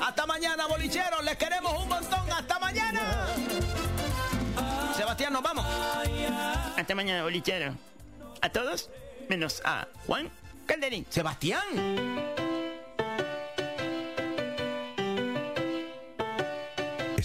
Hasta 0.02 0.26
mañana, 0.26 0.68
bolicheros. 0.68 1.24
Les 1.24 1.38
queremos 1.38 1.82
un 1.82 1.90
montón. 1.90 2.32
Hasta 2.32 2.60
mañana. 2.60 3.28
Sebastián, 4.96 5.34
nos 5.34 5.42
vamos. 5.42 5.66
Hasta 6.78 6.96
mañana, 6.96 7.24
bolichero. 7.24 7.74
A 8.42 8.50
todos, 8.50 8.90
menos 9.30 9.62
a 9.64 9.88
Juan 10.06 10.30
Calderín. 10.66 11.06
Sebastián. 11.10 12.43